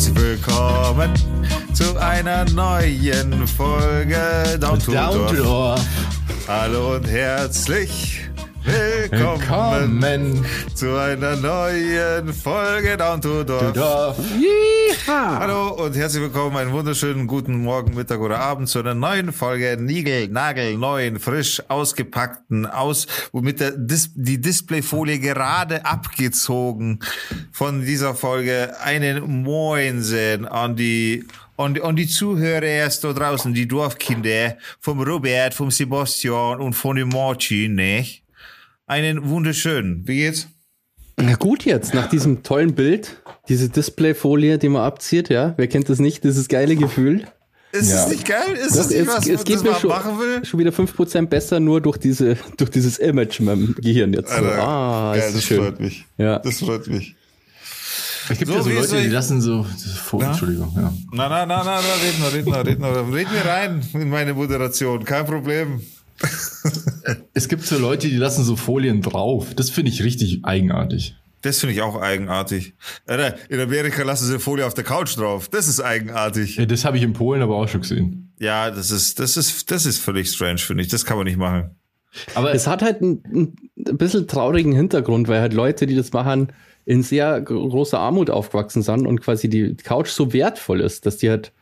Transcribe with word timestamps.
herzlich 0.00 0.16
willkommen 0.16 1.12
zu 1.74 2.00
einer 2.00 2.48
neuen 2.52 3.46
Folge 3.46 4.58
Down 4.58 4.78
to. 4.78 4.92
Hallo 6.48 6.94
und 6.94 7.06
herzlich 7.06 8.19
willkommen, 8.64 10.02
Willkommen. 10.02 10.46
zu 10.74 10.94
einer 10.96 11.36
neuen 11.36 12.32
Folge 12.32 12.96
Down 12.96 13.20
to 13.20 13.44
Dorf. 13.44 13.72
Dorf. 13.72 14.18
Hallo 15.06 15.84
und 15.84 15.96
herzlich 15.96 16.22
willkommen, 16.22 16.56
einen 16.56 16.72
wunderschönen 16.72 17.26
guten 17.26 17.62
Morgen, 17.62 17.94
Mittag 17.94 18.20
oder 18.20 18.38
Abend 18.38 18.68
zu 18.68 18.80
einer 18.80 18.94
neuen 18.94 19.32
Folge 19.32 19.76
Nigel, 19.80 20.28
Nagel, 20.28 20.76
neuen, 20.76 21.18
frisch 21.18 21.62
ausgepackten, 21.68 22.66
aus, 22.66 23.06
womit 23.32 23.60
der 23.60 23.72
Dis 23.72 24.10
die 24.14 24.40
Displayfolie 24.40 25.18
gerade 25.18 25.84
abgezogen 25.84 27.00
von 27.52 27.84
dieser 27.84 28.14
Folge. 28.14 28.74
Einen 28.82 29.42
Moinsen 29.42 30.46
an 30.46 30.76
die 30.76 31.26
und, 31.56 31.78
und 31.80 31.96
die 31.96 32.08
Zuhörer 32.08 32.62
erst 32.62 33.04
da 33.04 33.12
draußen, 33.12 33.52
die 33.52 33.68
Dorfkinder 33.68 34.56
vom 34.78 35.02
Robert, 35.02 35.52
vom 35.52 35.70
Sebastian 35.70 36.58
und 36.60 36.72
von 36.72 36.96
dem 36.96 37.10
Martin, 37.10 37.74
ne? 37.74 38.06
Einen 38.90 39.28
wunderschönen. 39.30 40.02
Wie 40.08 40.16
geht's? 40.16 40.48
Na 41.16 41.36
gut 41.36 41.64
jetzt, 41.64 41.94
nach 41.94 42.08
diesem 42.08 42.42
tollen 42.42 42.74
Bild, 42.74 43.22
diese 43.48 43.68
Displayfolie, 43.68 44.58
die 44.58 44.68
man 44.68 44.82
abzieht, 44.82 45.28
ja, 45.28 45.54
wer 45.56 45.68
kennt 45.68 45.88
das 45.88 46.00
nicht, 46.00 46.24
dieses 46.24 46.48
geile 46.48 46.74
Gefühl. 46.74 47.24
Ist 47.70 47.88
Ja. 47.92 48.02
es 48.02 48.08
nicht 48.10 48.24
geil? 48.26 48.52
Ist 48.54 48.70
Das, 48.76 48.86
es 48.86 48.90
nicht 48.90 49.00
es, 49.02 49.06
was, 49.06 49.28
es 49.28 49.44
geht 49.44 49.56
das 49.58 49.62
mir 49.62 49.70
man 49.70 49.80
schon, 49.80 49.90
machen 49.90 50.18
will? 50.18 50.44
schon 50.44 50.58
wieder 50.58 50.72
5% 50.72 51.26
besser, 51.26 51.60
nur 51.60 51.80
durch, 51.80 51.98
diese, 51.98 52.36
durch 52.56 52.70
dieses 52.70 52.98
Image 52.98 53.38
in 53.38 53.46
meinem 53.46 53.76
Gehirn 53.80 54.12
jetzt. 54.12 54.30
So, 54.30 54.34
Alter, 54.34 54.58
ah, 54.60 55.14
geil, 55.14 55.28
ist 55.28 55.36
das 55.36 55.44
schön. 55.44 55.58
freut 55.58 55.78
mich. 55.78 56.04
Ja. 56.18 56.40
Das 56.40 56.58
freut 56.58 56.88
mich. 56.88 57.14
Es 58.28 58.38
gibt 58.38 58.50
So, 58.50 58.56
ja 58.56 58.62
so 58.64 58.70
Leute, 58.70 59.02
die 59.02 59.08
lassen 59.08 59.40
so. 59.40 59.64
Vor, 60.02 60.20
Entschuldigung, 60.24 60.72
ja. 60.74 60.92
Na, 61.12 61.28
na, 61.28 61.46
na, 61.46 61.62
na, 61.62 61.80
na, 61.80 61.94
red 62.02 62.18
mal, 62.18 62.30
red 62.30 62.46
mal, 62.48 62.62
red 62.62 62.78
mal. 62.80 62.92
Red 63.12 63.28
mir 63.30 63.44
rein 63.48 63.82
in 63.94 64.08
meine 64.10 64.34
Moderation, 64.34 65.04
kein 65.04 65.26
Problem. 65.26 65.80
Es 67.34 67.48
gibt 67.48 67.64
so 67.64 67.78
Leute, 67.78 68.08
die 68.08 68.16
lassen 68.16 68.44
so 68.44 68.56
Folien 68.56 69.00
drauf. 69.02 69.54
Das 69.54 69.70
finde 69.70 69.90
ich 69.90 70.02
richtig 70.02 70.44
eigenartig. 70.44 71.16
Das 71.42 71.58
finde 71.60 71.74
ich 71.74 71.80
auch 71.80 72.00
eigenartig. 72.00 72.74
In 73.48 73.60
Amerika 73.60 74.02
lassen 74.02 74.26
sie 74.26 74.38
Folie 74.38 74.66
auf 74.66 74.74
der 74.74 74.84
Couch 74.84 75.16
drauf. 75.16 75.48
Das 75.48 75.68
ist 75.68 75.80
eigenartig. 75.80 76.56
Ja, 76.56 76.66
das 76.66 76.84
habe 76.84 76.98
ich 76.98 77.02
in 77.02 77.14
Polen 77.14 77.40
aber 77.40 77.56
auch 77.56 77.66
schon 77.66 77.80
gesehen. 77.80 78.32
Ja, 78.38 78.70
das 78.70 78.90
ist, 78.90 79.18
das 79.18 79.36
ist, 79.36 79.70
das 79.70 79.86
ist 79.86 79.98
völlig 79.98 80.30
strange, 80.30 80.58
finde 80.58 80.82
ich. 80.82 80.90
Das 80.90 81.06
kann 81.06 81.16
man 81.16 81.26
nicht 81.26 81.38
machen. 81.38 81.70
Aber 82.34 82.54
Es 82.54 82.66
hat 82.66 82.82
halt 82.82 83.00
einen, 83.00 83.56
ein 83.78 83.96
bisschen 83.96 84.26
traurigen 84.26 84.72
Hintergrund, 84.72 85.28
weil 85.28 85.40
halt 85.40 85.54
Leute, 85.54 85.86
die 85.86 85.94
das 85.94 86.12
machen, 86.12 86.52
in 86.84 87.02
sehr 87.02 87.40
großer 87.40 87.98
Armut 87.98 88.30
aufgewachsen 88.30 88.82
sind 88.82 89.06
und 89.06 89.20
quasi 89.20 89.48
die 89.48 89.76
Couch 89.76 90.08
so 90.08 90.32
wertvoll 90.32 90.80
ist, 90.80 91.06
dass 91.06 91.18
die 91.18 91.30
halt 91.30 91.52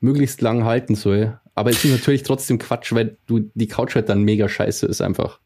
möglichst 0.00 0.40
lang 0.40 0.64
halten 0.64 0.94
soll. 0.94 1.38
Aber 1.58 1.70
es 1.70 1.84
ist 1.84 1.90
natürlich 1.90 2.22
trotzdem 2.22 2.58
Quatsch, 2.58 2.92
weil 2.92 3.16
du 3.26 3.50
die 3.54 3.66
Couch 3.66 3.94
halt 3.94 4.08
dann 4.08 4.22
mega 4.22 4.48
scheiße 4.48 4.86
ist 4.86 5.00
einfach. 5.00 5.40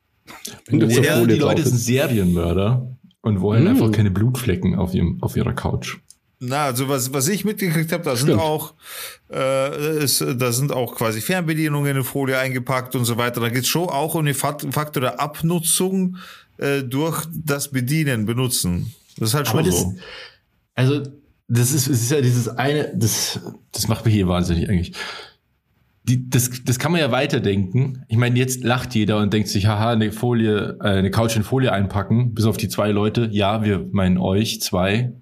Wenn 0.67 0.81
du 0.81 0.89
so 0.91 1.03
ja, 1.03 1.19
Folie 1.19 1.35
die 1.35 1.41
Leute 1.41 1.63
sind 1.63 1.79
Serienmörder 1.79 2.87
und 3.23 3.41
wollen 3.41 3.65
Mm. 3.65 3.69
einfach 3.69 3.91
keine 3.93 4.11
Blutflecken 4.11 4.75
auf, 4.77 4.95
ihrem, 4.95 5.23
auf 5.23 5.37
ihrer 5.37 5.53
Couch. 5.53 5.99
Na, 6.45 6.65
also 6.65 6.89
was, 6.89 7.13
was 7.13 7.29
ich 7.29 7.45
mitgekriegt 7.45 7.93
habe, 7.93 8.03
da 8.03 8.17
sind 8.17 8.33
auch, 8.33 8.75
äh, 9.33 10.03
ist, 10.03 10.21
da 10.39 10.51
sind 10.51 10.73
auch 10.73 10.97
quasi 10.97 11.21
Fernbedienungen 11.21 11.97
in 11.99 12.03
Folie 12.03 12.37
eingepackt 12.39 12.97
und 12.97 13.05
so 13.05 13.17
weiter. 13.17 13.41
Da 13.41 13.49
geht's 13.49 13.69
schon 13.69 13.89
auch 13.89 14.17
um 14.17 14.25
den 14.25 14.35
Fakt- 14.35 14.67
Faktor 14.73 15.01
der 15.03 15.21
Abnutzung 15.21 16.17
äh, 16.59 16.83
durch 16.83 17.25
das 17.33 17.69
Bedienen, 17.71 18.27
Benutzen. 18.27 18.93
Das 19.19 19.29
ist 19.31 19.35
halt 19.35 19.47
schon 19.47 19.61
Aber 19.61 19.69
das, 19.69 19.81
so. 19.83 19.95
also, 20.75 21.03
das 21.47 21.71
ist, 21.73 21.87
es 21.87 22.03
ist 22.03 22.11
ja 22.11 22.21
dieses 22.21 22.49
eine, 22.49 22.93
das, 22.97 23.39
das 23.71 23.87
macht 23.87 24.05
mich 24.05 24.15
hier 24.15 24.27
wahnsinnig 24.27 24.69
eigentlich. 24.69 24.95
Die, 26.05 26.29
das, 26.29 26.51
das 26.65 26.81
kann 26.81 26.91
man 26.91 27.01
ja 27.01 27.13
weiterdenken. 27.13 28.05
Ich 28.09 28.17
meine, 28.17 28.37
jetzt 28.37 28.65
lacht 28.65 28.95
jeder 28.95 29.19
und 29.19 29.33
denkt 29.33 29.49
sich, 29.49 29.67
haha, 29.67 29.93
eine 29.93 30.11
Folie, 30.11 30.77
äh, 30.81 30.89
eine 30.89 31.11
Couch 31.11 31.37
in 31.37 31.45
Folie 31.45 31.73
einpacken, 31.73 32.35
bis 32.35 32.45
auf 32.45 32.57
die 32.57 32.69
zwei 32.69 32.91
Leute. 32.91 33.29
Ja, 33.31 33.63
wir 33.63 33.87
meinen 33.93 34.19
euch 34.19 34.61
zwei, 34.61 35.13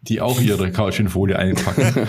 die 0.00 0.22
auch 0.22 0.40
ihre 0.40 0.70
Couch 0.72 0.98
in 0.98 1.08
Folie 1.08 1.38
einpacken. 1.38 2.06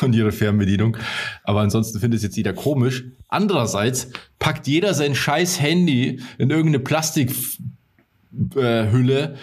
und 0.00 0.14
ihre 0.14 0.32
Fernbedienung. 0.32 0.96
Aber 1.44 1.60
ansonsten 1.60 2.00
findet 2.00 2.18
es 2.18 2.24
jetzt 2.24 2.36
jeder 2.36 2.54
komisch. 2.54 3.04
Andererseits 3.28 4.10
packt 4.38 4.66
jeder 4.66 4.94
sein 4.94 5.14
scheiß 5.14 5.60
Handy 5.60 6.20
in 6.38 6.50
irgendeine 6.50 6.80
Plastikhülle. 6.80 7.54
Äh. 8.54 9.34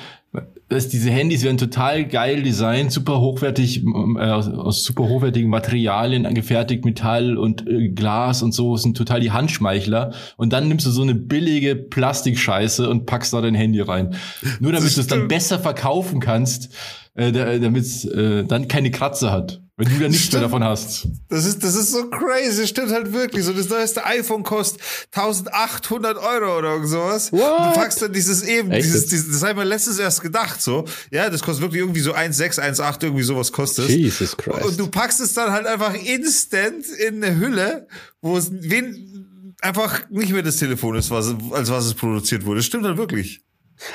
Dass 0.70 0.90
diese 0.90 1.09
Handys 1.09 1.44
werden 1.44 1.58
total 1.58 2.06
geil 2.06 2.44
designt, 2.44 2.92
super 2.92 3.22
hochwertig, 3.22 3.86
äh, 3.86 4.20
aus, 4.20 4.50
aus 4.50 4.84
super 4.84 5.08
hochwertigen 5.08 5.50
Materialien 5.50 6.25
angefertigt, 6.25 6.84
Metall 6.84 7.38
und 7.38 7.68
äh, 7.68 7.90
Glas 7.90 8.44
und 8.44 8.53
so, 8.53 8.76
sind 8.76 8.97
total 8.97 9.22
die 9.22 9.31
Handschmeichler. 9.31 10.14
Und 10.36 10.52
dann 10.52 10.68
nimmst 10.68 10.86
du 10.86 10.92
so 10.92 11.03
eine 11.03 11.16
billige 11.16 11.76
Plastikscheiße 11.76 12.90
und 12.90 13.06
packst 13.06 13.34
da 13.34 13.42
dein 13.42 13.56
Handy 13.56 13.80
rein. 13.80 14.16
Nur 14.59 14.74
damit 14.74 14.96
du 14.96 15.00
es 15.00 15.08
dann 15.08 15.28
besser 15.28 15.59
verkaufen 15.59 16.20
kannst, 16.20 16.76
äh, 17.16 17.31
damit 17.31 17.84
es 17.84 18.03
äh, 18.06 18.44
dann 18.44 18.68
keine 18.68 18.92
Kratzer 18.92 19.31
hat. 19.31 19.62
Wenn 19.80 19.90
du 19.90 20.00
da 20.00 20.10
nichts 20.10 20.32
mehr 20.32 20.42
davon 20.42 20.64
hast. 20.64 21.08
Das 21.30 21.46
ist, 21.46 21.64
das 21.64 21.76
ist 21.76 21.92
so 21.92 22.10
crazy, 22.10 22.62
das 22.62 22.70
stimmt 22.70 22.92
halt 22.92 23.14
wirklich. 23.14 23.46
So, 23.46 23.54
das 23.54 23.70
neueste 23.70 24.04
iPhone 24.08 24.42
kostet 24.42 24.82
1800 25.12 26.18
Euro 26.18 26.58
oder 26.58 26.72
irgend 26.72 26.90
sowas. 26.90 27.32
What? 27.32 27.42
Du 27.42 27.80
packst 27.80 28.02
dann 28.02 28.12
dieses 28.12 28.42
eben, 28.42 28.72
Echt 28.72 28.88
dieses, 28.88 29.06
dieses, 29.06 29.32
das 29.32 29.42
habe 29.44 29.52
ich 29.52 29.58
mir 29.58 29.64
letztens 29.66 30.00
erst 30.00 30.24
gedacht, 30.24 30.64
so. 30.64 30.86
Ja, 31.12 31.30
das 31.30 31.44
kostet 31.44 31.62
wirklich 31.62 31.82
irgendwie 31.82 32.00
so 32.00 32.16
1,6, 32.16 32.60
1,8, 32.60 33.04
irgendwie 33.04 33.22
sowas 33.22 33.52
kostet 33.52 33.88
es. 33.88 33.96
Jesus 33.96 34.36
Christ. 34.36 34.66
Und 34.66 34.80
du 34.80 34.88
packst 34.88 35.20
es 35.20 35.36
dann 35.36 35.52
halt 35.52 35.68
einfach 35.68 35.94
instant 35.94 36.84
in 37.08 37.24
eine 37.24 37.38
Hülle, 37.38 37.88
wo 38.20 38.36
es 38.36 38.50
wen, 38.52 39.54
einfach 39.62 40.09
nicht 40.09 40.32
mehr 40.34 40.42
das 40.42 40.58
Telefon 40.58 40.96
ist, 40.96 41.12
was, 41.12 41.36
als 41.52 41.70
was 41.70 41.86
es 41.86 41.94
produziert 41.94 42.46
wurde. 42.46 42.62
Das 42.62 42.66
stimmt 42.66 42.86
halt 42.86 42.98
wirklich. 42.98 43.42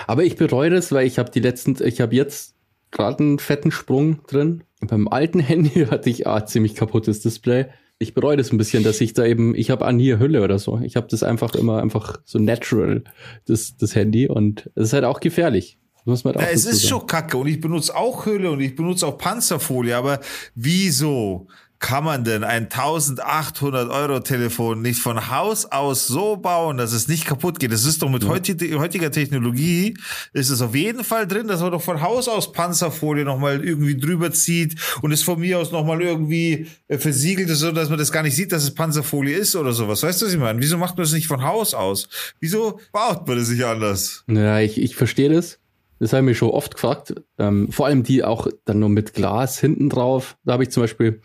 Aber 0.06 0.22
ich 0.22 0.37
bereue 0.37 0.70
das, 0.70 0.93
weil 0.93 1.09
ich 1.09 1.19
habe 1.19 1.32
die 1.32 1.41
letzten, 1.41 1.76
ich 1.84 2.00
habe 2.00 2.14
jetzt 2.14 2.54
gerade 2.92 3.25
einen 3.25 3.38
fetten 3.41 3.72
Sprung 3.72 4.25
drin. 4.26 4.62
Beim 4.80 5.08
alten 5.08 5.41
Handy 5.41 5.86
hatte 5.91 6.10
ich 6.10 6.26
ah, 6.26 6.47
ziemlich 6.47 6.76
kaputtes 6.76 7.20
Display. 7.20 7.66
Ich 7.98 8.14
bereue 8.14 8.36
das 8.36 8.53
ein 8.53 8.58
bisschen, 8.58 8.84
dass 8.84 9.00
ich 9.00 9.12
da 9.12 9.25
eben, 9.25 9.54
ich 9.54 9.70
habe 9.70 9.84
an 9.86 9.98
hier 9.98 10.19
Hülle 10.19 10.42
oder 10.42 10.58
so. 10.58 10.80
Ich 10.80 10.97
habe 10.97 11.06
das 11.08 11.22
einfach 11.22 11.54
immer 11.54 11.81
einfach 11.81 12.20
so 12.25 12.38
natural, 12.38 13.04
das, 13.47 13.76
das 13.76 13.94
Handy. 13.94 14.28
Und 14.28 14.70
es 14.75 14.88
ist 14.88 14.92
halt 14.92 15.04
auch 15.04 15.20
gefährlich. 15.20 15.78
Muss 16.04 16.25
man 16.25 16.34
halt 16.34 16.42
Ja, 16.42 16.50
auch 16.50 16.54
es 16.54 16.64
dazu 16.64 16.76
ist 16.76 16.88
schon 16.88 17.06
kacke 17.06 17.36
und 17.36 17.47
ich 17.47 17.60
benutze 17.60 17.94
auch 17.94 18.26
Hülle 18.26 18.50
und 18.50 18.60
ich 18.60 18.75
benutze 18.75 19.06
auch 19.06 19.19
Panzerfolie, 19.19 19.97
aber 19.97 20.19
wieso 20.56 21.47
kann 21.82 22.04
man 22.04 22.22
denn 22.25 22.44
ein 22.44 22.69
1800 22.70 23.91
Euro 23.91 24.20
Telefon 24.20 24.81
nicht 24.82 25.00
von 25.00 25.31
Haus 25.31 25.66
aus 25.66 26.06
so 26.06 26.37
bauen, 26.37 26.78
dass 26.78 26.93
es 26.93 27.09
nicht 27.09 27.26
kaputt 27.26 27.59
geht? 27.59 27.72
Das 27.72 27.84
ist 27.84 28.00
doch 28.03 28.09
mit 28.09 28.25
heuti- 28.25 28.75
heutiger 28.78 29.10
Technologie, 29.10 29.94
ist 30.32 30.48
es 30.48 30.62
auf 30.62 30.75
jeden 30.76 31.03
Fall 31.03 31.26
drin, 31.26 31.48
dass 31.48 31.60
man 31.60 31.72
doch 31.72 31.82
von 31.82 32.00
Haus 32.00 32.28
aus 32.28 32.53
Panzerfolie 32.53 33.25
nochmal 33.25 33.65
irgendwie 33.65 33.97
drüber 33.98 34.31
zieht 34.31 34.76
und 35.03 35.10
es 35.10 35.22
von 35.25 35.41
mir 35.41 35.59
aus 35.59 35.72
nochmal 35.72 36.00
irgendwie 36.00 36.69
äh, 36.87 36.98
versiegelt 36.98 37.50
ist, 37.50 37.59
so 37.59 37.72
dass 37.72 37.91
man 37.91 37.99
das 37.99 38.12
gar 38.12 38.22
nicht 38.22 38.37
sieht, 38.37 38.53
dass 38.53 38.62
es 38.62 38.72
Panzerfolie 38.72 39.37
ist 39.37 39.56
oder 39.56 39.72
sowas. 39.72 40.04
Weißt 40.04 40.22
du, 40.22 40.26
was 40.26 40.32
ich 40.32 40.38
meine? 40.38 40.60
Wieso 40.60 40.78
macht 40.78 40.97
man 40.97 41.04
das 41.04 41.12
nicht 41.12 41.26
von 41.26 41.43
Haus 41.43 41.75
aus? 41.75 42.09
Wieso 42.38 42.78
baut 42.93 43.26
man 43.26 43.37
das 43.37 43.49
nicht 43.49 43.64
anders? 43.64 44.25
Ja, 44.28 44.60
ich, 44.60 44.81
ich 44.81 44.94
verstehe 44.94 45.28
das. 45.31 45.59
Das 45.99 46.12
habe 46.12 46.20
ich 46.22 46.26
mir 46.26 46.34
schon 46.37 46.50
oft 46.50 46.75
gefragt. 46.75 47.14
Ähm, 47.38 47.70
vor 47.72 47.87
allem 47.87 48.04
die 48.04 48.22
auch 48.22 48.47
dann 48.64 48.78
nur 48.78 48.88
mit 48.88 49.14
Glas 49.14 49.59
hinten 49.59 49.88
drauf. 49.88 50.37
Da 50.44 50.53
habe 50.53 50.62
ich 50.62 50.70
zum 50.70 50.84
Beispiel 50.84 51.20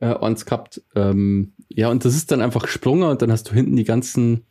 äh, 0.00 0.06
eins 0.06 0.44
gehabt. 0.44 0.82
Ähm, 0.94 1.52
ja, 1.68 1.88
und 1.90 2.04
das 2.04 2.14
ist 2.14 2.30
dann 2.30 2.40
einfach 2.42 2.62
gesprungen 2.62 3.08
und 3.08 3.22
dann 3.22 3.30
hast 3.32 3.50
du 3.50 3.54
hinten 3.54 3.76
die 3.76 3.84
ganzen. 3.84 4.44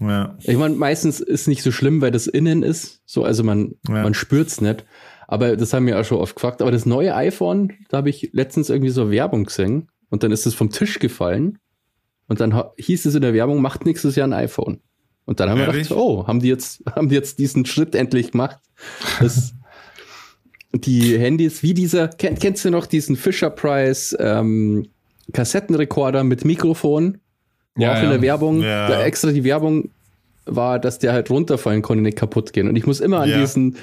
Ja. 0.00 0.36
Ich 0.42 0.56
meine, 0.56 0.74
meistens 0.74 1.20
ist 1.20 1.46
nicht 1.46 1.62
so 1.62 1.70
schlimm, 1.70 2.00
weil 2.00 2.10
das 2.10 2.26
innen 2.26 2.62
ist. 2.62 3.02
So, 3.06 3.24
also 3.24 3.44
man, 3.44 3.74
Ja. 3.88 4.02
man 4.02 4.14
spürt's 4.14 4.60
nicht. 4.60 4.84
Aber 5.28 5.56
das 5.56 5.72
haben 5.72 5.86
wir 5.86 5.98
auch 6.00 6.04
schon 6.04 6.18
oft 6.18 6.34
gefragt. 6.34 6.60
Aber 6.62 6.70
das 6.72 6.84
neue 6.86 7.14
iPhone, 7.14 7.72
da 7.88 7.98
habe 7.98 8.10
ich 8.10 8.30
letztens 8.32 8.70
irgendwie 8.70 8.90
so 8.90 9.10
Werbung 9.10 9.44
gesehen 9.44 9.88
und 10.10 10.22
dann 10.22 10.32
ist 10.32 10.46
es 10.46 10.54
vom 10.54 10.70
Tisch 10.70 10.98
gefallen. 10.98 11.58
Und 12.26 12.40
dann 12.40 12.62
hieß 12.76 13.06
es 13.06 13.14
in 13.14 13.20
der 13.22 13.34
Werbung, 13.34 13.60
macht 13.62 13.84
nächstes 13.86 14.16
Jahr 14.16 14.26
ein 14.26 14.32
iPhone. 14.32 14.80
Und 15.26 15.40
dann 15.40 15.48
haben 15.48 15.58
wir 15.58 15.66
Ehrlich? 15.68 15.88
gedacht, 15.88 16.00
oh, 16.00 16.26
haben 16.26 16.40
die 16.40 16.48
jetzt, 16.48 16.82
haben 16.94 17.08
die 17.08 17.14
jetzt 17.14 17.38
diesen 17.38 17.64
Schritt 17.64 17.94
endlich 17.94 18.32
gemacht? 18.32 18.58
Das, 19.20 19.54
die 20.74 21.18
Handys, 21.18 21.62
wie 21.62 21.74
dieser, 21.74 22.08
kenn, 22.08 22.38
kennst 22.38 22.64
du 22.64 22.70
noch 22.70 22.86
diesen 22.86 23.16
Fisher 23.16 23.50
Price 23.50 24.14
ähm, 24.18 24.86
Kassettenrekorder 25.32 26.24
mit 26.24 26.44
Mikrofon? 26.44 27.18
Ja, 27.76 27.92
auch 27.92 27.98
in 27.98 28.04
ja. 28.04 28.10
der 28.10 28.22
Werbung, 28.22 28.62
Ja. 28.62 28.88
da 28.88 29.02
extra 29.04 29.32
die 29.32 29.44
Werbung 29.44 29.90
war, 30.46 30.78
dass 30.78 30.98
der 30.98 31.12
halt 31.12 31.30
runterfallen 31.30 31.82
konnte, 31.82 32.02
nicht 32.02 32.18
kaputt 32.18 32.52
gehen. 32.52 32.68
Und 32.68 32.76
ich 32.76 32.86
muss 32.86 33.00
immer 33.00 33.20
an 33.20 33.30
Ja. 33.30 33.40
diesen 33.40 33.76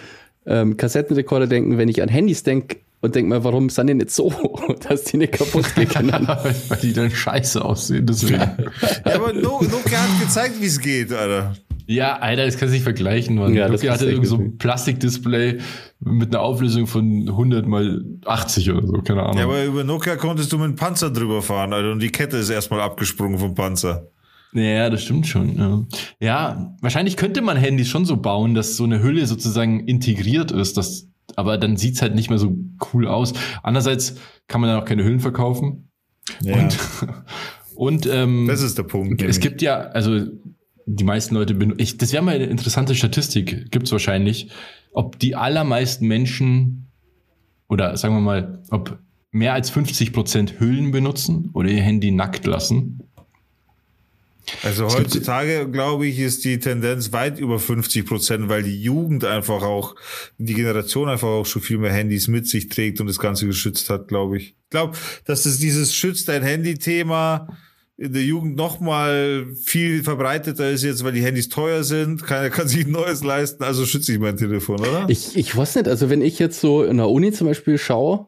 ähm, 0.45 0.77
Kassettenrekorder 0.77 1.47
denken, 1.47 1.77
wenn 1.77 1.89
ich 1.89 2.01
an 2.01 2.09
Handys 2.09 2.43
denke 2.43 2.77
und 3.01 3.15
denke 3.15 3.29
mal, 3.29 3.43
warum 3.43 3.69
sind 3.69 3.88
die 3.88 3.93
nicht 3.95 4.11
so, 4.11 4.31
dass 4.88 5.03
die 5.05 5.17
nicht 5.17 5.33
kaputt 5.33 5.65
gehen? 5.75 5.89
Weil 6.11 6.77
die 6.81 6.93
dann 6.93 7.11
scheiße 7.11 7.63
aussehen, 7.63 8.05
deswegen. 8.05 8.39
Ja, 9.05 9.15
aber 9.15 9.33
No- 9.33 9.61
Nokia 9.61 9.97
hat 9.99 10.21
gezeigt, 10.21 10.55
wie 10.61 10.65
es 10.67 10.79
geht, 10.79 11.11
Alter. 11.11 11.53
Ja, 11.91 12.17
Alter, 12.17 12.45
das 12.45 12.57
kannst 12.57 12.71
du 12.71 12.75
nicht 12.75 12.83
vergleichen, 12.83 13.35
Mann. 13.35 13.53
Ja, 13.53 13.67
Nokia 13.67 13.93
hatte 13.93 14.05
irgendwie 14.05 14.27
so 14.27 14.38
ein 14.38 14.57
Plastikdisplay 14.57 15.59
mit 15.99 16.29
einer 16.29 16.41
Auflösung 16.41 16.88
von 16.88 17.27
100 17.27 17.67
mal 17.67 18.03
80 18.25 18.71
oder 18.71 18.88
so, 18.88 18.93
keine 19.01 19.23
Ahnung. 19.23 19.38
Ja, 19.38 19.43
aber 19.43 19.65
über 19.65 19.83
Nokia 19.83 20.15
konntest 20.15 20.51
du 20.51 20.57
mit 20.57 20.67
dem 20.67 20.75
Panzer 20.75 21.11
drüber 21.11 21.41
fahren, 21.41 21.73
Alter, 21.73 21.91
und 21.91 22.01
die 22.01 22.11
Kette 22.11 22.38
ist 22.38 22.49
erstmal 22.49 22.81
abgesprungen 22.81 23.38
vom 23.38 23.55
Panzer. 23.55 24.07
Ja, 24.53 24.89
das 24.89 25.03
stimmt 25.03 25.27
schon. 25.27 25.57
Ja. 25.57 25.85
ja, 26.19 26.75
wahrscheinlich 26.81 27.15
könnte 27.15 27.41
man 27.41 27.57
Handys 27.57 27.88
schon 27.88 28.05
so 28.05 28.17
bauen, 28.17 28.53
dass 28.53 28.75
so 28.75 28.83
eine 28.83 29.01
Hülle 29.01 29.25
sozusagen 29.25 29.88
integriert 29.88 30.51
ist, 30.51 30.77
dass, 30.77 31.07
aber 31.35 31.57
dann 31.57 31.77
sieht's 31.77 32.01
halt 32.01 32.15
nicht 32.15 32.29
mehr 32.29 32.39
so 32.39 32.57
cool 32.93 33.07
aus. 33.07 33.33
Andererseits 33.63 34.15
kann 34.47 34.59
man 34.61 34.69
dann 34.69 34.81
auch 34.81 34.85
keine 34.85 35.03
Hüllen 35.03 35.21
verkaufen. 35.21 35.89
Ja. 36.41 36.55
Und, 36.57 36.77
und 37.75 38.05
ähm, 38.07 38.45
das 38.47 38.61
ist 38.61 38.77
der 38.77 38.83
Punkt. 38.83 39.21
es 39.21 39.21
nämlich. 39.21 39.39
gibt 39.39 39.61
ja, 39.61 39.79
also 39.79 40.19
die 40.85 41.03
meisten 41.03 41.35
Leute, 41.35 41.53
ben- 41.53 41.75
ich, 41.77 41.97
das 41.97 42.13
wäre 42.13 42.23
mal 42.23 42.35
eine 42.35 42.45
interessante 42.45 42.95
Statistik, 42.95 43.71
gibt's 43.71 43.91
wahrscheinlich, 43.91 44.49
ob 44.91 45.19
die 45.19 45.35
allermeisten 45.35 46.07
Menschen 46.07 46.87
oder 47.69 47.95
sagen 47.95 48.15
wir 48.15 48.21
mal, 48.21 48.61
ob 48.69 48.99
mehr 49.31 49.53
als 49.53 49.69
50 49.69 50.11
Prozent 50.11 50.59
Hüllen 50.59 50.91
benutzen 50.91 51.49
oder 51.53 51.69
ihr 51.69 51.81
Handy 51.81 52.11
nackt 52.11 52.45
lassen. 52.45 52.99
Also 54.63 54.87
heutzutage, 54.87 55.69
glaube 55.69 56.07
ich, 56.07 56.19
ist 56.19 56.43
die 56.43 56.59
Tendenz 56.59 57.13
weit 57.13 57.39
über 57.39 57.59
50 57.59 58.05
Prozent, 58.05 58.49
weil 58.49 58.63
die 58.63 58.81
Jugend 58.81 59.23
einfach 59.23 59.61
auch, 59.61 59.95
die 60.37 60.53
Generation 60.53 61.07
einfach 61.09 61.27
auch 61.27 61.45
schon 61.45 61.61
viel 61.61 61.77
mehr 61.77 61.93
Handys 61.93 62.27
mit 62.27 62.47
sich 62.47 62.67
trägt 62.67 62.99
und 62.99 63.07
das 63.07 63.19
Ganze 63.19 63.45
geschützt 63.45 63.89
hat, 63.89 64.07
glaube 64.07 64.37
ich. 64.37 64.49
Ich 64.49 64.69
glaube, 64.71 64.97
dass 65.25 65.43
das 65.43 65.59
dieses 65.59 65.93
Schützt 65.93 66.27
dein 66.27 66.43
Handy-Thema 66.43 67.47
in 68.01 68.13
der 68.13 68.24
Jugend 68.24 68.56
noch 68.56 68.80
mal 68.80 69.45
viel 69.63 70.03
verbreiteter 70.03 70.71
ist 70.71 70.83
jetzt, 70.83 71.03
weil 71.03 71.12
die 71.13 71.21
Handys 71.24 71.50
teuer 71.50 71.83
sind. 71.83 72.24
Keiner 72.24 72.50
kann 72.50 72.68
sich 72.68 72.86
ein 72.86 72.92
neues 72.92 73.24
leisten, 73.24 73.63
also 73.63 73.86
schütze 73.86 74.12
ich 74.13 74.18
mein 74.19 74.38
Telefon, 74.38 74.80
oder? 74.80 75.06
Ich, 75.07 75.36
ich 75.38 75.56
weiß 75.56 75.75
nicht, 75.75 75.88
also 75.88 76.09
wenn 76.09 76.21
ich 76.24 76.39
jetzt 76.39 76.59
so 76.59 76.83
in 76.83 76.98
der 76.98 77.09
Uni 77.09 77.31
zum 77.31 77.45
Beispiel 77.48 77.77
schaue, 77.77 78.25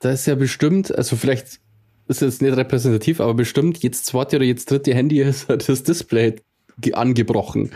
da 0.00 0.10
ist 0.10 0.26
ja 0.26 0.34
bestimmt, 0.34 0.94
also 0.94 1.16
vielleicht 1.16 1.60
ist 2.08 2.20
jetzt 2.20 2.42
nicht 2.42 2.54
repräsentativ, 2.56 3.20
aber 3.20 3.32
bestimmt 3.34 3.82
jetzt 3.82 4.04
zweite 4.04 4.36
oder 4.36 4.44
jetzt 4.44 4.70
dritte 4.70 4.94
Handy 4.94 5.20
ist 5.22 5.48
halt 5.48 5.66
das 5.68 5.82
Display 5.82 6.36
ge- 6.78 6.92
angebrochen. 6.92 7.70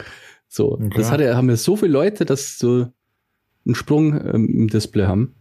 So, 0.48 0.72
Okay. 0.72 0.90
das 0.96 1.10
hat 1.10 1.20
ja, 1.20 1.36
haben 1.36 1.48
ja 1.48 1.56
so 1.56 1.76
viele 1.76 1.92
Leute, 1.92 2.24
dass 2.26 2.58
so 2.58 2.88
einen 3.64 3.74
Sprung 3.74 4.12
ähm, 4.12 4.48
im 4.48 4.68
Display 4.68 5.06
haben. 5.06 5.34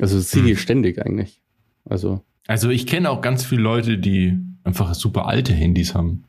Also 0.00 0.16
das 0.16 0.30
sehe 0.30 0.42
Hm. 0.42 0.48
ich 0.48 0.60
ständig 0.60 0.98
eigentlich. 1.00 1.40
Also 1.84 2.22
Also 2.46 2.70
ich 2.70 2.86
kenne 2.86 3.10
auch 3.10 3.20
ganz 3.20 3.44
viele 3.44 3.62
Leute, 3.62 3.98
die 3.98 4.38
einfach 4.64 4.94
super 4.94 5.26
alte 5.26 5.52
Handys 5.52 5.94
haben. 5.94 6.24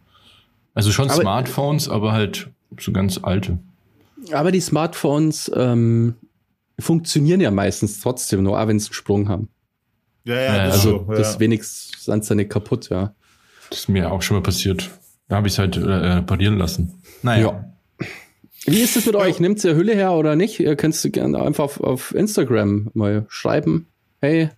Also 0.74 0.92
schon 0.92 1.10
Aber- 1.10 1.22
Smartphones, 1.22 1.90
aber 1.90 2.12
halt 2.14 2.50
so 2.80 2.92
ganz 2.92 3.20
alte. 3.22 3.60
Aber 4.32 4.52
die 4.52 4.60
Smartphones 4.60 5.52
ähm, 5.56 6.16
funktionieren 6.80 7.40
ja 7.42 7.52
meistens 7.52 8.00
trotzdem 8.02 8.44
nur, 8.44 8.60
auch 8.60 8.68
wenn 8.68 8.80
sie 8.80 8.88
einen 8.88 8.94
Sprung 8.94 9.30
haben. 9.30 9.50
Ja, 10.26 10.36
ja, 10.36 10.42
Ja, 10.58 10.66
das 10.66 10.74
Also 10.76 11.06
so, 11.06 11.12
ja. 11.14 11.18
das 11.18 11.40
wenigstens 11.40 12.04
sind 12.06 12.26
sie 12.26 12.36
nicht 12.36 12.50
kaputt, 12.50 12.90
ja. 12.90 13.14
Das 13.70 13.80
ist 13.80 13.90
mir 13.90 14.12
auch 14.12 14.22
schon 14.22 14.38
mal 14.38 14.44
passiert. 14.44 14.90
Da 15.28 15.38
habe 15.38 15.48
ich 15.48 15.54
es 15.54 15.60
halt 15.60 15.78
äh, 15.78 15.80
reparieren 15.82 16.58
lassen. 16.58 17.02
Naja. 17.22 17.66
Wie 18.66 18.82
ist 18.82 18.98
es 18.98 19.06
mit 19.06 19.16
euch? 19.16 19.40
Nimmt 19.40 19.64
ihr 19.64 19.76
Hülle 19.76 19.94
her 19.94 20.12
oder 20.14 20.36
nicht? 20.36 20.60
Ihr 20.60 20.76
könnt 20.76 21.02
du 21.02 21.10
gerne 21.10 21.42
einfach 21.42 21.64
auf, 21.64 21.80
auf 21.82 22.14
Instagram 22.16 22.90
mal 22.94 23.26
schreiben. 23.30 23.88
Hey, 24.20 24.50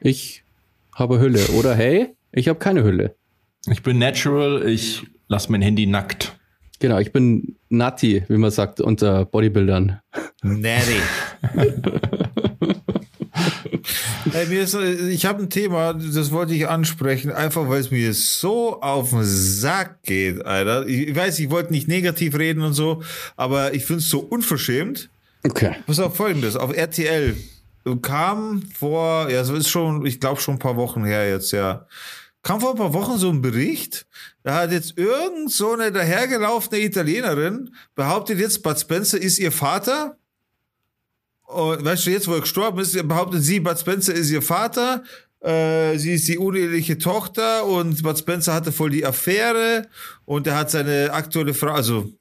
ich 0.00 0.44
habe 0.98 1.20
Hülle. 1.20 1.46
Oder 1.56 1.74
hey, 1.74 2.16
ich 2.32 2.48
habe 2.48 2.58
keine 2.58 2.82
Hülle. 2.82 3.14
Ich 3.70 3.82
bin 3.82 3.98
natural, 3.98 4.68
ich 4.68 5.06
lasse 5.28 5.50
mein 5.52 5.62
Handy 5.62 5.86
nackt. 5.86 6.38
Genau, 6.80 6.98
ich 6.98 7.12
bin 7.12 7.56
Nati, 7.68 8.24
wie 8.28 8.36
man 8.36 8.50
sagt, 8.50 8.80
unter 8.80 9.24
Bodybuildern. 9.24 10.00
Natty. 10.42 11.00
Ey, 14.32 14.46
mir 14.46 14.62
ist, 14.62 14.74
ich 14.74 15.26
habe 15.26 15.42
ein 15.42 15.50
Thema, 15.50 15.94
das 15.94 16.30
wollte 16.30 16.54
ich 16.54 16.68
ansprechen, 16.68 17.32
einfach 17.32 17.68
weil 17.68 17.80
es 17.80 17.90
mir 17.90 18.12
so 18.12 18.80
auf 18.80 19.10
den 19.10 19.24
Sack 19.24 20.02
geht, 20.02 20.44
Alter. 20.44 20.86
Ich, 20.86 21.08
ich 21.08 21.16
weiß, 21.16 21.38
ich 21.38 21.50
wollte 21.50 21.72
nicht 21.72 21.88
negativ 21.88 22.36
reden 22.36 22.62
und 22.62 22.74
so, 22.74 23.02
aber 23.36 23.74
ich 23.74 23.84
finde 23.84 24.00
es 24.00 24.10
so 24.10 24.20
unverschämt. 24.20 25.10
Okay. 25.44 25.76
Pass 25.86 25.98
auf 25.98 26.16
folgendes, 26.16 26.56
auf 26.56 26.76
RTL 26.76 27.36
kam 27.96 28.62
vor, 28.78 29.28
ja, 29.30 29.44
so 29.44 29.54
ist 29.54 29.68
schon, 29.68 30.04
ich 30.06 30.20
glaube 30.20 30.40
schon 30.40 30.54
ein 30.54 30.60
paar 30.60 30.76
Wochen 30.76 31.04
her 31.04 31.28
jetzt, 31.28 31.52
ja. 31.52 31.86
Kam 32.42 32.60
vor 32.60 32.70
ein 32.70 32.76
paar 32.76 32.92
Wochen 32.92 33.18
so 33.18 33.30
ein 33.30 33.42
Bericht, 33.42 34.06
da 34.42 34.54
hat 34.54 34.72
jetzt 34.72 34.96
irgend 34.96 35.50
so 35.50 35.72
eine 35.72 35.92
dahergelaufene 35.92 36.80
Italienerin 36.80 37.74
behauptet 37.94 38.38
jetzt, 38.38 38.62
Bud 38.62 38.78
Spencer 38.78 39.18
ist 39.18 39.38
ihr 39.38 39.52
Vater. 39.52 40.16
Und 41.42 41.84
weißt 41.84 42.06
du, 42.06 42.10
jetzt 42.10 42.28
wo 42.28 42.34
er 42.34 42.42
gestorben 42.42 42.78
ist, 42.78 43.08
behauptet 43.08 43.42
sie, 43.42 43.60
Bud 43.60 43.78
Spencer 43.78 44.14
ist 44.14 44.30
ihr 44.30 44.42
Vater. 44.42 45.02
Äh, 45.40 45.98
sie 45.98 46.14
ist 46.14 46.26
die 46.28 46.38
uneheliche 46.38 46.98
Tochter 46.98 47.64
und 47.64 48.02
Bud 48.02 48.18
Spencer 48.18 48.54
hatte 48.54 48.72
voll 48.72 48.90
die 48.90 49.06
Affäre 49.06 49.86
und 50.24 50.46
er 50.46 50.56
hat 50.56 50.70
seine 50.70 51.12
aktuelle 51.12 51.54
Frau, 51.54 51.70
also 51.70 52.12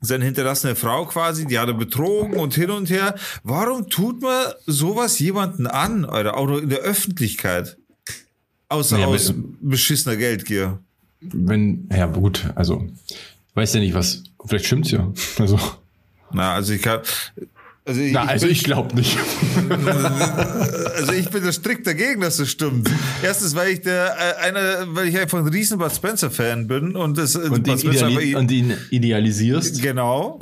seine 0.00 0.24
hinterlassene 0.24 0.76
Frau 0.76 1.06
quasi, 1.06 1.46
die 1.46 1.58
hat 1.58 1.68
er 1.68 1.74
betrogen 1.74 2.34
und 2.36 2.54
hin 2.54 2.70
und 2.70 2.90
her. 2.90 3.14
Warum 3.42 3.88
tut 3.88 4.22
man 4.22 4.52
sowas 4.66 5.18
jemanden 5.18 5.66
an, 5.66 6.04
Alter, 6.04 6.36
auch 6.36 6.46
nur 6.46 6.62
in 6.62 6.68
der 6.68 6.80
Öffentlichkeit? 6.80 7.76
Außer 8.68 8.98
Ja, 8.98 9.06
aus 9.06 9.32
beschissener 9.60 10.16
Geldgier. 10.16 10.78
Wenn, 11.20 11.88
ja 11.90 12.06
gut, 12.06 12.50
also 12.54 12.86
weiß 13.54 13.74
ja 13.74 13.80
nicht, 13.80 13.94
was, 13.94 14.22
vielleicht 14.46 14.66
stimmt's 14.66 14.90
ja. 14.90 15.12
Also, 15.38 15.58
Na, 16.30 16.54
also 16.54 16.72
ich 16.74 16.82
kann, 16.82 17.00
also 17.88 18.02
ich, 18.02 18.12
na, 18.12 18.24
also 18.24 18.46
bin, 18.46 18.52
ich 18.52 18.64
glaube 18.64 18.94
nicht. 18.94 19.16
also 20.96 21.12
ich 21.12 21.30
bin 21.30 21.42
da 21.42 21.50
strikt 21.50 21.86
dagegen, 21.86 22.20
dass 22.20 22.36
das 22.36 22.50
stimmt. 22.50 22.90
Erstens, 23.22 23.54
weil 23.54 23.70
ich 23.70 23.80
der, 23.80 24.14
äh, 24.18 24.46
einer, 24.46 24.94
weil 24.94 25.08
ich 25.08 25.18
einfach 25.18 25.38
ein 25.38 25.48
riesen 25.48 25.78
Bud 25.78 25.90
Spencer 25.90 26.30
Fan 26.30 26.66
bin 26.66 26.94
und 26.94 27.16
das, 27.16 27.34
Und 27.34 27.66
Bud 27.66 27.82
ihn, 27.82 27.90
ideali 27.90 28.34
und 28.34 28.50
ihn 28.50 28.74
idealisierst. 28.90 29.80
Genau. 29.80 30.38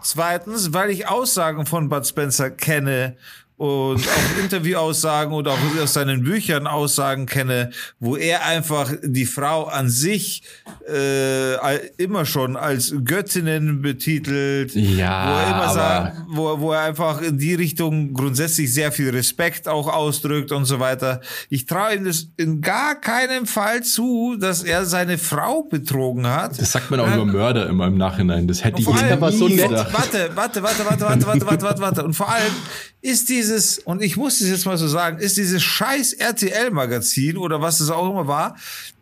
Zweitens, 0.00 0.72
weil 0.72 0.90
ich 0.90 1.08
Aussagen 1.08 1.66
von 1.66 1.88
Bud 1.88 2.06
Spencer 2.06 2.50
kenne 2.50 3.16
und 3.60 4.00
auch 4.08 4.42
Interviewaussagen 4.42 5.34
und 5.34 5.46
auch 5.46 5.58
aus 5.82 5.92
seinen 5.92 6.24
Büchern 6.24 6.66
Aussagen 6.66 7.26
kenne, 7.26 7.68
wo 7.98 8.16
er 8.16 8.46
einfach 8.46 8.90
die 9.02 9.26
Frau 9.26 9.64
an 9.64 9.90
sich 9.90 10.42
äh, 10.90 11.88
immer 11.98 12.24
schon 12.24 12.56
als 12.56 12.94
Göttinnen 13.04 13.82
betitelt. 13.82 14.74
Ja, 14.74 15.26
wo 15.26 15.32
er 15.34 15.50
immer 15.50 15.74
sagt, 15.74 16.16
wo, 16.30 16.60
wo 16.60 16.72
er 16.72 16.84
einfach 16.84 17.20
in 17.20 17.36
die 17.36 17.52
Richtung 17.52 18.14
grundsätzlich 18.14 18.72
sehr 18.72 18.92
viel 18.92 19.10
Respekt 19.10 19.68
auch 19.68 19.92
ausdrückt 19.92 20.52
und 20.52 20.64
so 20.64 20.80
weiter. 20.80 21.20
Ich 21.50 21.66
traue 21.66 21.96
ihm 21.96 22.06
das 22.06 22.28
in 22.38 22.62
gar 22.62 22.98
keinem 22.98 23.44
Fall 23.44 23.82
zu, 23.82 24.38
dass 24.40 24.62
er 24.62 24.86
seine 24.86 25.18
Frau 25.18 25.64
betrogen 25.64 26.26
hat. 26.26 26.58
Das 26.58 26.72
sagt 26.72 26.90
man 26.90 27.00
auch 27.00 27.14
über 27.14 27.26
Mörder 27.26 27.68
immer 27.68 27.88
im 27.88 27.98
Nachhinein. 27.98 28.48
Das 28.48 28.64
hätte 28.64 28.80
ich 28.80 28.88
aber 28.88 29.30
so 29.30 29.48
nett. 29.48 29.70
warte, 29.70 30.30
warte, 30.34 30.62
warte, 30.62 30.62
warte, 30.62 31.00
warte, 31.02 31.26
warte, 31.26 31.46
warte, 31.46 31.62
warte, 31.62 31.82
warte. 31.82 32.04
Und 32.04 32.14
vor 32.14 32.30
allem 32.30 32.54
ist 33.02 33.28
dieses, 33.28 33.78
und 33.78 34.02
ich 34.02 34.16
muss 34.16 34.40
es 34.40 34.48
jetzt 34.48 34.66
mal 34.66 34.76
so 34.76 34.86
sagen, 34.86 35.18
ist 35.18 35.36
dieses 35.36 35.62
scheiß 35.62 36.14
RTL-Magazin 36.14 37.36
oder 37.36 37.60
was 37.60 37.80
es 37.80 37.90
auch 37.90 38.10
immer 38.10 38.26
war, 38.26 38.56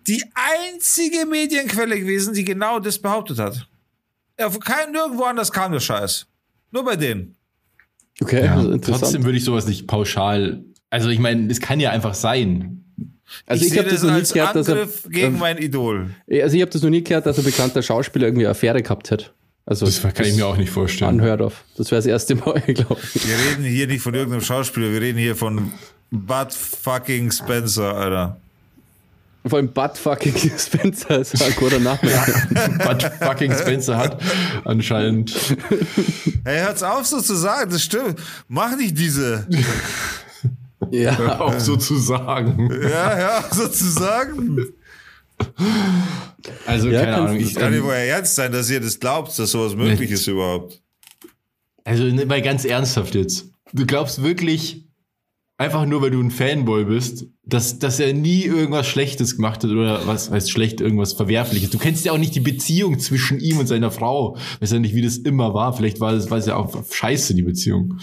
die 0.06 0.24
einzige 0.34 1.26
Medienquelle 1.26 1.98
gewesen, 1.98 2.32
die 2.32 2.44
genau 2.44 2.78
das 2.78 2.98
behauptet 2.98 3.38
hat. 3.38 3.68
Ja, 4.38 4.48
kein, 4.50 4.92
nirgendwo 4.92 5.24
anders 5.24 5.50
kam 5.50 5.72
der 5.72 5.80
Scheiß. 5.80 6.26
Nur 6.70 6.84
bei 6.84 6.96
denen. 6.96 7.36
Okay, 8.20 8.44
Ja, 8.44 8.56
also 8.56 8.76
trotzdem 8.78 9.24
würde 9.24 9.38
ich 9.38 9.44
sowas 9.44 9.66
nicht 9.66 9.86
pauschal. 9.86 10.64
Also 10.90 11.08
ich 11.08 11.18
meine, 11.18 11.50
es 11.50 11.60
kann 11.60 11.80
ja 11.80 11.90
einfach 11.90 12.14
sein. 12.14 12.84
also 13.46 13.64
ich, 13.64 13.70
sehe 13.70 13.80
habe 13.80 13.90
das 13.90 14.02
noch 14.02 14.14
nie 14.14 14.22
gehört, 14.22 14.56
dass 14.56 14.68
er, 14.68 14.88
gegen 15.08 15.34
ähm, 15.34 15.38
mein 15.38 15.58
Idol. 15.58 16.10
also 16.30 16.56
ich 16.56 16.62
habe 16.62 16.70
das 16.70 16.82
noch 16.82 16.90
nie 16.90 17.02
gehört, 17.02 17.26
dass 17.26 17.38
ein 17.38 17.44
bekannter 17.44 17.82
Schauspieler 17.82 18.26
irgendwie 18.26 18.46
eine 18.46 18.52
Affäre 18.52 18.82
gehabt 18.82 19.10
hat. 19.10 19.34
Also 19.70 19.84
Das 19.84 20.00
kann 20.00 20.24
ich 20.24 20.34
mir 20.34 20.46
auch 20.46 20.56
nicht 20.56 20.70
vorstellen. 20.70 21.20
anhört 21.20 21.42
auf. 21.42 21.62
Das 21.76 21.90
wäre 21.90 21.98
das 21.98 22.06
erste 22.06 22.34
Mal, 22.36 22.58
glaube 22.66 23.00
ich. 23.14 23.28
Wir 23.28 23.34
reden 23.36 23.64
hier 23.64 23.86
nicht 23.86 24.00
von 24.00 24.14
irgendeinem 24.14 24.40
Schauspieler, 24.40 24.90
wir 24.90 25.00
reden 25.02 25.18
hier 25.18 25.36
von 25.36 25.72
Bud 26.10 26.52
fucking 26.54 27.30
Spencer, 27.30 27.94
Alter. 27.94 28.38
Vor 29.46 29.58
allem 29.58 29.68
Bud 29.68 29.98
fucking 29.98 30.34
Spencer 30.58 31.18
ist 31.20 31.42
ein 31.42 31.54
guter 31.56 31.80
Name. 31.80 31.98
Bud 32.82 33.02
fucking 33.20 33.52
Spencer 33.52 33.98
hat 33.98 34.18
anscheinend. 34.64 35.34
Hey, 36.44 36.60
hört's 36.60 36.82
auf 36.82 37.04
so 37.06 37.20
zu 37.20 37.34
sagen, 37.34 37.70
das 37.70 37.82
stimmt. 37.82 38.18
Mach 38.48 38.74
nicht 38.74 38.96
diese. 38.98 39.46
Ja, 40.90 41.40
Auch 41.40 41.58
so 41.58 41.76
zu 41.76 41.96
sagen. 41.98 42.70
Ja, 42.82 43.18
ja, 43.18 43.44
sozusagen. 43.50 44.64
Also, 46.66 46.88
Ja, 46.88 47.04
keine 47.04 47.16
Ahnung. 47.16 47.36
Ich, 47.40 47.54
Kann 47.54 47.72
nicht 47.72 47.82
wohl 47.82 47.92
ernst 47.92 48.34
sein, 48.34 48.52
dass 48.52 48.70
ihr 48.70 48.80
das 48.80 49.00
glaubt, 49.00 49.36
dass 49.38 49.50
sowas 49.50 49.74
möglich 49.74 50.00
Nicht. 50.00 50.12
ist 50.12 50.26
überhaupt. 50.26 50.80
also, 51.84 52.04
ne, 52.04 52.26
mal 52.26 52.42
ganz 52.42 52.64
ernsthaft 52.64 53.14
jetzt. 53.14 53.50
Du 53.72 53.86
glaubst 53.86 54.22
wirklich, 54.22 54.88
einfach 55.58 55.84
nur 55.84 56.00
weil 56.00 56.10
du 56.10 56.20
ein 56.22 56.30
Fanboy 56.30 56.84
bist, 56.84 57.26
dass, 57.44 57.78
dass 57.78 58.00
er 58.00 58.12
nie 58.14 58.44
irgendwas 58.44 58.86
Schlechtes 58.86 59.36
gemacht 59.36 59.64
hat 59.64 59.70
oder 59.70 60.06
was 60.06 60.30
heißt 60.30 60.50
schlecht, 60.50 60.80
irgendwas 60.80 61.14
Verwerfliches. 61.14 61.70
Du 61.70 61.78
kennst 61.78 62.04
ja 62.04 62.12
auch 62.12 62.18
nicht 62.18 62.34
die 62.34 62.40
Beziehung 62.40 62.98
zwischen 62.98 63.40
ihm 63.40 63.58
und 63.58 63.66
seiner 63.66 63.90
Frau. 63.90 64.36
Weißt 64.60 64.72
ja 64.72 64.78
nicht, 64.78 64.94
wie 64.94 65.02
das 65.02 65.18
immer 65.18 65.54
war. 65.54 65.74
Vielleicht 65.74 66.00
war 66.00 66.12
es, 66.12 66.30
war 66.30 66.38
es 66.38 66.46
ja 66.46 66.56
auch 66.56 66.84
scheiße, 66.90 67.34
die 67.34 67.42
Beziehung. 67.42 67.98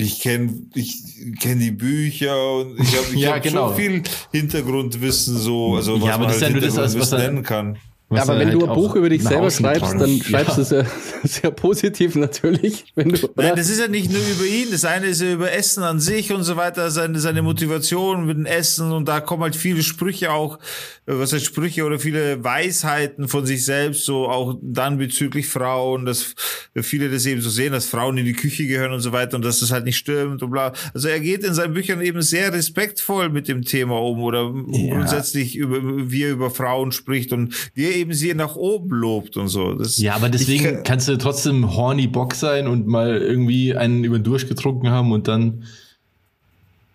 Ich 0.00 0.20
kenne 0.20 0.52
ich 0.74 1.02
kenn 1.40 1.58
die 1.58 1.70
Bücher 1.70 2.56
und 2.56 2.78
ich 2.80 2.96
habe 2.96 3.06
ich 3.14 3.20
Ja, 3.20 3.34
hab 3.34 3.42
genau. 3.42 3.68
so 3.70 3.74
viel 3.74 4.02
Hintergrundwissen 4.32 5.36
so, 5.36 5.76
also 5.76 5.96
was 5.96 6.06
Ja, 6.06 6.14
aber 6.14 6.24
man 6.24 6.28
das 6.28 6.36
ist 6.36 6.42
halt 6.42 6.54
ja 6.54 6.60
nur 6.60 6.66
das, 6.68 6.76
was 6.76 6.94
Hintergrundwissen 6.94 7.12
nennen 7.12 7.42
kann. 7.42 7.78
Ja, 8.10 8.16
Was 8.22 8.28
aber 8.30 8.38
er 8.40 8.46
wenn 8.46 8.52
du 8.54 8.60
halt 8.60 8.70
ein 8.70 8.74
Buch 8.74 8.94
über 8.96 9.10
dich 9.10 9.22
selber 9.22 9.50
schreibst, 9.50 10.00
dann 10.00 10.22
schreibst 10.22 10.56
du 10.56 10.62
Ja. 10.62 10.62
es 10.62 10.70
ja 10.70 10.84
sehr 11.24 11.50
positiv 11.50 12.14
natürlich. 12.14 12.86
Wenn 12.94 13.10
du, 13.10 13.28
Nein, 13.36 13.52
das 13.54 13.68
ist 13.68 13.80
ja 13.80 13.86
nicht 13.88 14.10
nur 14.10 14.22
über 14.22 14.46
ihn. 14.46 14.68
Das 14.70 14.86
eine 14.86 15.08
ist 15.08 15.20
ja 15.20 15.30
über 15.30 15.52
Essen 15.52 15.82
an 15.82 16.00
sich 16.00 16.32
und 16.32 16.42
so 16.42 16.56
weiter, 16.56 16.90
seine, 16.90 17.18
seine 17.20 17.42
Motivation 17.42 18.24
mit 18.24 18.38
dem 18.38 18.46
Essen 18.46 18.92
und 18.92 19.06
da 19.08 19.20
kommen 19.20 19.42
halt 19.42 19.56
viele 19.56 19.82
Sprüche 19.82 20.32
auch, 20.32 20.56
äh, 21.04 21.12
was 21.18 21.34
heißt 21.34 21.44
Sprüche 21.44 21.84
oder 21.84 21.98
viele 21.98 22.42
Weisheiten 22.42 23.28
von 23.28 23.44
sich 23.44 23.66
selbst, 23.66 24.06
so 24.06 24.26
auch 24.28 24.56
dann 24.62 24.96
bezüglich 24.96 25.46
Frauen, 25.46 26.06
dass 26.06 26.34
viele 26.80 27.10
das 27.10 27.26
eben 27.26 27.42
so 27.42 27.50
sehen, 27.50 27.72
dass 27.74 27.84
Frauen 27.86 28.16
in 28.16 28.24
die 28.24 28.32
Küche 28.32 28.66
gehören 28.66 28.92
und 28.92 29.00
so 29.00 29.12
weiter 29.12 29.36
und 29.36 29.44
dass 29.44 29.60
das 29.60 29.70
halt 29.70 29.84
nicht 29.84 29.98
stimmt 29.98 30.42
und 30.42 30.50
bla. 30.50 30.72
Also 30.94 31.08
er 31.08 31.20
geht 31.20 31.44
in 31.44 31.52
seinen 31.52 31.74
Büchern 31.74 32.00
eben 32.00 32.22
sehr 32.22 32.54
respektvoll 32.54 33.28
mit 33.28 33.48
dem 33.48 33.62
Thema 33.66 34.00
um 34.00 34.22
oder 34.22 34.50
Ja. 34.72 34.94
grundsätzlich 34.94 35.56
über, 35.56 35.78
wie 36.10 36.22
er 36.22 36.30
über 36.30 36.50
Frauen 36.50 36.90
spricht 36.90 37.34
und 37.34 37.54
wie 37.74 37.84
er 37.84 37.97
eben 37.98 38.14
sie 38.14 38.32
nach 38.34 38.56
oben 38.56 38.90
lobt 38.90 39.36
und 39.36 39.48
so. 39.48 39.74
Das, 39.74 39.98
Ja, 39.98 40.14
aber 40.14 40.28
deswegen 40.28 40.64
kann- 40.64 40.82
kannst 40.84 41.08
du 41.08 41.16
trotzdem 41.18 41.74
horny 41.76 42.06
Bock 42.06 42.34
sein 42.34 42.66
und 42.66 42.86
mal 42.86 43.16
irgendwie 43.18 43.74
einen 43.76 44.04
über 44.04 44.18
den 44.18 44.24
durchgetrunken 44.24 44.90
haben 44.90 45.12
und 45.12 45.28
dann. 45.28 45.64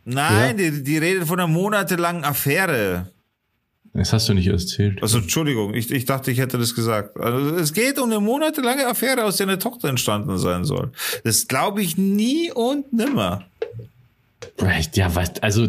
Nein, 0.05 0.57
die, 0.57 0.83
die 0.83 0.97
redet 0.97 1.25
von 1.27 1.39
einer 1.39 1.47
monatelangen 1.47 2.23
Affäre. 2.25 3.07
Das 3.93 4.11
hast 4.11 4.27
du 4.27 4.33
nicht 4.33 4.47
erzählt. 4.47 5.01
Also 5.03 5.19
Entschuldigung, 5.19 5.75
ich, 5.75 5.91
ich 5.91 6.05
dachte, 6.05 6.31
ich 6.31 6.39
hätte 6.39 6.57
das 6.57 6.73
gesagt. 6.73 7.15
Also 7.19 7.55
es 7.57 7.73
geht 7.73 7.99
um 7.99 8.09
eine 8.11 8.19
monatelange 8.19 8.87
Affäre, 8.87 9.23
aus 9.23 9.37
der 9.37 9.47
eine 9.47 9.59
Tochter 9.59 9.87
entstanden 9.87 10.37
sein 10.39 10.65
soll. 10.65 10.91
Das 11.23 11.47
glaube 11.47 11.81
ich 11.83 11.95
nie 11.95 12.51
und 12.51 12.91
nimmer. 12.91 13.45
Ja, 14.95 15.13
was, 15.15 15.41
also. 15.41 15.67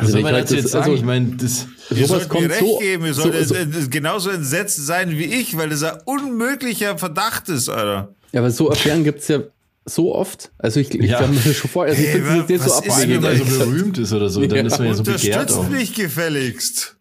Was 0.00 0.06
Also 0.06 0.12
soll 0.12 0.18
ich 0.20 0.24
man 0.24 0.34
das- 0.42 0.50
jetzt 0.50 0.68
sagen? 0.68 0.84
also- 0.84 0.94
ich 0.96 1.04
meine, 1.04 1.36
das. 1.36 1.66
Ihr 1.90 2.06
Sowas 2.06 2.08
sollt 2.08 2.22
mir 2.22 2.28
kommt 2.28 2.50
recht 2.50 2.60
so- 2.60 2.78
geben, 2.78 3.04
ihr 3.06 3.14
so- 3.14 3.22
sollt 3.22 3.48
so- 3.48 3.54
äh, 3.54 3.66
genauso 3.90 4.30
entsetzt 4.30 4.86
sein 4.86 5.10
wie 5.10 5.24
ich, 5.24 5.56
weil 5.56 5.68
das 5.68 5.82
ein 5.82 5.98
unmöglicher 6.04 6.96
Verdacht 6.98 7.48
ist, 7.48 7.68
Alter. 7.68 8.14
Ja, 8.32 8.40
aber 8.40 8.50
so 8.50 8.70
Affären 8.70 9.04
gibt's 9.04 9.28
ja 9.28 9.40
so 9.84 10.14
oft. 10.14 10.50
Also 10.58 10.78
ich, 10.80 10.94
ich 10.94 11.10
Ja. 11.10 11.18
kann 11.20 11.34
mir 11.34 11.40
schon 11.54 11.68
vor, 11.70 11.84
also 11.84 12.00
ich 12.00 12.08
finde 12.10 12.42
das 12.42 12.48
jetzt 12.48 12.64
so 12.64 12.82
Wenn 12.82 12.90
abwegig. 12.92 13.08
jemand 13.08 13.40
das? 13.40 13.48
so 13.48 13.58
berühmt 13.58 13.98
ist 13.98 14.12
oder 14.12 14.28
so, 14.30 14.40
dann 14.46 14.58
Ja. 14.58 14.66
ist 14.66 14.78
man 14.78 14.86
ja 14.88 14.94
so 14.94 15.02
begehrt 15.02 15.50
auch. 15.50 15.58
Unterstützt 15.58 15.70
mich 15.70 15.94
gefälligst. 15.94 16.96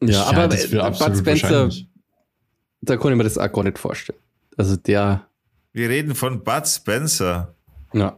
Ja, 0.00 0.24
aber 0.24 0.48
das 0.48 0.64
für 0.66 0.78
Bud 0.90 1.16
Spencer, 1.16 1.70
da 2.82 2.96
konnte 2.96 3.14
ich 3.14 3.18
mir 3.18 3.24
das 3.24 3.38
auch 3.38 3.52
gar 3.52 3.64
nicht 3.64 3.78
vorstellen. 3.78 4.18
Also 4.56 4.76
der, 4.76 5.26
Wir 5.72 5.88
reden 5.88 6.14
von 6.14 6.42
Bud 6.42 6.66
Spencer, 6.66 7.54
ja. 7.92 8.16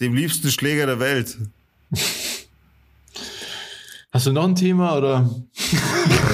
dem 0.00 0.14
liebsten 0.14 0.50
Schläger 0.50 0.86
der 0.86 0.98
Welt. 1.00 1.36
Hast 4.12 4.26
du 4.26 4.32
noch 4.32 4.44
ein 4.44 4.54
Thema 4.54 4.98
oder? 4.98 5.30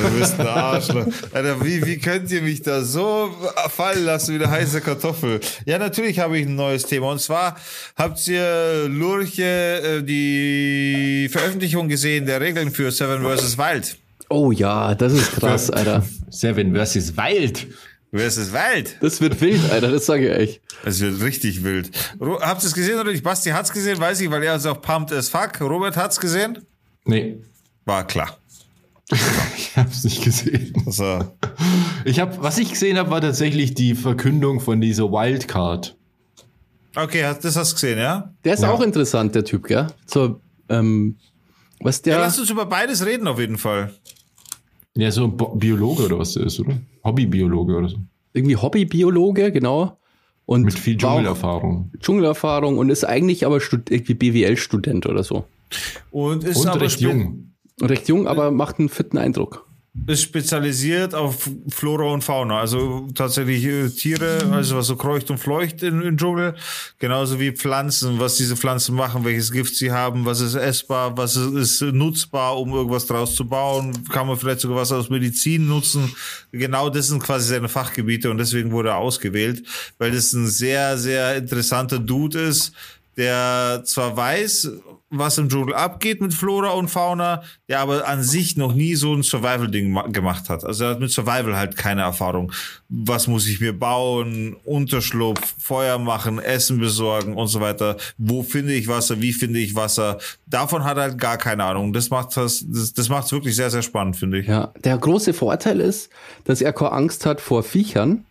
Du 0.03 0.19
bist 0.19 0.39
ein 0.41 0.47
Arschloch. 0.49 1.07
Alter, 1.33 1.65
wie, 1.65 1.87
wie 1.87 1.99
könnt 1.99 2.29
ihr 2.33 2.43
mich 2.43 2.63
da 2.63 2.83
so 2.83 3.31
fallen 3.69 4.05
lassen 4.05 4.35
wie 4.35 4.43
eine 4.43 4.51
heiße 4.51 4.81
Kartoffel? 4.81 5.39
Ja, 5.65 5.79
natürlich 5.79 6.19
habe 6.19 6.39
ich 6.39 6.47
ein 6.47 6.57
neues 6.57 6.87
Thema. 6.87 7.13
Und 7.13 7.21
zwar 7.21 7.57
habt 7.97 8.27
ihr 8.27 8.89
Lurche 8.89 10.01
äh, 10.01 10.03
die 10.03 11.29
Veröffentlichung 11.31 11.89
gesehen 11.89 12.27
der 12.27 12.41
Regeln 12.41 12.73
für 12.73 12.91
Seven 12.91 13.23
vs. 13.23 13.59
Wild. 13.59 13.97
Oh 14.29 14.51
ja, 14.51 14.97
das 14.97 15.13
ist 15.13 15.33
krass, 15.37 15.71
Alter. 15.71 16.05
Seven 16.31 16.75
vs. 16.75 17.17
Wild. 17.17 17.69
Versus 18.11 18.53
Wild. 18.53 18.97
Das 19.01 19.21
wird 19.21 19.39
wild, 19.41 19.71
Alter, 19.71 19.91
das 19.91 20.07
sage 20.07 20.29
ich 20.33 20.39
echt. 20.39 20.61
Es 20.85 21.01
wird 21.01 21.21
richtig 21.21 21.63
wild. 21.63 21.91
Habt 22.21 22.63
ihr 22.63 22.67
es 22.67 22.73
gesehen 22.75 22.99
oder 22.99 23.11
nicht? 23.13 23.23
Basti 23.23 23.51
hat's 23.51 23.71
gesehen, 23.73 23.99
weiß 24.01 24.21
ich, 24.23 24.31
weil 24.31 24.43
er 24.43 24.57
ist 24.57 24.67
auch 24.67 24.81
pumped 24.81 25.13
as 25.13 25.29
fuck. 25.29 25.61
Robert 25.61 25.97
hat's 25.97 26.19
gesehen? 26.19 26.59
Nee, 27.05 27.43
War 27.85 28.07
klar. 28.07 28.39
ich 29.57 29.77
hab's 29.77 30.05
nicht 30.05 30.23
gesehen. 30.23 30.73
Also, 30.87 31.35
Ich 32.05 32.21
hab, 32.21 32.43
was 32.43 32.59
ich 32.59 32.71
gesehen 32.71 32.97
habe, 32.99 33.11
war 33.11 33.21
tatsächlich 33.21 33.75
die 33.75 33.95
Verkündung 33.95 34.61
von 34.61 34.81
dieser 34.81 35.05
Wildcard. 35.11 35.97
okay, 36.97 37.35
das 37.43 37.57
hast 37.57 37.71
du 37.73 37.75
gesehen, 37.75 37.99
ja? 37.99 38.33
Der 38.45 38.55
ist 38.55 38.63
Ja. 38.63 38.71
auch 38.71 38.81
interessant, 38.83 39.35
der 39.35 39.45
Typ, 39.45 39.67
gell? 39.67 39.87
So, 40.07 40.41
ähm, 40.69 41.17
was 41.81 41.99
Ja, 41.99 42.03
der. 42.17 42.19
lass 42.21 42.39
uns 42.39 42.51
über 42.51 42.67
beides 42.67 43.05
reden 43.07 43.27
auf 43.29 43.39
jeden 43.39 43.57
Fall. 43.59 43.93
Ja, 44.97 45.11
so 45.11 45.25
ein 45.25 45.59
Biologe 45.59 46.05
oder 46.07 46.19
was 46.19 46.35
der 46.35 46.45
ist, 46.47 46.59
oder? 46.61 46.79
Hobbybiologe 47.05 47.77
oder 47.77 47.89
so. 47.89 47.99
irgendwie 48.33 48.57
Hobbybiologe, 48.57 49.53
genau. 49.53 49.99
Und 50.47 50.63
Mit 50.65 50.79
viel 50.79 50.97
Dschungelerfahrung. 50.97 51.93
Dschungelerfahrung 52.01 52.79
und 52.79 52.89
ist 52.89 53.05
eigentlich 53.05 53.45
aber 53.45 53.61
Stud 53.61 53.91
irgendwie 53.91 54.15
BWL-Student 54.15 55.07
oder 55.07 55.23
so. 55.23 55.45
Und 56.11 56.43
ist 56.45 56.57
Und 56.57 56.69
aber 56.69 56.81
recht 56.81 57.01
jung. 57.01 57.53
Recht 57.83 58.09
jung, 58.09 58.27
aber 58.27 58.51
macht 58.51 58.79
einen 58.79 58.89
fitten 58.89 59.19
Eindruck. 59.19 59.68
Ist 60.07 60.23
spezialisiert 60.23 61.15
auf 61.15 61.51
Flora 61.69 62.13
und 62.13 62.23
Fauna, 62.23 62.61
also 62.61 63.09
tatsächlich 63.15 63.65
äh, 63.65 63.89
Tiere, 63.91 64.39
also 64.51 64.77
was 64.77 64.87
so 64.87 64.97
kreucht 64.97 65.31
und 65.31 65.39
fleucht 65.39 65.83
im, 65.83 66.01
im 66.03 66.17
Dschungel, 66.17 66.55
genauso 66.99 67.39
wie 67.39 67.53
Pflanzen, 67.53 68.19
was 68.19 68.37
diese 68.37 68.57
Pflanzen 68.57 68.95
machen, 68.95 69.25
welches 69.25 69.53
Gift 69.53 69.77
sie 69.77 69.93
haben, 69.93 70.25
was 70.25 70.41
ist 70.41 70.55
essbar, 70.55 71.17
was 71.17 71.37
ist, 71.37 71.83
ist 71.83 71.93
nutzbar, 71.93 72.59
um 72.59 72.73
irgendwas 72.73 73.07
draus 73.07 73.35
zu 73.35 73.47
bauen, 73.47 73.93
kann 74.09 74.27
man 74.27 74.37
vielleicht 74.37 74.61
sogar 74.61 74.79
was 74.79 74.93
aus 74.93 75.11
Medizin 75.11 75.69
nutzen. 75.69 76.11
Genau 76.53 76.89
das 76.89 77.09
sind 77.09 77.23
quasi 77.23 77.49
seine 77.49 77.69
Fachgebiete 77.69 78.31
und 78.31 78.39
deswegen 78.39 78.71
wurde 78.71 78.91
er 78.91 78.97
ausgewählt, 78.97 79.63
weil 79.99 80.13
das 80.13 80.33
ein 80.33 80.47
sehr, 80.47 80.97
sehr 80.97 81.37
interessanter 81.37 81.99
Dude 81.99 82.41
ist, 82.41 82.73
der 83.19 83.83
zwar 83.85 84.17
weiß, 84.17 84.71
was 85.11 85.39
im 85.39 85.49
Dschungel 85.49 85.75
abgeht 85.75 86.21
mit 86.21 86.35
Flora 86.35 86.71
und 86.73 86.89
Fauna, 86.89 87.43
der 87.69 87.81
aber 87.81 88.07
an 88.07 88.23
sich 88.23 88.57
noch 88.59 88.75
nie 88.75 88.95
so 88.95 89.15
ein 89.15 89.23
Survival-Ding 89.23 89.91
ma- 89.91 90.07
gemacht 90.07 90.51
hat. 90.51 90.65
Also 90.65 90.85
er 90.85 90.91
hat 90.91 91.01
mit 91.01 91.11
Survival 91.11 91.57
halt 91.57 91.77
keine 91.77 92.03
Erfahrung. 92.03 92.53
Was 92.91 93.27
muss 93.27 93.47
ich 93.47 93.61
mir 93.61 93.73
bauen? 93.73 94.57
Unterschlupf, 94.65 95.55
Feuer 95.59 95.99
machen, 95.99 96.39
Essen 96.39 96.79
besorgen 96.79 97.35
und 97.37 97.49
so 97.49 97.61
weiter. 97.61 97.97
Wo 98.19 98.43
finde 98.43 98.75
ich 98.75 98.87
Wasser? 98.89 99.21
Wie 99.23 99.33
finde 99.33 99.61
ich 99.61 99.75
Wasser? 99.75 100.19
Davon 100.47 100.85
hat 100.85 100.97
er 100.99 101.05
halt 101.05 101.19
gar 101.19 101.39
keine 101.39 101.65
Ahnung. 101.65 101.93
Das 101.95 102.11
macht 102.11 102.37
das, 102.37 102.65
das, 102.69 102.93
das 102.93 103.09
macht 103.09 103.25
es 103.27 103.33
wirklich 103.33 103.57
sehr, 103.57 103.71
sehr 103.71 103.83
spannend, 103.83 104.17
finde 104.17 104.41
ich. 104.41 104.47
Ja, 104.47 104.73
der 104.85 104.99
große 104.99 105.33
Vorteil 105.33 105.81
ist, 105.81 106.11
dass 106.45 106.61
er 106.61 106.73
keine 106.75 106.93
Angst 106.93 107.25
hat 107.25 107.41
vor 107.41 107.63
Viechern 107.63 108.25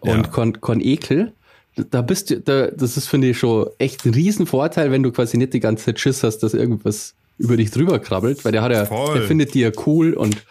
und 0.00 0.08
Ja. 0.26 0.32
kein, 0.32 0.60
kein 0.60 0.80
Ekel. 0.80 1.32
Da 1.76 2.02
bist 2.02 2.30
du, 2.30 2.40
da, 2.40 2.66
das 2.68 2.96
ist, 2.96 3.08
finde 3.08 3.30
ich, 3.30 3.38
schon 3.38 3.68
echt 3.78 4.04
ein 4.04 4.12
Riesenvorteil, 4.12 4.90
wenn 4.90 5.02
du 5.02 5.10
quasi 5.10 5.38
nicht 5.38 5.54
die 5.54 5.60
ganze 5.60 5.86
Zeit 5.86 6.00
Schiss 6.00 6.22
hast, 6.22 6.38
dass 6.38 6.52
irgendwas 6.54 7.14
über 7.38 7.56
dich 7.56 7.70
drüber 7.70 7.98
krabbelt, 7.98 8.44
weil 8.44 8.52
der 8.52 8.62
hat 8.62 8.72
ja, 8.72 8.84
Voll. 8.84 9.18
der 9.18 9.26
findet 9.26 9.54
die 9.54 9.60
ja 9.60 9.70
cool 9.86 10.12
und 10.12 10.44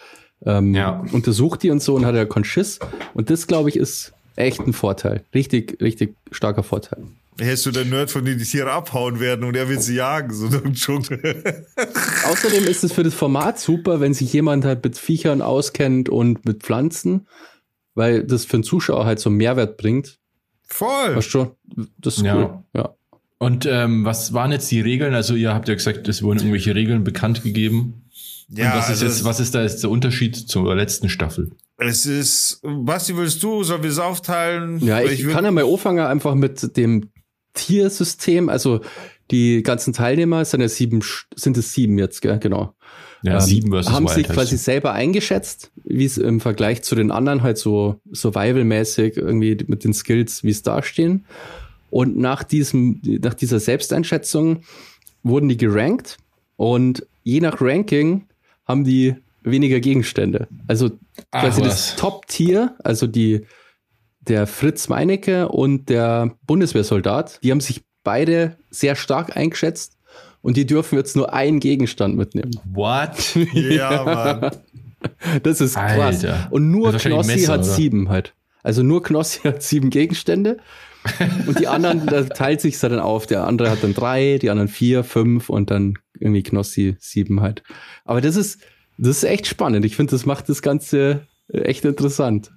ähm, 0.46 0.74
Ja. 0.74 1.04
untersucht 1.12 1.62
die 1.64 1.70
und 1.70 1.82
so 1.82 1.94
und 1.96 2.06
hat 2.06 2.16
ja 2.16 2.26
keinen 2.26 2.44
Schiss. 2.44 2.80
Und 3.14 3.30
das, 3.30 3.46
glaube 3.46 3.70
ich, 3.70 3.76
ist 3.78 4.14
echt 4.36 4.62
ein 4.62 4.74
Vorteil. 4.74 5.24
Richtig, 5.36 5.80
richtig 5.80 6.16
starker 6.32 6.64
Vorteil. 6.64 7.04
Hättest 7.40 7.66
du 7.68 7.72
der 7.72 7.86
Nerd, 7.86 8.12
von 8.12 8.26
denen 8.26 8.40
die 8.40 8.46
Tiere 8.46 8.72
abhauen 8.72 9.20
werden 9.20 9.46
und 9.46 9.56
er 9.56 9.70
will 9.70 9.80
sie 9.80 9.96
jagen, 9.96 10.34
so 10.34 10.48
im 10.48 10.74
Dschungel. 10.74 11.66
Außerdem 12.30 12.66
ist 12.66 12.84
es 12.84 12.92
für 12.92 13.04
das 13.04 13.14
Format 13.14 13.60
super, 13.60 14.00
wenn 14.00 14.14
sich 14.14 14.34
jemand 14.34 14.66
halt 14.66 14.84
mit 14.84 14.98
Viechern 14.98 15.42
auskennt 15.42 16.10
und 16.10 16.46
mit 16.46 16.64
Pflanzen, 16.64 17.28
weil 17.96 18.24
das 18.24 18.46
für 18.46 18.58
den 18.58 18.64
Zuschauer 18.64 19.06
halt 19.06 19.20
so 19.20 19.30
einen 19.30 19.38
Mehrwert 19.38 19.78
bringt. 19.78 20.18
Voll. 20.74 21.16
Weißt 21.16 21.34
du, 21.34 21.56
das 22.00 22.18
ist 22.18 22.24
Ja. 22.24 22.36
cool. 22.36 22.60
Ja. 22.76 22.96
Und 23.38 23.66
ähm, 23.66 24.06
was 24.06 24.34
waren 24.34 24.52
jetzt 24.52 24.70
die 24.72 24.82
Regeln? 24.82 25.14
Also 25.14 25.36
ihr 25.36 25.54
habt 25.54 25.68
ja 25.68 25.74
gesagt, 25.74 26.08
es 26.08 26.22
wurden 26.24 26.40
irgendwelche 26.40 26.76
Regeln 26.76 27.04
bekannt 27.04 27.44
gegeben. 27.44 28.04
Ja, 28.50 28.74
Und 28.74 28.78
was 28.80 28.86
ist 28.86 28.90
also 28.92 29.06
jetzt, 29.06 29.24
was 29.24 29.40
ist 29.40 29.56
da 29.56 29.62
jetzt 29.64 29.82
der 29.84 29.90
Unterschied 29.90 30.36
zur 30.36 30.76
letzten 30.76 31.10
Staffel? 31.10 31.52
Es 31.78 32.06
ist, 32.06 32.62
Basti, 32.64 33.16
willst 33.18 33.42
du? 33.42 33.64
Sollen 33.64 33.82
wir 33.82 33.90
es 33.90 33.98
aufteilen? 33.98 34.80
Ja, 34.80 35.02
ich, 35.02 35.22
würd- 35.26 35.32
kann 35.32 35.46
ja 35.46 35.52
mal 35.52 35.64
anfangen 35.66 36.06
einfach 36.06 36.36
mit 36.36 36.78
dem 36.78 37.10
Tiersystem. 37.54 38.50
Also 38.50 38.82
die 39.32 39.64
ganzen 39.64 39.94
Teilnehmer 39.94 40.44
sind 40.46 40.62
ja 40.62 40.68
sieben, 40.68 41.02
sind 41.36 41.58
es 41.58 41.74
sieben 41.74 41.98
jetzt, 41.98 42.22
gell? 42.22 42.38
genau. 42.40 42.76
Ja, 43.24 43.36
Ähm, 43.36 43.42
sieben 43.42 43.72
versus 43.72 43.92
haben 43.94 44.06
Wild 44.06 44.16
sich 44.16 44.28
quasi 44.28 44.56
es. 44.56 44.64
selber 44.66 44.94
eingeschätzt, 44.94 45.72
wie 45.84 46.06
es 46.06 46.18
im 46.18 46.40
Vergleich 46.40 46.84
zu 46.84 46.96
den 46.96 47.12
anderen 47.12 47.44
halt 47.44 47.58
so 47.58 48.00
survival-mäßig 48.14 49.18
irgendwie 49.18 49.58
mit 49.68 49.84
den 49.84 49.94
Skills, 49.94 50.44
wie 50.44 50.50
es 50.50 50.64
dastehen. 50.64 51.26
Und 51.90 52.18
nach 52.18 52.44
diesem, 52.44 53.02
nach 53.04 53.34
dieser 53.34 53.60
Selbsteinschätzung 53.60 54.62
wurden 55.24 55.50
die 55.50 55.58
gerankt 55.58 56.18
und 56.56 57.06
je 57.24 57.42
nach 57.42 57.62
Ranking 57.62 58.26
haben 58.66 58.84
die 58.84 59.16
weniger 59.44 59.80
Gegenstände. 59.80 60.48
Also 60.68 60.92
Ach, 61.32 61.42
quasi 61.42 61.62
was. 61.62 61.68
das 61.68 61.96
Top-Tier, 61.98 62.76
also 62.84 63.08
die, 63.08 63.42
der 64.22 64.48
Fritz 64.48 64.88
Meinecke 64.88 65.50
und 65.50 65.90
der 65.90 66.36
Bundeswehrsoldat, 66.48 67.40
die 67.44 67.52
haben 67.52 67.60
sich 67.62 67.82
beide 68.04 68.58
sehr 68.70 68.96
stark 68.96 69.36
eingeschätzt 69.36 69.98
und 70.42 70.58
die 70.58 70.66
dürfen 70.66 70.98
jetzt 70.98 71.16
nur 71.16 71.34
einen 71.34 71.60
Gegenstand 71.60 72.16
mitnehmen. 72.18 72.52
What? 72.74 73.36
Ja, 73.54 74.04
Mann. 74.04 74.52
Das 75.44 75.62
ist 75.62 75.74
krass. 75.76 76.24
Alter. 76.24 76.48
Und 76.52 76.70
nur 76.72 76.92
Knossi 76.94 77.32
Messer, 77.36 77.54
hat 77.54 77.62
oder? 77.62 77.70
sieben 77.70 78.10
halt. 78.10 78.34
Also 78.64 78.84
nur 78.84 79.02
Knossi 79.02 79.40
hat 79.44 79.64
sieben 79.64 79.90
Gegenstände. 79.90 80.58
und 81.48 81.60
die 81.60 81.68
anderen, 81.68 82.06
da 82.06 82.24
teilt 82.24 82.62
sich 82.62 82.78
dann 82.80 83.00
auf. 83.00 83.26
Der 83.26 83.48
andere 83.48 83.72
hat 83.72 83.84
dann 83.84 83.96
drei, 83.96 84.38
die 84.40 84.52
anderen 84.52 84.68
vier, 84.68 85.04
fünf 85.04 85.50
und 85.50 85.72
dann 85.72 85.96
irgendwie 86.20 86.44
Knossi 86.44 86.96
sieben 87.00 87.42
halt. 87.42 87.64
Aber 88.06 88.22
das 88.22 88.36
ist, 88.36 88.62
das 89.00 89.18
ist 89.18 89.24
echt 89.24 89.48
spannend. 89.48 89.84
Ich 89.86 89.96
finde, 89.96 90.12
das 90.12 90.28
macht 90.28 90.48
das 90.50 90.62
Ganze 90.62 91.26
echt 91.48 91.84
interessant. 91.86 92.52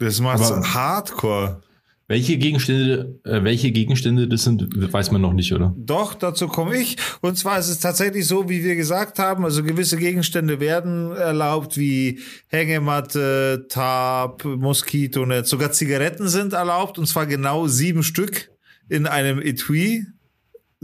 Das 0.00 0.20
macht's 0.20 0.50
Aber- 0.50 0.74
hardcore. 0.74 1.62
Welche 2.06 2.36
Gegenstände, 2.36 3.18
äh, 3.24 3.42
welche 3.42 3.70
Gegenstände 3.70 4.28
das 4.28 4.44
sind, 4.44 4.68
weiß 4.92 5.10
man 5.10 5.22
noch 5.22 5.32
nicht, 5.32 5.52
oder? 5.54 5.74
Doch, 5.76 6.12
dazu 6.12 6.48
komme 6.48 6.76
ich. 6.76 6.96
Und 7.22 7.38
zwar 7.38 7.58
ist 7.58 7.68
es 7.68 7.80
tatsächlich 7.80 8.26
so, 8.26 8.48
wie 8.50 8.62
wir 8.62 8.76
gesagt 8.76 9.18
haben, 9.18 9.44
also 9.44 9.62
gewisse 9.62 9.96
Gegenstände 9.96 10.60
werden 10.60 11.12
erlaubt, 11.12 11.78
wie 11.78 12.20
Hängematte, 12.48 13.66
Tarp, 13.70 14.44
Moskitonetz, 14.44 15.48
sogar 15.48 15.72
Zigaretten 15.72 16.28
sind 16.28 16.52
erlaubt, 16.52 16.98
und 16.98 17.06
zwar 17.06 17.26
genau 17.26 17.68
sieben 17.68 18.02
Stück 18.02 18.50
in 18.90 19.06
einem 19.06 19.40
Etui. 19.40 20.06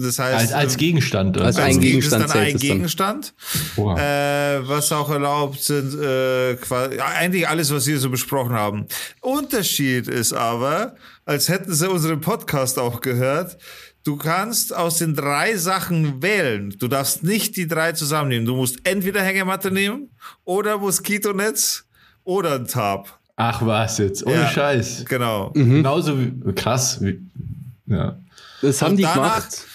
Das 0.03 0.19
heißt, 0.19 0.35
Als, 0.41 0.53
als 0.53 0.77
Gegenstand. 0.77 1.37
Als 1.39 1.57
also- 1.57 1.61
ein 1.63 1.73
Gegen- 1.75 1.83
Gegenstand 1.83 2.25
ist 2.25 2.35
dann 2.35 2.43
ein 2.43 2.53
dann. 2.53 2.61
Gegenstand. 2.61 3.35
Oha. 3.77 3.99
Äh, 3.99 4.69
was 4.69 4.91
auch 4.93 5.11
erlaubt 5.11 5.61
sind, 5.63 5.95
äh, 6.01 6.57
quasi, 6.57 6.97
ja, 6.97 7.07
eigentlich 7.07 7.47
alles, 7.49 7.73
was 7.73 7.87
wir 7.87 7.99
so 7.99 8.09
besprochen 8.11 8.53
haben. 8.53 8.87
Unterschied 9.21 10.09
ist 10.09 10.33
aber, 10.33 10.95
als 11.25 11.49
hätten 11.49 11.73
sie 11.75 11.89
unseren 11.89 12.21
Podcast 12.21 12.79
auch 12.79 13.01
gehört, 13.01 13.59
du 14.05 14.17
kannst 14.17 14.75
aus 14.75 14.99
den 14.99 15.15
drei 15.15 15.57
Sachen 15.57 16.23
wählen. 16.23 16.75
Du 16.79 16.89
darfst 16.89 17.23
nicht 17.23 17.57
die 17.57 17.69
drei 17.69 17.93
zusammennehmen. 17.93 18.47
Du 18.47 18.57
musst 18.57 18.79
entweder 18.85 19.23
Hängematte 19.23 19.71
nehmen 19.71 20.11
oder 20.45 20.79
Moskitonetz 20.79 21.85
oder 22.25 22.55
ein 22.55 22.67
Tarp. 22.67 23.19
Ach 23.37 23.65
was 23.65 23.99
jetzt, 23.99 24.25
ohne 24.27 24.35
Ja. 24.37 24.49
Scheiß. 24.49 25.05
Genau. 25.09 25.51
Genauso 25.51 26.19
wie, 26.19 26.53
krass. 26.55 26.99
Wie, 27.03 27.21
ja. 27.87 28.19
Das 28.63 28.83
haben 28.83 28.91
Und 28.93 28.97
die 28.99 29.03
danach- 29.05 29.37
gemacht. 29.47 29.67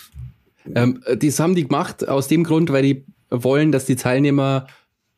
Ähm, 0.74 1.01
das 1.19 1.39
haben 1.39 1.55
die 1.55 1.67
gemacht 1.67 2.07
aus 2.07 2.27
dem 2.27 2.43
Grund, 2.43 2.72
weil 2.72 2.84
die 2.84 3.05
wollen, 3.29 3.72
dass 3.72 3.86
die 3.86 3.95
Teilnehmer 3.95 4.67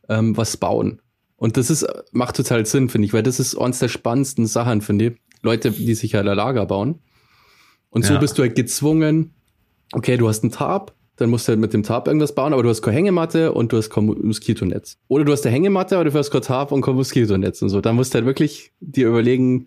ähm, 0.09 0.35
was 0.35 0.57
bauen. 0.57 1.01
Und 1.37 1.55
das 1.57 1.69
ist, 1.69 1.85
macht 2.11 2.35
total 2.35 2.65
Sinn, 2.65 2.89
finde 2.89 3.05
ich, 3.05 3.13
weil 3.13 3.23
das 3.23 3.39
ist 3.39 3.55
eines 3.55 3.79
der 3.79 3.87
spannendsten 3.89 4.47
Sachen, 4.47 4.81
finde 4.81 5.05
ich. 5.05 5.13
Leute, 5.43 5.69
die 5.71 5.93
sich 5.93 6.15
halt 6.15 6.27
ein 6.27 6.35
Lager 6.35 6.65
bauen. 6.65 6.99
Und 7.91 8.05
so 8.05 8.13
Ja. 8.15 8.19
bist 8.19 8.37
du 8.37 8.41
halt 8.41 8.55
gezwungen, 8.55 9.33
okay, 9.93 10.17
du 10.17 10.27
hast 10.27 10.43
einen 10.43 10.51
Tarp, 10.51 10.93
dann 11.15 11.29
musst 11.29 11.47
du 11.47 11.51
halt 11.51 11.59
mit 11.59 11.73
dem 11.73 11.83
Tarp 11.83 12.07
irgendwas 12.07 12.33
bauen, 12.35 12.53
aber 12.53 12.63
du 12.63 12.69
hast 12.69 12.81
keine 12.81 12.97
Hängematte 12.97 13.51
und 13.53 13.71
du 13.71 13.77
hast 13.77 13.89
kein 13.89 14.05
Mo- 14.05 14.15
Moskitonetz. 14.19 14.97
Oder 15.07 15.25
du 15.25 15.31
hast 15.31 15.45
eine 15.45 15.53
Hängematte, 15.53 15.95
aber 15.95 16.05
du 16.09 16.13
hast 16.17 16.31
kein 16.31 16.41
Tarp 16.41 16.71
und 16.71 16.81
kein 16.81 16.95
Moskitonetz 16.95 17.61
und 17.61 17.69
so. 17.69 17.81
Da 17.81 17.93
musst 17.93 18.13
du 18.13 18.15
halt 18.15 18.25
wirklich 18.25 18.71
dir 18.79 19.07
überlegen, 19.07 19.65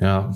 Ja. 0.00 0.32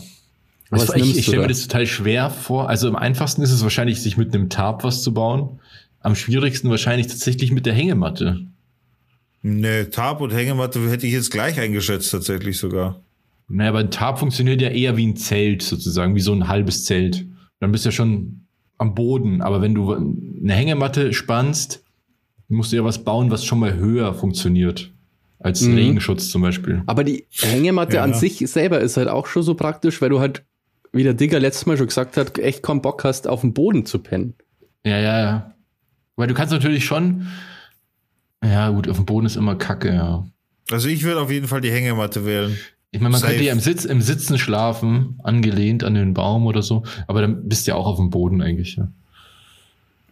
Was 0.71 0.91
Also 0.91 1.05
ich 1.05 1.17
ich 1.19 1.23
stelle 1.25 1.39
mir 1.39 1.43
da? 1.45 1.49
das 1.49 1.63
total 1.63 1.87
schwer 1.87 2.31
vor. 2.31 2.69
Also 2.69 2.89
am 2.89 2.97
einfachsten 2.97 3.43
ist 3.43 3.53
es 3.53 3.63
wahrscheinlich, 3.63 4.03
sich 4.03 4.17
mit 4.17 4.35
einem 4.35 4.49
Tarp 4.49 4.83
was 4.85 5.03
zu 5.03 5.15
bauen. 5.15 5.61
Am 6.01 6.15
schwierigsten 6.15 6.71
wahrscheinlich 6.71 7.07
tatsächlich 7.07 7.53
mit 7.53 7.67
der 7.67 7.73
Hängematte. 7.75 8.47
Nee, 9.43 9.85
Tarp 9.85 10.21
und 10.21 10.33
Hängematte 10.33 10.89
hätte 10.91 11.07
ich 11.07 11.13
jetzt 11.13 11.31
gleich 11.31 11.59
eingeschätzt, 11.61 12.11
tatsächlich 12.11 12.59
sogar. 12.59 13.01
Naja, 13.49 13.71
aber 13.71 13.79
ein 13.79 13.91
Tarp 13.93 14.19
funktioniert 14.19 14.61
ja 14.61 14.69
eher 14.71 14.97
wie 14.97 15.07
ein 15.07 15.17
Zelt 15.17 15.63
sozusagen, 15.63 16.17
wie 16.17 16.21
so 16.21 16.33
ein 16.33 16.49
halbes 16.49 16.85
Zelt. 16.85 17.25
Dann 17.61 17.71
bist 17.71 17.85
du 17.85 17.89
ja 17.89 17.93
schon 17.93 18.41
am 18.79 18.95
Boden. 18.95 19.41
Aber 19.41 19.63
wenn 19.63 19.75
du 19.75 19.93
eine 19.95 20.53
Hängematte 20.53 21.13
spannst, 21.13 21.85
musst 22.49 22.73
du 22.73 22.77
ja 22.77 22.85
was 22.85 23.05
bauen, 23.05 23.31
was 23.31 23.45
schon 23.45 23.61
mal 23.61 23.75
höher 23.77 24.15
funktioniert. 24.15 24.91
Als 25.39 25.61
Mhm. 25.63 25.75
Regenschutz 25.75 26.29
zum 26.31 26.43
Beispiel. 26.43 26.83
Aber 26.87 27.05
die 27.05 27.25
Hängematte 27.31 27.97
Ja. 27.97 28.03
an 28.03 28.15
sich 28.15 28.39
selber 28.51 28.81
ist 28.81 28.97
halt 28.97 29.09
auch 29.09 29.27
schon 29.27 29.43
so 29.43 29.55
praktisch, 29.55 30.01
weil 30.03 30.09
du 30.11 30.19
halt, 30.19 30.43
wie 30.97 31.03
der 31.03 31.15
Digger 31.15 31.39
letztes 31.39 31.67
Mal 31.67 31.77
schon 31.77 31.87
gesagt 31.87 32.17
hat, 32.17 32.39
echt 32.39 32.63
kaum 32.63 32.83
Bock 32.83 33.05
hast, 33.05 33.29
auf 33.29 33.43
dem 33.43 33.53
Boden 33.55 33.87
zu 33.87 33.99
pennen. 33.99 34.35
Ja, 34.85 34.99
ja, 34.99 35.25
ja. 35.25 35.55
Weil 36.17 36.29
du 36.29 36.35
kannst 36.35 36.53
natürlich 36.53 36.85
schon. 36.85 37.27
Ja, 38.43 38.71
gut, 38.71 38.89
auf 38.89 38.97
dem 38.97 39.07
Boden 39.07 39.27
ist 39.27 39.37
immer 39.37 39.57
Kacke, 39.57 39.95
ja. 39.95 40.27
Also 40.71 40.89
ich 40.89 41.03
würde 41.05 41.21
auf 41.21 41.31
jeden 41.31 41.49
Fall 41.49 41.61
die 41.61 41.71
Hängematte 41.71 42.25
wählen. 42.27 42.57
Ich 42.91 43.01
meine, 43.01 43.13
man 43.13 43.21
Safe. 43.21 43.33
könnte 43.33 43.45
ja 43.47 43.53
im, 43.53 43.61
Sitz, 43.61 43.85
im 43.85 44.01
Sitzen 44.01 44.39
schlafen, 44.39 45.21
angelehnt 45.23 45.85
an 45.85 45.95
den 45.95 46.15
Baum 46.15 46.47
oder 46.47 46.63
so, 46.63 46.85
aber 47.07 47.21
dann 47.21 47.49
bist 47.49 47.67
du 47.67 47.73
ja 47.73 47.77
auch 47.77 47.87
auf 47.87 47.99
dem 47.99 48.11
Boden 48.11 48.41
eigentlich. 48.41 48.77
Ja. 48.77 48.89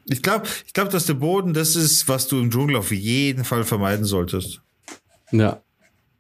Ich 0.06 0.22
glaube, 0.22 0.46
ich 0.66 0.74
glaub, 0.74 0.90
dass 0.90 1.06
der 1.06 1.14
Boden 1.14 1.54
das 1.54 1.76
ist, 1.76 2.08
was 2.08 2.28
du 2.28 2.38
im 2.38 2.50
Dschungel 2.50 2.76
auf 2.76 2.92
jeden 2.92 3.44
Fall 3.44 3.64
vermeiden 3.64 4.04
solltest. 4.04 4.60
Ja. 5.32 5.62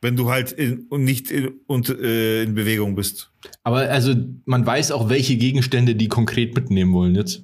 Wenn 0.04 0.16
du 0.16 0.30
halt 0.30 0.52
in, 0.52 0.86
nicht 0.90 1.30
in, 1.30 1.60
und, 1.66 1.88
äh, 1.88 2.42
in 2.42 2.54
Bewegung 2.54 2.94
bist. 2.94 3.32
Aber 3.62 3.88
also 3.88 4.14
man 4.44 4.66
weiß 4.66 4.92
auch, 4.92 5.08
welche 5.08 5.36
Gegenstände 5.36 5.94
die 5.94 6.08
konkret 6.08 6.54
mitnehmen 6.54 6.92
wollen 6.92 7.14
jetzt. 7.14 7.42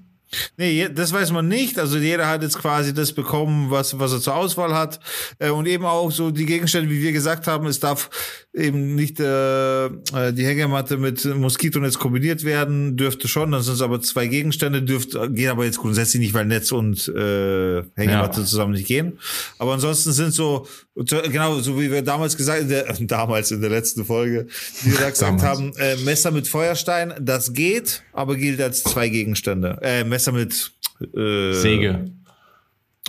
Nee, 0.56 0.88
das 0.94 1.12
weiß 1.12 1.32
man 1.32 1.48
nicht. 1.48 1.78
Also 1.78 1.98
jeder 1.98 2.28
hat 2.28 2.42
jetzt 2.42 2.58
quasi 2.58 2.94
das 2.94 3.12
bekommen, 3.12 3.70
was, 3.70 3.98
was 3.98 4.12
er 4.12 4.20
zur 4.20 4.36
Auswahl 4.36 4.74
hat. 4.74 5.00
Äh, 5.38 5.50
und 5.50 5.66
eben 5.66 5.84
auch 5.84 6.10
so 6.10 6.30
die 6.30 6.46
Gegenstände, 6.46 6.88
wie 6.90 7.02
wir 7.02 7.12
gesagt 7.12 7.46
haben, 7.46 7.66
es 7.66 7.80
darf 7.80 8.10
eben 8.54 8.94
nicht 8.94 9.18
äh, 9.20 9.86
äh, 9.86 9.90
die 10.32 10.44
Hängematte 10.44 10.96
mit 10.96 11.24
Moskitonetz 11.24 11.98
kombiniert 11.98 12.44
werden, 12.44 12.96
dürfte 12.96 13.28
schon. 13.28 13.50
Dann 13.52 13.62
sind 13.62 13.74
es 13.74 13.82
aber 13.82 14.00
zwei 14.00 14.26
Gegenstände, 14.26 14.82
dürfte, 14.82 15.30
geht 15.30 15.48
aber 15.48 15.64
jetzt 15.64 15.78
grundsätzlich 15.78 16.20
nicht, 16.20 16.34
weil 16.34 16.46
Netz 16.46 16.70
und 16.72 17.08
äh, 17.08 17.82
Hängematte 17.96 18.40
Ja. 18.40 18.46
zusammen 18.46 18.72
nicht 18.74 18.86
gehen. 18.86 19.18
Aber 19.58 19.72
ansonsten 19.72 20.12
sind 20.12 20.32
so, 20.32 20.66
genau, 20.94 21.58
so 21.60 21.80
wie 21.80 21.90
wir 21.90 22.02
damals 22.02 22.36
gesagt, 22.36 22.62
in 22.62 22.68
der, 22.68 22.84
damals 23.00 23.50
in 23.50 23.60
der 23.60 23.70
letzten 23.70 24.04
Folge, 24.04 24.46
wie 24.82 24.92
wir 24.92 24.98
da 24.98 25.10
gesagt 25.10 25.42
haben, 25.42 25.72
äh, 25.76 25.96
Messer 26.04 26.30
mit 26.30 26.46
Feuerstein, 26.46 27.14
das 27.20 27.52
geht, 27.52 28.02
aber 28.12 28.36
gilt 28.36 28.60
als 28.60 28.82
zwei 28.82 29.08
Gegenstände. 29.08 29.78
Äh, 29.82 30.04
Messer 30.04 30.19
mit 30.32 30.72
äh, 31.16 31.52
Säge. 31.52 32.10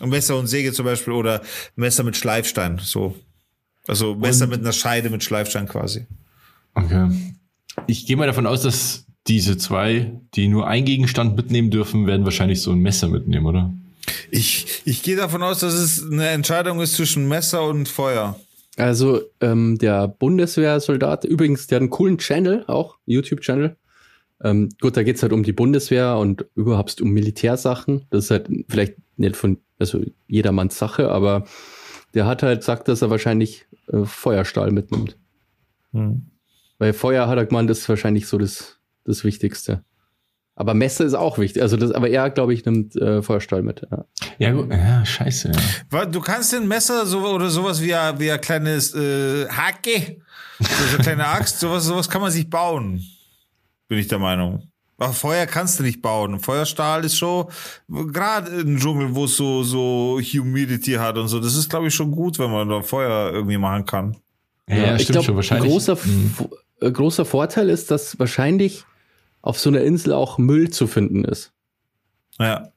Messer 0.03 0.37
und 0.37 0.47
Säge 0.47 0.73
zum 0.73 0.85
Beispiel 0.85 1.13
oder 1.13 1.41
Messer 1.75 2.03
mit 2.03 2.15
Schleifstein, 2.17 2.79
so. 2.83 3.15
Also 3.87 4.15
Messer 4.15 4.45
Und- 4.45 4.51
mit 4.51 4.59
einer 4.61 4.73
Scheide 4.73 5.09
mit 5.09 5.23
Schleifstein 5.23 5.67
quasi. 5.67 6.05
Okay. 6.73 7.09
Ich 7.87 8.05
gehe 8.05 8.15
mal 8.17 8.27
davon 8.27 8.47
aus, 8.47 8.61
dass 8.61 9.05
diese 9.27 9.57
zwei, 9.57 10.11
die 10.35 10.47
nur 10.47 10.67
einen 10.67 10.85
Gegenstand 10.85 11.35
mitnehmen 11.35 11.69
dürfen, 11.69 12.07
werden 12.07 12.23
wahrscheinlich 12.25 12.61
so 12.61 12.71
ein 12.71 12.79
Messer 12.79 13.07
mitnehmen, 13.09 13.45
oder? 13.45 13.71
Ich, 14.31 14.81
ich 14.85 15.03
gehe 15.03 15.15
davon 15.15 15.43
aus, 15.43 15.59
dass 15.59 15.73
es 15.73 16.03
eine 16.03 16.29
Entscheidung 16.29 16.81
ist 16.81 16.95
zwischen 16.95 17.27
Messer 17.27 17.63
und 17.67 17.87
Feuer. 17.87 18.39
Also 18.77 19.21
ähm, 19.41 19.77
der 19.77 20.07
Bundeswehrsoldat, 20.07 21.25
übrigens, 21.25 21.67
der 21.67 21.75
hat 21.77 21.81
einen 21.81 21.89
coolen 21.91 22.17
Channel, 22.17 22.63
auch 22.67 22.97
YouTube-Channel. 23.05 23.75
Ähm, 24.43 24.69
gut, 24.79 24.97
da 24.97 25.03
geht's 25.03 25.21
halt 25.21 25.33
um 25.33 25.43
die 25.43 25.53
Bundeswehr 25.53 26.17
und 26.17 26.45
überhaupt 26.55 26.99
um 27.01 27.11
Militärsachen. 27.11 28.07
Das 28.09 28.25
ist 28.25 28.31
halt 28.31 28.49
vielleicht 28.69 28.95
nicht 29.17 29.35
von, 29.35 29.57
also 29.79 30.01
jedermanns 30.27 30.77
Sache, 30.77 31.11
aber 31.11 31.45
der 32.13 32.25
hat 32.25 32.43
halt 32.43 32.59
gesagt, 32.59 32.87
dass 32.87 33.01
er 33.01 33.09
wahrscheinlich 33.09 33.65
äh, 33.87 34.05
Feuerstahl 34.05 34.71
mitnimmt. 34.71 35.17
Weil 36.79 36.93
Feuer 36.93 37.27
hat 37.27 37.37
er 37.37 37.45
gemeint, 37.45 37.69
ist 37.69 37.87
wahrscheinlich 37.89 38.27
so 38.27 38.37
das, 38.37 38.77
das 39.05 39.23
Wichtigste. 39.23 39.83
Aber 40.55 40.73
Messer 40.73 41.05
ist 41.05 41.13
auch 41.13 41.37
wichtig. 41.37 41.61
Also 41.61 41.77
das, 41.77 41.91
aber 41.91 42.09
er, 42.09 42.29
glaube 42.29 42.53
ich, 42.53 42.65
nimmt 42.65 42.95
äh, 42.95 43.21
Feuerstahl 43.21 43.61
mit. 43.61 43.87
Ja. 43.89 44.05
Ja, 44.37 44.51
gut. 44.51 44.71
Ja, 44.71 45.05
scheiße, 45.05 45.51
ja. 45.91 46.05
Du 46.05 46.21
kannst 46.21 46.53
den 46.53 46.67
Messer 46.67 47.05
so, 47.05 47.19
oder 47.25 47.49
sowas 47.49 47.81
wie 47.81 47.93
ein, 47.93 48.19
wie 48.19 48.31
ein 48.31 48.41
kleines 48.41 48.93
äh, 48.93 49.47
Hacke, 49.49 50.21
so 50.59 50.65
so 50.65 50.95
eine 50.95 51.03
kleine 51.03 51.27
Axt, 51.27 51.59
sowas, 51.59 51.85
sowas 51.85 52.09
kann 52.09 52.21
man 52.21 52.31
sich 52.31 52.49
bauen. 52.49 53.03
Bin 53.91 53.99
ich 53.99 54.07
der 54.07 54.19
Meinung. 54.19 54.69
Aber 54.97 55.11
Feuer 55.11 55.45
kannst 55.47 55.77
du 55.77 55.83
nicht 55.83 56.01
bauen. 56.01 56.39
Feuerstahl 56.39 57.03
ist 57.03 57.17
schon, 57.17 57.47
gerade 57.89 58.61
im 58.61 58.77
Dschungel, 58.79 59.13
wo 59.13 59.25
es 59.25 59.35
so, 59.35 59.63
so 59.63 60.17
Humidity 60.21 60.93
hat 60.93 61.17
und 61.17 61.27
so, 61.27 61.41
das 61.41 61.55
ist, 61.57 61.69
glaube 61.69 61.87
ich, 61.87 61.93
schon 61.93 62.09
gut, 62.11 62.39
wenn 62.39 62.49
man 62.51 62.69
da 62.69 62.81
Feuer 62.83 63.33
irgendwie 63.33 63.57
machen 63.57 63.85
kann. 63.85 64.15
Ja, 64.69 64.75
ja, 64.77 64.95
ich 64.95 65.01
stimmt 65.01 65.13
glaube, 65.15 65.25
schon. 65.25 65.35
Wahrscheinlich. 65.35 65.69
großer, 65.69 65.97
Mhm. 66.05 66.33
Äh, 66.79 66.89
großer 66.91 67.25
Vorteil 67.25 67.67
ist, 67.69 67.91
dass 67.91 68.17
wahrscheinlich 68.17 68.85
auf 69.41 69.59
so 69.59 69.69
einer 69.69 69.81
Insel 69.81 70.13
auch 70.13 70.37
Müll 70.37 70.69
zu 70.69 70.87
finden 70.87 71.25
ist. 71.25 71.51
Ja. 72.39 72.69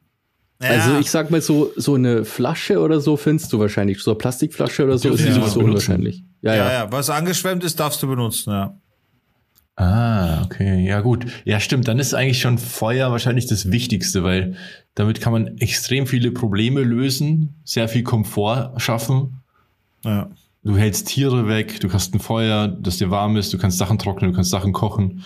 Also 0.58 0.90
Ja. 0.94 0.98
ich 0.98 1.12
sag 1.12 1.30
mal 1.30 1.40
so, 1.42 1.70
so 1.76 1.94
eine 1.94 2.24
Flasche 2.24 2.80
oder 2.80 3.00
so 3.00 3.16
findest 3.16 3.52
du 3.52 3.60
wahrscheinlich. 3.60 4.02
So 4.02 4.10
eine 4.10 4.18
Plastikflasche 4.18 4.82
oder 4.84 4.98
so 4.98 5.10
ist 5.10 5.20
nicht 5.24 5.34
sowas 5.34 5.52
so 5.52 5.60
benutzen? 5.60 5.92
unwahrscheinlich. 5.92 6.24
Ja, 6.42 6.54
ja, 6.56 6.64
ja. 6.64 6.72
ja, 6.72 6.92
was 6.92 7.08
angeschwemmt 7.08 7.62
ist, 7.62 7.78
darfst 7.78 8.02
du 8.02 8.08
benutzen, 8.08 8.50
ja. 8.50 8.76
Ah, 9.76 10.42
okay. 10.44 10.86
Ja, 10.86 11.00
gut. 11.00 11.26
Ja, 11.44 11.58
stimmt. 11.58 11.88
Dann 11.88 11.98
ist 11.98 12.14
eigentlich 12.14 12.40
schon 12.40 12.58
Feuer 12.58 13.10
wahrscheinlich 13.10 13.46
das 13.46 13.72
Wichtigste, 13.72 14.22
weil 14.22 14.56
damit 14.94 15.20
kann 15.20 15.32
man 15.32 15.58
extrem 15.58 16.06
viele 16.06 16.30
Probleme 16.30 16.82
lösen, 16.82 17.54
sehr 17.64 17.88
viel 17.88 18.02
Komfort 18.04 18.74
schaffen. 18.78 19.40
ja. 20.04 20.30
Du 20.66 20.78
hältst 20.78 21.08
Tiere 21.08 21.46
weg, 21.46 21.78
du 21.80 21.92
hast 21.92 22.14
ein 22.14 22.20
Feuer, 22.20 22.68
das 22.68 22.96
dir 22.96 23.10
warm 23.10 23.36
ist, 23.36 23.52
du 23.52 23.58
kannst 23.58 23.76
Sachen 23.76 23.98
trocknen, 23.98 24.30
du 24.30 24.34
kannst 24.34 24.50
Sachen 24.50 24.72
kochen. 24.72 25.22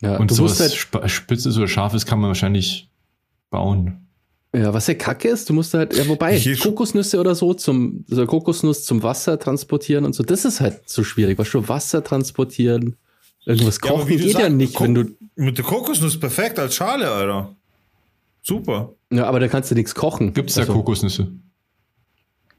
ja. 0.00 0.16
Und 0.16 0.32
sowas 0.32 0.58
halt, 0.58 0.72
Sp- 0.74 1.06
Spitzes 1.06 1.56
oder 1.56 1.68
Scharfes 1.68 2.04
kann 2.04 2.18
man 2.18 2.26
wahrscheinlich 2.26 2.88
bauen. 3.50 4.08
Ja, 4.52 4.74
was 4.74 4.88
ja 4.88 4.94
kacke 4.94 5.28
ist, 5.28 5.48
du 5.48 5.52
musst 5.52 5.72
halt, 5.74 5.94
ja, 5.96 6.08
wobei, 6.08 6.36
Kokosnüsse 6.60 7.20
oder 7.20 7.36
so 7.36 7.54
zum, 7.54 8.04
also 8.10 8.26
Kokosnuss 8.26 8.84
zum 8.84 9.04
Wasser 9.04 9.38
transportieren 9.38 10.04
und 10.04 10.14
so, 10.16 10.24
das 10.24 10.44
ist 10.44 10.60
halt 10.60 10.88
so 10.88 11.04
schwierig. 11.04 11.38
Was 11.38 11.46
schon 11.46 11.68
Wasser 11.68 12.02
transportieren, 12.02 12.96
irgendwas 13.44 13.78
Ja, 13.82 13.90
kochen 13.90 14.08
wie 14.08 14.16
du 14.16 14.24
geht 14.24 14.34
ja 14.34 14.40
sagst, 14.40 14.56
nicht, 14.56 14.74
Ko- 14.74 14.84
wenn 14.84 14.94
du, 14.94 15.04
Mit 15.36 15.58
der 15.58 15.64
Kokosnuss 15.64 16.18
perfekt 16.18 16.58
als 16.58 16.74
Schale, 16.74 17.10
Alter. 17.10 17.54
Super. 18.42 18.94
ja, 19.12 19.26
aber 19.26 19.40
da 19.40 19.48
kannst 19.48 19.70
du 19.70 19.74
nichts 19.74 19.94
kochen. 19.94 20.32
Gibt 20.32 20.48
es 20.50 20.54
da 20.56 20.62
also, 20.62 20.72
Kokosnüsse? 20.74 21.32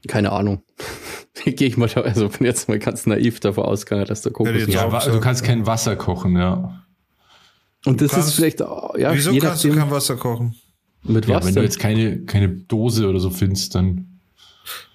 Keine 0.08 0.32
Ahnung. 0.32 0.62
Gehe 1.44 1.54
ich 1.68 1.76
mal, 1.76 1.88
da- 1.88 2.02
also 2.02 2.28
bin 2.28 2.46
jetzt 2.46 2.68
mal 2.68 2.78
ganz 2.78 3.06
naiv 3.06 3.40
davor 3.40 3.68
ausgegangen, 3.68 4.06
dass 4.06 4.22
da 4.22 4.30
jetzt 4.30 4.68
Ja, 4.72 4.86
gesagt. 4.86 5.06
du 5.14 5.20
kannst 5.20 5.44
kein 5.44 5.66
Wasser 5.66 5.96
kochen, 5.96 6.36
ja. 6.36 6.84
und 7.84 8.00
das 8.00 8.12
kannst- 8.12 8.28
ist 8.28 8.34
vielleicht, 8.34 8.60
ja, 8.60 9.12
Wieso 9.14 9.30
je 9.32 9.38
kannst 9.40 9.64
du 9.64 9.74
kein 9.74 9.90
Wasser 9.90 10.16
kochen? 10.16 10.54
mit 11.02 11.26
Ja, 11.26 11.36
was 11.36 11.46
wenn 11.46 11.54
du 11.54 11.62
jetzt 11.62 11.78
keine, 11.78 12.24
keine 12.24 12.48
Dose 12.50 13.08
oder 13.08 13.20
so 13.20 13.30
findest, 13.30 13.74
dann. 13.74 14.20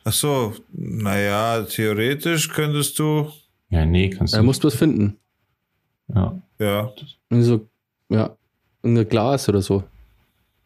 Ach 0.04 0.14
so, 0.14 0.54
naja, 0.72 1.64
theoretisch 1.64 2.50
könntest 2.50 3.00
du, 3.00 3.28
Ja, 3.70 3.86
nee, 3.86 4.10
kannst 4.12 4.34
du. 4.34 4.38
Da 4.38 4.44
musst 4.44 4.64
du 4.64 4.68
was 4.68 4.76
finden. 4.76 5.18
Ja. 6.14 6.42
ja. 6.60 6.92
Irgendwie 7.30 7.48
so, 7.48 7.68
ja, 8.10 8.36
irgendein 8.84 9.10
Glas 9.10 9.50
oder 9.50 9.62
so. 9.62 9.84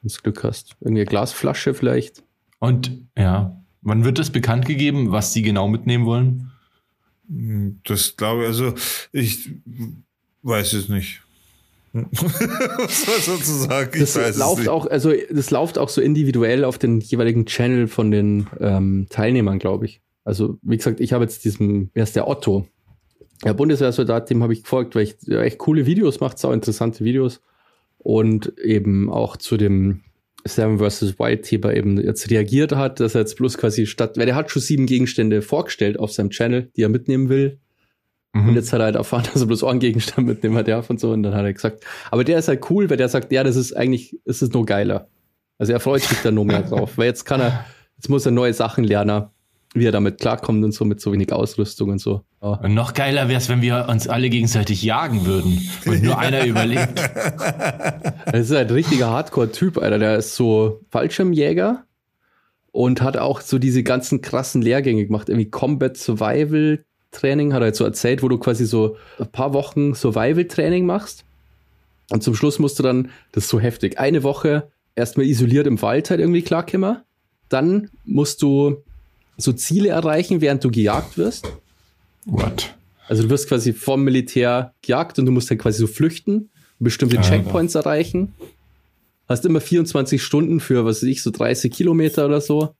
Wenn 0.01 0.09
du 0.09 0.21
Glück 0.23 0.43
hast. 0.43 0.75
Irgendeine 0.79 1.05
Glasflasche 1.05 1.73
vielleicht. 1.73 2.23
Und 2.59 2.91
ja, 3.17 3.57
wann 3.81 4.03
wird 4.03 4.19
das 4.19 4.29
bekannt 4.29 4.65
gegeben, 4.65 5.11
was 5.11 5.33
die 5.33 5.41
genau 5.41 5.67
mitnehmen 5.67 6.05
wollen? 6.05 6.51
Das 7.85 8.15
glaube 8.17 8.41
ich, 8.41 8.47
also 8.47 8.73
ich 9.11 9.49
weiß 10.41 10.73
es 10.73 10.89
nicht. 10.89 11.21
Was 11.93 13.05
soll 13.05 13.15
ich 13.17 13.25
dazu 13.25 13.51
sagen? 13.51 13.89
Ich 13.95 14.01
Das 14.01 14.15
weiß 14.15 14.29
es 14.29 14.37
läuft 14.37 14.59
nicht. 14.59 14.69
auch, 14.69 14.85
also 14.85 15.11
das 15.31 15.49
läuft 15.49 15.79
auch 15.79 15.89
so 15.89 16.01
individuell 16.01 16.63
auf 16.63 16.77
den 16.77 17.01
jeweiligen 17.01 17.47
Channel 17.47 17.87
von 17.87 18.11
den 18.11 18.45
ähm, 18.59 19.07
Teilnehmern, 19.09 19.57
glaube 19.57 19.85
ich. 19.85 19.99
Also, 20.23 20.59
wie 20.61 20.77
gesagt, 20.77 20.99
ich 20.99 21.13
habe 21.13 21.23
jetzt 21.23 21.45
diesen, 21.45 21.89
wer 21.95 22.03
ist 22.03 22.15
der 22.15 22.27
Otto? 22.27 22.67
Der 23.43 23.53
Bundeswehrsoldat, 23.53 24.29
dem 24.29 24.43
habe 24.43 24.53
ich 24.53 24.63
gefolgt, 24.63 24.95
weil 24.95 25.03
ich 25.03 25.15
ja, 25.25 25.41
echt 25.41 25.59
coole 25.59 25.85
Videos 25.85 26.19
macht, 26.19 26.39
sau 26.39 26.51
interessante 26.51 27.03
Videos. 27.03 27.41
Und 27.97 28.57
eben 28.59 29.09
auch 29.09 29.37
zu 29.37 29.57
dem 29.57 30.01
Seven 30.45 30.79
vs. 30.79 31.19
Wild 31.19 31.43
Thema 31.43 31.73
eben 31.73 31.99
jetzt 31.99 32.29
reagiert 32.29 32.71
hat, 32.71 32.99
dass 32.99 33.15
er 33.15 33.21
jetzt 33.21 33.37
bloß 33.37 33.57
quasi 33.57 33.85
statt, 33.85 34.17
weil 34.17 34.25
der 34.25 34.35
hat 34.35 34.51
schon 34.51 34.61
sieben 34.61 34.85
Gegenstände 34.85 35.41
vorgestellt 35.41 35.99
auf 35.99 36.11
seinem 36.11 36.29
Channel, 36.29 36.71
die 36.75 36.83
er 36.83 36.89
mitnehmen 36.89 37.29
will. 37.29 37.59
Mhm. 38.33 38.49
Und 38.49 38.55
jetzt 38.55 38.71
hat 38.71 38.79
er 38.79 38.85
halt 38.85 38.95
erfahren, 38.95 39.27
dass 39.33 39.41
er 39.41 39.47
bloß 39.47 39.63
einen 39.63 39.79
Gegenstand 39.79 40.27
mitnehmen 40.27 40.63
darf 40.63 40.89
und 40.89 40.99
so. 40.99 41.11
Und 41.11 41.23
dann 41.23 41.33
hat 41.33 41.45
er 41.45 41.53
gesagt, 41.53 41.85
aber 42.11 42.23
der 42.23 42.39
ist 42.39 42.47
halt 42.47 42.69
cool, 42.69 42.89
weil 42.89 42.97
der 42.97 43.09
sagt, 43.09 43.31
ja, 43.31 43.43
das 43.43 43.55
ist 43.55 43.73
eigentlich, 43.75 44.17
es 44.25 44.41
ist 44.41 44.53
nur 44.53 44.65
geiler. 44.65 45.09
Also 45.57 45.73
er 45.73 45.79
freut 45.79 46.01
sich 46.01 46.17
da 46.21 46.31
nur 46.31 46.45
mehr 46.45 46.61
drauf. 46.69 46.97
Weil 46.97 47.07
jetzt 47.07 47.25
kann 47.25 47.41
er, 47.41 47.65
jetzt 47.97 48.09
muss 48.09 48.25
er 48.25 48.31
neue 48.31 48.53
Sachen 48.53 48.83
lernen, 48.83 49.27
wie 49.73 49.85
er 49.85 49.91
damit 49.91 50.19
klarkommt 50.19 50.63
und 50.63 50.71
so 50.71 50.83
mit 50.83 50.99
so 50.99 51.11
wenig 51.13 51.31
Ausrüstung 51.31 51.89
und 51.89 51.99
so. 51.99 52.23
Ja. 52.41 52.53
Und 52.53 52.73
noch 52.73 52.93
geiler 52.93 53.27
wäre 53.27 53.39
es, 53.39 53.49
wenn 53.49 53.61
wir 53.61 53.87
uns 53.89 54.07
alle 54.07 54.29
gegenseitig 54.29 54.81
jagen 54.81 55.25
würden 55.25 55.61
und 55.85 56.01
nur 56.01 56.17
einer 56.17 56.45
überlebt. 56.47 56.99
Das 58.25 58.49
ist 58.49 58.51
halt 58.51 58.69
ein 58.69 58.73
richtiger 58.73 59.09
Hardcore-Typ, 59.09 59.77
Alter. 59.77 59.99
Der 59.99 60.17
ist 60.17 60.35
so 60.35 60.81
Fallschirmjäger 60.89 61.83
und 62.71 63.01
hat 63.01 63.17
auch 63.17 63.41
so 63.41 63.59
diese 63.59 63.83
ganzen 63.83 64.21
krassen 64.21 64.61
Lehrgänge 64.61 65.05
gemacht. 65.05 65.29
Irgendwie 65.29 65.49
Combat 65.49 65.95
Survival 65.97 66.83
Training 67.11 67.53
hat 67.53 67.61
er 67.61 67.67
jetzt 67.67 67.77
so 67.77 67.85
erzählt, 67.85 68.21
wo 68.21 68.27
du 68.27 68.37
quasi 68.37 68.65
so 68.65 68.97
ein 69.19 69.31
paar 69.31 69.53
Wochen 69.53 69.93
Survival 69.93 70.45
Training 70.45 70.85
machst. 70.85 71.25
Und 72.11 72.23
zum 72.23 72.35
Schluss 72.35 72.59
musst 72.59 72.79
du 72.79 72.83
dann, 72.83 73.11
das 73.31 73.45
ist 73.45 73.49
so 73.49 73.59
heftig, 73.59 73.99
eine 73.99 74.23
Woche 74.23 74.69
erstmal 74.95 75.27
isoliert 75.27 75.67
im 75.67 75.81
Wald 75.81 76.09
halt 76.09 76.19
irgendwie 76.19 76.41
klarkommen. 76.41 76.97
Dann 77.49 77.89
musst 78.03 78.41
du 78.41 78.83
so 79.39 79.53
Ziele 79.53 79.89
erreichen, 79.89 80.41
während 80.41 80.63
du 80.63 80.71
gejagt 80.71 81.17
wirst. 81.17 81.51
What? 82.25 82.75
Also 83.07 83.23
du 83.23 83.29
wirst 83.29 83.47
quasi 83.47 83.73
vom 83.73 84.03
Militär 84.03 84.73
gejagt 84.81 85.17
und 85.17 85.25
du 85.25 85.31
musst 85.31 85.49
halt 85.49 85.59
quasi 85.59 85.79
so 85.79 85.87
flüchten, 85.87 86.49
bestimmte 86.77 87.17
Alter. 87.17 87.29
Checkpoints 87.29 87.75
erreichen. 87.75 88.33
Hast 89.27 89.45
immer 89.45 89.61
24 89.61 90.21
Stunden 90.21 90.59
für, 90.59 90.85
was 90.85 90.97
weiß 90.97 91.09
ich, 91.09 91.23
so 91.23 91.31
30 91.31 91.71
Kilometer 91.71 92.25
oder 92.25 92.41
so. 92.41 92.75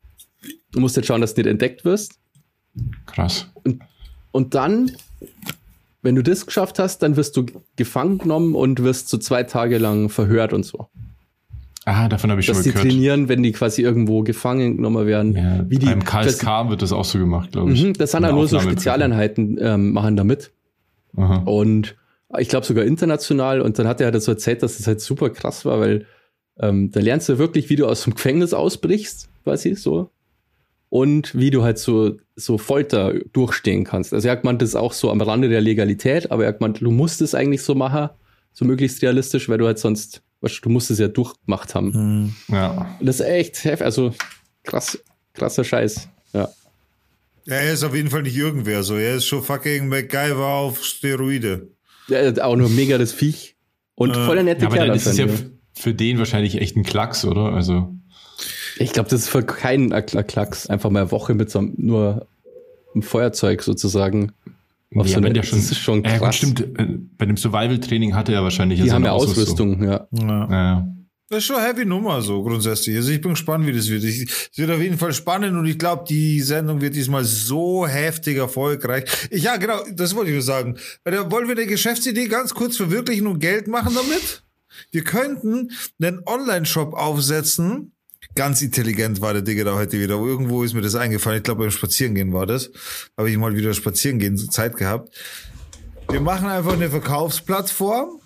Du 0.72 0.80
musst 0.80 0.98
jetzt 0.98 1.08
schauen, 1.08 1.22
dass 1.22 1.34
du 1.34 1.42
nicht 1.42 1.50
entdeckt 1.50 1.86
wirst. 1.86 2.20
Krass. 3.06 3.48
Und 4.32 4.54
dann, 4.54 4.92
wenn 6.02 6.16
du 6.16 6.24
das 6.24 6.46
geschafft 6.46 6.80
hast, 6.80 7.00
dann 7.00 7.16
wirst 7.16 7.36
du 7.36 7.46
gefangen 7.76 8.20
genommen 8.20 8.56
und 8.56 8.84
wirst 8.84 9.10
so 9.10 9.18
zwei 9.18 9.44
Tage 9.44 9.78
lang 9.80 10.10
verhört 10.10 10.54
und 10.54 10.64
so. 10.64 10.88
Ah, 11.92 12.08
davon 12.08 12.30
habe 12.30 12.40
ich 12.40 12.46
schon 12.46 12.54
Dass 12.54 12.66
mal 12.66 12.72
die 12.72 12.72
gehört. 12.78 12.88
trainieren, 12.92 13.30
wenn 13.30 13.42
die 13.42 13.52
quasi 13.52 13.82
irgendwo 13.82 14.22
gefangen 14.22 14.78
genommen 14.78 15.08
werden. 15.08 15.36
Ja, 15.36 15.66
wie 15.68 15.78
die 15.80 15.88
beim 15.88 16.04
KSK 16.04 16.70
wird 16.70 16.82
das 16.84 16.92
auch 16.92 17.06
so 17.06 17.18
gemacht, 17.18 17.52
glaube 17.52 17.72
ich. 17.72 17.84
Mhm, 17.84 17.94
das 17.94 18.12
sind 18.12 18.20
In 18.24 18.30
ja 18.30 18.32
nur 18.32 18.48
so. 18.48 18.60
Spezialeinheiten, 18.60 19.58
ähm, 19.60 19.92
machen 19.94 20.16
da 20.16 20.24
mit. 20.24 20.52
Aha. 21.18 21.38
Und 21.46 21.96
ich 22.38 22.48
glaube 22.50 22.66
sogar 22.66 22.86
international. 22.86 23.62
Und 23.62 23.80
dann 23.80 23.88
hat 23.88 24.02
er 24.02 24.12
halt 24.12 24.22
so 24.22 24.32
erzählt, 24.32 24.62
dass 24.62 24.78
das 24.78 24.86
halt 24.86 25.02
super 25.02 25.32
krass 25.32 25.66
war, 25.66 25.80
weil 25.80 26.06
ähm, 26.60 26.92
da 26.92 27.00
lernst 27.00 27.28
du 27.30 27.38
wirklich, 27.40 27.70
wie 27.72 27.76
du 27.76 27.88
aus 27.88 28.04
dem 28.04 28.14
Gefängnis 28.14 28.54
ausbrichst, 28.54 29.30
quasi 29.44 29.74
so. 29.76 30.12
Und 30.90 31.36
wie 31.38 31.50
du 31.52 31.64
halt 31.64 31.78
so, 31.78 32.18
so 32.36 32.58
Folter 32.58 33.14
durchstehen 33.34 33.84
kannst. 33.84 34.14
Also 34.14 34.28
er 34.28 34.34
hat 34.34 34.42
gemeint, 34.42 34.62
das 34.62 34.70
ist 34.70 34.76
auch 34.76 34.94
so 34.94 35.12
am 35.12 35.22
Rande 35.22 35.48
der 35.50 35.62
Legalität, 35.62 36.32
aber 36.32 36.44
er 36.44 36.50
hat 36.50 36.60
gemeint, 36.60 36.82
du 36.82 36.92
musst 36.92 37.22
es 37.22 37.36
eigentlich 37.36 37.62
so 37.64 37.76
machen, 37.76 38.10
so 38.54 38.66
möglichst 38.66 39.02
realistisch, 39.04 39.48
weil 39.50 39.60
du 39.60 39.66
halt 39.68 39.78
sonst, 39.80 40.24
weißt 40.42 40.58
du, 40.58 40.62
du 40.64 40.70
musst 40.70 40.90
es 40.92 41.00
ja 41.00 41.08
durchgemacht 41.08 41.76
haben. 41.76 41.94
Hm. 41.94 42.36
Ja. 42.56 42.96
Und 43.00 43.06
das 43.06 43.20
ist 43.20 43.26
echt 43.26 43.64
heftig, 43.64 43.86
also 43.86 44.14
krass, 44.64 44.98
krasser 45.34 45.64
Scheiß. 45.64 46.08
Ja. 46.34 46.50
Ja, 47.46 47.56
er 47.56 47.74
ist 47.74 47.84
auf 47.84 47.96
jeden 47.96 48.10
Fall 48.10 48.22
nicht 48.24 48.36
irgendwer 48.38 48.84
so. 48.84 48.96
Er 48.96 49.16
ist 49.16 49.26
schon 49.26 49.42
fucking 49.42 49.88
MacGyver 49.88 50.46
auf 50.46 50.84
Steroide. 50.84 51.70
Der 52.10 52.28
hat 52.28 52.40
auch 52.40 52.56
nur 52.56 52.70
mega 52.70 52.98
das 52.98 53.12
Viech. 53.12 53.56
Und 53.96 54.12
Äh, 54.16 54.26
voller 54.26 54.44
nette 54.44 54.62
ja 54.62 54.68
aber 54.68 54.76
Kerl 54.78 54.88
dann 54.88 54.96
ist 54.98 55.06
es 55.08 55.18
ja 55.18 55.26
f- 55.26 55.46
für 55.74 55.94
den 55.94 56.18
wahrscheinlich 56.20 56.56
echt 56.62 56.76
ein 56.76 56.84
Klacks, 56.84 57.26
oder? 57.26 57.54
Also, 57.54 57.94
Ich 58.78 58.94
glaube, 58.94 59.10
das 59.10 59.22
ist 59.22 59.30
für 59.30 59.44
keinen 59.44 59.94
Kla- 59.94 60.24
Klacks. 60.24 60.68
Einfach 60.68 60.90
mal 60.90 61.02
eine 61.02 61.12
Woche 61.12 61.34
mit 61.34 61.50
so 61.50 61.60
einem, 61.60 61.74
nur 61.78 62.28
einem 62.94 63.02
Feuerzeug 63.04 63.62
sozusagen. 63.64 64.32
Auf 64.96 65.06
ja, 65.06 65.12
so 65.14 65.18
eine- 65.18 65.28
wenn 65.28 65.34
der 65.36 65.44
das 65.44 65.50
schon, 65.50 65.60
ist 65.60 65.78
schon 65.78 66.04
Ja, 66.04 66.18
krass. 66.18 66.36
stimmt. 66.36 66.62
äh, 66.62 66.86
Bei 67.18 67.26
dem 67.26 67.38
Survival-Training 67.38 68.16
hatte 68.16 68.34
er 68.34 68.44
wahrscheinlich 68.44 68.80
Die 68.82 68.88
ja 68.88 68.94
haben 68.94 69.04
seine 69.04 69.08
ja 69.08 69.12
Ausrüstung, 69.14 69.84
ja. 69.84 70.08
Ja. 70.12 70.28
Ja, 70.28 70.50
ja. 70.52 70.88
Das 71.32 71.40
ist 71.40 71.46
schon 71.46 71.58
eine 71.58 71.68
heavy 71.68 71.86
Nummer 71.86 72.24
so 72.24 72.42
grundsätzlich. 72.42 72.96
Also 72.96 73.12
ich 73.12 73.22
bin 73.22 73.32
gespannt, 73.32 73.68
wie 73.68 73.72
das 73.72 73.88
wird. 73.88 74.04
Ich, 74.04 74.24
es 74.24 74.58
wird 74.58 74.72
auf 74.72 74.82
jeden 74.82 74.98
Fall 74.98 75.14
spannend 75.14 75.56
und 75.56 75.68
ich 75.68 75.78
glaube, 75.78 76.04
die 76.10 76.40
Sendung 76.42 76.82
wird 76.82 76.96
diesmal 76.96 77.24
so 77.24 77.86
heftig 77.86 78.38
erfolgreich. 78.38 79.04
Ich, 79.30 79.44
ja, 79.44 79.58
genau, 79.58 79.80
das 79.94 80.16
wollte 80.16 80.32
ich 80.32 80.34
nur 80.34 80.42
sagen. 80.42 80.76
Wollen 81.06 81.48
wir 81.48 81.56
eine 81.56 81.68
Geschäftsidee 81.68 82.28
ganz 82.28 82.56
kurz 82.56 82.78
verwirklichen 82.78 83.28
und 83.28 83.38
Geld 83.40 83.68
machen 83.68 83.94
damit. 83.94 84.42
Wir 84.92 85.04
könnten 85.04 85.70
einen 86.02 86.22
Online-Shop 86.26 86.94
aufsetzen. 86.96 87.92
Ganz 88.36 88.62
intelligent 88.62 89.22
war 89.22 89.34
der 89.34 89.42
Digga 89.42 89.64
da 89.64 89.76
heute 89.76 90.00
wieder. 90.00 90.16
Irgendwo 90.16 90.64
ist 90.64 90.74
mir 90.74 90.82
das 90.82 90.96
eingefallen. 90.96 91.38
Ich 91.38 91.44
glaube, 91.44 91.64
beim 91.64 91.72
Spazierengehen 91.72 92.34
war 92.34 92.46
das. 92.46 92.70
Habe 93.18 93.30
ich 93.30 93.38
mal 93.38 93.56
wieder 93.56 93.74
Spazierengehen 93.74 94.38
Zeit 94.38 94.78
gehabt. 94.78 95.14
Wir 96.10 96.22
machen 96.22 96.48
einfach 96.48 96.74
eine 96.74 96.90
Verkaufsplattform. 96.90 98.20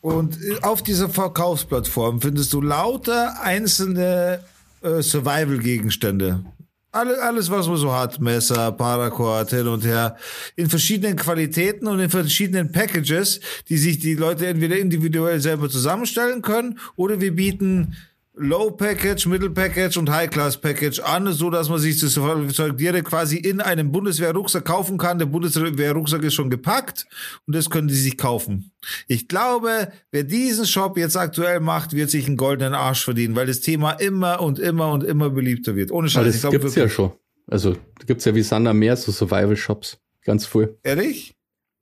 Und 0.00 0.38
auf 0.62 0.82
dieser 0.82 1.08
Verkaufsplattform 1.08 2.20
findest 2.20 2.52
du 2.52 2.60
lauter 2.60 3.42
einzelne 3.42 4.42
äh, 4.82 5.02
Survival-Gegenstände. 5.02 6.44
Alle, 6.92 7.22
alles, 7.22 7.50
was 7.50 7.68
man 7.68 7.76
so 7.76 7.92
hat, 7.92 8.20
Messer, 8.20 8.72
Paracord, 8.72 9.50
hin 9.50 9.68
und 9.68 9.84
her, 9.84 10.16
in 10.56 10.68
verschiedenen 10.68 11.16
Qualitäten 11.16 11.86
und 11.86 12.00
in 12.00 12.10
verschiedenen 12.10 12.72
Packages, 12.72 13.40
die 13.68 13.76
sich 13.76 14.00
die 14.00 14.14
Leute 14.14 14.48
entweder 14.48 14.76
individuell 14.76 15.38
selber 15.40 15.68
zusammenstellen 15.68 16.42
können 16.42 16.80
oder 16.96 17.20
wir 17.20 17.34
bieten 17.34 17.96
Low 18.40 18.70
Package, 18.70 19.26
Middle 19.26 19.50
Package 19.50 19.98
und 19.98 20.10
High 20.10 20.30
Class 20.30 20.58
Package 20.58 21.00
an, 21.00 21.30
so 21.32 21.50
dass 21.50 21.68
man 21.68 21.78
sich 21.78 22.00
das 22.00 22.14
Zeug 22.14 22.76
direkt 22.78 23.08
quasi 23.08 23.36
in 23.36 23.60
einem 23.60 23.92
Bundeswehr-Rucksack 23.92 24.64
kaufen 24.64 24.96
kann. 24.96 25.18
Der 25.18 25.26
Bundeswehr-Rucksack 25.26 26.22
ist 26.22 26.34
schon 26.34 26.48
gepackt 26.48 27.06
und 27.46 27.54
das 27.54 27.68
können 27.68 27.88
die 27.88 27.94
sich 27.94 28.16
kaufen. 28.16 28.72
Ich 29.08 29.28
glaube, 29.28 29.92
wer 30.10 30.24
diesen 30.24 30.64
Shop 30.66 30.96
jetzt 30.96 31.16
aktuell 31.16 31.60
macht, 31.60 31.92
wird 31.92 32.08
sich 32.10 32.26
einen 32.26 32.38
goldenen 32.38 32.72
Arsch 32.74 33.04
verdienen, 33.04 33.36
weil 33.36 33.46
das 33.46 33.60
Thema 33.60 33.92
immer 33.92 34.40
und 34.40 34.58
immer 34.58 34.90
und 34.90 35.04
immer 35.04 35.28
beliebter 35.28 35.76
wird. 35.76 35.90
Ohne 35.92 36.08
Scheiß. 36.08 36.24
das 36.24 36.34
ich 36.36 36.40
glaub 36.40 36.52
gibt's 36.52 36.74
ja 36.74 36.88
schon. 36.88 37.12
Also 37.46 37.76
gibt's 38.06 38.24
ja 38.24 38.34
wie 38.34 38.42
Sander 38.42 38.72
mehr 38.72 38.96
so 38.96 39.12
Survival-Shops. 39.12 39.98
Ganz 40.24 40.46
voll. 40.46 40.78
Ehrlich? 40.82 41.34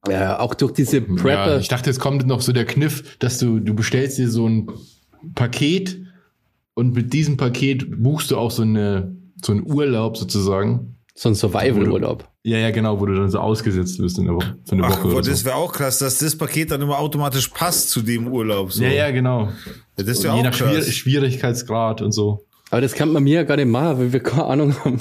Ja, 0.08 0.40
auch 0.40 0.54
durch 0.54 0.72
diese 0.72 0.98
Ja, 0.98 1.04
Prepper. 1.16 1.58
ich 1.58 1.68
dachte, 1.68 1.90
jetzt 1.90 2.00
kommt 2.00 2.26
noch 2.26 2.40
so 2.40 2.52
der 2.52 2.64
Kniff, 2.64 3.16
dass 3.18 3.38
du, 3.38 3.60
du 3.60 3.74
bestellst 3.74 4.18
dir 4.18 4.28
so 4.28 4.48
ein 4.48 4.68
Paket 5.34 5.98
und 6.78 6.94
mit 6.94 7.12
diesem 7.12 7.36
Paket 7.36 8.00
buchst 8.00 8.30
du 8.30 8.36
auch 8.36 8.52
so 8.52 8.62
eine, 8.62 9.16
so 9.44 9.50
einen 9.50 9.68
Urlaub 9.68 10.16
sozusagen. 10.16 10.94
so 11.12 11.28
ein 11.28 11.34
Survival-Urlaub. 11.34 12.28
Ja, 12.44 12.58
ja, 12.58 12.70
genau, 12.70 13.00
wo 13.00 13.06
du 13.06 13.14
dann 13.16 13.28
so 13.28 13.40
ausgesetzt 13.40 13.98
wirst 13.98 14.16
in 14.18 14.26
der 14.26 14.34
Woche, 14.36 14.56
für 14.64 14.76
eine 14.76 14.84
Ach, 14.84 14.90
Woche 14.90 15.08
boah, 15.08 15.16
oder 15.16 15.28
das 15.28 15.40
so. 15.40 15.46
wäre 15.46 15.56
auch 15.56 15.72
krass, 15.72 15.98
dass 15.98 16.18
das 16.18 16.36
Paket 16.36 16.70
dann 16.70 16.80
immer 16.80 17.00
automatisch 17.00 17.48
passt 17.48 17.90
zu 17.90 18.00
dem 18.00 18.28
Urlaub. 18.28 18.72
So. 18.72 18.84
Ja, 18.84 18.90
ja, 18.90 19.10
genau. 19.10 19.48
Ja, 19.98 20.04
das 20.04 20.22
wäre 20.22 20.34
je 20.34 20.40
auch 20.40 20.44
nach 20.44 20.54
Schwier 20.54 20.78
krass. 20.78 20.94
Schwierigkeitsgrad 20.94 22.00
und 22.00 22.12
so. 22.12 22.44
Aber 22.70 22.80
das 22.80 22.92
kann 22.92 23.10
man 23.12 23.24
mir 23.24 23.34
ja 23.34 23.42
gar 23.42 23.56
nicht 23.56 23.66
machen, 23.66 23.98
weil 23.98 24.12
wir 24.12 24.20
keine 24.20 24.44
Ahnung 24.44 24.76
haben. 24.84 25.00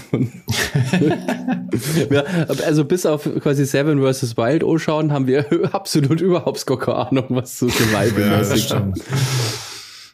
ja, 2.09 2.21
also 2.65 2.85
bis 2.85 3.05
auf 3.05 3.29
quasi 3.41 3.65
Seven 3.65 4.01
vs. 4.01 4.35
Wild 4.35 4.63
anschauen, 4.63 5.11
haben 5.11 5.27
wir 5.27 5.45
absolut 5.73 6.21
überhaupt 6.21 6.65
gar 6.65 6.79
keine 6.79 6.97
Ahnung, 6.97 7.25
was 7.29 7.59
so 7.59 7.69
Survival-mäßig 7.69 8.69
Ja, 8.69 8.93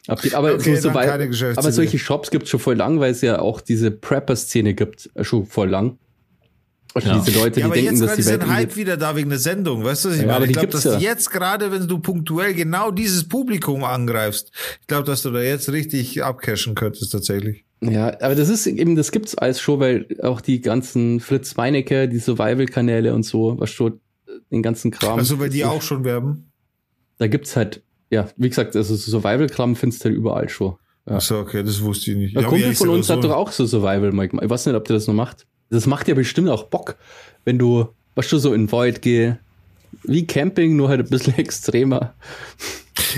abgeht. 0.06 0.34
Aber, 0.34 0.54
Okay, 0.54 0.76
so 0.76 0.82
Survival, 0.88 1.28
Geschäftsidee. 1.28 1.58
aber 1.66 1.72
solche 1.72 1.98
Shops 1.98 2.30
gibt 2.30 2.44
es 2.44 2.50
schon 2.50 2.60
voll 2.60 2.76
lang, 2.76 3.00
weil 3.00 3.12
es 3.12 3.20
ja 3.20 3.38
auch 3.38 3.60
diese 3.60 3.90
Prepper-Szene 3.90 4.74
gibt, 4.74 5.10
äh, 5.14 5.24
schon 5.24 5.46
voll 5.46 5.68
lang. 5.70 5.98
Also 6.96 7.08
Ja. 7.08 7.18
diese 7.24 7.36
Leute, 7.38 7.58
Ja, 7.60 7.66
die 7.66 7.72
aber 7.72 7.74
denken, 7.74 7.90
jetzt 7.92 8.02
dass 8.02 8.14
die 8.14 8.20
ist 8.20 8.28
Welt 8.30 8.42
ein 8.42 8.52
Hype 8.54 8.76
wieder 8.76 8.96
da 8.96 9.16
wegen 9.16 9.28
der 9.28 9.40
Sendung, 9.40 9.82
weißt 9.82 10.04
du, 10.04 10.08
was 10.10 10.14
ich 10.16 10.20
Ja, 10.22 10.26
meine? 10.28 10.36
aber 10.36 10.44
Ich 10.44 10.48
die 10.50 10.52
glaube, 10.54 10.68
dass 10.68 10.84
ja. 10.84 10.98
jetzt 10.98 11.30
gerade, 11.32 11.72
wenn 11.72 11.88
du 11.88 11.98
punktuell 11.98 12.54
genau 12.54 12.92
dieses 12.92 13.24
Publikum 13.28 13.82
angreifst, 13.82 14.52
ich 14.80 14.86
glaube, 14.86 15.04
dass 15.04 15.22
du 15.22 15.30
da 15.32 15.40
jetzt 15.40 15.72
richtig 15.72 16.22
abcashen 16.22 16.76
könntest 16.76 17.10
tatsächlich. 17.10 17.64
Ja, 17.80 18.18
aber 18.20 18.36
das 18.36 18.48
ist 18.48 18.66
eben, 18.68 18.94
das 18.94 19.10
gibt's 19.10 19.34
als 19.34 19.60
Show, 19.60 19.80
weil 19.80 20.06
auch 20.22 20.40
die 20.40 20.60
ganzen 20.60 21.18
Fritz 21.18 21.56
Meinecke, 21.56 22.08
die 22.08 22.18
Survival-Kanäle 22.20 23.12
und 23.12 23.24
so, 23.24 23.56
was 23.58 23.70
schon 23.70 24.00
den 24.52 24.62
ganzen 24.62 24.92
Kram. 24.92 25.18
Also, 25.18 25.40
weil 25.40 25.50
die 25.50 25.60
so, 25.62 25.66
auch 25.66 25.82
schon 25.82 26.04
werben. 26.04 26.52
Da 27.18 27.26
gibt's 27.26 27.56
halt, 27.56 27.82
ja, 28.14 28.28
wie 28.36 28.48
gesagt, 28.48 28.74
also 28.76 28.94
Survival-Kram 28.96 29.76
findest 29.76 30.02
du 30.04 30.08
halt 30.08 30.16
überall 30.16 30.48
schon. 30.48 30.76
Ja. 31.08 31.16
Achso, 31.16 31.38
okay, 31.40 31.62
das 31.62 31.82
wusste 31.82 32.12
ich 32.12 32.16
nicht. 32.16 32.36
Ein 32.36 32.42
Ja, 32.44 32.48
Kumpel 32.48 32.74
von 32.74 32.88
uns 32.88 33.10
hat 33.10 33.22
so- 33.22 33.28
doch 33.28 33.36
auch 33.36 33.52
so 33.52 33.66
Survival 33.66 34.10
gemacht. 34.10 34.30
Ich 34.42 34.48
weiß 34.50 34.66
nicht, 34.66 34.74
ob 34.74 34.84
der 34.86 34.94
das 34.96 35.06
noch 35.06 35.14
macht. 35.14 35.46
Das 35.70 35.86
macht 35.86 36.08
ja 36.08 36.14
bestimmt 36.14 36.48
auch 36.48 36.64
Bock, 36.64 36.96
wenn 37.44 37.58
du, 37.58 37.88
was 38.14 38.28
du 38.28 38.38
so 38.38 38.52
in 38.54 38.66
den 38.66 38.72
Wald 38.72 39.02
geh, 39.02 39.34
wie 40.04 40.26
Camping, 40.26 40.76
nur 40.76 40.88
halt 40.88 41.00
ein 41.00 41.08
bisschen 41.10 41.34
extremer. 41.38 42.14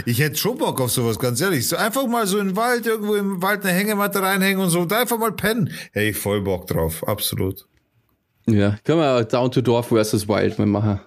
Ich 0.04 0.18
hätte 0.20 0.36
schon 0.36 0.58
Bock 0.58 0.80
auf 0.80 0.90
sowas, 0.90 1.18
ganz 1.18 1.40
ehrlich. 1.40 1.66
So 1.68 1.76
einfach 1.76 2.06
mal 2.06 2.26
so 2.26 2.38
in 2.38 2.48
den 2.48 2.56
Wald, 2.56 2.86
irgendwo 2.86 3.14
im 3.14 3.40
Wald 3.42 3.62
eine 3.64 3.72
Hängematte 3.72 4.20
reinhängen 4.22 4.62
und 4.62 4.70
so, 4.70 4.80
und 4.80 4.92
einfach 4.92 5.18
mal 5.18 5.32
pennen. 5.32 5.70
Hey, 5.92 6.12
voll 6.12 6.40
Bock 6.42 6.66
drauf, 6.66 7.06
absolut. 7.06 7.66
Ja, 8.48 8.78
können 8.84 8.98
wir 9.00 9.24
Down 9.24 9.50
to 9.50 9.60
Dorf 9.60 9.88
versus 9.88 10.28
Wild 10.28 10.58
mal 10.58 10.66
machen. 10.66 11.00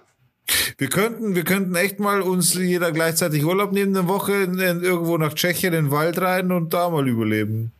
Wir 0.78 0.88
könnten, 0.88 1.34
wir 1.34 1.44
könnten 1.44 1.74
echt 1.74 2.00
mal 2.00 2.22
uns 2.22 2.54
jeder 2.54 2.92
gleichzeitig 2.92 3.44
Urlaub 3.44 3.72
nehmen, 3.72 3.96
eine 3.96 4.08
Woche 4.08 4.32
in, 4.32 4.58
in, 4.58 4.82
irgendwo 4.82 5.16
nach 5.18 5.34
Tschechien 5.34 5.72
in 5.72 5.84
den 5.86 5.90
Wald 5.90 6.20
rein 6.20 6.50
und 6.52 6.74
da 6.74 6.90
mal 6.90 7.06
überleben. 7.08 7.72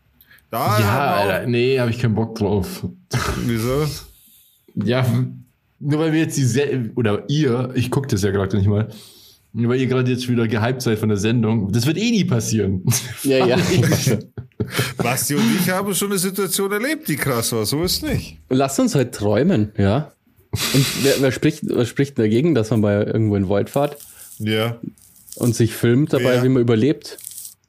Da 0.51 0.79
Ja, 0.79 1.15
Alter, 1.15 1.47
nee, 1.47 1.79
habe 1.79 1.91
ich 1.91 1.99
keinen 1.99 2.15
Bock 2.15 2.35
drauf. 2.35 2.87
Wieso? 3.47 3.87
Ja, 4.75 5.07
nur 5.79 6.01
weil 6.01 6.13
wir 6.13 6.21
jetzt 6.21 6.37
die 6.37 6.45
Se 6.45 6.91
oder 6.95 7.25
ihr, 7.29 7.71
ich 7.75 7.91
gucke 7.91 8.09
das 8.09 8.23
ja 8.23 8.31
gerade 8.31 8.57
nicht 8.57 8.69
mal, 8.69 8.89
nur 9.53 9.73
weil 9.73 9.81
ihr 9.81 9.87
gerade 9.87 10.11
jetzt 10.11 10.29
wieder 10.29 10.47
gehypt 10.47 10.83
seid 10.83 10.99
von 10.99 11.09
der 11.09 11.19
Sendung, 11.19 11.73
das 11.73 11.87
wird 11.87 11.97
eh 11.97 12.11
nie 12.11 12.25
passieren. 12.25 12.85
Ja, 13.23 13.47
ja. 13.47 13.57
Basti 14.99 15.35
und 15.35 15.57
ich 15.59 15.71
haben 15.71 15.95
schon 15.95 16.11
eine 16.11 16.19
Situation 16.19 16.71
erlebt, 16.71 17.09
die 17.09 17.17
krass 17.17 17.53
war. 17.53 17.65
So 17.65 17.83
ist 17.83 18.03
nicht. 18.03 18.39
Lass 18.49 18.79
uns 18.79 18.95
halt 18.95 19.15
träumen, 19.15 19.73
ja. 19.77 20.13
Und 20.53 21.05
wer, 21.05 21.15
wer, 21.21 21.33
spricht, 21.33 21.61
wer 21.65 21.85
spricht 21.87 22.19
dagegen, 22.19 22.55
dass 22.55 22.71
man 22.71 22.81
mal 22.81 23.05
irgendwo 23.05 23.37
in 23.37 23.49
Wald 23.49 23.71
fährt 23.71 23.97
Ja, 24.39 24.79
und 25.37 25.55
sich 25.55 25.75
filmt 25.75 26.13
dabei, 26.13 26.25
Wer? 26.37 26.43
wie 26.45 26.49
man 26.49 26.63
überlebt? 26.63 27.19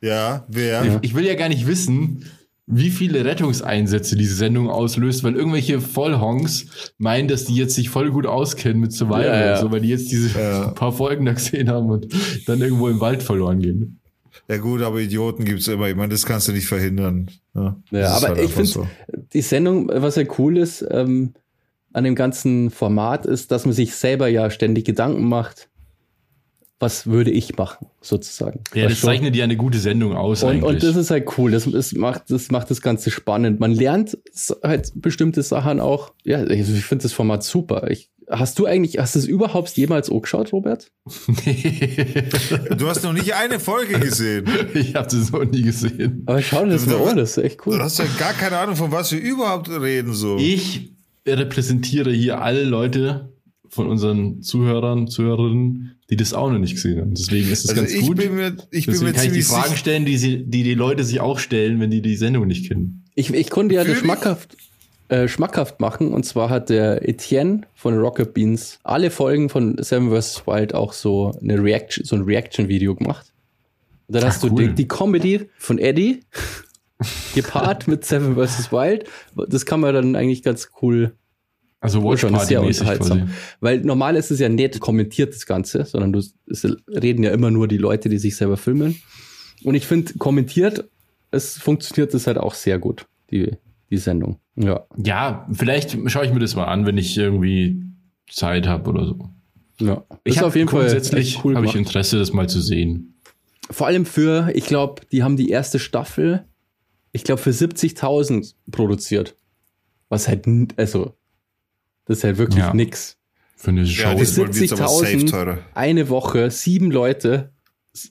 ja, 0.01 0.45
wer? 0.47 0.83
Ja. 0.85 0.99
Ich 1.03 1.13
will 1.13 1.25
ja 1.25 1.35
gar 1.35 1.49
nicht 1.49 1.67
wissen, 1.67 2.25
wie 2.65 2.89
viele 2.89 3.23
Rettungseinsätze 3.25 4.15
diese 4.15 4.33
Sendung 4.35 4.69
auslöst, 4.69 5.23
weil 5.23 5.35
irgendwelche 5.35 5.79
Vollhongs 5.81 6.67
meinen, 6.97 7.27
dass 7.27 7.45
die 7.45 7.55
jetzt 7.55 7.75
sich 7.75 7.89
voll 7.89 8.09
gut 8.11 8.25
auskennen 8.25 8.79
mit 8.79 8.93
Survival, 8.93 9.25
Ja, 9.25 9.45
ja. 9.45 9.57
so 9.61 9.71
weil 9.71 9.81
die 9.81 9.89
jetzt 9.89 10.09
diese 10.11 10.39
Ja. 10.39 10.67
paar 10.75 10.91
Folgen 10.93 11.25
da 11.25 11.33
gesehen 11.33 11.69
haben 11.69 11.89
und 11.89 12.07
dann 12.47 12.61
irgendwo 12.61 12.87
im 12.87 12.99
Wald 12.99 13.21
verloren 13.23 13.59
gehen. 13.59 13.99
Ja 14.47 14.57
gut, 14.57 14.81
aber 14.81 14.99
Idioten 15.01 15.43
gibt's 15.45 15.67
immer. 15.67 15.87
Ich 15.89 15.95
meine, 15.95 16.09
das 16.09 16.25
kannst 16.25 16.47
du 16.47 16.51
nicht 16.53 16.65
verhindern. 16.67 17.29
Ja, 17.53 17.75
Ja, 17.91 18.09
aber 18.13 18.29
halt 18.29 18.39
ich 18.39 18.51
finde, 18.51 18.67
so. 18.69 18.87
die 19.33 19.41
Sendung, 19.41 19.89
was 19.93 20.15
ja 20.15 20.23
cool 20.39 20.57
ist, 20.57 20.83
ähm, 20.89 21.33
an 21.93 22.04
dem 22.04 22.15
ganzen 22.15 22.69
Format 22.69 23.25
ist, 23.25 23.51
dass 23.51 23.65
man 23.65 23.73
sich 23.73 23.95
selber 23.95 24.27
ja 24.27 24.49
ständig 24.49 24.86
Gedanken 24.86 25.27
macht, 25.27 25.67
was 26.80 27.06
würde 27.06 27.30
ich 27.30 27.58
machen, 27.58 27.88
sozusagen. 28.01 28.62
Ja, 28.73 28.88
das 28.89 29.01
du? 29.01 29.06
zeichnet 29.08 29.36
ja 29.36 29.43
eine 29.43 29.56
gute 29.58 29.77
Sendung 29.77 30.15
aus 30.15 30.41
und, 30.41 30.49
eigentlich. 30.49 30.63
und 30.63 30.84
das 30.84 30.95
ist 30.95 31.12
halt 31.12 31.38
cool. 31.38 31.51
Das, 31.51 31.67
ist, 31.67 31.95
macht, 31.95 32.23
das 32.32 32.49
macht 32.49 32.71
das 32.71 32.82
Ganze 32.82 33.12
spannend. 33.12 33.60
Man 33.60 33.71
lernt 33.71 34.17
halt 34.63 34.91
bestimmte 34.95 35.43
Sachen 35.43 35.80
auch. 35.80 36.13
Ja, 36.23 36.38
also 36.39 36.73
ich 36.73 36.86
finde 36.86 37.04
das 37.04 37.13
Format 37.13 37.43
super. 37.43 37.91
Ich, 37.91 38.10
hast 38.30 38.58
du 38.58 38.65
eigentlich, 38.65 38.97
hast 38.97 39.13
du 39.13 39.19
es 39.19 39.25
überhaupt 39.25 39.69
jemals 39.77 40.10
angeschaut, 40.10 40.51
Robert? 40.54 40.91
Du 42.77 42.88
hast 42.88 43.04
noch 43.04 43.13
nicht 43.13 43.34
eine 43.36 43.60
Folge 43.60 43.99
gesehen. 43.99 44.45
ich 44.73 44.95
habe 44.95 45.08
das 45.08 45.32
noch 45.32 45.43
nie 45.45 45.62
gesehen. 45.62 46.23
Aber 46.25 46.41
schau 46.41 46.63
dir 46.65 46.71
das 46.71 46.86
Du- 46.86 46.97
mal 46.97 47.10
an, 47.10 47.17
das 47.17 47.38
ist 47.38 47.43
echt 47.43 47.60
Du 47.65 47.71
cool. 47.71 47.80
hast 47.80 47.99
ja 47.99 48.06
gar 48.17 48.34
keine 48.34 48.58
Ahnung, 48.58 48.75
von 48.75 48.91
was 48.91 49.12
wir 49.12 49.19
überhaupt 49.21 49.69
reden. 49.69 50.13
So. 50.13 50.38
Ich 50.38 50.93
repräsentiere 51.27 52.12
hier 52.12 52.41
alle 52.41 52.63
Leute 52.63 53.29
von 53.69 53.88
unseren 53.88 54.41
Zuhörern, 54.41 55.07
Zuhörerinnen, 55.07 55.95
die 56.10 56.17
das 56.17 56.34
auch 56.34 56.51
noch 56.51 56.60
nicht 56.60 56.75
gesehen 56.75 56.99
haben. 56.99 57.13
Deswegen 57.13 57.49
ist 57.49 57.63
es 57.63 57.69
also 57.69 57.81
ganz 57.81 57.93
ich 57.93 58.05
gut. 58.05 58.17
bin 58.17 58.36
mir, 58.36 58.57
ich 58.69 58.86
bin 58.86 58.93
Deswegen 58.93 59.12
mir 59.12 59.13
kann 59.13 59.27
ich 59.27 59.31
die 59.31 59.41
Fragen 59.43 59.77
stellen, 59.77 60.05
die, 60.05 60.17
sie, 60.17 60.43
die 60.43 60.63
die 60.63 60.73
Leute 60.73 61.05
sich 61.05 61.21
auch 61.21 61.39
stellen, 61.39 61.79
wenn 61.79 61.89
die 61.89 62.01
die 62.01 62.17
Sendung 62.17 62.47
nicht 62.47 62.67
kennen. 62.67 63.05
Ich, 63.15 63.34
ich 63.34 63.49
konnte 63.49 63.75
ja 63.75 63.86
das 63.86 63.97
schmackhaft, 63.97 64.57
äh, 65.07 65.29
schmackhaft 65.29 65.79
machen. 65.79 66.13
Und 66.13 66.25
zwar 66.25 66.49
hat 66.49 66.69
der 66.69 67.07
Etienne 67.07 67.62
von 67.73 67.97
Rocket 67.97 68.34
Beans 68.34 68.79
alle 68.84 69.10
Folgen 69.10 69.47
von 69.47 69.81
Seven 69.81 70.10
vs. 70.10 70.45
Wild 70.45 70.73
auch 70.73 70.91
so, 70.91 71.31
eine 71.41 71.63
Reaction, 71.63 72.03
so 72.03 72.17
ein 72.17 72.23
Reaction-Video 72.23 72.95
gemacht. 72.95 73.31
Und 74.07 74.15
dann 74.15 74.23
Ach, 74.23 74.27
hast 74.27 74.43
du 74.43 74.47
cool. 74.47 74.67
die, 74.67 74.73
die 74.73 74.88
Comedy 74.89 75.49
von 75.57 75.79
Eddie 75.79 76.21
gepaart 77.35 77.87
mit 77.87 78.05
Seven 78.05 78.35
vs. 78.35 78.71
Wild. 78.71 79.05
Das 79.47 79.65
kann 79.65 79.79
man 79.79 79.93
dann 79.93 80.15
eigentlich 80.15 80.43
ganz 80.43 80.69
cool 80.81 81.13
Also 81.79 82.03
Watch 82.03 82.21
sehr 82.21 82.29
Party 82.29 82.57
mäßig 82.59 82.81
unterhaltsam. 82.81 83.19
quasi. 83.19 83.31
Weil 83.59 83.81
normal 83.81 84.15
ist 84.15 84.31
es 84.31 84.39
ja 84.39 84.49
nicht 84.49 84.79
kommentiert, 84.79 85.33
das 85.33 85.45
Ganze, 85.45 85.85
sondern 85.85 86.13
du, 86.13 86.19
es 86.19 86.67
reden 86.87 87.23
ja 87.23 87.31
immer 87.31 87.51
nur 87.51 87.67
die 87.67 87.77
Leute, 87.77 88.09
die 88.09 88.17
sich 88.19 88.35
selber 88.35 88.57
filmen. 88.57 89.01
Und 89.63 89.75
ich 89.75 89.87
finde, 89.87 90.13
kommentiert, 90.17 90.89
es 91.31 91.57
funktioniert 91.57 92.13
das 92.13 92.27
halt 92.27 92.37
auch 92.37 92.53
sehr 92.53 92.77
gut, 92.79 93.07
die, 93.31 93.51
die 93.89 93.97
Sendung. 93.97 94.39
Ja. 94.55 94.85
Ja, 94.97 95.47
vielleicht 95.51 95.97
schaue 96.07 96.25
ich 96.25 96.33
mir 96.33 96.39
das 96.39 96.55
mal 96.55 96.65
an, 96.65 96.85
wenn 96.85 96.97
ich 96.97 97.17
irgendwie 97.17 97.81
Zeit 98.29 98.67
habe 98.67 98.89
oder 98.89 99.05
so. 99.05 99.29
ja. 99.79 100.03
Ich 100.23 100.37
habe 100.37 100.47
auf 100.47 100.55
jeden 100.55 100.69
Fall 100.69 100.81
grundsätzlich 100.81 101.43
cool 101.43 101.55
habe 101.55 101.65
ich. 101.65 101.75
Interesse, 101.75 102.19
das 102.19 102.33
mal 102.33 102.47
zu 102.47 102.61
sehen. 102.61 103.19
Vor 103.69 103.87
allem 103.87 104.05
für, 104.05 104.51
ich 104.53 104.65
glaube, 104.65 105.01
die 105.11 105.23
haben 105.23 105.37
die 105.37 105.49
erste 105.49 105.79
Staffel, 105.79 106.45
ich 107.12 107.24
glaube, 107.24 107.41
für 107.41 107.52
70.000 107.52 108.54
produziert. 108.71 109.36
Was 110.10 110.28
halt, 110.28 110.47
n- 110.47 110.67
also, 110.78 111.13
das 112.06 112.19
ist 112.19 112.24
halt 112.24 112.38
wirklich 112.38 112.60
Ja. 112.63 112.74
nix. 112.74 113.17
Für 113.56 113.71
eine 113.71 113.84
Ja, 113.84 114.12
Show. 114.17 114.24
safe 114.24 114.52
70.000 114.54 115.30
teurer. 115.30 115.60
Eine 115.74 116.10
Woche, 116.10 116.50
sieben 116.52 116.89
Leute, 116.91 117.52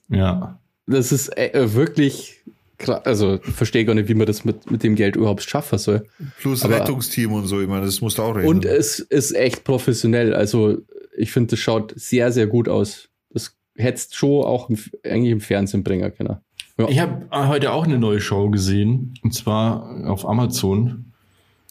Ja. 0.09 0.61
das 0.87 1.13
ist 1.13 1.37
äh, 1.37 1.75
wirklich 1.75 2.41
krass. 2.79 3.05
Also, 3.05 3.41
ich 3.45 3.53
verstehe 3.55 3.85
gar 3.85 3.95
nicht, 3.95 4.09
wie 4.09 4.15
man 4.15 4.27
das 4.27 4.45
mit, 4.45 4.71
mit 4.71 4.83
dem 4.83 4.95
Geld 4.95 5.17
überhaupt 5.17 5.43
schaffen 5.43 5.79
soll. 5.79 6.07
Plus 6.41 6.63
Aber- 6.65 6.77
Rettungsteam 6.81 7.33
und 7.33 7.47
so, 7.47 7.61
ich 7.61 7.69
meine, 7.69 7.85
das 7.85 8.01
musst 8.01 8.19
du 8.19 8.23
auch 8.23 8.35
rechnen. 8.37 8.49
Und 8.49 8.65
es 8.65 9.01
ist 9.01 9.33
echt 9.35 9.65
professionell. 9.65 10.35
Also, 10.35 10.79
ich 11.17 11.33
finde, 11.33 11.51
das 11.51 11.59
schaut 11.59 11.93
sehr, 11.97 12.33
sehr 12.33 12.47
gut 12.47 12.69
aus. 12.69 13.09
Das 13.31 13.55
hättest 13.77 14.15
schon 14.15 14.45
auch 14.45 14.71
im, 14.71 14.79
eigentlich 15.05 15.33
im 15.33 15.41
Fernsehen 15.41 15.83
bringen 15.83 16.15
können. 16.15 16.39
Ja. 16.81 16.89
Ich 16.89 16.99
habe 17.01 17.27
heute 17.49 17.73
auch 17.73 17.85
eine 17.85 17.99
neue 17.99 18.21
Show 18.21 18.51
gesehen, 18.51 19.15
und 19.23 19.35
zwar 19.35 20.07
auf 20.07 20.27
Amazon. 20.29 21.13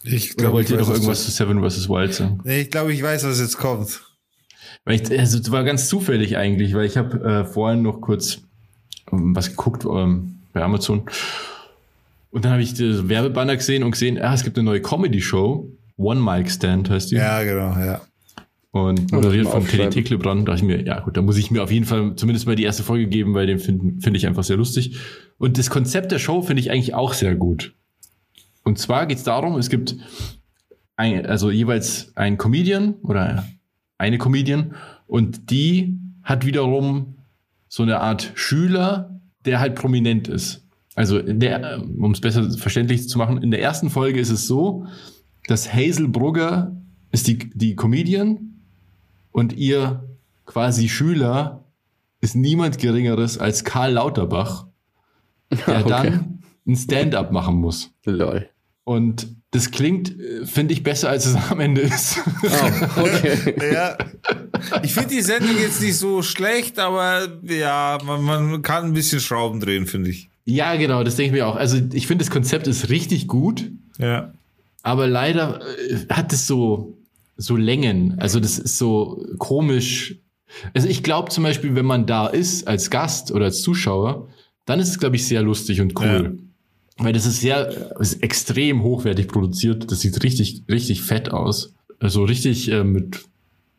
ich 0.03 0.29
Da 0.35 0.43
glaube, 0.43 0.53
wollt 0.55 0.65
ich 0.67 0.71
ihr 0.71 0.77
weiß, 0.79 0.85
doch 0.85 0.91
was 0.93 0.97
irgendwas 0.99 1.19
zu 1.21 1.25
das- 1.27 1.35
Seven 1.37 1.69
vs. 1.69 1.89
Wild 1.89 2.13
sagen. 2.13 2.39
Nee, 2.43 2.61
ich 2.61 2.71
glaube, 2.71 2.93
ich 2.93 3.01
weiß, 3.03 3.23
was 3.25 3.39
jetzt 3.39 3.57
kommt. 3.57 4.01
Weil 4.85 5.01
ich, 5.01 5.19
also, 5.19 5.37
es 5.39 5.51
war 5.51 5.63
ganz 5.63 5.87
zufällig 5.89 6.37
eigentlich, 6.37 6.73
weil 6.73 6.85
ich 6.85 6.97
habe 6.97 7.21
äh, 7.23 7.45
vorhin 7.45 7.81
noch 7.81 7.99
kurz 8.01 8.41
ähm, 9.11 9.35
was 9.35 9.49
geguckt 9.49 9.85
ähm, 9.85 10.39
bei 10.53 10.61
Amazon. 10.63 11.03
Und 12.31 12.45
dann 12.45 12.51
habe 12.53 12.61
ich 12.61 12.73
das 12.75 13.09
Werbebanner 13.09 13.55
gesehen 13.57 13.83
und 13.83 13.91
gesehen, 13.91 14.21
ah, 14.21 14.33
es 14.33 14.43
gibt 14.43 14.57
eine 14.57 14.65
neue 14.65 14.81
Comedy-Show. 14.81 15.67
One 15.97 16.21
Mic 16.21 16.49
Stand 16.49 16.89
heißt 16.89 17.11
die. 17.11 17.15
Ja, 17.15 17.43
genau, 17.43 17.77
ja. 17.77 18.01
Und 18.71 19.11
moderiert 19.11 19.47
von 19.47 19.65
Teddy. 19.65 20.03
Da 20.03 20.35
dachte 20.35 20.55
ich 20.55 20.63
mir, 20.63 20.83
ja 20.83 20.99
gut, 20.99 21.17
da 21.17 21.21
muss 21.21 21.37
ich 21.37 21.49
mir 21.49 21.63
auf 21.63 21.71
jeden 21.71 21.85
Fall 21.85 22.15
zumindest 22.15 22.45
mal 22.45 22.55
die 22.55 22.63
erste 22.63 22.83
Folge 22.83 23.07
geben, 23.07 23.33
weil 23.33 23.47
den 23.47 23.57
finde 23.57 23.99
find 23.99 24.15
ich 24.15 24.27
einfach 24.27 24.43
sehr 24.43 24.57
lustig. 24.57 24.97
Und 25.39 25.57
das 25.57 25.71
Konzept 25.71 26.11
der 26.11 26.19
Show 26.19 26.43
finde 26.43 26.61
ich 26.61 26.69
eigentlich 26.69 26.93
auch 26.93 27.13
sehr 27.13 27.35
gut. 27.35 27.73
Und 28.63 28.77
zwar 28.77 29.07
geht 29.07 29.17
es 29.17 29.23
darum, 29.23 29.57
es 29.57 29.69
gibt 29.69 29.95
ein, 30.97 31.25
also 31.25 31.49
jeweils 31.49 32.15
ein 32.15 32.37
Comedian 32.37 32.95
oder 33.01 33.47
eine 33.97 34.17
Comedian 34.19 34.75
und 35.07 35.49
die 35.49 35.97
hat 36.21 36.45
wiederum 36.45 37.15
so 37.67 37.81
eine 37.83 38.01
Art 38.01 38.31
Schüler, 38.35 39.19
der 39.45 39.59
halt 39.59 39.75
prominent 39.75 40.27
ist. 40.27 40.67
Also 40.93 41.19
um 41.19 42.11
es 42.11 42.21
besser 42.21 42.51
verständlich 42.51 43.07
zu 43.07 43.17
machen, 43.17 43.41
in 43.41 43.49
der 43.49 43.61
ersten 43.61 43.89
Folge 43.89 44.19
ist 44.19 44.29
es 44.29 44.45
so, 44.45 44.85
dass 45.47 45.73
Hazel 45.73 46.07
Brugger 46.09 46.75
ist 47.11 47.27
die, 47.27 47.37
die 47.37 47.75
Comedian 47.75 48.58
und 49.31 49.53
ihr 49.53 50.03
quasi 50.45 50.89
Schüler 50.89 51.63
ist 52.21 52.35
niemand 52.35 52.77
Geringeres 52.79 53.37
als 53.37 53.63
Karl 53.63 53.93
Lauterbach, 53.93 54.65
der 55.51 55.79
Okay. 55.85 55.89
dann 55.89 56.43
ein 56.67 56.75
Stand-up 56.75 57.31
machen 57.31 57.55
muss. 57.55 57.91
Lol. 58.05 58.49
Und 58.83 59.27
das 59.51 59.71
klingt, 59.71 60.19
äh, 60.19 60.45
finde 60.45 60.73
ich, 60.73 60.83
besser, 60.83 61.09
als 61.09 61.25
es 61.25 61.35
am 61.49 61.59
Ende 61.59 61.81
ist. 61.81 62.19
Oh, 62.43 63.01
okay. 63.01 63.55
Ja. 63.73 63.97
Ich 64.83 64.93
finde 64.93 65.09
die 65.09 65.21
Sendung 65.21 65.57
jetzt 65.59 65.81
nicht 65.81 65.95
so 65.97 66.21
schlecht, 66.21 66.77
aber 66.79 67.27
ja, 67.43 67.97
man, 68.05 68.23
man 68.23 68.61
kann 68.61 68.85
ein 68.85 68.93
bisschen 68.93 69.19
Schrauben 69.21 69.59
drehen, 69.59 69.87
finde 69.87 70.09
ich. 70.09 70.29
ja, 70.45 70.75
genau, 70.75 71.03
das 71.03 71.15
denke 71.15 71.27
ich 71.35 71.41
mir 71.41 71.47
auch. 71.47 71.55
Also 71.55 71.77
ich 71.93 72.07
finde, 72.07 72.23
das 72.25 72.31
Konzept 72.31 72.67
ist 72.67 72.89
richtig 72.89 73.27
gut, 73.27 73.71
Ja. 73.97 74.33
aber 74.83 75.07
leider 75.07 75.61
äh, 75.61 76.05
hat 76.09 76.33
es 76.33 76.45
so, 76.45 76.97
so 77.39 77.55
Längen. 77.55 78.15
Also 78.19 78.39
das 78.39 78.59
ist 78.59 78.77
so 78.77 79.25
komisch. 79.37 80.17
Also 80.73 80.87
ich 80.87 81.03
glaube 81.03 81.29
zum 81.29 81.43
Beispiel, 81.43 81.73
wenn 81.73 81.85
man 81.85 82.05
da 82.05 82.27
ist 82.27 82.67
als 82.67 82.89
Gast 82.89 83.31
oder 83.31 83.45
als 83.45 83.61
Zuschauer, 83.61 84.27
dann 84.65 84.79
ist 84.79 84.89
es, 84.89 84.99
glaube 84.99 85.15
ich, 85.15 85.25
sehr 85.25 85.41
lustig 85.41 85.81
und 85.81 85.99
cool. 85.99 86.37
Weil 86.97 87.13
das 87.13 87.25
ist 87.25 87.39
sehr, 87.39 87.97
ist 87.99 88.21
extrem 88.21 88.83
hochwertig 88.83 89.29
produziert. 89.29 89.89
Das 89.89 90.01
sieht 90.01 90.21
richtig, 90.21 90.63
richtig 90.69 91.01
fett 91.01 91.31
aus. 91.31 91.73
Also 91.99 92.25
richtig 92.25 92.69
äh, 92.69 92.83
mit, 92.83 93.21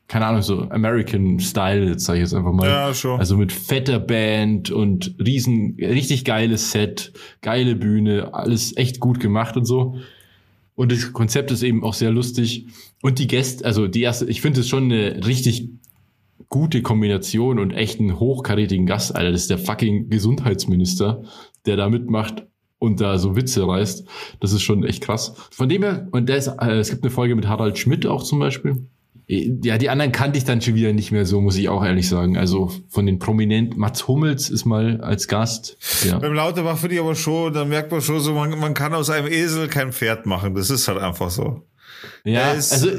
keine 0.09 0.27
Ahnung, 0.27 0.41
so 0.41 0.63
American 0.71 1.39
Style, 1.39 1.87
jetzt 1.87 2.07
sage 2.07 2.19
ich 2.19 2.23
jetzt 2.23 2.35
einfach 2.35 2.53
mal. 2.53 2.67
Ja, 2.67 2.95
schon. 2.95 3.21
Also 3.21 3.37
mit 3.37 3.53
fetter 3.53 3.99
Band 3.99 4.71
und 4.71 5.15
riesen, 5.19 5.77
richtig 5.79 6.25
geiles 6.25 6.73
Set, 6.73 7.13
geile 7.43 7.77
Bühne, 7.77 8.33
alles 8.33 8.75
echt 8.79 9.01
gut 9.01 9.21
gemacht 9.21 9.57
und 9.59 9.67
so. 9.67 9.99
Und 10.81 10.93
das 10.93 11.13
Konzept 11.13 11.51
ist 11.51 11.63
eben 11.63 11.85
auch 11.85 11.93
sehr 11.93 12.11
lustig. 12.11 12.65
Und 13.03 13.19
die 13.19 13.27
Gäste, 13.27 13.67
also 13.67 13.87
die 13.87 14.01
erste, 14.01 14.25
ich 14.25 14.41
finde 14.41 14.61
es 14.61 14.69
schon 14.71 14.85
eine 14.85 15.27
richtig 15.27 15.69
gute 16.49 16.81
Kombination 16.81 17.59
und 17.59 17.73
echt 17.73 18.01
einen 18.01 18.19
hochkarätigen 18.19 18.87
Gast, 18.87 19.15
Alter. 19.15 19.31
Das 19.31 19.43
ist 19.43 19.51
der 19.51 19.59
fucking 19.59 20.09
Gesundheitsminister, 20.09 21.23
der 21.67 21.77
da 21.77 21.91
mitmacht 21.91 22.47
und 22.79 23.03
da 23.03 23.19
so 23.19 23.37
Witze 23.37 23.69
reißt. 23.69 24.07
Das 24.41 24.55
ist 24.55 24.63
schon 24.63 24.83
echt 24.83 25.03
krass. 25.03 25.35
Von 25.51 25.69
dem 25.69 25.83
her, 25.83 26.09
und 26.13 26.31
der 26.31 26.39
ist, 26.39 26.47
äh, 26.47 26.79
es 26.79 26.89
gibt 26.89 27.05
eine 27.05 27.11
Folge 27.11 27.37
mit 27.37 27.47
Harald 27.47 27.77
Schmidt 27.77 28.07
auch 28.07 28.23
zum 28.23 28.39
Beispiel. 28.39 28.87
Ja, 29.33 29.79
die 29.79 29.91
anderen 29.91 30.11
kannte 30.11 30.39
ich 30.39 30.45
dann 30.45 30.61
schon 30.61 30.75
wieder 30.75 30.93
nicht 30.93 31.13
mehr 31.13 31.25
so, 31.25 31.41
muss 31.41 31.57
ich 31.57 31.69
auch 31.69 31.85
ehrlich 31.85 32.09
sagen. 32.09 32.37
Also 32.37 32.73
von 32.89 33.07
den 33.07 33.21
Prominenten, 33.21 33.79
Mats 33.79 34.09
Hummels 34.09 34.51
ist 34.51 34.65
mal 34.65 35.01
als 35.03 35.29
Gast. 35.29 35.77
Ja. 36.05 36.19
Beim 36.19 36.33
Lauterbach 36.33 36.79
finde 36.79 36.97
ich 36.97 37.01
aber 37.01 37.15
schon, 37.15 37.53
da 37.53 37.65
merkt 37.65 37.93
man 37.93 38.01
schon 38.01 38.19
so, 38.19 38.35
man, 38.35 38.59
man 38.59 38.75
kann 38.75 38.93
aus 38.93 39.09
einem 39.09 39.29
Esel 39.29 39.69
kein 39.69 39.93
Pferd 39.93 40.27
machen. 40.27 40.57
Das 40.57 40.69
ist 40.69 40.89
halt 40.89 40.99
einfach 40.99 41.31
so. 41.31 41.63
Ja, 42.25 42.41
er, 42.41 42.55
ist, 42.57 42.73
also 42.73 42.89
äh, 42.89 42.97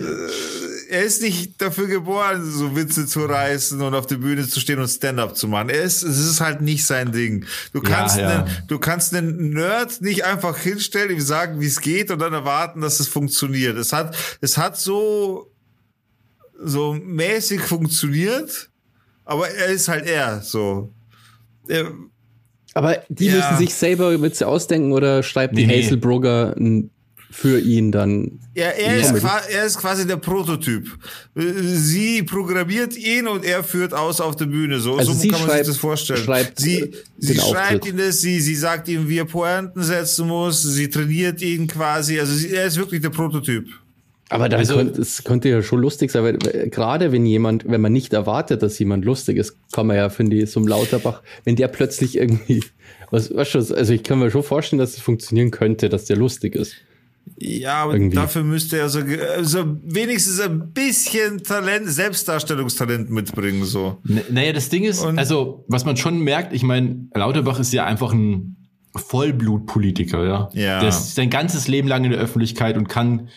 er 0.89 1.04
ist 1.04 1.22
nicht 1.22 1.62
dafür 1.62 1.88
geboren, 1.88 2.50
so 2.50 2.78
Witze 2.78 3.08
zu 3.08 3.26
reißen 3.26 3.82
und 3.82 3.94
auf 3.94 4.06
der 4.08 4.15
Bühne 4.15 4.48
zu 4.48 4.62
stehen 4.62 4.80
und 4.80 4.88
Stand-up 4.88 5.36
zu 5.36 5.50
machen. 5.50 5.67
Er 5.67 5.82
ist, 5.82 6.02
es 6.02 6.17
ist 6.17 6.39
halt 6.39 6.62
nicht 6.62 6.86
sein 6.86 7.12
Ding. 7.12 7.44
Du 7.74 7.82
kannst, 7.82 8.17
ja. 8.17 8.30
Einen, 8.30 8.58
du 8.67 8.80
kannst 8.80 9.13
einen 9.13 9.50
Nerd 9.50 10.02
nicht 10.02 10.24
einfach 10.24 10.58
hinstellen, 10.58 11.12
ihm 11.12 11.20
sagen, 11.20 11.60
wie 11.60 11.67
es 11.67 11.82
geht 11.82 12.10
und 12.10 12.20
dann 12.20 12.32
erwarten, 12.32 12.80
dass 12.80 13.02
es 13.02 13.10
funktioniert. 13.10 13.76
Es 13.76 13.91
hat, 13.91 14.15
es 14.39 14.58
hat 14.58 14.78
so, 14.78 15.51
so 16.63 16.93
mäßig 16.93 17.62
funktioniert, 17.62 18.69
aber 19.26 19.50
er 19.50 19.67
ist 19.67 19.88
halt 19.88 20.06
er, 20.08 20.41
so. 20.41 20.91
Er, 21.67 21.91
Aber 22.74 23.04
die 23.10 23.26
Ja. 23.28 23.36
müssen 23.36 23.58
sich 23.58 23.74
selber 23.74 24.21
Witze 24.21 24.47
ausdenken 24.47 24.93
oder 24.93 25.24
schreibt 25.24 25.58
die 25.58 25.65
Nee, 25.65 25.78
nee. 25.78 25.84
Hazelbrugger 25.84 26.56
für 27.30 27.60
ihn 27.60 27.91
dann? 27.91 28.39
Er, 28.54 28.78
er, 28.78 28.97
Ja. 28.97 29.12
ist, 29.13 29.24
er 29.50 29.65
ist 29.65 29.78
quasi 29.78 30.06
der 30.08 30.17
Prototyp. 30.17 30.89
Sie 31.36 32.24
programmiert 32.24 32.95
ihn 32.97 33.28
und 33.28 33.45
er 33.45 33.63
führt 33.63 33.93
aus 33.93 34.19
auf 34.19 34.36
der 34.36 34.45
Bühne. 34.45 34.80
So, 34.80 34.97
Also 34.97 35.13
so 35.13 35.19
sie 35.19 35.28
kann 35.30 35.39
man 35.41 35.50
schreibt- 35.50 35.65
sich 35.65 35.74
das 35.76 35.82
vorstellen. 35.82 36.24
schreibt, 36.24 36.60
sie 36.60 36.91
sie 37.17 37.36
schreibt 37.39 37.86
ihn 37.88 37.97
das, 37.97 38.19
sie, 38.21 38.39
sie 38.41 38.56
sagt 38.56 38.88
ihm, 38.89 39.08
wie 39.08 39.17
er 39.19 39.26
Pointen 39.26 39.82
setzen 39.84 40.28
muss, 40.28 40.62
sie 40.63 40.89
trainiert 40.89 41.41
ihn 41.41 41.67
quasi. 41.67 42.19
Also 42.19 42.34
sie, 42.34 42.50
er 42.54 42.65
ist 42.65 42.78
wirklich 42.78 43.02
der 43.02 43.10
Prototyp. 43.12 43.67
Aber 44.32 44.48
dann 44.50 44.60
Also- 44.62 44.76
könnte, 44.76 45.02
es 45.02 45.24
könnte 45.24 45.50
ja 45.50 45.62
schon 45.62 45.80
lustig 45.82 46.10
sein, 46.10 46.24
weil, 46.24 46.38
weil 46.44 46.70
gerade 46.70 47.12
wenn 47.12 47.26
jemand, 47.26 47.65
wenn 47.67 47.82
man 47.82 47.91
nicht 47.91 48.13
erwartet, 48.13 48.63
dass 48.63 48.80
jemand 48.80 49.04
lustig 49.06 49.38
ist, 49.38 49.58
kann 49.72 49.88
man 49.88 49.98
ja, 49.98 50.10
finde 50.10 50.38
ich, 50.38 50.50
so 50.50 50.60
ein 50.60 50.67
Lauterbach, 50.67 51.22
wenn 51.44 51.56
der 51.58 51.67
plötzlich 51.67 52.17
irgendwie, 52.17 52.63
was, 53.12 53.34
was 53.36 53.50
schon, 53.50 53.62
also 53.74 53.94
ich 53.94 54.04
kann 54.04 54.20
mir 54.20 54.32
schon 54.32 54.44
vorstellen, 54.44 54.80
dass 54.80 54.91
es 54.96 55.00
funktionieren 55.02 55.52
könnte, 55.52 55.89
dass 55.89 56.06
der 56.06 56.15
lustig 56.17 56.56
ist. 56.56 56.76
Ja, 57.38 57.84
aber 57.84 57.94
Irgendwie. 57.94 58.15
dafür 58.15 58.44
müsste 58.44 58.78
er 58.80 58.89
so, 58.89 59.00
so 59.41 59.78
wenigstens 59.84 60.39
ein 60.39 60.72
bisschen 60.72 61.44
Talent, 61.44 61.88
Selbstdarstellungstalent 61.88 63.12
mitbringen. 63.12 63.63
So. 63.63 63.98
N- 64.10 64.22
Naja, 64.32 64.54
das 64.54 64.70
Ding 64.70 64.84
ist, 64.86 65.04
Und- 65.06 65.20
also, 65.20 65.63
was 65.67 65.86
man 65.86 65.98
schon 65.98 66.20
merkt, 66.22 66.52
ich 66.54 66.63
meine, 66.63 67.08
Lauterbach 67.13 67.60
ist 67.60 67.74
ja 67.74 67.86
einfach 67.86 68.12
ein 68.13 68.56
Vollblutpolitiker, 68.96 70.26
ja. 70.26 70.50
Ja. 70.54 70.80
Der 70.80 70.89
ist 70.89 71.15
sein 71.15 71.30
ganzes 71.30 71.67
Leben 71.67 71.88
lang 71.88 72.04
in 72.06 72.12
der 72.12 72.20
Öffentlichkeit 72.20 72.78
und 72.78 72.88
kann 72.89 73.30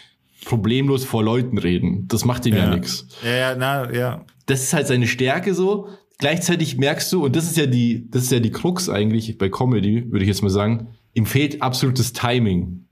problemlos 0.45 1.05
vor 1.05 1.23
Leuten 1.23 1.59
reden. 1.59 2.07
Das 2.09 2.25
macht 2.25 2.47
ihm 2.47 2.55
ja, 2.55 2.65
Ja. 2.67 2.77
nichts. 2.77 3.07
Ja, 3.25 3.31
ja, 3.37 3.57
na, 3.57 3.93
ja. 3.93 4.25
Das 4.47 4.63
ist 4.63 4.73
halt 4.73 4.87
seine 4.87 5.07
Stärke 5.07 5.55
so. 5.55 5.89
Gleichzeitig 6.19 6.77
merkst 6.77 7.13
du, 7.13 7.25
und 7.25 7.35
das 7.37 7.45
ist 7.45 7.57
ja 7.57 7.67
die, 7.67 8.09
das 8.11 8.23
ist 8.25 8.33
ja 8.33 8.41
die 8.41 8.51
Krux 8.53 8.89
eigentlich 8.89 9.37
bei 9.39 9.49
Comedy, 9.49 10.11
würde 10.13 10.25
ich 10.25 10.29
jetzt 10.29 10.43
mal 10.43 10.49
sagen, 10.51 10.89
ihm 11.13 11.27
fehlt 11.27 11.61
absolutes 11.63 12.13
Timing. 12.13 12.85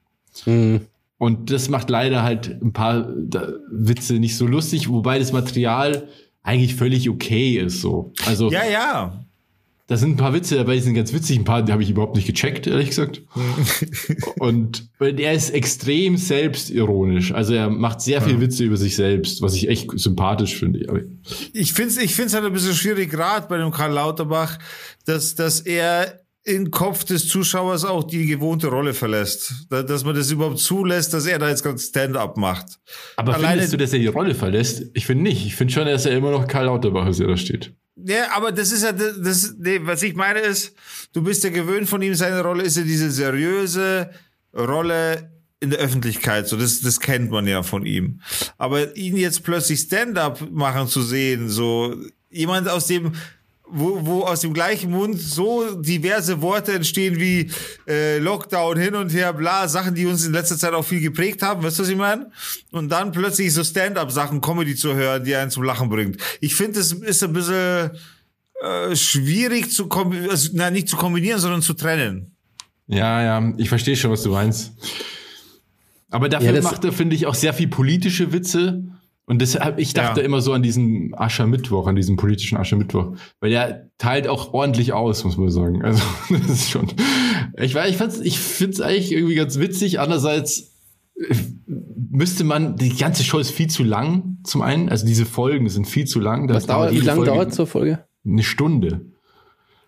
Und 1.19 1.51
das 1.51 1.69
macht 1.69 1.89
leider 1.91 2.23
halt 2.23 2.61
ein 2.61 2.73
paar 2.73 3.09
Witze 3.71 4.15
nicht 4.15 4.37
so 4.37 4.47
lustig, 4.47 4.89
wobei 4.89 5.19
das 5.19 5.33
Material 5.33 6.09
eigentlich 6.43 6.75
völlig 6.75 7.09
okay 7.09 7.59
ist 7.59 7.81
so. 7.81 8.13
Also 8.27 8.51
Ja, 8.51 8.65
ja. 8.65 9.22
Da 9.93 9.99
sind 9.99 10.13
ein 10.13 10.17
paar 10.17 10.33
Witze 10.33 10.57
dabei, 10.57 10.77
die 10.77 10.81
sind 10.81 10.95
ganz 10.95 11.13
witzig, 11.13 11.39
ein 11.39 11.45
paar 11.45 11.63
die 11.63 11.71
habe 11.71 11.83
ich 11.83 11.91
überhaupt 11.91 12.17
nicht 12.17 12.27
gecheckt, 12.27 12.67
ehrlich 12.67 12.89
gesagt. 12.89 13.21
und, 14.39 14.89
er 14.99 15.35
ist 15.35 15.51
extrem 15.51 16.17
selbstironisch. 16.17 17.33
Also 17.33 17.53
er 17.53 17.69
macht 17.69 18.01
sehr 18.01 18.23
viel 18.23 18.41
Witze 18.41 18.65
über 18.65 18.79
sich 18.79 18.97
selbst, 18.97 19.43
was 19.43 19.55
ich 19.55 19.69
echt 19.69 19.91
sympathisch 19.99 20.57
finde. 20.57 21.11
Ich 21.53 21.75
finde 21.75 21.91
es 21.91 21.99
ich 21.99 22.15
find's 22.15 22.33
halt 22.33 22.45
ein 22.47 22.55
bisschen 22.55 22.73
schwierig, 22.73 23.11
gerade 23.11 23.47
bei 23.49 23.59
dem 23.59 23.71
Karl 23.71 23.93
Lauterbach, 23.93 24.59
dass, 25.05 25.35
dass 25.35 25.61
er 25.61 26.21
im 26.45 26.71
Kopf 26.71 27.05
des 27.05 27.29
Zuschauers 27.29 27.85
auch 27.85 28.03
die 28.05 28.25
gewohnte 28.27 28.69
Rolle 28.69 28.95
verlässt. 28.95 29.53
Da- 29.69 29.83
Dass 29.83 30.05
man 30.05 30.15
das 30.15 30.31
überhaupt 30.31 30.59
zulässt, 30.59 31.13
dass 31.13 31.27
er 31.27 31.39
da 31.39 31.49
jetzt 31.51 31.63
ganz 31.63 31.89
Stand-up 31.89 32.39
macht. 32.39 32.81
Aber 33.17 33.35
Alleine- 33.35 33.53
findest 33.61 33.73
du, 33.75 33.77
dass 33.77 33.93
er 33.93 33.99
die 33.99 34.07
Rolle 34.09 34.35
verlässt? 34.35 34.85
Ich 34.95 35.05
finde 35.07 35.25
nicht. 35.25 35.45
Ich 35.47 35.55
finde 35.55 35.73
schon, 35.75 35.85
dass 35.87 36.07
er 36.07 36.17
immer 36.17 36.31
noch 36.31 36.49
Karl 36.49 36.65
Lauterbach 36.67 37.07
ist, 37.09 37.21
der 37.21 37.29
da 37.29 37.37
steht. 37.37 37.75
Ja, 38.05 38.33
aber 38.35 38.53
das 38.53 38.73
ist 38.73 38.83
ja, 38.83 38.93
das, 38.93 39.21
das 39.21 39.55
nee, 39.59 39.81
was 39.83 40.03
ich 40.03 40.15
meine 40.15 40.41
ist, 40.41 40.75
du 41.13 41.23
bist 41.23 41.45
ja 41.45 41.51
gewöhnt 41.51 41.89
von 41.89 42.03
ihm, 42.03 42.15
seine 42.15 42.43
Rolle 42.43 42.65
ist 42.65 42.77
ja 42.77 42.83
diese 42.83 43.11
seriöse 43.11 44.11
Rolle 44.55 45.31
in 45.61 45.71
der 45.71 45.79
Öffentlichkeit, 45.79 46.49
so 46.49 46.57
das, 46.57 46.81
das 46.81 46.99
kennt 46.99 47.31
man 47.31 47.47
ja 47.47 47.63
von 47.63 47.87
ihm. 47.87 48.21
Aber 48.59 48.97
ihn 48.97 49.17
jetzt 49.17 49.45
plötzlich 49.45 49.81
Stand-up 49.81 50.51
machen 50.51 50.89
zu 50.89 51.03
sehen, 51.03 51.49
so 51.49 51.95
jemand 52.31 52.69
aus 52.69 52.89
dem, 52.89 53.13
wo, 53.73 54.05
wo 54.07 54.23
aus 54.23 54.41
dem 54.41 54.53
gleichen 54.53 54.91
Mund 54.91 55.21
so 55.21 55.75
diverse 55.75 56.41
Worte 56.43 56.73
entstehen 56.73 57.19
wie 57.19 57.51
äh, 57.89 58.19
Lockdown 58.19 58.79
hin 58.79 58.95
und 58.95 59.13
her, 59.13 59.33
bla, 59.33 59.67
Sachen, 59.69 59.95
die 59.95 60.07
uns 60.07 60.27
in 60.27 60.33
letzter 60.33 60.59
Zeit 60.59 60.75
auch 60.75 60.85
viel 60.85 61.01
geprägt 61.01 61.43
haben, 61.43 61.63
weißt 61.63 61.79
du, 61.79 61.83
was 61.83 61.89
ich 61.89 61.97
meine? 61.97 62.31
Und 62.71 62.91
dann 62.91 63.13
plötzlich 63.13 63.53
so 63.53 63.65
Stand-up-Sachen, 63.65 64.41
Comedy 64.41 64.75
zu 64.75 64.95
hören, 64.95 65.25
die 65.25 65.35
einen 65.35 65.51
zum 65.51 65.63
Lachen 65.63 65.89
bringt. 65.89 66.19
Ich 66.41 66.55
finde, 66.55 66.79
das 66.79 66.93
ist 66.93 67.23
ein 67.25 67.33
bisschen 67.33 67.91
äh, 68.63 68.95
schwierig 68.95 69.73
zu 69.73 69.89
kombinieren, 69.89 70.31
also, 70.31 70.51
na, 70.53 70.71
nicht 70.71 70.89
zu 70.89 70.97
kombinieren, 70.97 71.41
sondern 71.41 71.63
zu 71.63 71.75
trennen. 71.75 72.37
Ja, 72.87 73.23
ja, 73.23 73.53
ich 73.57 73.69
verstehe 73.69 73.97
schon, 73.97 74.11
was 74.11 74.23
du 74.23 74.31
meinst. 74.31 74.73
Aber 76.11 76.29
dafür 76.29 76.53
Ja, 76.53 76.63
macht 76.63 76.85
er, 76.85 76.93
finde 76.93 77.17
ich, 77.17 77.27
auch 77.27 77.35
sehr 77.35 77.55
viel 77.55 77.69
politische 77.69 78.33
Witze. 78.33 78.85
Und 79.25 79.41
deshalb, 79.41 79.79
ich 79.79 79.95
dachte 79.95 80.21
Ja. 80.21 80.27
immer 80.27 80.41
so 80.41 80.53
an 80.53 80.63
diesen 80.63 81.15
Aschermittwoch, 81.17 81.87
an 81.87 81.95
diesen 81.97 82.17
politischen 82.17 82.59
Aschermittwoch. 82.59 83.15
Weil 83.41 83.51
der 83.51 83.91
teilt 83.99 84.27
auch 84.27 84.53
ordentlich 84.53 84.93
aus, 84.93 85.25
muss 85.25 85.37
man 85.37 85.51
sagen. 85.51 85.83
Also, 85.85 86.03
das 86.31 86.51
ist 86.51 86.71
schon. 86.71 86.89
Ich, 87.57 87.75
weiß, 87.75 87.89
ich, 87.91 87.97
fand's- 87.97 88.21
ich 88.21 88.39
finde 88.39 88.75
es 88.75 88.81
eigentlich 88.81 89.13
irgendwie 89.13 89.37
ganz 89.37 89.59
witzig. 89.59 90.01
Andererseits 90.01 90.73
äh, 91.17 91.35
müsste 92.11 92.43
man, 92.45 92.77
die 92.77 92.95
ganze 92.97 93.23
Show 93.23 93.39
ist 93.39 93.53
viel 93.53 93.69
zu 93.69 93.85
lang, 93.85 94.39
zum 94.45 94.61
einen. 94.61 94.89
Also 94.89 95.07
diese 95.07 95.25
Folgen 95.25 95.69
sind 95.69 95.87
viel 95.87 96.05
zu 96.07 96.19
lang. 96.21 96.49
Da 96.49 96.55
Was 96.55 96.67
dauert, 96.67 96.93
wie 96.93 96.99
lange 96.99 97.25
dauert 97.25 97.55
zur 97.55 97.67
Folge? 97.69 98.05
Eine 98.27 98.43
Stunde. 98.43 99.07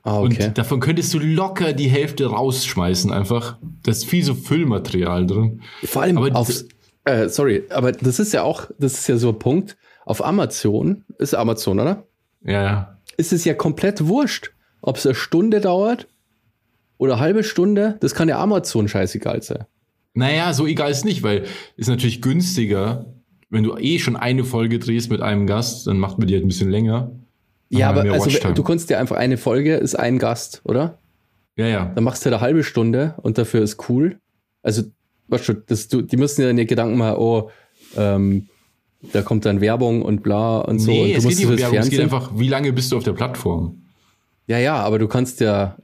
Ah, 0.04 0.20
okay. 0.20 0.46
Und 0.48 0.58
davon 0.58 0.80
könntest 0.80 1.12
du 1.14 1.18
locker 1.18 1.72
die 1.72 1.88
Hälfte 1.88 2.26
rausschmeißen, 2.26 3.10
einfach. 3.10 3.58
Da 3.82 3.90
ist 3.90 4.04
viel 4.04 4.22
so 4.22 4.34
Füllmaterial 4.34 5.26
drin. 5.26 5.62
Vor 5.82 6.02
allem 6.02 6.18
Aber 6.18 6.34
auf, 6.36 6.46
das- 6.46 6.68
äh, 7.04 7.28
sorry, 7.28 7.64
aber 7.70 7.92
das 7.92 8.18
ist 8.18 8.32
ja 8.32 8.42
auch, 8.42 8.70
das 8.78 8.94
ist 8.94 9.08
ja 9.08 9.16
so 9.16 9.30
ein 9.30 9.38
Punkt. 9.38 9.76
Auf 10.06 10.24
Amazon, 10.24 11.04
ist 11.18 11.34
Amazon, 11.34 11.80
oder? 11.80 12.06
Ja, 12.44 12.62
ja. 12.62 12.98
Ist 13.16 13.32
es 13.32 13.44
ja 13.44 13.54
komplett 13.54 14.06
wurscht, 14.06 14.50
ob 14.82 14.98
es 14.98 15.06
eine 15.06 15.14
Stunde 15.14 15.60
dauert 15.60 16.06
oder 16.98 17.14
eine 17.14 17.22
halbe 17.22 17.44
Stunde. 17.44 17.96
Das 18.00 18.14
kann 18.14 18.28
ja 18.28 18.38
Amazon 18.38 18.86
scheißegal 18.86 19.42
sein. 19.42 19.64
Naja, 20.12 20.52
so 20.52 20.66
egal 20.66 20.90
ist 20.90 21.04
nicht, 21.04 21.22
weil 21.22 21.44
ist 21.76 21.88
natürlich 21.88 22.20
günstiger, 22.20 23.06
wenn 23.50 23.64
du 23.64 23.76
eh 23.76 23.98
schon 23.98 24.16
eine 24.16 24.44
Folge 24.44 24.78
drehst 24.78 25.10
mit 25.10 25.22
einem 25.22 25.46
Gast, 25.46 25.86
dann 25.86 25.98
macht 25.98 26.18
man 26.18 26.28
die 26.28 26.34
halt 26.34 26.44
ein 26.44 26.48
bisschen 26.48 26.70
länger. 26.70 27.10
Ja, 27.70 27.88
aber 27.88 28.02
also 28.02 28.26
Watchtime. 28.26 28.54
du 28.54 28.62
kannst 28.62 28.90
ja 28.90 28.98
einfach 28.98 29.16
eine 29.16 29.36
Folge 29.36 29.74
ist 29.74 29.94
ein 29.94 30.18
Gast, 30.18 30.60
oder? 30.64 30.98
Ja, 31.56 31.66
ja. 31.66 31.92
Dann 31.94 32.04
machst 32.04 32.22
du 32.22 32.26
halt 32.26 32.34
eine 32.34 32.42
halbe 32.42 32.64
Stunde 32.64 33.14
und 33.22 33.38
dafür 33.38 33.62
ist 33.62 33.88
cool. 33.88 34.18
Also, 34.62 34.82
das, 35.28 35.88
du 35.88 36.02
die 36.02 36.16
müssen 36.16 36.42
ja 36.42 36.52
nicht 36.52 36.68
Gedanken 36.68 36.98
machen, 36.98 37.16
oh, 37.18 37.50
ähm, 37.96 38.48
da 39.12 39.22
kommt 39.22 39.44
dann 39.44 39.60
Werbung 39.60 40.02
und 40.02 40.22
bla 40.22 40.58
und 40.58 40.78
so. 40.78 40.90
Nee, 40.90 41.14
und 41.14 41.18
es 41.18 41.28
geht 41.28 41.38
nicht 41.38 41.46
um 41.46 41.58
Werbung, 41.58 41.78
es 41.78 41.90
geht 41.90 42.00
einfach, 42.00 42.32
wie 42.38 42.48
lange 42.48 42.72
bist 42.72 42.92
du 42.92 42.96
auf 42.96 43.04
der 43.04 43.12
Plattform? 43.12 43.82
Ja, 44.46 44.58
ja, 44.58 44.76
aber 44.76 44.98
du 44.98 45.08
kannst 45.08 45.40
ja, 45.40 45.76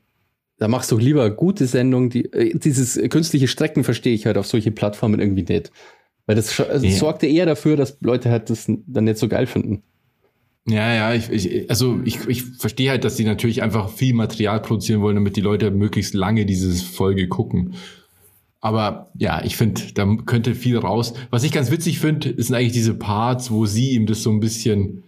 da 0.58 0.68
machst 0.68 0.90
du 0.92 0.98
lieber 0.98 1.30
gute 1.30 1.66
Sendungen, 1.66 2.10
die, 2.10 2.26
äh, 2.32 2.58
dieses 2.58 3.00
künstliche 3.08 3.48
Strecken 3.48 3.84
verstehe 3.84 4.14
ich 4.14 4.26
halt 4.26 4.36
auf 4.36 4.46
solche 4.46 4.70
Plattformen 4.70 5.20
irgendwie 5.20 5.42
nicht. 5.42 5.72
Weil 6.26 6.36
das, 6.36 6.60
also 6.60 6.86
Ja. 6.86 6.92
sorgt 6.92 7.22
ja 7.22 7.28
eher 7.28 7.46
dafür, 7.46 7.76
dass 7.76 7.96
Leute 8.00 8.30
halt 8.30 8.50
das 8.50 8.66
dann 8.86 9.04
nicht 9.04 9.18
so 9.18 9.28
geil 9.28 9.46
finden. 9.46 9.82
Ja, 10.68 10.92
ja, 10.94 11.14
ich, 11.14 11.30
ich, 11.30 11.70
also 11.70 12.00
ich, 12.04 12.26
ich 12.28 12.44
verstehe 12.44 12.90
halt, 12.90 13.04
dass 13.04 13.16
die 13.16 13.24
natürlich 13.24 13.62
einfach 13.62 13.88
viel 13.88 14.14
Material 14.14 14.60
produzieren 14.60 15.00
wollen, 15.00 15.16
damit 15.16 15.36
die 15.36 15.40
Leute 15.40 15.70
möglichst 15.70 16.14
lange 16.14 16.44
diese 16.44 16.72
Folge 16.84 17.28
gucken. 17.28 17.74
Aber 18.60 19.10
ja, 19.16 19.42
ich 19.44 19.56
finde, 19.56 19.80
da 19.94 20.06
könnte 20.26 20.54
viel 20.54 20.76
raus. 20.76 21.14
Was 21.30 21.44
ich 21.44 21.52
ganz 21.52 21.70
witzig 21.70 21.98
finde, 21.98 22.34
sind 22.42 22.54
eigentlich 22.54 22.72
diese 22.72 22.94
Parts, 22.94 23.50
wo 23.50 23.64
sie 23.66 23.90
ihm 23.92 24.06
das 24.06 24.22
so 24.22 24.30
ein 24.30 24.40
bisschen, 24.40 25.02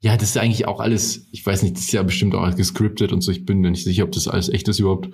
ja, 0.00 0.16
das 0.16 0.30
ist 0.30 0.38
eigentlich 0.38 0.66
auch 0.66 0.80
alles, 0.80 1.26
ich 1.30 1.44
weiß 1.46 1.62
nicht, 1.62 1.76
das 1.76 1.82
ist 1.84 1.92
ja 1.92 2.02
bestimmt 2.02 2.34
auch 2.34 2.42
alles 2.42 2.56
gescriptet 2.56 3.12
und 3.12 3.20
so, 3.20 3.30
ich 3.30 3.46
bin 3.46 3.58
mir 3.60 3.70
nicht 3.70 3.84
sicher, 3.84 4.04
ob 4.04 4.12
das 4.12 4.26
alles 4.28 4.48
echt 4.48 4.66
ist 4.68 4.80
überhaupt. 4.80 5.10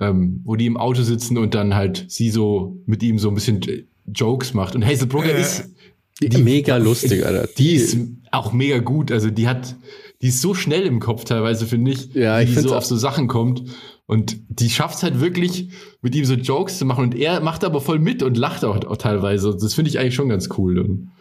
Ähm, 0.00 0.40
wo 0.44 0.56
die 0.56 0.66
im 0.66 0.76
Auto 0.78 1.02
sitzen 1.02 1.36
und 1.38 1.54
dann 1.54 1.74
halt 1.74 2.06
sie 2.08 2.30
so 2.30 2.76
mit 2.86 3.02
ihm 3.02 3.18
so 3.18 3.28
ein 3.28 3.34
bisschen 3.34 3.60
J- 3.60 3.84
Jokes 4.06 4.54
macht. 4.54 4.74
Und 4.74 4.84
Hazel 4.84 5.06
Brugger 5.06 5.34
Äh. 5.36 5.40
ist, 5.42 5.68
Mega 6.38 6.76
lustig, 6.78 7.24
Alter. 7.26 7.48
die 7.58 7.72
ist 7.74 7.96
auch 8.30 8.52
mega 8.52 8.78
gut. 8.78 9.12
Also 9.12 9.28
die 9.30 9.48
hat, 9.48 9.76
die 10.22 10.28
ist 10.28 10.40
so 10.40 10.54
schnell 10.54 10.82
im 10.86 10.98
Kopf 10.98 11.24
teilweise, 11.24 11.66
finde 11.66 11.90
ich, 11.92 12.14
Ja, 12.14 12.40
ich 12.40 12.54
die 12.54 12.60
so 12.60 12.74
auf 12.74 12.86
so 12.86 12.96
Sachen 12.96 13.28
kommt. 13.28 13.64
Und 14.06 14.36
die 14.48 14.68
schafft 14.68 14.96
es 14.96 15.02
halt 15.02 15.20
wirklich, 15.20 15.70
mit 16.02 16.14
ihm 16.14 16.24
so 16.24 16.34
Jokes 16.34 16.78
zu 16.78 16.84
machen. 16.84 17.04
Und 17.04 17.14
er 17.14 17.40
macht 17.40 17.64
aber 17.64 17.80
voll 17.80 17.98
mit 17.98 18.22
und 18.22 18.36
lacht 18.36 18.64
auch, 18.64 18.84
auch 18.84 18.96
teilweise. 18.96 19.56
Das 19.58 19.74
finde 19.74 19.90
ich 19.90 19.98
eigentlich 19.98 20.14
schon 20.14 20.28
ganz 20.28 20.48
cool. 20.58 20.74
Dann. 20.74 21.12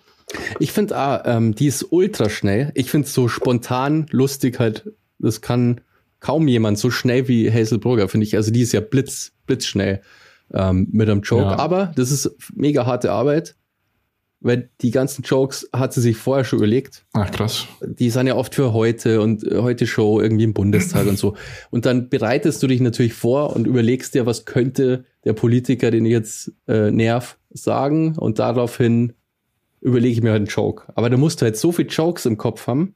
Ich 0.60 0.72
finde, 0.72 0.98
ah, 0.98 1.24
ähm, 1.26 1.56
die 1.56 1.68
ist 1.68 1.88
ultra 1.92 2.30
schnell. 2.30 2.72
Ich 2.76 2.90
finde 2.90 3.08
so 3.08 3.28
spontan 3.28 4.08
lustig 4.12 4.60
halt, 4.60 4.92
das 5.20 5.42
kann 5.42 5.82
kaum 6.20 6.48
jemand 6.48 6.80
so 6.80 6.90
schnell 6.90 7.28
wie 7.28 7.52
Hazel 7.52 7.80
Brugger, 7.80 8.08
finde 8.08 8.26
ich. 8.26 8.36
Also 8.36 8.52
die 8.52 8.62
ist 8.62 8.72
ja 8.72 8.82
blitz, 8.82 9.34
blitzschnell 9.46 10.02
ähm, 10.54 10.88
mit 10.92 11.10
einem 11.10 11.22
Joke. 11.22 11.44
Ja. 11.44 11.60
Aber 11.60 11.92
das 11.96 12.12
ist 12.12 12.36
mega 12.54 12.86
harte 12.86 13.12
Arbeit, 13.12 13.56
weil 14.42 14.70
die 14.82 14.92
ganzen 14.92 15.22
Jokes 15.22 15.70
hat 15.72 15.94
sie 15.94 16.02
sich 16.02 16.18
vorher 16.18 16.44
schon 16.44 16.60
überlegt. 16.60 17.06
Ach, 17.14 17.30
krass. 17.32 17.68
Die 17.82 18.10
sind 18.10 18.28
ja 18.28 18.36
oft 18.36 18.56
für 18.56 18.74
heute 18.74 19.22
und 19.22 19.44
äh, 19.44 19.60
heute 19.60 19.86
Show 19.88 20.20
irgendwie 20.20 20.44
im 20.44 20.54
Bundestag 20.54 21.08
und 21.08 21.18
so. 21.18 21.36
Und 21.70 21.86
dann 21.86 22.10
bereitest 22.10 22.62
du 22.62 22.68
dich 22.68 22.82
natürlich 22.82 23.14
vor 23.14 23.56
und 23.56 23.68
überlegst 23.68 24.16
dir, 24.16 24.26
was 24.26 24.46
könnte 24.46 25.06
der 25.24 25.34
Politiker, 25.34 25.92
den 25.92 26.06
ich 26.06 26.12
jetzt 26.12 26.52
äh, 26.68 26.92
nerv, 26.92 27.38
sagen 27.54 28.18
und 28.18 28.40
daraufhin 28.40 29.14
überlege 29.82 30.14
ich 30.14 30.24
mir 30.24 30.32
halt 30.32 30.40
einen 30.40 30.48
Joke. 30.48 30.92
Aber 30.96 31.10
da 31.10 31.18
musst 31.18 31.42
du 31.42 31.46
halt 31.46 31.58
so 31.58 31.72
viel 31.72 31.88
Jokes 31.88 32.26
im 32.26 32.38
Kopf 32.38 32.68
haben. 32.68 32.96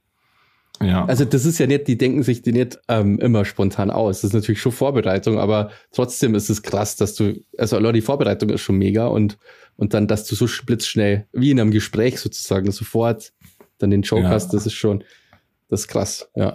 Ja. 0.81 1.05
Also 1.05 1.25
das 1.25 1.45
ist 1.45 1.57
ja 1.57 1.67
nicht, 1.67 1.87
die 1.87 1.97
denken 1.97 2.23
sich 2.23 2.41
die 2.41 2.51
nicht 2.51 2.79
ähm, 2.87 3.19
immer 3.19 3.45
spontan 3.45 3.91
aus. 3.91 4.21
Das 4.21 4.29
ist 4.29 4.33
natürlich 4.33 4.61
schon 4.61 4.71
Vorbereitung, 4.71 5.39
aber 5.39 5.71
trotzdem 5.91 6.35
ist 6.35 6.49
es 6.49 6.63
krass, 6.63 6.95
dass 6.95 7.15
du, 7.15 7.33
also 7.57 7.79
die 7.91 8.01
Vorbereitung 8.01 8.49
ist 8.49 8.61
schon 8.61 8.77
mega 8.77 9.07
und, 9.07 9.37
und 9.77 9.93
dann, 9.93 10.07
dass 10.07 10.25
du 10.25 10.35
so 10.35 10.47
blitzschnell, 10.65 11.27
wie 11.33 11.51
in 11.51 11.59
einem 11.59 11.71
Gespräch 11.71 12.19
sozusagen, 12.19 12.71
sofort 12.71 13.33
dann 13.77 13.89
den 13.91 14.01
Joke 14.03 14.23
Ja. 14.23 14.29
hast, 14.29 14.53
das 14.53 14.65
ist 14.65 14.73
schon, 14.73 15.03
das 15.69 15.81
ist 15.81 15.87
krass, 15.87 16.29
ja. 16.35 16.49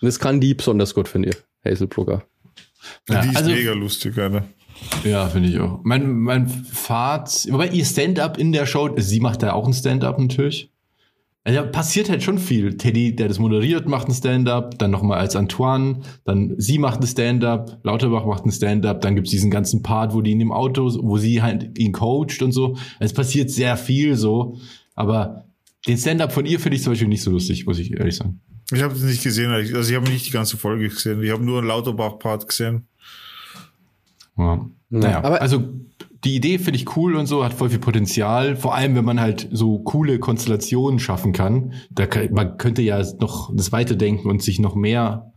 Und 0.00 0.06
das 0.06 0.18
kann 0.18 0.40
die 0.40 0.54
besonders 0.54 0.94
gut, 0.94 1.08
finde 1.08 1.30
ich, 1.30 1.36
Hazel 1.64 1.86
Brugger. 1.88 2.24
ja, 3.08 3.22
die 3.22 3.28
ist 3.30 3.36
also, 3.36 3.50
mega 3.50 3.72
lustig, 3.72 4.16
Alter. 4.18 4.46
ja 5.04 5.26
finde 5.28 5.48
ich 5.48 5.58
auch. 5.58 5.80
Mein, 5.84 6.18
mein 6.20 6.48
Fahrt, 6.48 7.46
wobei 7.50 7.68
ihr 7.68 7.84
Stand-up 7.84 8.38
in 8.38 8.52
der 8.52 8.66
Show, 8.66 8.94
sie 8.98 9.20
macht 9.20 9.42
da 9.42 9.52
auch 9.54 9.66
ein 9.66 9.72
Stand-up 9.74 10.18
natürlich. 10.18 10.70
Also 11.46 11.62
passiert 11.70 12.10
halt 12.10 12.24
schon 12.24 12.38
viel. 12.38 12.76
Teddy, 12.76 13.14
der 13.14 13.28
das 13.28 13.38
moderiert, 13.38 13.86
macht 13.86 14.08
ein 14.08 14.14
Stand-up, 14.14 14.78
dann 14.78 14.90
nochmal 14.90 15.18
als 15.20 15.36
Antoine, 15.36 16.00
dann 16.24 16.54
sie 16.58 16.78
macht 16.80 17.00
ein 17.00 17.06
Stand-up, 17.06 17.78
Lauterbach 17.84 18.26
macht 18.26 18.44
ein 18.44 18.50
Stand-up, 18.50 19.00
dann 19.00 19.14
gibt's 19.14 19.30
diesen 19.30 19.48
ganzen 19.52 19.80
Part, 19.82 20.12
wo 20.12 20.22
die 20.22 20.32
in 20.32 20.40
dem 20.40 20.50
Auto, 20.50 20.90
wo 21.02 21.18
sie 21.18 21.42
halt 21.42 21.78
ihn 21.78 21.92
coacht 21.92 22.42
und 22.42 22.50
so. 22.50 22.76
Es 22.98 23.12
passiert 23.12 23.50
sehr 23.50 23.76
viel 23.76 24.16
so, 24.16 24.58
aber 24.96 25.44
den 25.86 25.96
Stand-up 25.96 26.32
von 26.32 26.46
ihr 26.46 26.58
finde 26.58 26.76
ich 26.78 26.82
zum 26.82 26.92
Beispiel 26.94 27.06
nicht 27.06 27.22
so 27.22 27.30
lustig, 27.30 27.64
muss 27.64 27.78
ich 27.78 27.92
ehrlich 27.92 28.16
sagen. 28.16 28.40
Ich 28.72 28.82
habe 28.82 28.94
es 28.94 29.02
nicht 29.04 29.22
gesehen, 29.22 29.52
also 29.52 29.88
ich 29.88 29.94
habe 29.96 30.10
nicht 30.10 30.26
die 30.26 30.32
ganze 30.32 30.56
Folge 30.56 30.88
gesehen. 30.88 31.22
Ich 31.22 31.30
habe 31.30 31.44
nur 31.44 31.58
einen 31.58 31.68
Lauterbach-Part 31.68 32.48
gesehen. 32.48 32.88
Ja. 34.36 34.68
Naja, 34.90 35.22
aber- 35.22 35.40
also 35.40 35.62
die 36.26 36.34
Idee 36.34 36.58
finde 36.58 36.78
ich 36.78 36.96
cool 36.96 37.14
und 37.14 37.26
so, 37.26 37.44
hat 37.44 37.54
voll 37.54 37.70
viel 37.70 37.78
Potenzial. 37.78 38.56
Vor 38.56 38.74
allem, 38.74 38.96
wenn 38.96 39.04
man 39.04 39.20
halt 39.20 39.48
so 39.52 39.78
coole 39.78 40.18
Konstellationen 40.18 40.98
schaffen 40.98 41.32
kann. 41.32 41.72
Da 41.90 42.06
kann, 42.06 42.32
man 42.32 42.58
könnte 42.58 42.82
ja 42.82 43.02
noch 43.20 43.54
das 43.54 43.70
Weiterdenken 43.72 44.28
und 44.28 44.42
sich 44.42 44.58
noch 44.58 44.74
mehr 44.74 45.32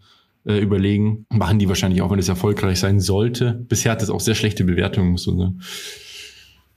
äh, 0.47 0.57
überlegen. 0.59 1.27
Machen 1.29 1.59
die 1.59 1.69
wahrscheinlich 1.69 2.01
auch, 2.01 2.09
wenn 2.09 2.17
es 2.19 2.27
erfolgreich 2.27 2.79
sein 2.79 2.99
sollte. 2.99 3.63
Bisher 3.69 3.91
hat 3.91 4.01
es 4.01 4.09
auch 4.09 4.19
sehr 4.19 4.33
schlechte 4.35 4.63
Bewertungen. 4.63 5.17
So, 5.17 5.35
ne? 5.35 5.55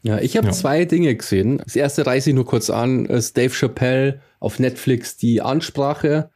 Ja, 0.02 0.18
ich 0.18 0.36
habe 0.36 0.48
Ja. 0.48 0.52
zwei 0.52 0.84
Dinge 0.84 1.14
gesehen. 1.16 1.58
Das 1.64 1.74
erste 1.74 2.04
reiße 2.04 2.30
ich 2.30 2.36
nur 2.36 2.44
kurz 2.44 2.68
an, 2.70 3.06
ist 3.06 3.36
Dave 3.38 3.54
Chappelle 3.54 4.20
auf 4.40 4.58
Netflix 4.58 5.16
die 5.16 5.40
Ansprache 5.40 6.30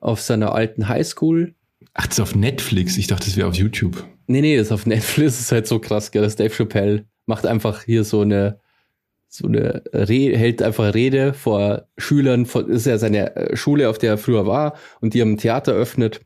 auf 0.00 0.20
seiner 0.20 0.54
alten 0.54 0.88
Highschool. 0.88 1.54
Ach, 1.94 2.06
das 2.06 2.18
ist 2.18 2.22
auf 2.22 2.34
Netflix. 2.34 2.96
Ich 2.96 3.06
dachte, 3.06 3.26
das 3.26 3.36
wäre 3.36 3.46
auf 3.48 3.54
YouTube. 3.54 4.04
Nee, 4.26 4.40
nee, 4.40 4.56
das 4.56 4.68
ist 4.68 4.72
auf 4.72 4.86
Netflix, 4.86 5.34
das 5.34 5.40
ist 5.40 5.52
halt 5.52 5.66
so 5.66 5.78
krass, 5.78 6.10
gell, 6.10 6.22
dass 6.22 6.36
Dave 6.36 6.50
Chappelle 6.54 7.04
macht 7.26 7.46
einfach 7.46 7.82
hier 7.84 8.04
so 8.04 8.20
eine, 8.22 8.58
so 9.28 9.46
eine 9.46 9.82
Re 9.92 10.36
hält 10.36 10.62
einfach 10.62 10.92
Rede 10.94 11.32
vor 11.32 11.86
Schülern, 11.96 12.46
von, 12.46 12.68
das 12.68 12.78
ist 12.78 12.86
ja 12.86 12.98
seine 12.98 13.34
äh, 13.36 13.56
Schule, 13.56 13.88
auf 13.88 13.98
der 13.98 14.10
er 14.12 14.18
früher 14.18 14.46
war, 14.46 14.74
und 15.00 15.14
die 15.14 15.20
haben 15.20 15.32
ein 15.32 15.38
Theater 15.38 15.72
eröffnet, 15.72 16.20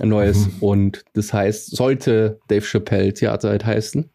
ein 0.00 0.08
neues, 0.08 0.46
Mhm. 0.46 0.52
und 0.60 1.04
das 1.14 1.32
heißt, 1.32 1.76
sollte 1.76 2.40
Dave 2.48 2.64
Chappelle 2.64 3.12
Theater 3.14 3.50
halt 3.50 3.64
heißen. 3.64 4.08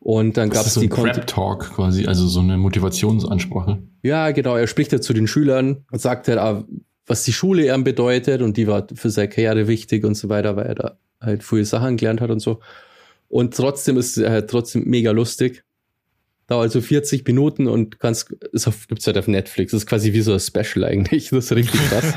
Und 0.00 0.36
dann 0.36 0.50
gab 0.50 0.66
es 0.66 0.74
so 0.74 0.80
die 0.80 0.86
ein 0.86 0.90
Kon 0.90 1.10
Crap-Talk 1.10 1.70
quasi, 1.74 2.06
also 2.06 2.26
so 2.26 2.40
eine 2.40 2.58
Motivationsansprache. 2.58 3.78
Ja, 4.02 4.32
genau. 4.32 4.54
Er 4.54 4.66
spricht 4.66 4.92
ja 4.92 5.00
zu 5.00 5.14
den 5.14 5.26
Schülern 5.26 5.86
und 5.90 5.98
sagt 5.98 6.28
halt, 6.28 6.38
ah, 6.38 6.62
was 7.06 7.24
die 7.24 7.32
Schule 7.32 7.74
ihm 7.74 7.84
bedeutet 7.84 8.42
und 8.42 8.58
die 8.58 8.66
war 8.66 8.86
für 8.94 9.08
seine 9.08 9.28
Karriere 9.30 9.66
wichtig 9.66 10.04
und 10.04 10.14
so 10.14 10.28
weiter, 10.28 10.56
weil 10.56 10.66
er 10.66 10.74
da 10.74 10.98
halt 11.22 11.42
viele 11.42 11.64
Sachen 11.64 11.96
gelernt 11.96 12.20
hat 12.20 12.30
und 12.30 12.40
so. 12.40 12.60
Und 13.34 13.52
trotzdem 13.52 13.96
ist 13.96 14.16
er 14.16 14.30
halt 14.30 14.48
trotzdem 14.48 14.84
mega 14.84 15.10
lustig. 15.10 15.64
Dauert 16.46 16.70
so 16.70 16.80
40 16.80 17.26
Minuten 17.26 17.66
und 17.66 17.98
kannst, 17.98 18.30
ist 18.30 18.68
auf, 18.68 18.86
gibt's 18.86 19.08
halt 19.08 19.18
auf 19.18 19.26
Netflix. 19.26 19.72
Das 19.72 19.82
ist 19.82 19.88
quasi 19.88 20.12
wie 20.12 20.20
so 20.20 20.34
ein 20.34 20.38
Special 20.38 20.84
eigentlich. 20.84 21.30
Das 21.30 21.46
ist 21.46 21.52
richtig 21.52 21.80
krass. 21.88 22.14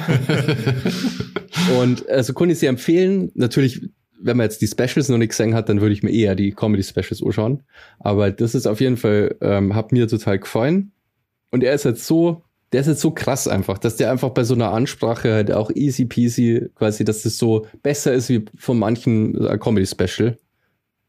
und 1.82 2.08
also 2.08 2.36
kann 2.36 2.52
ich 2.52 2.60
sehr 2.60 2.70
empfehlen. 2.70 3.32
Natürlich, 3.34 3.82
wenn 4.22 4.38
man 4.38 4.44
jetzt 4.44 4.62
die 4.62 4.68
Specials 4.68 5.10
noch 5.10 5.18
nicht 5.18 5.30
gesehen 5.30 5.56
hat, 5.56 5.70
dann 5.70 5.82
würde 5.82 5.94
ich 5.94 6.04
mir 6.04 6.12
eher 6.12 6.36
die 6.36 6.52
Comedy-Specials 6.52 7.24
anschauen. 7.24 7.64
Aber 7.98 8.30
das 8.30 8.54
ist 8.54 8.68
auf 8.68 8.80
jeden 8.80 8.98
Fall, 8.98 9.38
ähm, 9.42 9.74
hat 9.74 9.92
mir 9.92 10.08
total 10.08 10.38
gefallen. 10.38 10.92
Und 11.50 11.64
er 11.64 11.74
ist 11.74 11.86
jetzt 11.86 12.06
so, 12.06 12.44
der 12.74 12.82
ist 12.82 12.88
jetzt 12.88 13.02
so 13.02 13.10
krass 13.10 13.48
einfach, 13.48 13.80
dass 13.80 13.96
der 13.96 14.12
einfach 14.12 14.30
bei 14.30 14.44
so 14.44 14.54
einer 14.54 14.72
Ansprache 14.72 15.34
halt 15.34 15.52
auch 15.52 15.72
easy 15.74 16.06
peasy 16.06 16.70
quasi, 16.76 17.04
dass 17.06 17.24
das 17.24 17.40
so 17.40 17.66
besser 17.82 18.14
ist 18.14 18.30
wie 18.30 18.46
von 18.56 18.78
manchen 18.78 19.44
äh, 19.44 19.58
Comedy-Special. 19.58 20.38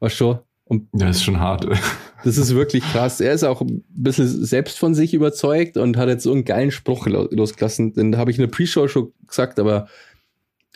Weißt 0.00 0.20
du? 0.20 0.38
Und 0.64 0.88
Ja, 0.94 1.06
das 1.06 1.16
ist 1.16 1.24
schon 1.24 1.40
hart. 1.40 1.66
das 2.24 2.36
ist 2.36 2.54
wirklich 2.54 2.84
krass. 2.84 3.20
Er 3.20 3.32
ist 3.32 3.42
auch 3.44 3.60
ein 3.62 3.84
bisschen 3.88 4.26
selbst 4.44 4.78
von 4.78 4.94
sich 4.94 5.14
überzeugt 5.14 5.76
und 5.76 5.96
hat 5.96 6.08
jetzt 6.08 6.24
so 6.24 6.32
einen 6.32 6.44
geilen 6.44 6.70
Spruch 6.70 7.06
lo- 7.06 7.28
losgelassen. 7.30 7.94
Den 7.94 8.16
habe 8.18 8.30
ich 8.30 8.36
in 8.38 8.42
der 8.42 8.50
Pre-Show 8.50 8.86
schon 8.88 9.12
gesagt, 9.26 9.58
aber 9.58 9.88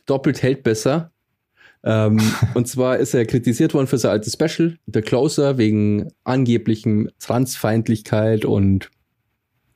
doppelt 0.06 0.42
hält 0.42 0.62
besser. 0.62 1.12
ähm, 1.84 2.18
und 2.54 2.66
zwar 2.68 2.96
ist 2.98 3.12
er 3.14 3.26
kritisiert 3.26 3.74
worden 3.74 3.86
für 3.86 3.98
sein 3.98 4.12
altes 4.12 4.32
Special, 4.32 4.78
der 4.86 5.02
Closer, 5.02 5.58
wegen 5.58 6.10
angeblichen 6.24 7.10
Transfeindlichkeit 7.18 8.44
und 8.44 8.88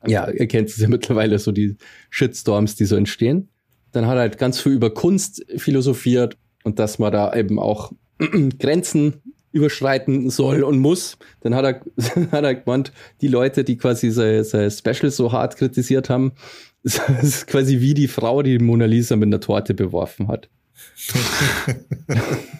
ja, 0.05 0.29
ihr 0.29 0.47
kennt 0.47 0.69
es 0.69 0.77
ja 0.77 0.87
mittlerweile, 0.89 1.37
so 1.39 1.51
die 1.51 1.75
Shitstorms, 2.09 2.75
die 2.75 2.85
so 2.85 2.95
entstehen. 2.95 3.49
Dann 3.91 4.05
hat 4.07 4.15
er 4.15 4.21
halt 4.21 4.37
ganz 4.37 4.59
viel 4.59 4.73
über 4.73 4.93
Kunst 4.93 5.45
philosophiert 5.57 6.37
und 6.63 6.79
dass 6.79 6.97
man 6.99 7.11
da 7.11 7.33
eben 7.35 7.59
auch 7.59 7.91
Grenzen 8.59 9.21
überschreiten 9.57 10.29
soll 10.29 10.63
und 10.63 10.79
muss. 10.79 11.17
Dann 11.41 11.53
hat 11.55 11.65
er, 11.65 11.81
hat 12.31 12.43
er 12.43 12.55
gemeint, 12.55 12.91
die 13.21 13.27
Leute, 13.27 13.63
die 13.63 13.77
quasi 13.77 14.09
sein, 14.11 14.43
sein 14.43 14.71
Special 14.71 15.11
so 15.11 15.31
hart 15.31 15.57
kritisiert 15.57 16.09
haben, 16.09 16.31
das 16.83 16.99
ist 17.21 17.47
quasi 17.47 17.81
wie 17.81 17.93
die 17.93 18.07
Frau, 18.07 18.41
die 18.43 18.59
Mona 18.59 18.85
Lisa 18.85 19.15
mit 19.17 19.27
einer 19.27 19.41
Torte 19.41 19.73
beworfen 19.73 20.29
hat. 20.29 20.47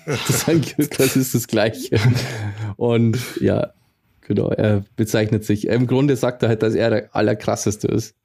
das 0.06 0.48
ist 0.78 0.92
quasi 0.92 1.20
ist 1.20 1.36
das 1.36 1.48
Gleiche. 1.48 2.00
Und 2.76 3.18
ja, 3.40 3.74
genau, 4.22 4.50
er 4.50 4.84
bezeichnet 4.96 5.46
sich. 5.46 5.68
Im 5.68 5.88
Grunde 5.88 6.16
sagt 6.16 6.44
er 6.44 6.50
halt, 6.50 6.64
dass 6.64 6.74
er 6.76 6.90
der 6.90 7.16
Allerkrasseste 7.16 7.88
ist. 7.88 8.16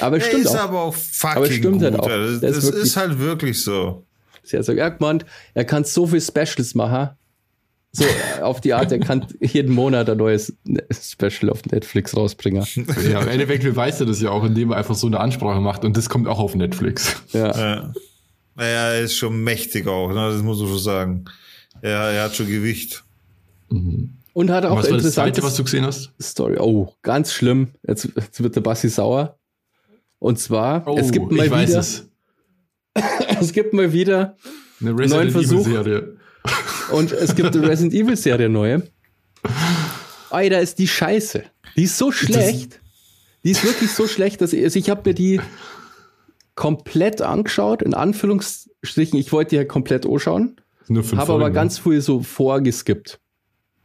Aber 0.00 0.16
es 0.18 0.24
Er 0.24 0.28
stimmt 0.30 0.44
ist 0.44 0.50
auch. 0.56 0.60
aber 0.60 0.82
auch 0.82 0.94
fucking 0.94 1.36
Aber 1.36 1.46
es 1.48 1.54
stimmt 1.54 1.72
gut. 1.74 1.82
halt 1.82 1.98
auch. 1.98 2.08
Ist 2.08 2.42
Das 2.42 2.62
wirklich- 2.62 2.82
ist 2.84 2.96
halt 2.96 3.18
wirklich 3.18 3.62
so. 3.62 4.04
Sie 4.44 4.56
hat 4.56 4.64
so 4.64 4.72
er 4.72 4.90
gemeint, 4.90 5.24
er 5.54 5.64
kann 5.64 5.84
so 5.84 6.06
viel 6.06 6.20
Specials 6.20 6.74
machen. 6.74 7.10
So 7.94 8.04
äh, 8.04 8.40
auf 8.40 8.60
die 8.62 8.72
Art, 8.72 8.90
er 8.90 9.00
kann 9.00 9.26
jeden 9.40 9.74
Monat 9.74 10.08
ein 10.08 10.16
neues 10.16 10.54
Special 10.90 11.50
auf 11.50 11.64
Netflix 11.66 12.16
rausbringen. 12.16 12.64
Ja, 13.10 13.20
im 13.20 13.28
Endeffekt 13.28 13.76
weiß 13.76 14.00
er 14.00 14.06
das 14.06 14.22
ja 14.22 14.30
auch, 14.30 14.44
indem 14.44 14.70
er 14.70 14.78
einfach 14.78 14.94
so 14.94 15.06
eine 15.06 15.20
Ansprache 15.20 15.60
macht 15.60 15.84
und 15.84 15.96
das 15.96 16.08
kommt 16.08 16.26
auch 16.26 16.38
auf 16.38 16.54
Netflix. 16.54 17.22
Ja. 17.32 17.54
Ja. 17.56 17.92
Naja, 18.54 18.92
er 18.92 19.00
ist 19.00 19.16
schon 19.16 19.44
mächtig 19.44 19.86
auch, 19.86 20.08
ne? 20.08 20.30
das 20.32 20.42
muss 20.42 20.58
man 20.58 20.68
schon 20.68 20.78
sagen. 20.78 21.24
Er, 21.82 21.98
er 21.98 22.24
hat 22.24 22.34
schon 22.34 22.46
Gewicht. 22.46 23.04
Und 23.68 24.50
hat 24.50 24.64
auch 24.64 24.76
was 24.76 24.90
war 24.90 24.98
das 24.98 25.12
zweite, 25.12 25.42
was 25.42 25.56
du 25.56 25.64
gesehen 25.64 25.84
hast? 25.84 26.12
Story. 26.20 26.56
Oh, 26.58 26.94
ganz 27.02 27.32
schlimm. 27.32 27.68
Jetzt, 27.86 28.08
jetzt 28.14 28.42
wird 28.42 28.56
der 28.56 28.60
Bassi 28.62 28.88
sauer. 28.88 29.38
Und 30.18 30.38
zwar, 30.38 30.86
Oh, 30.86 30.96
es 30.96 31.10
gibt 31.12 31.30
mal 31.32 31.44
ich 31.46 31.50
weiß 31.50 31.70
wieder, 31.70 31.78
es. 31.80 32.08
es 33.40 33.52
gibt 33.52 33.74
mal 33.74 33.92
wieder 33.92 34.36
Eine 34.80 34.92
Neuen 34.92 34.98
Resident 35.10 35.30
Evil 35.30 35.32
Versuch. 35.32 35.64
Serie. 35.64 36.16
Und 36.92 37.12
es 37.12 37.34
gibt 37.34 37.56
eine 37.56 37.68
Resident 37.68 37.94
Evil 37.94 38.16
Serie 38.16 38.48
neue. 38.48 38.82
Alter, 40.30 40.60
ist 40.60 40.78
die 40.78 40.88
scheiße. 40.88 41.44
Die 41.76 41.84
ist 41.84 41.98
so 41.98 42.12
schlecht. 42.12 42.80
Die 43.44 43.50
ist 43.50 43.64
wirklich 43.64 43.90
so 43.90 44.06
schlecht, 44.06 44.40
dass 44.40 44.52
ich, 44.52 44.62
also 44.62 44.78
ich 44.78 44.88
habe 44.88 45.02
mir 45.10 45.14
die 45.14 45.40
komplett 46.54 47.22
angeschaut, 47.22 47.82
in 47.82 47.94
Anführungsstrichen. 47.94 49.18
Ich 49.18 49.32
wollte 49.32 49.50
die 49.50 49.58
halt 49.58 49.68
komplett 49.68 50.06
anschauen, 50.06 50.60
Nur 50.88 51.02
fünf 51.02 51.20
habe 51.20 51.32
aber 51.32 51.50
ganz 51.50 51.78
viel 51.78 52.00
so 52.00 52.22
vorgeskippt. 52.22 53.18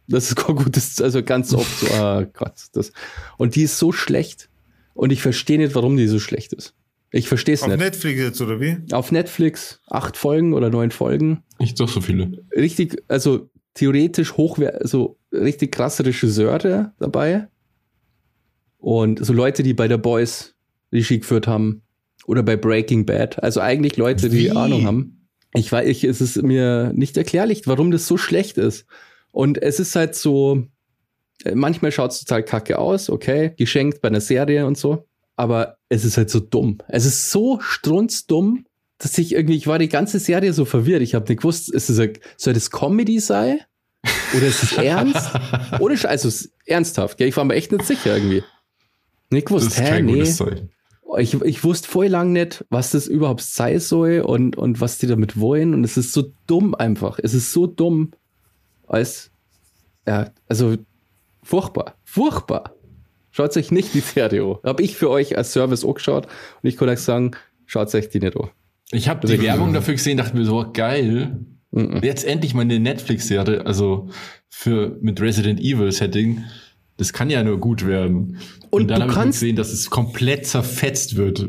Das 0.07 0.29
ist 0.29 0.35
gar 0.35 0.55
gut, 0.55 0.75
das, 0.77 1.01
also 1.01 1.23
ganz 1.23 1.53
oft 1.53 1.79
so, 1.79 1.87
ah 1.93 2.23
Gott, 2.23 2.53
das. 2.73 2.91
Und 3.37 3.55
die 3.55 3.63
ist 3.63 3.77
so 3.77 3.91
schlecht. 3.91 4.49
Und 4.93 5.11
ich 5.11 5.21
verstehe 5.21 5.57
nicht, 5.57 5.75
warum 5.75 5.97
die 5.97 6.07
so 6.07 6.19
schlecht 6.19 6.53
ist. 6.53 6.73
Ich 7.11 7.27
verstehe 7.27 7.55
es 7.55 7.63
Auf 7.63 7.69
nicht. 7.69 7.79
Netflix 7.79 8.19
jetzt, 8.19 8.41
oder 8.41 8.59
wie? 8.59 8.77
Auf 8.91 9.11
Netflix 9.11 9.81
acht 9.87 10.17
Folgen 10.17 10.53
oder 10.53 10.69
neun 10.69 10.91
Folgen. 10.91 11.43
Nicht 11.59 11.79
doch 11.79 11.89
so 11.89 12.01
viele. 12.01 12.45
richtig, 12.55 13.01
also 13.07 13.49
theoretisch 13.73 14.35
hochwer 14.35 14.81
also 14.81 15.17
richtig 15.31 15.71
krasse 15.71 16.05
Regisseure 16.05 16.93
dabei. 16.99 17.47
Und 18.77 19.25
so 19.25 19.33
Leute, 19.33 19.63
die 19.63 19.73
bei 19.73 19.87
der 19.87 19.97
Boys 19.97 20.55
Regie 20.91 21.19
geführt 21.19 21.47
haben. 21.47 21.81
Oder 22.25 22.43
bei 22.43 22.57
Breaking 22.57 23.05
Bad. 23.05 23.41
Also 23.41 23.61
eigentlich 23.61 23.95
Leute, 23.95 24.29
die 24.29 24.45
Wie? 24.45 24.51
Ahnung 24.51 24.85
haben. 24.85 25.27
Ich 25.53 25.71
weiß, 25.71 25.87
ich, 25.87 26.03
es 26.03 26.19
ist 26.19 26.41
mir 26.43 26.91
nicht 26.93 27.15
erklärlich, 27.15 27.61
warum 27.65 27.89
das 27.89 28.05
so 28.05 28.17
schlecht 28.17 28.57
ist. 28.57 28.85
Und 29.31 29.61
es 29.61 29.79
ist 29.79 29.95
halt 29.95 30.13
so, 30.13 30.65
äh, 31.45 31.55
manchmal 31.55 31.91
schaut 31.91 32.11
es 32.11 32.19
total 32.19 32.43
kacke 32.43 32.79
aus, 32.79 33.09
okay, 33.09 33.53
geschenkt 33.55 34.01
bei 34.01 34.09
einer 34.09 34.19
Serie 34.19 34.65
und 34.65 34.77
so. 34.77 35.06
Aber 35.37 35.77
es 35.87 36.03
ist 36.03 36.17
halt 36.17 36.29
so 36.29 36.39
dumm. 36.41 36.79
Es 36.89 37.05
ist 37.05 37.31
so 37.31 37.59
strunzdumm, 37.61 38.65
dass 38.97 39.17
ich 39.17 39.33
irgendwie, 39.33 39.55
ich 39.55 39.67
war 39.67 39.79
die 39.79 39.87
ganze 39.87 40.19
Serie 40.19 40.51
so 40.51 40.65
verwirrt. 40.65 41.01
Ich 41.03 41.13
habe 41.15 41.25
nicht 41.29 41.37
gewusst, 41.37 41.69
ist 41.71 41.89
es, 41.89 42.01
soll 42.35 42.53
das 42.53 42.71
Comedy 42.71 43.19
sein? 43.19 43.59
Oder 44.35 44.47
ist 44.47 44.63
es 44.63 44.71
ernst? 44.77 45.29
Oder 45.79 45.93
sch- 45.95 46.07
also 46.07 46.27
es 46.27 46.41
ist 46.41 46.51
ernsthaft, 46.65 47.17
gell? 47.17 47.27
Ich 47.29 47.37
war 47.37 47.45
mir 47.45 47.53
echt 47.53 47.71
nicht 47.71 47.85
sicher 47.85 48.15
irgendwie. 48.15 48.43
Nicht 49.29 49.45
Das 49.45 49.49
gewusst, 49.49 49.67
ist 49.67 49.79
hä, 49.79 50.01
nee. 50.01 50.23
Ich, 51.19 51.33
ich 51.41 51.63
wusste 51.63 51.87
voll 51.87 52.07
lang 52.07 52.33
nicht, 52.33 52.65
was 52.69 52.91
das 52.91 53.07
überhaupt 53.07 53.41
sein 53.41 53.79
soll 53.79 54.19
und, 54.21 54.57
und 54.57 54.81
was 54.81 54.97
die 54.97 55.07
damit 55.07 55.39
wollen. 55.39 55.73
Und 55.73 55.83
es 55.83 55.95
ist 55.97 56.11
so 56.13 56.31
dumm 56.47 56.75
einfach. 56.75 57.19
Es 57.21 57.33
ist 57.33 57.53
so 57.53 57.65
dumm, 57.67 58.11
als, 58.87 59.29
ja, 60.07 60.31
also 60.49 60.75
furchtbar, 61.43 61.95
furchtbar. 62.03 62.73
Schaut 63.37 63.55
euch 63.55 63.69
nicht 63.69 63.93
die 63.93 63.99
Serie 63.99 64.43
an. 64.43 64.55
Habe 64.63 64.81
ich 64.81 64.95
für 64.97 65.11
euch 65.11 65.37
als 65.37 65.53
Service 65.53 65.85
auch 65.85 65.93
geschaut 65.93 66.25
und 66.25 66.67
ich 66.67 66.75
kann 66.75 66.89
euch 66.89 67.01
sagen, 67.01 67.31
schaut 67.67 67.93
euch 67.93 68.09
die 68.09 68.19
nicht 68.19 68.35
an. 68.35 68.49
Ich 68.91 69.07
habe 69.09 69.27
die 69.27 69.39
Werbung 69.39 69.73
dafür 69.73 69.93
gesehen, 69.93 70.17
dachte 70.17 70.35
mir 70.35 70.43
so, 70.43 70.65
geil. 70.73 71.37
Mhm. 71.69 71.99
Jetzt 72.01 72.25
endlich 72.25 72.55
mal 72.55 72.61
eine 72.63 72.79
Netflix-Serie, 72.79 73.63
also 73.63 74.09
für 74.49 74.97
mit 75.01 75.21
Resident 75.21 75.59
Evil 75.59 75.91
Setting. 75.91 76.45
Das 76.97 77.13
kann 77.13 77.29
ja 77.29 77.43
nur 77.43 77.59
gut 77.59 77.85
werden. 77.85 78.39
Und, 78.71 78.81
Und 78.81 78.87
dann 78.87 79.01
du 79.01 79.01
habe 79.03 79.11
ich 79.11 79.17
kannst- 79.19 79.39
gesehen, 79.41 79.55
dass 79.55 79.71
es 79.71 79.91
komplett 79.91 80.47
zerfetzt 80.47 81.15
wird. 81.15 81.47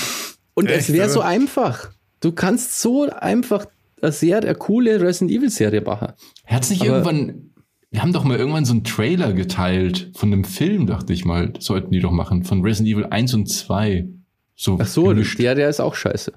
Und 0.54 0.70
Echt, 0.70 0.88
es 0.88 0.92
wäre 0.94 1.10
so 1.10 1.20
einfach. 1.20 1.90
Du 2.20 2.32
kannst 2.32 2.80
so 2.80 3.10
einfach 3.10 3.66
eine 4.00 4.10
sehr 4.10 4.38
eine 4.38 4.54
coole 4.54 5.02
Resident 5.02 5.30
Evil 5.36 5.50
Serie 5.50 5.82
machen. 5.82 6.14
Hat's 6.46 6.70
nicht 6.70 6.80
Aber- 6.80 6.92
irgendwann, 6.92 7.50
wir 7.96 8.02
haben 8.02 8.12
doch 8.12 8.24
mal 8.24 8.36
irgendwann 8.36 8.66
so 8.66 8.74
einen 8.74 8.84
Trailer 8.84 9.32
geteilt 9.32 10.10
von 10.14 10.30
einem 10.30 10.44
Film, 10.44 10.86
dachte 10.86 11.14
ich 11.14 11.24
mal, 11.24 11.54
sollten 11.58 11.92
die 11.92 12.00
doch 12.00 12.10
machen, 12.10 12.44
von 12.44 12.60
Resident 12.60 12.94
Evil 12.94 13.06
1 13.06 13.32
und 13.32 13.46
2. 13.46 14.06
So 14.54 14.76
Ach 14.78 14.86
so, 14.86 15.04
gemischt. 15.04 15.38
der, 15.38 15.54
der 15.54 15.70
ist 15.70 15.80
auch 15.80 15.94
scheiße. 15.94 16.34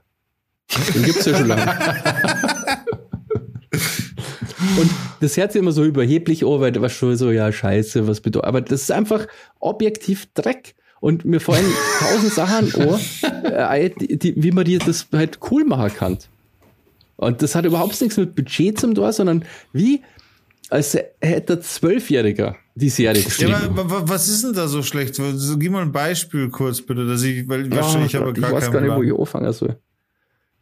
Den 0.96 1.04
gibt's 1.04 1.26
ja 1.26 1.36
schon 1.36 1.50
lange. 1.50 1.66
Und 4.80 4.90
das 5.20 5.36
hört 5.36 5.52
sich 5.52 5.62
immer 5.62 5.74
so 5.74 5.84
überheblich 5.84 6.46
an, 6.46 6.62
weil 6.62 6.80
was 6.80 6.94
schon 6.94 7.18
so, 7.18 7.30
ja, 7.30 7.52
scheiße, 7.52 8.08
was 8.08 8.22
bedeutet. 8.22 8.48
Aber 8.48 8.62
das 8.62 8.84
ist 8.84 8.92
einfach 8.92 9.28
objektiv 9.60 10.28
Dreck. 10.34 10.76
Und 11.02 11.26
mir 11.26 11.42
fallen 11.42 11.66
tausend 12.00 12.32
Sachen 12.32 12.74
an, 12.74 13.00
äh, 13.52 13.90
die, 13.90 14.18
die, 14.18 14.42
wie 14.42 14.52
man 14.52 14.64
die 14.64 14.78
das 14.78 15.08
halt 15.12 15.40
cool 15.52 15.66
machen 15.66 15.94
kann. 15.94 16.18
Und 17.18 17.42
das 17.42 17.56
hat 17.56 17.66
überhaupt 17.66 18.00
nichts 18.00 18.16
mit 18.16 18.36
Budget 18.36 18.80
zum 18.80 18.96
tun, 18.96 19.12
sondern 19.12 19.44
wie, 19.74 20.02
als 20.70 20.98
hätte 21.22 21.54
ein 21.54 21.62
Zwölfjähriger 21.62 22.56
die 22.76 22.90
Serie 22.90 23.22
Ja, 23.22 23.26
geschrieben. 23.26 23.54
aber, 23.54 23.90
wa- 23.90 24.04
was 24.06 24.28
ist 24.28 24.44
denn 24.44 24.54
da 24.54 24.68
so 24.68 24.84
schlecht? 24.84 25.16
So, 25.16 25.58
gib 25.58 25.72
mal 25.72 25.82
ein 25.82 25.92
Beispiel 25.92 26.50
kurz, 26.50 26.82
bitte, 26.82 27.06
dass 27.06 27.24
ich, 27.24 27.48
weil 27.50 27.72
wahrscheinlich 27.72 28.14
Ja, 28.14 28.20
habe 28.22 28.32
ich 28.36 28.42
gar 28.42 28.52
weiß 28.54 28.72
gar 28.72 28.82
nicht, 28.82 28.96
wo 28.96 29.04
ich 29.04 29.14
anfangen 29.14 29.52
soll. 29.54 29.78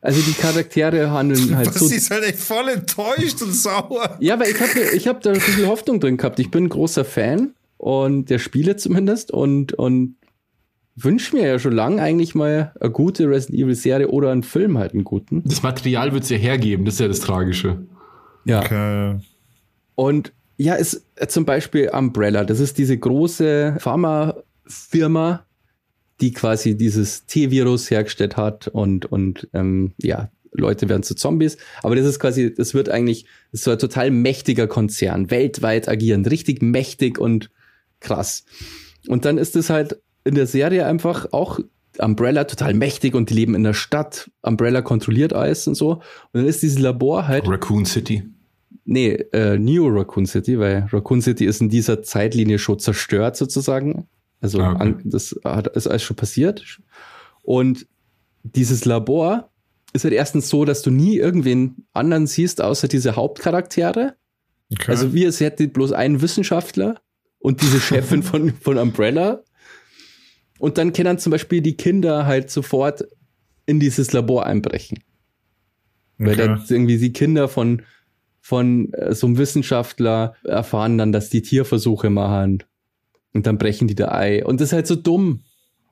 Also 0.02 0.22
die 0.22 0.34
Charaktere 0.34 1.12
handeln 1.12 1.56
halt 1.56 1.68
Was 1.68 1.76
so 1.80 1.88
ist 1.94 2.10
halt 2.12 2.24
echt 2.24 2.38
voll 2.40 2.70
enttäuscht 2.70 3.42
und 3.42 3.52
sauer. 3.54 4.18
Ja, 4.20 4.40
weil 4.40 4.50
ich 4.52 4.60
habe 4.60 4.80
ich 4.96 5.08
hab 5.08 5.22
da 5.22 5.32
ein 5.32 5.36
bisschen 5.40 5.66
Hoffnung 5.68 6.00
drin 6.00 6.18
gehabt. 6.18 6.40
Ich 6.40 6.52
bin 6.52 6.66
ein 6.66 6.70
großer 6.70 7.04
Fan 7.04 7.54
und 7.78 8.30
der 8.30 8.40
Spiele 8.40 8.76
zumindest 8.78 9.32
und, 9.32 9.74
und 9.74 10.16
wünsche 10.96 11.36
mir 11.36 11.48
ja 11.48 11.60
schon 11.60 11.74
lange 11.74 12.02
eigentlich 12.02 12.34
mal 12.36 12.74
eine 12.80 12.92
gute 12.92 13.28
Resident 13.30 13.60
Evil 13.64 13.76
Serie 13.76 14.08
oder 14.08 14.32
einen 14.32 14.44
Film 14.44 14.78
halt 14.78 14.94
einen 14.94 15.04
guten. 15.04 15.44
Das 15.46 15.62
Material 15.64 16.14
wird's 16.14 16.30
ja 16.30 16.38
hergeben, 16.38 16.86
das 16.86 16.96
ist 16.96 17.00
ja 17.02 17.08
das 17.08 17.20
Tragische. 17.20 17.86
Ja. 18.46 18.62
Okay. 18.62 19.20
Und 19.98 20.32
ja, 20.58 20.76
es 20.76 21.06
äh, 21.16 21.28
zum 21.28 21.46
Beispiel 21.46 21.90
Umbrella, 21.90 22.46
das 22.46 22.60
ist 22.60 22.78
diese 22.78 22.98
große 22.98 23.78
Pharmafirma, 23.80 25.44
die 26.22 26.34
quasi 26.34 26.78
dieses 26.78 27.26
T-Virus 27.26 27.90
hergestellt 27.90 28.38
hat 28.38 28.68
und, 28.68 29.06
und 29.08 29.50
ähm, 29.54 29.94
ja, 30.00 30.30
Leute 30.52 30.88
werden 30.88 31.02
zu 31.02 31.16
Zombies. 31.16 31.58
Aber 31.82 31.96
das 31.96 32.06
ist 32.06 32.20
quasi, 32.20 32.54
das 32.54 32.76
wird 32.76 32.90
eigentlich, 32.90 33.26
das 33.52 33.62
ist 33.62 33.64
so 33.64 33.72
ein 33.72 33.80
total 33.80 34.12
mächtiger 34.12 34.68
Konzern, 34.68 35.32
weltweit 35.32 35.90
agieren, 35.90 36.26
richtig 36.26 36.62
mächtig 36.62 37.18
und 37.18 37.50
krass. 38.00 38.46
Und 39.08 39.26
dann 39.26 39.40
ist 39.40 39.56
es 39.56 39.72
halt 39.72 40.00
in 40.24 40.36
der 40.36 40.48
Serie 40.48 40.86
einfach 40.86 41.34
auch 41.34 41.60
Umbrella 41.98 42.44
total 42.44 42.76
mächtig 42.76 43.16
und 43.16 43.32
die 43.32 43.34
leben 43.34 43.56
in 43.56 43.64
der 43.64 43.74
Stadt. 43.74 44.30
Umbrella 44.44 44.84
kontrolliert 44.84 45.34
alles 45.34 45.68
und 45.68 45.74
so. 45.74 45.94
Und 45.94 46.04
dann 46.34 46.46
ist 46.46 46.62
dieses 46.62 46.78
Labor 46.78 47.28
halt 47.28 47.48
Raccoon 47.48 47.86
City. 47.86 48.24
Nee, 48.90 49.16
äh, 49.34 49.58
New 49.60 49.86
Raccoon 49.90 50.26
City, 50.26 50.58
weil 50.58 50.88
Raccoon 50.94 51.22
City 51.22 51.46
ist 51.46 51.60
in 51.60 51.68
dieser 51.68 52.04
Zeitlinie 52.04 52.58
schon 52.58 52.80
zerstört 52.80 53.36
sozusagen. 53.36 54.08
Also 54.40 54.62
Ah, 54.62 54.72
okay. 54.72 54.82
an, 54.82 55.02
das 55.04 55.38
hat, 55.44 55.68
ist 55.76 55.88
alles 55.88 56.04
schon 56.04 56.16
passiert. 56.16 56.80
Und 57.42 57.86
dieses 58.44 58.86
Labor 58.86 59.52
ist 59.92 60.06
halt 60.06 60.14
erstens 60.14 60.48
so, 60.48 60.64
dass 60.64 60.84
du 60.84 60.90
nie 60.90 61.18
irgendwen 61.18 61.86
anderen 61.92 62.28
siehst, 62.28 62.62
außer 62.62 62.88
diese 62.88 63.18
Hauptcharaktere. 63.18 64.16
okay. 64.72 64.92
Also 64.92 65.14
wie 65.14 65.26
es 65.26 65.42
hätte 65.42 65.68
bloß 65.68 65.92
einen 65.92 66.22
Wissenschaftler 66.22 67.02
und 67.40 67.62
diese 67.62 67.82
Chefin 67.82 68.24
von, 68.24 68.54
von 68.54 68.78
Umbrella. 68.78 69.44
Und 70.60 70.78
dann 70.78 70.94
können 70.94 71.20
zum 71.20 71.32
Beispiel 71.32 71.60
die 71.60 71.76
Kinder 71.76 72.26
halt 72.26 72.52
sofort 72.52 73.06
in 73.66 73.82
dieses 73.82 74.14
Labor 74.14 74.46
einbrechen. 74.46 75.00
Weil 76.18 76.36
okay. 76.36 76.38
dann 76.38 76.66
irgendwie 76.70 76.98
die 76.98 77.12
Kinder 77.12 77.50
von, 77.50 77.82
von 78.48 78.94
äh, 78.94 79.14
so 79.14 79.28
einem 79.28 79.38
Wissenschaftler 79.38 80.36
erfahren 80.46 80.98
dann, 80.98 81.12
dass 81.12 81.30
die 81.30 81.42
Tierversuche 81.42 82.10
machen. 82.10 82.64
Und 83.34 83.46
dann 83.46 83.58
brechen 83.58 83.90
die 83.90 83.96
da 83.96 84.10
Ei. 84.14 84.46
Und 84.46 84.62
das 84.62 84.70
ist 84.70 84.74
halt 84.74 84.88
so 84.88 84.96
dumm. 84.96 85.42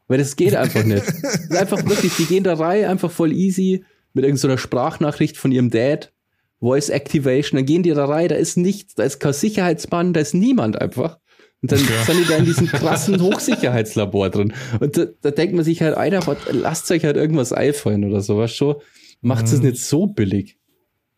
Weil 0.07 0.19
das 0.19 0.37
geht 0.37 0.55
einfach 0.55 0.83
nicht. 0.85 1.03
Das 1.21 1.35
ist 1.35 1.55
einfach 1.55 1.85
wirklich, 1.85 2.15
die 2.15 2.25
gehen 2.25 2.43
da 2.45 2.53
rein, 2.53 2.85
einfach 2.85 3.11
voll 3.11 3.33
easy, 3.33 3.83
mit 4.13 4.23
irgendeiner 4.23 4.57
Sprachnachricht 4.57 5.35
von 5.35 5.51
ihrem 5.51 5.69
Dad. 5.69 6.13
Voice 6.61 6.89
Activation, 6.89 7.57
dann 7.57 7.65
gehen 7.65 7.83
die 7.83 7.89
da 7.89 8.05
rein, 8.05 8.29
da 8.29 8.35
ist 8.35 8.55
nichts, 8.55 8.95
da 8.95 9.03
ist 9.03 9.19
kein 9.19 9.33
Sicherheitsmann, 9.33 10.13
da 10.13 10.21
ist 10.21 10.33
niemand 10.33 10.79
einfach. 10.81 11.19
Und 11.61 11.71
dann 11.73 11.79
Okay. 11.79 11.91
sind 12.05 12.19
die 12.23 12.27
da 12.29 12.37
in 12.37 12.45
diesem 12.45 12.67
krassen 12.67 13.19
Hochsicherheitslabor 13.21 14.29
drin. 14.29 14.53
Und 14.79 14.95
da, 14.95 15.07
da 15.21 15.31
denkt 15.31 15.55
man 15.55 15.65
sich 15.65 15.81
halt, 15.81 15.97
was, 15.97 16.37
lasst 16.51 16.89
euch 16.91 17.03
halt 17.03 17.17
irgendwas 17.17 17.51
einfallen 17.51 18.05
oder 18.05 18.21
sowas 18.21 18.53
schon. 18.53 18.75
Macht 19.21 19.45
es 19.47 19.57
Mhm. 19.57 19.65
nicht 19.69 19.83
so 19.83 20.07
billig. 20.07 20.57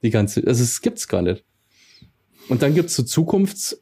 Die 0.03 0.09
ganze, 0.09 0.45
also 0.45 0.63
es 0.63 0.81
gibt's 0.81 1.07
gar 1.07 1.21
nicht. 1.21 1.43
Und 2.49 2.61
dann 2.61 2.73
gibt's 2.75 2.95
so 2.95 3.03
Zukunfts, 3.03 3.81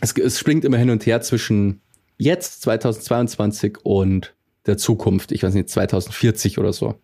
es, 0.00 0.12
es 0.12 0.38
springt 0.38 0.64
immer 0.64 0.78
hin 0.78 0.90
und 0.90 1.06
her 1.06 1.20
zwischen 1.20 1.80
jetzt 2.16 2.62
2022 2.62 3.78
und 3.82 4.34
der 4.66 4.76
Zukunft, 4.78 5.32
ich 5.32 5.42
weiß 5.42 5.54
nicht, 5.54 5.68
2040 5.68 6.58
oder 6.58 6.72
so. 6.72 6.94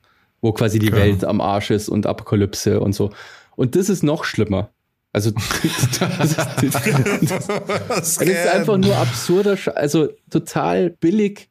wo 0.43 0.53
quasi 0.53 0.79
die 0.79 0.87
Ja. 0.87 0.97
Welt 0.97 1.23
am 1.25 1.41
Arsch 1.43 1.71
ist 1.71 1.91
und 1.91 2.07
Apokalypse 2.07 2.81
und 2.81 2.95
so. 2.95 3.11
Und 3.57 3.77
das 3.77 3.91
ist 3.91 4.03
noch 4.03 4.25
schlimmer. 4.25 4.71
Also 5.13 5.31
das 5.63 5.65
ist, 5.65 6.01
das, 6.01 7.47
das 7.89 8.17
ist 8.17 8.47
einfach 8.49 8.79
nur 8.79 8.97
absurder, 8.97 9.59
also 9.75 10.09
total 10.31 10.91
billig. 10.91 11.51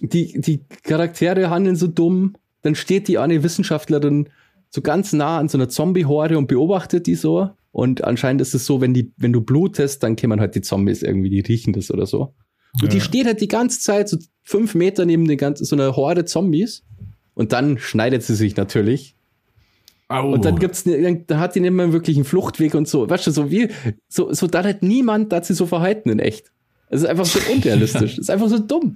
Die, 0.00 0.40
die 0.40 0.64
Charaktere 0.84 1.50
handeln 1.50 1.74
so 1.74 1.88
dumm. 1.88 2.34
Dann 2.62 2.76
steht 2.76 3.08
die 3.08 3.18
eine 3.18 3.42
Wissenschaftlerin 3.42 4.28
so 4.70 4.82
ganz 4.82 5.12
nah 5.12 5.38
an 5.38 5.48
so 5.48 5.58
einer 5.58 5.68
Zombie-Horde 5.68 6.36
und 6.38 6.46
beobachtet 6.48 7.06
die 7.06 7.14
so. 7.14 7.50
Und 7.72 8.04
anscheinend 8.04 8.40
ist 8.40 8.54
es 8.54 8.66
so, 8.66 8.80
wenn, 8.80 8.94
die, 8.94 9.12
wenn 9.16 9.32
du 9.32 9.40
blutest, 9.40 10.02
dann 10.02 10.16
kämen 10.16 10.40
halt 10.40 10.54
die 10.54 10.60
Zombies 10.62 11.02
irgendwie, 11.02 11.30
die 11.30 11.40
riechen 11.40 11.72
das 11.72 11.90
oder 11.90 12.06
so. 12.06 12.34
Und 12.82 12.92
die 12.92 12.98
Ja. 12.98 13.02
steht 13.04 13.26
halt 13.26 13.40
die 13.40 13.48
ganze 13.48 13.80
Zeit 13.80 14.08
so 14.08 14.18
fünf 14.42 14.74
Meter 14.74 15.04
neben 15.06 15.26
den 15.26 15.38
ganzen, 15.38 15.64
so 15.64 15.76
einer 15.76 15.96
Horde 15.96 16.24
Zombies. 16.24 16.82
Und 17.34 17.52
dann 17.52 17.78
schneidet 17.78 18.22
sie 18.22 18.34
sich 18.34 18.56
natürlich. 18.56 19.14
Au. 20.08 20.32
Und 20.32 20.44
dann 20.44 20.58
gibt's, 20.58 20.86
ne, 20.86 21.00
dann- 21.02 21.24
da 21.26 21.38
hat 21.38 21.54
die 21.54 21.60
nicht 21.60 21.70
mehr 21.70 21.92
wirklich 21.92 22.16
einen 22.16 22.24
Fluchtweg 22.24 22.74
und 22.74 22.88
so. 22.88 23.08
Weißt 23.08 23.26
du, 23.26 23.30
so 23.30 23.50
wie, 23.50 23.68
so, 24.08 24.32
so 24.32 24.46
da 24.46 24.64
hat 24.64 24.82
niemand, 24.82 25.30
da 25.32 25.36
hat 25.36 25.44
sie 25.46 25.54
so 25.54 25.66
verhalten 25.66 26.08
in 26.10 26.18
echt. 26.18 26.50
Es 26.88 27.02
ist 27.02 27.06
einfach 27.06 27.26
so 27.26 27.38
unrealistisch. 27.52 28.12
Es 28.14 28.18
ist 28.20 28.30
einfach 28.30 28.48
so 28.48 28.58
dumm. 28.58 28.94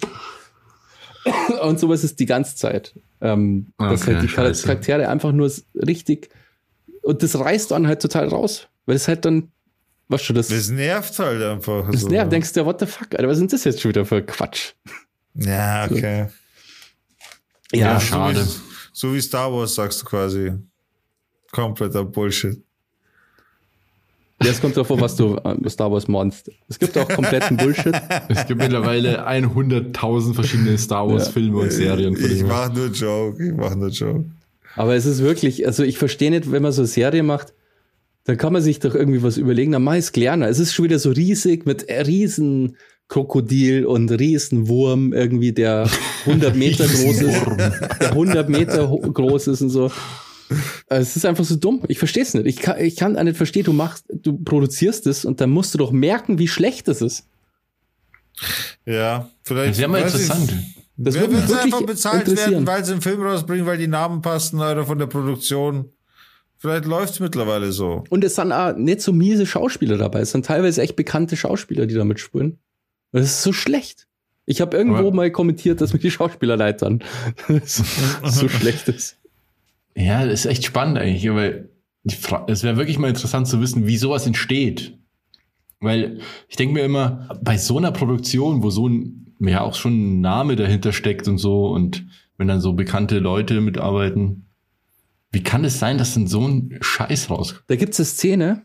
Und 1.63 1.79
sowas 1.79 2.03
ist 2.05 2.19
die 2.21 2.27
ganze 2.27 2.57
Zeit. 2.57 2.95
Ähm, 3.21 3.73
dass 3.79 4.03
Okay, 4.03 4.15
halt 4.15 4.25
die 4.25 4.29
scheiße. 4.29 4.67
Charaktere 4.67 5.09
einfach 5.09 5.33
nur 5.33 5.51
richtig, 5.75 6.31
und 7.03 7.23
das 7.23 7.39
reißt 7.39 7.71
dann 7.71 7.87
halt 7.87 8.03
total 8.03 8.29
raus. 8.29 8.69
Weil 8.87 8.97
es 8.97 9.07
halt 9.09 9.25
dann, 9.25 9.51
weißt 10.09 10.29
du, 10.29 10.33
das, 10.33 10.49
Das 10.49 10.69
nervt 10.71 11.19
halt 11.19 11.43
einfach. 11.43 11.89
das 11.91 12.03
so. 12.03 12.09
nervt, 12.09 12.33
denkst 12.33 12.53
du, 12.53 12.65
what 12.67 12.81
the 12.81 12.87
fuck, 12.87 13.09
Alter, 13.15 13.29
was 13.29 13.35
ist 13.37 13.41
denn 13.41 13.49
das 13.49 13.65
jetzt 13.65 13.81
schon 13.81 13.91
wieder 13.91 14.05
für 14.05 14.23
Quatsch? 14.23 14.73
Ja, 15.35 15.85
okay. 15.91 16.29
Ja, 17.73 17.99
so 18.01 18.07
schade. 18.07 18.45
Wie, 18.45 18.51
so 18.93 19.15
wie 19.15 19.21
Star 19.21 19.53
Wars 19.53 19.75
sagst 19.75 20.03
du 20.03 20.07
quasi. 20.07 20.53
Kompletter 21.53 22.05
Bullshit. 22.05 22.63
Ja, 24.45 24.51
es 24.51 24.61
kommt 24.61 24.77
davor, 24.77 25.01
was 25.01 25.17
du 25.17 25.37
äh, 25.37 25.69
Star 25.71 25.91
Wars 25.93 26.09
monst. 26.09 26.51
Es 26.69 26.79
gibt 26.79 26.97
auch 26.99 27.09
kompletten 27.09 27.57
Bullshit. 27.57 27.95
Es 28.29 28.47
gibt 28.47 28.61
mittlerweile 28.61 29.27
100.000 29.29 30.35
verschiedene 30.35 30.77
Star 30.79 31.09
Wars 31.09 31.27
Ja. 31.27 31.33
Filme 31.33 31.59
und 31.59 31.73
Serien. 31.73 32.15
Ich 32.15 32.21
dem 32.27 32.37
her. 32.39 32.47
mach 32.49 32.73
nur 32.75 32.89
Joke, 32.89 33.45
ich 33.47 33.53
mach 33.55 33.75
nur 33.75 33.89
Joke. 33.89 34.25
Aber 34.77 34.95
es 34.95 35.07
ist 35.07 35.21
wirklich, 35.23 35.67
also 35.67 35.83
ich 35.83 35.99
verstehe 35.99 36.31
nicht, 36.31 36.51
wenn 36.51 36.63
man 36.63 36.73
so 36.73 36.83
eine 36.83 36.89
Serie 36.89 37.23
macht, 37.23 37.53
dann 38.25 38.37
kann 38.37 38.53
man 38.53 38.63
sich 38.63 38.79
doch 38.79 38.95
irgendwie 38.95 39.23
was 39.23 39.37
überlegen, 39.37 39.73
dann 39.73 39.83
mach 39.83 39.95
ich's 39.97 40.13
kleiner. 40.13 40.49
Es 40.49 40.59
ist 40.59 40.73
schon 40.73 40.85
wieder 40.87 40.99
so 40.99 41.11
riesig 41.11 41.67
mit 41.67 41.89
äh, 41.89 42.03
riesen 42.03 42.77
Krokodil 43.09 43.85
und 43.85 44.11
riesen 44.11 44.69
Wurm 44.69 45.13
irgendwie, 45.13 45.53
der 45.53 45.89
100 46.27 46.57
Meter 46.57 46.85
groß 46.87 47.21
ist, 47.21 47.47
der 48.01 48.11
100 48.13 48.49
Meter 48.49 48.87
groß 48.87 49.49
ist 49.49 49.61
und 49.61 49.71
so. 49.71 49.91
Äh, 50.89 50.97
Es 50.99 51.17
ist 51.17 51.25
einfach 51.27 51.45
so 51.45 51.57
dumm. 51.57 51.83
Ich 51.89 51.99
verstehe 51.99 52.23
es 52.23 52.35
nicht. 52.35 52.47
Ich 52.47 52.57
kann, 52.57 52.79
ich 52.81 52.97
kann 52.97 53.13
nicht 53.13 53.37
verstehen, 53.37 53.65
du 53.65 53.73
machst, 53.73 54.05
du 54.09 54.37
produzierst 54.39 55.07
es 55.07 55.25
und 55.25 55.41
dann 55.41 55.51
musst 55.51 55.75
du 55.75 55.79
doch 55.79 55.93
merken, 55.93 56.39
wie 56.39 56.49
schlecht 56.49 56.89
es 56.89 57.03
ist. 57.03 57.27
Ja, 58.87 59.29
vielleicht. 59.43 59.73
Das 59.73 59.79
wäre 59.79 59.89
mal 59.91 60.03
interessant. 60.03 60.55
Das 60.97 61.15
wird 61.15 61.31
wirklich 61.33 61.57
einfach 61.59 61.83
bezahlt 61.83 62.37
werden, 62.37 62.67
weil 62.67 62.85
sie 62.85 62.93
einen 62.93 63.01
Film 63.01 63.23
rausbringen, 63.23 63.67
weil 63.67 63.79
die 63.79 63.87
Namen 63.89 64.23
passen 64.23 64.57
oder 64.61 64.85
von 64.85 64.99
der 64.99 65.07
Produktion. 65.07 65.91
Vielleicht 66.59 66.85
läuft's 66.85 67.19
mittlerweile 67.19 67.73
so. 67.73 68.05
Und 68.09 68.23
es 68.23 68.37
sind 68.37 68.53
auch 68.53 68.77
nicht 68.77 69.01
so 69.01 69.13
miese 69.13 69.47
Schauspieler 69.47 69.97
dabei. 69.97 70.21
Es 70.21 70.31
sind 70.31 70.47
teilweise 70.47 70.81
echt 70.81 70.95
bekannte 70.95 71.37
Schauspieler, 71.37 71.87
die 71.87 71.95
da 71.95 72.05
mitspielen. 72.05 72.53
Und 72.53 73.21
das 73.21 73.25
ist 73.27 73.43
so 73.43 73.53
schlecht. 73.53 74.07
Ich 74.45 74.61
habe 74.61 74.77
irgendwo 74.77 74.99
Aber- 74.99 75.13
mal 75.13 75.31
kommentiert, 75.33 75.81
dass 75.81 75.93
mir 75.93 75.99
die 75.99 76.11
Schauspieler 76.11 76.57
leitern. 76.57 77.03
so, 77.65 77.83
so 78.25 78.49
schlecht 78.49 78.89
ist. 78.89 79.17
Ja, 79.95 80.25
das 80.25 80.41
ist 80.41 80.47
echt 80.47 80.65
spannend 80.65 80.99
eigentlich, 80.99 81.29
weil 81.33 81.71
es 82.05 82.63
wäre 82.63 82.77
wirklich 82.77 82.99
mal 82.99 83.09
interessant 83.09 83.47
zu 83.47 83.61
wissen, 83.61 83.87
wie 83.87 83.97
sowas 83.97 84.27
entsteht. 84.27 84.99
Weil 85.81 86.21
ich 86.49 86.57
denke 86.57 86.75
mir 86.75 86.85
immer, 86.85 87.29
bei 87.43 87.59
so 87.59 87.77
einer 87.77 87.93
Produktion, 87.93 88.63
wo 88.63 88.71
so 88.71 88.89
ein, 88.89 89.35
ja 89.41 89.61
auch 89.61 89.75
schon 89.75 89.93
ein 89.93 90.21
Name 90.21 90.57
dahinter 90.57 90.93
steckt 90.93 91.29
und 91.29 91.39
so, 91.39 91.69
und 91.69 92.07
wenn 92.39 92.49
dann 92.49 92.61
so 92.61 92.73
bekannte 92.73 93.19
Leute 93.19 93.61
mitarbeiten, 93.61 94.47
wie 95.33 95.43
kann 95.43 95.65
es 95.65 95.79
sein, 95.79 95.99
dass 95.99 96.15
dann 96.15 96.27
so 96.27 96.47
ein 96.47 96.79
Scheiß 96.81 97.31
rauskommt? 97.31 97.65
Da 97.67 97.77
gibt's 97.77 97.99
eine 97.99 98.07
Szene, 98.07 98.65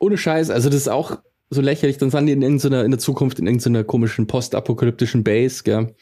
ohne 0.00 0.18
Scheiß, 0.18 0.50
also 0.50 0.68
das 0.68 0.80
ist 0.80 0.88
auch 0.88 1.18
so 1.50 1.60
lächerlich, 1.60 1.98
dann 1.98 2.10
sind 2.10 2.26
die 2.26 2.32
in 2.32 2.42
irgendeiner, 2.42 2.84
in 2.84 2.90
der 2.90 3.00
Zukunft 3.00 3.38
in 3.38 3.46
irgendeiner 3.46 3.84
komischen 3.84 4.26
postapokalyptischen 4.26 5.22
Base, 5.24 5.62
gell? 5.62 5.94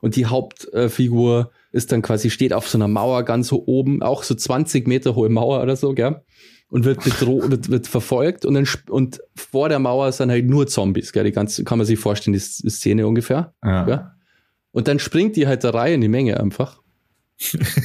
Und 0.00 0.16
die 0.16 0.26
Hauptfigur 0.26 1.50
ist 1.76 1.92
dann 1.92 2.02
quasi, 2.02 2.30
steht 2.30 2.52
auf 2.52 2.68
so 2.68 2.78
einer 2.78 2.88
Mauer 2.88 3.22
ganz 3.22 3.52
oben, 3.52 4.02
auch 4.02 4.22
so 4.22 4.34
20 4.34 4.88
Meter 4.88 5.14
hohe 5.14 5.28
Mauer 5.28 5.62
oder 5.62 5.76
so, 5.76 5.94
gell? 5.94 6.22
Und 6.68 6.84
wird 6.84 7.04
bedroht, 7.04 7.50
wird, 7.50 7.70
wird 7.70 7.86
verfolgt 7.86 8.44
und 8.44 8.54
dann, 8.54 8.66
und 8.88 9.20
vor 9.36 9.68
der 9.68 9.78
Mauer 9.78 10.10
sind 10.10 10.30
halt 10.30 10.46
nur 10.46 10.66
Zombies, 10.66 11.12
gell? 11.12 11.24
Die 11.24 11.32
ganze, 11.32 11.62
kann 11.62 11.78
man 11.78 11.86
sich 11.86 11.98
vorstellen, 11.98 12.32
die 12.32 12.40
Szene 12.40 13.06
ungefähr, 13.06 13.54
Ja. 13.86 14.12
Und 14.72 14.88
dann 14.88 14.98
springt 14.98 15.36
die 15.36 15.46
halt 15.46 15.64
da 15.64 15.70
rein 15.70 15.94
in 15.94 16.00
die 16.02 16.08
Menge 16.08 16.38
einfach. 16.38 16.82
das 17.52 17.76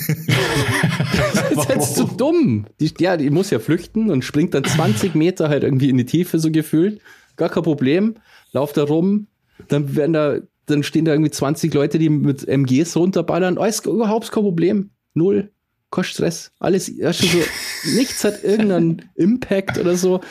ist 1.52 1.70
halt 1.70 1.84
so 1.84 2.06
dumm. 2.06 2.66
Die, 2.80 2.92
ja, 3.00 3.18
die 3.18 3.30
muss 3.30 3.50
ja 3.50 3.60
flüchten 3.60 4.10
und 4.10 4.24
springt 4.24 4.54
dann 4.54 4.64
20 4.64 5.16
Meter 5.16 5.50
halt 5.50 5.64
irgendwie 5.64 5.90
in 5.90 5.98
die 5.98 6.06
Tiefe 6.06 6.40
so 6.40 6.52
gefühlt. 6.52 7.02
Gar 7.38 7.50
kein 7.50 7.64
Problem. 7.64 8.16
Lauft 8.52 8.78
da 8.78 8.84
rum. 8.84 9.28
Dann 9.68 9.96
werden 9.96 10.14
da, 10.14 10.40
dann 10.66 10.84
stehen 10.84 11.06
da 11.06 11.12
irgendwie 11.12 11.32
20 11.32 11.74
Leute, 11.74 12.00
die 12.00 12.10
mit 12.10 12.48
MGs 12.48 12.96
runterballern. 12.96 13.58
Alles 13.58 13.86
überhaupt 13.86 14.32
kein 14.32 14.44
Problem. 14.44 14.90
Null. 15.14 15.52
Kein 15.92 16.04
Stress. 16.06 16.52
Alles, 16.60 16.88
schon 16.88 17.14
so, 17.30 17.40
nichts 17.96 18.24
hat 18.24 18.44
irgendeinen 18.44 19.10
Impact 19.16 19.78
oder 19.78 19.96
so. 19.96 20.22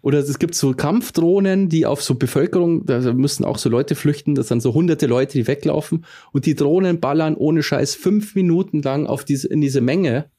Oder 0.00 0.20
es 0.20 0.38
gibt 0.38 0.54
so 0.54 0.74
Kampfdrohnen, 0.74 1.68
die 1.68 1.84
auf 1.84 2.02
so 2.02 2.14
Bevölkerung, 2.14 2.86
da 2.86 3.12
müssen 3.12 3.44
auch 3.44 3.58
so 3.58 3.68
Leute 3.68 3.94
flüchten, 3.94 4.34
das 4.34 4.48
sind 4.48 4.62
so 4.62 4.72
hunderte 4.72 5.06
Leute, 5.06 5.32
die 5.36 5.46
weglaufen 5.46 6.04
und 6.32 6.46
die 6.46 6.54
Drohnen 6.54 7.00
ballern 7.00 7.34
ohne 7.34 7.62
Scheiß 7.62 7.96
fünf 7.96 8.34
Minuten 8.36 8.80
lang 8.82 9.06
auf 9.06 9.24
diese, 9.24 9.48
in 9.48 9.60
diese 9.60 9.80
Menge 9.80 10.30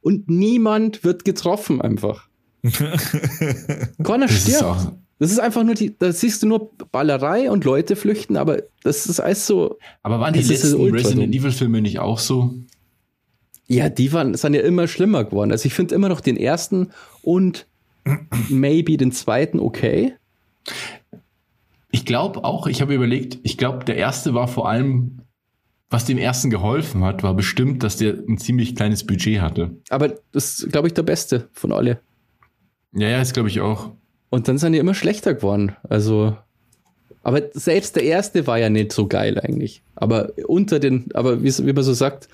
und 0.00 0.28
niemand 0.28 1.04
wird 1.04 1.24
getroffen 1.24 1.80
einfach. 1.80 2.28
Ist 4.30 4.48
stirbt. 4.48 4.92
Das 5.18 5.32
ist 5.32 5.40
einfach 5.40 5.64
nur 5.64 5.74
die, 5.74 5.96
da 5.98 6.12
siehst 6.12 6.42
du 6.42 6.46
nur 6.46 6.70
Ballerei 6.92 7.50
und 7.50 7.64
Leute 7.64 7.96
flüchten, 7.96 8.36
aber 8.36 8.62
das 8.84 9.06
ist 9.06 9.18
alles 9.18 9.46
so, 9.46 9.78
aber 10.02 10.20
waren 10.20 10.32
die 10.32 10.40
ist 10.40 10.48
letzten 10.48 10.76
ultra 10.76 10.98
Resident. 10.98 11.34
Evil 11.34 11.50
Filme 11.50 11.80
nicht 11.80 11.98
auch 11.98 12.18
so? 12.18 12.54
ja, 13.68 13.90
die 13.90 14.12
waren, 14.12 14.34
sind 14.34 14.54
ja 14.54 14.62
immer 14.62 14.88
schlimmer 14.88 15.24
geworden. 15.24 15.52
Also 15.52 15.66
ich 15.66 15.74
finde 15.74 15.94
immer 15.94 16.08
noch 16.08 16.20
den 16.20 16.36
ersten 16.36 16.90
und 17.22 17.66
maybe 18.48 18.96
den 18.96 19.12
zweiten 19.12 19.60
okay. 19.60 20.14
Ich 21.90 22.06
glaube 22.06 22.44
auch, 22.44 22.66
ich 22.66 22.80
habe 22.80 22.94
überlegt, 22.94 23.38
ich 23.42 23.58
glaube, 23.58 23.84
der 23.84 23.96
erste 23.96 24.34
war 24.34 24.48
vor 24.48 24.68
allem, 24.68 25.20
was 25.90 26.06
dem 26.06 26.18
ersten 26.18 26.50
geholfen 26.50 27.04
hat, 27.04 27.22
war 27.22 27.34
bestimmt, 27.34 27.82
dass 27.82 27.96
der 27.96 28.14
ein 28.26 28.38
ziemlich 28.38 28.74
kleines 28.74 29.06
Budget 29.06 29.40
hatte. 29.40 29.76
Aber 29.90 30.14
das 30.32 30.60
ist, 30.60 30.72
glaube 30.72 30.88
ich, 30.88 30.94
der 30.94 31.02
beste 31.02 31.48
von 31.52 31.72
alle. 31.72 32.00
Ja, 32.92 33.08
ja, 33.08 33.18
das 33.18 33.34
glaube 33.34 33.48
ich 33.50 33.60
auch. 33.60 33.90
Und 34.30 34.48
dann 34.48 34.58
sind 34.58 34.72
die 34.72 34.78
immer 34.78 34.94
schlechter 34.94 35.34
geworden. 35.34 35.76
Also, 35.88 36.36
aber 37.22 37.42
selbst 37.52 37.96
der 37.96 38.04
erste 38.04 38.46
war 38.46 38.58
ja 38.58 38.68
nicht 38.68 38.92
so 38.92 39.06
geil 39.06 39.38
eigentlich. 39.38 39.82
Aber 39.94 40.32
unter 40.46 40.78
den, 40.78 41.06
aber 41.14 41.42
wie, 41.42 41.66
wie 41.66 41.72
man 41.72 41.84
so 41.84 41.94
sagt, 41.94 42.28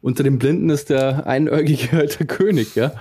unter 0.00 0.22
den 0.22 0.38
Blinden 0.38 0.70
ist 0.70 0.90
der 0.90 1.26
Einäugige 1.26 1.92
halt 1.92 2.18
der 2.18 2.26
König, 2.26 2.74
ja. 2.74 2.92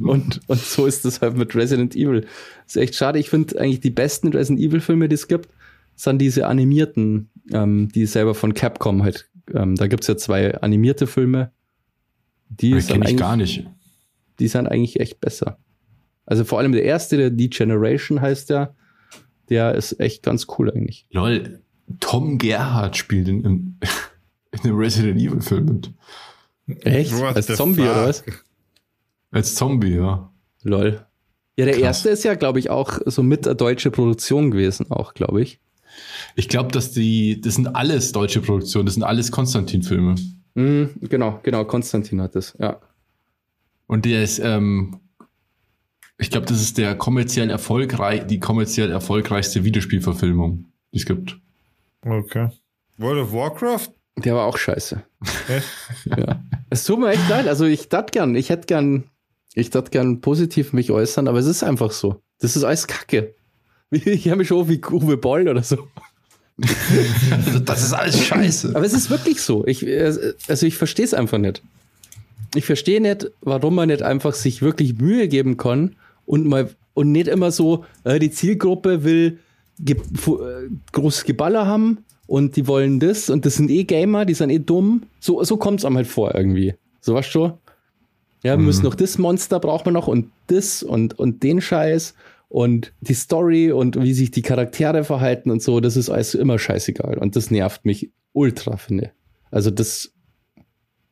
Und, 0.00 0.40
und 0.46 0.60
so 0.60 0.86
ist 0.86 1.04
das 1.04 1.20
halt 1.20 1.36
mit 1.36 1.54
Resident 1.54 1.94
Evil. 1.94 2.26
ist 2.66 2.76
echt 2.76 2.94
schade. 2.94 3.18
Ich 3.18 3.30
finde 3.30 3.60
eigentlich 3.60 3.80
die 3.80 3.90
besten 3.90 4.28
Resident 4.28 4.60
Evil 4.60 4.80
Filme, 4.80 5.08
die 5.08 5.14
es 5.14 5.28
gibt, 5.28 5.48
sind 5.94 6.18
diese 6.18 6.46
animierten, 6.46 7.30
ähm, 7.52 7.88
die 7.94 8.06
selber 8.06 8.34
von 8.34 8.54
Capcom 8.54 9.02
halt. 9.02 9.28
Ähm, 9.54 9.76
da 9.76 9.86
gibt's 9.86 10.06
ja 10.06 10.16
zwei 10.16 10.54
animierte 10.56 11.06
Filme. 11.06 11.52
Die 12.48 12.70
kenne 12.70 12.80
ich 12.80 12.90
eigentlich 12.92 13.16
gar 13.16 13.36
nicht. 13.36 13.66
die 14.38 14.48
sind 14.48 14.66
eigentlich 14.66 14.98
echt 14.98 15.20
besser. 15.20 15.58
Also 16.26 16.44
vor 16.44 16.58
allem 16.58 16.72
der 16.72 16.84
erste, 16.84 17.16
der 17.16 17.30
Degeneration 17.30 18.20
heißt 18.20 18.50
der, 18.50 18.74
der 19.48 19.74
ist 19.74 19.98
echt 19.98 20.22
ganz 20.22 20.46
cool 20.58 20.70
eigentlich. 20.70 21.06
Lol, 21.10 21.60
Tom 21.98 22.38
Gerhardt 22.38 22.96
spielt 22.96 23.28
in, 23.28 23.44
in, 23.44 23.78
in 24.52 24.60
einem 24.60 24.76
Resident 24.78 25.20
Evil 25.20 25.40
Film 25.40 25.64
mit. 25.66 25.90
Echt? 26.84 27.16
What 27.18 27.34
Als 27.36 27.46
Zombie 27.46 27.82
fuck? 27.82 27.90
oder 27.90 28.06
was? 28.08 28.24
Als 29.32 29.54
Zombie, 29.54 29.96
ja. 29.96 30.30
Lol. 30.62 31.04
Ja, 31.56 31.64
der 31.64 31.74
Krass. 31.74 31.82
erste 31.82 32.08
ist 32.10 32.22
ja, 32.24 32.34
glaube 32.34 32.58
ich, 32.58 32.70
auch 32.70 32.98
so 33.06 33.22
mit 33.22 33.44
der 33.44 33.54
deutsche 33.54 33.90
Produktion 33.90 34.50
gewesen, 34.50 34.90
auch, 34.90 35.14
glaube 35.14 35.42
ich. 35.42 35.60
Ich 36.36 36.48
glaube, 36.48 36.70
dass 36.70 36.92
die, 36.92 37.40
das 37.40 37.56
sind 37.56 37.74
alles 37.74 38.12
deutsche 38.12 38.40
Produktionen, 38.40 38.86
das 38.86 38.94
sind 38.94 39.02
alles 39.02 39.32
Konstantin-Filme. 39.32 40.14
Mhm, 40.54 40.90
genau, 41.02 41.40
genau, 41.42 41.64
Konstantin 41.64 42.20
hat 42.22 42.34
das, 42.34 42.56
ja. 42.58 42.80
Und 43.86 44.04
der 44.04 44.22
ist, 44.22 44.38
ähm, 44.38 44.99
ich 46.20 46.30
glaube, 46.30 46.46
das 46.46 46.60
ist 46.60 46.76
der 46.76 46.94
kommerziell 46.94 47.48
erfolgreich, 47.48 48.26
die 48.26 48.38
kommerziell 48.38 48.90
erfolgreichste 48.90 49.64
Videospielverfilmung, 49.64 50.66
die 50.92 50.98
es 50.98 51.06
gibt. 51.06 51.38
Okay. 52.04 52.50
World 52.98 53.22
of 53.22 53.32
Warcraft? 53.32 53.88
Der 54.18 54.34
war 54.34 54.44
auch 54.44 54.58
scheiße. 54.58 55.02
ja. 56.04 56.42
Es 56.68 56.84
tut 56.84 57.00
mir 57.00 57.10
echt 57.10 57.26
leid. 57.30 57.48
Also 57.48 57.64
ich 57.64 57.88
dachte 57.88 58.12
gern, 58.12 58.34
ich 58.34 58.50
hätte 58.50 58.66
gern, 58.66 59.04
ich 59.54 59.70
dachte 59.70 59.90
gern 59.90 60.20
positiv 60.20 60.74
mich 60.74 60.90
äußern, 60.90 61.26
aber 61.26 61.38
es 61.38 61.46
ist 61.46 61.62
einfach 61.62 61.90
so. 61.90 62.20
Das 62.38 62.54
ist 62.54 62.64
alles 62.64 62.86
Kacke. 62.86 63.34
Ich 63.92 64.28
habe 64.28 64.36
mich 64.36 64.46
schon 64.46 64.68
wie 64.68 64.80
Uwe 64.88 65.16
Boll 65.16 65.48
oder 65.48 65.64
so. 65.64 65.88
das 67.64 67.82
ist 67.82 67.92
alles 67.92 68.22
scheiße. 68.24 68.76
Aber 68.76 68.86
es 68.86 68.92
ist 68.92 69.10
wirklich 69.10 69.42
so. 69.42 69.66
Ich, 69.66 69.84
also 70.46 70.64
ich 70.64 70.76
verstehe 70.76 71.06
es 71.06 71.12
einfach 71.12 71.38
nicht. 71.38 71.60
Ich 72.54 72.66
verstehe 72.66 73.00
nicht, 73.00 73.32
warum 73.40 73.74
man 73.74 73.88
nicht 73.88 74.02
einfach 74.02 74.34
sich 74.34 74.62
wirklich 74.62 74.98
Mühe 74.98 75.26
geben 75.26 75.56
kann 75.56 75.96
und 76.30 76.46
mal 76.46 76.70
und 76.94 77.10
nicht 77.10 77.26
immer 77.26 77.50
so, 77.50 77.84
äh, 78.04 78.18
die 78.20 78.30
Zielgruppe 78.30 79.02
will 79.02 79.38
ge 79.80 79.96
äh, 79.96 80.68
großes 80.92 81.24
Geballer 81.24 81.66
haben 81.66 82.04
und 82.26 82.54
die 82.54 82.68
wollen 82.68 83.00
das 83.00 83.30
und 83.30 83.44
das 83.44 83.56
sind 83.56 83.70
eh 83.70 83.82
Gamer, 83.82 84.24
die 84.24 84.34
sind 84.34 84.50
eh 84.50 84.60
dumm. 84.60 85.02
So, 85.18 85.42
so 85.42 85.56
kommt 85.56 85.80
es 85.80 85.84
einem 85.84 85.96
halt 85.96 86.06
vor 86.06 86.34
irgendwie. 86.34 86.74
So 87.00 87.14
was 87.14 87.26
schon. 87.26 87.54
Ja, 88.44 88.52
wir 88.52 88.58
mhm. 88.58 88.66
müssen 88.66 88.84
noch 88.84 88.94
das 88.94 89.18
Monster 89.18 89.58
braucht 89.58 89.86
man 89.86 89.94
noch 89.94 90.06
und 90.06 90.30
das 90.46 90.84
und, 90.84 91.18
und 91.18 91.42
den 91.42 91.60
Scheiß 91.60 92.14
und 92.48 92.92
die 93.00 93.14
Story 93.14 93.72
und 93.72 94.00
wie 94.00 94.14
sich 94.14 94.30
die 94.30 94.42
Charaktere 94.42 95.02
verhalten 95.02 95.50
und 95.50 95.62
so, 95.62 95.80
das 95.80 95.96
ist 95.96 96.10
alles 96.10 96.34
immer 96.34 96.58
scheißegal. 96.58 97.18
Und 97.18 97.34
das 97.34 97.50
nervt 97.50 97.84
mich 97.84 98.10
ultra, 98.32 98.76
finde. 98.76 99.10
Also 99.50 99.70
das, 99.70 100.12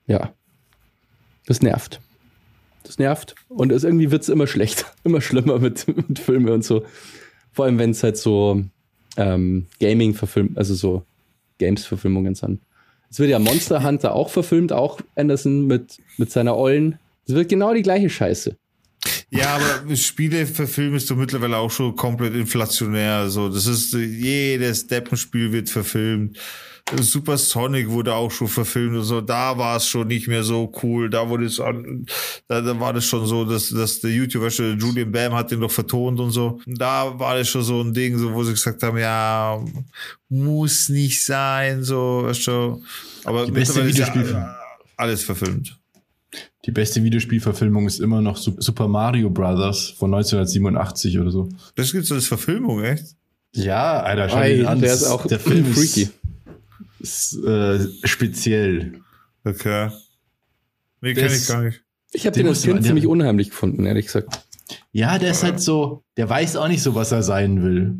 ja, 0.07 0.33
das 1.47 1.61
nervt. 1.61 2.01
Das 2.89 2.99
nervt. 2.99 3.35
Und 3.49 3.71
es, 3.71 3.85
irgendwie 3.85 4.11
wird 4.11 4.23
es 4.23 4.31
immer 4.31 4.47
schlechter, 4.47 4.87
immer 5.05 5.21
schlimmer 5.21 5.59
mit, 5.59 5.87
mit 5.87 6.19
Filmen 6.19 6.49
und 6.49 6.65
so. 6.65 6.87
Vor 7.53 7.67
allem, 7.67 7.79
wenn 7.79 7.91
es 7.91 8.03
halt 8.03 8.17
so 8.17 8.65
ähm, 9.19 9.67
Gaming-Verfilmt, 9.79 10.57
also 10.57 10.75
so 10.75 11.05
Games-Verfilmungen 11.59 12.35
sind. 12.35 12.63
Es 13.11 13.19
wird 13.19 13.29
ja 13.29 13.39
Monster 13.39 13.85
Hunter 13.85 14.15
auch 14.15 14.31
verfilmt, 14.31 14.73
auch 14.73 15.01
Anderson 15.17 15.67
mit, 15.67 15.99
mit 16.17 16.31
seiner 16.31 16.57
Ollen. 16.57 16.99
Es 17.27 17.35
wird 17.35 17.51
genau 17.51 17.75
die 17.75 17.83
gleiche 17.83 18.09
Scheiße. 18.09 18.57
Ja, 19.31 19.57
aber 19.57 19.97
Spiele 19.97 20.47
verfilmst 20.47 21.11
du 21.11 21.15
mittlerweile 21.15 21.59
auch 21.59 21.71
schon 21.71 21.95
komplett 21.95 22.35
inflationär. 22.35 23.29
So, 23.29 23.51
das 23.51 23.67
ist 23.67 23.93
jedes 23.93 24.87
Deppenspiel 24.87 25.53
wird 25.53 25.69
verfilmt. 25.69 26.39
Super 26.97 27.37
Sonic 27.37 27.89
wurde 27.91 28.15
auch 28.15 28.31
schon 28.31 28.49
verfilmt 28.49 28.97
und 28.97 29.03
so. 29.03 29.21
Da 29.21 29.57
war 29.59 29.77
es 29.77 29.87
schon 29.87 30.09
nicht 30.09 30.27
mehr 30.29 30.43
so 30.43 30.73
cool. 30.83 31.11
Da 31.11 31.29
wurde 31.29 31.47
es, 31.47 31.57
da, 31.57 32.61
da 32.61 32.81
war 32.81 32.93
das 32.93 33.05
schon 33.05 33.27
so, 33.27 33.45
dass, 33.45 33.69
dass 33.69 34.01
der 34.01 34.11
YouTuber 34.11 34.51
schon, 34.51 34.79
Julian 34.79 35.13
Bam 35.13 35.35
hat 35.35 35.51
den 35.51 35.61
doch 35.61 35.71
vertont 35.71 36.19
und 36.19 36.31
so. 36.31 36.61
Da 36.67 37.19
war 37.19 37.37
das 37.37 37.49
schon 37.49 37.63
so 37.63 37.83
ein 37.83 37.93
Ding, 37.93 38.17
so, 38.19 38.33
wo 38.33 38.43
sie 38.43 38.53
gesagt 38.53 38.83
haben, 38.83 38.99
ja, 38.99 39.63
muss 40.29 40.89
nicht 40.89 41.25
sein, 41.25 41.85
so, 41.85 42.23
weißt 42.25 42.47
du. 42.47 42.83
Aber 43.25 43.47
Die 43.47 43.53
beste 43.53 43.83
mittlerweile 43.83 44.23
ist 44.23 44.31
ja 44.33 44.57
alles 44.97 45.25
verfilmt. 45.25 45.77
Die 46.65 46.73
beste 46.73 47.03
Videospielverfilmung 47.03 47.87
ist 47.87 48.01
immer 48.01 48.21
noch 48.21 48.37
Super 48.37 48.89
Mario 48.89 49.31
Brothers 49.31 49.95
von 49.99 50.13
1987 50.13 51.19
oder 51.19 51.31
so. 51.31 51.49
Das 51.77 51.93
gibt's 51.93 52.13
als 52.13 52.27
Verfilmung, 52.27 52.83
echt? 52.83 53.17
Ja, 53.53 54.01
Alter, 54.03 54.29
schau 54.29 54.43
dir 54.43 54.69
an. 54.69 54.81
Der 54.81 54.93
ist 54.93 55.05
auch 55.05 55.27
der 55.27 55.41
Film 55.41 55.65
freaky. 55.65 56.03
Ist, 56.03 56.09
ist 56.09 56.18
äh, 57.01 57.79
speziell. 58.05 59.01
Okay. 59.45 59.91
Nee, 61.01 61.15
kenne 61.15 61.35
ich 61.35 61.47
gar 61.47 61.63
nicht. 61.63 61.83
Ich 62.13 62.27
habe 62.27 62.35
den, 62.35 62.45
den 62.45 62.51
als 62.51 62.63
Kind 62.63 62.85
ziemlich 62.85 63.07
unheimlich 63.07 63.51
gefunden, 63.51 63.85
ehrlich 63.85 64.07
gesagt. 64.07 64.47
Ja, 64.93 65.19
der 65.19 65.31
ist 65.31 65.43
halt 65.43 65.61
so, 65.61 66.05
der 66.17 66.29
weiß 66.29 66.57
auch 66.57 66.69
nicht 66.69 66.83
so, 66.83 66.95
was 66.95 67.13
er 67.13 67.23
sein 67.23 67.63
will. 67.63 67.97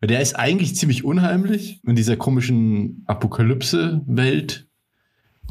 Weil 0.00 0.08
der 0.08 0.20
ist 0.20 0.34
eigentlich 0.34 0.74
ziemlich 0.76 1.04
unheimlich 1.04 1.80
in 1.86 1.94
dieser 1.94 2.16
komischen 2.16 3.04
Apokalypse-Welt. 3.06 4.66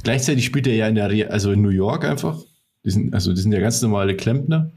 Gleichzeitig 0.04 0.46
spielt 0.46 0.68
er 0.68 0.76
ja 0.76 0.88
in 0.88 0.96
der, 0.96 1.32
also 1.32 1.52
in 1.52 1.62
New 1.62 1.70
York 1.70 2.06
einfach. 2.06 2.44
Die 2.84 2.92
sind, 2.92 3.14
also 3.14 3.34
die 3.34 3.42
sind 3.42 3.52
ja 3.52 3.60
ganz 3.60 3.82
normale 3.82 4.16
Klempner. 4.16 4.72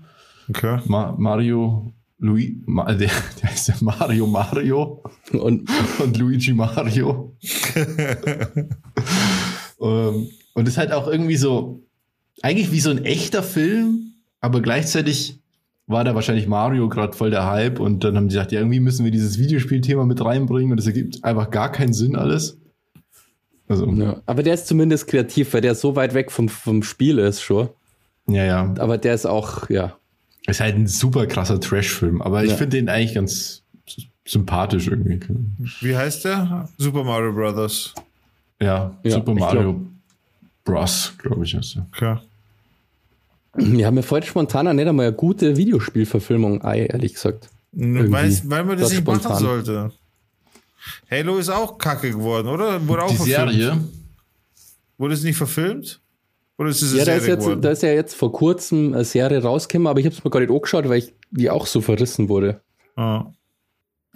Okay. 0.48 0.80
Ma 0.86 1.14
Mario, 1.18 1.92
Luis, 2.24 2.52
Ma 2.64 2.84
der, 2.92 3.10
der 3.42 3.50
heißt 3.50 3.68
ja 3.68 3.74
Mario 3.80 4.26
Mario 4.26 5.02
und, 5.32 5.68
und 6.02 6.16
Luigi 6.16 6.52
Mario. 6.52 7.36
um, 9.76 9.88
ähm, 9.88 10.28
und 10.54 10.68
ist 10.68 10.78
halt 10.78 10.92
auch 10.92 11.08
irgendwie 11.08 11.36
so, 11.36 11.82
eigentlich 12.42 12.72
wie 12.72 12.80
so 12.80 12.90
ein 12.90 13.04
echter 13.04 13.42
Film, 13.42 14.14
aber 14.40 14.62
gleichzeitig 14.62 15.40
war 15.86 16.04
da 16.04 16.14
wahrscheinlich 16.14 16.46
Mario 16.46 16.88
gerade 16.88 17.12
voll 17.12 17.30
der 17.30 17.46
Hype 17.46 17.78
und 17.78 18.04
dann 18.04 18.16
haben 18.16 18.28
die 18.28 18.34
gesagt, 18.34 18.52
ja, 18.52 18.60
irgendwie 18.60 18.80
müssen 18.80 19.04
wir 19.04 19.10
dieses 19.10 19.38
Videospielthema 19.38 20.04
mit 20.04 20.24
reinbringen 20.24 20.72
und 20.72 20.78
es 20.78 20.86
ergibt 20.86 21.22
einfach 21.24 21.50
gar 21.50 21.70
keinen 21.70 21.92
Sinn 21.92 22.16
alles. 22.16 22.58
Also. 23.68 23.86
Ja, 23.92 24.22
aber 24.24 24.42
der 24.42 24.54
ist 24.54 24.66
zumindest 24.66 25.08
kreativ, 25.08 25.52
weil 25.52 25.60
der 25.60 25.74
so 25.74 25.96
weit 25.96 26.14
weg 26.14 26.30
vom, 26.30 26.48
vom 26.48 26.82
Spiel 26.82 27.18
ist 27.18 27.42
schon. 27.42 27.68
Ja, 28.26 28.44
ja. 28.44 28.74
Aber 28.78 28.96
der 28.96 29.14
ist 29.14 29.26
auch, 29.26 29.68
ja. 29.68 29.96
Ist 30.46 30.60
halt 30.60 30.76
ein 30.76 30.86
super 30.86 31.26
krasser 31.26 31.58
Trash-Film, 31.58 32.20
aber 32.20 32.42
ja. 32.42 32.52
ich 32.52 32.58
finde 32.58 32.76
den 32.76 32.88
eigentlich 32.88 33.14
ganz 33.14 33.62
sympathisch 34.26 34.88
irgendwie. 34.88 35.20
Wie 35.80 35.96
heißt 35.96 36.24
der? 36.24 36.68
Super 36.78 37.04
Mario 37.04 37.32
Brothers. 37.32 37.94
Ja, 38.60 38.94
ja 39.02 39.10
Super 39.10 39.34
Mario 39.34 39.74
glaub, 39.74 39.80
Bros, 40.64 41.12
glaube 41.18 41.44
ich, 41.44 41.54
der. 41.54 41.86
Okay. 41.92 42.18
Wir 43.56 43.86
haben 43.86 43.96
ja 43.96 44.02
voll 44.02 44.22
spontan 44.22 44.74
nicht 44.74 44.88
einmal 44.88 45.06
eine 45.06 45.14
gute 45.14 45.56
Videospielverfilmung, 45.56 46.62
ehrlich 46.62 47.14
gesagt. 47.14 47.48
Weil, 47.72 48.40
weil 48.44 48.64
man 48.64 48.76
das, 48.76 48.88
das 48.88 48.90
nicht 48.90 49.00
spontan. 49.00 49.32
machen 49.32 49.44
sollte. 49.44 49.92
Halo 51.10 51.38
ist 51.38 51.48
auch 51.48 51.78
kacke 51.78 52.10
geworden, 52.10 52.48
oder? 52.48 52.86
Wurde 52.86 53.02
auch 53.04 53.10
Die 53.10 53.16
verfilmt. 53.16 53.52
Serie? 53.52 53.84
Wurde 54.98 55.14
es 55.14 55.22
nicht 55.22 55.36
verfilmt? 55.36 56.00
Oder 56.56 56.68
ist 56.68 56.82
es 56.82 56.94
ja, 56.94 57.04
da 57.04 57.14
ist, 57.14 57.26
jetzt, 57.26 57.48
da 57.60 57.70
ist 57.70 57.82
ja 57.82 57.92
jetzt 57.92 58.14
vor 58.14 58.30
kurzem 58.32 58.94
eine 58.94 59.04
Serie 59.04 59.42
rausgekommen, 59.42 59.88
aber 59.88 59.98
ich 59.98 60.06
habe 60.06 60.14
es 60.14 60.22
mir 60.22 60.30
gar 60.30 60.40
nicht 60.40 60.52
angeschaut, 60.52 60.88
weil 60.88 60.98
ich 60.98 61.12
die 61.30 61.50
auch 61.50 61.66
so 61.66 61.80
verrissen 61.80 62.28
wurde. 62.28 62.60
Ah. 62.96 63.26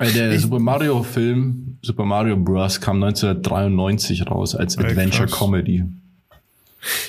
Der 0.00 0.32
ich, 0.32 0.42
Super 0.42 0.60
Mario 0.60 1.02
Film, 1.02 1.78
Super 1.82 2.04
Mario 2.04 2.36
Bros. 2.36 2.80
kam 2.80 3.02
1993 3.02 4.30
raus 4.30 4.54
als 4.54 4.78
Adventure 4.78 5.26
Comedy. 5.26 5.84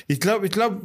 Ich 0.08 0.20
glaube, 0.20 0.48
ich 0.48 0.52
glaube, 0.52 0.82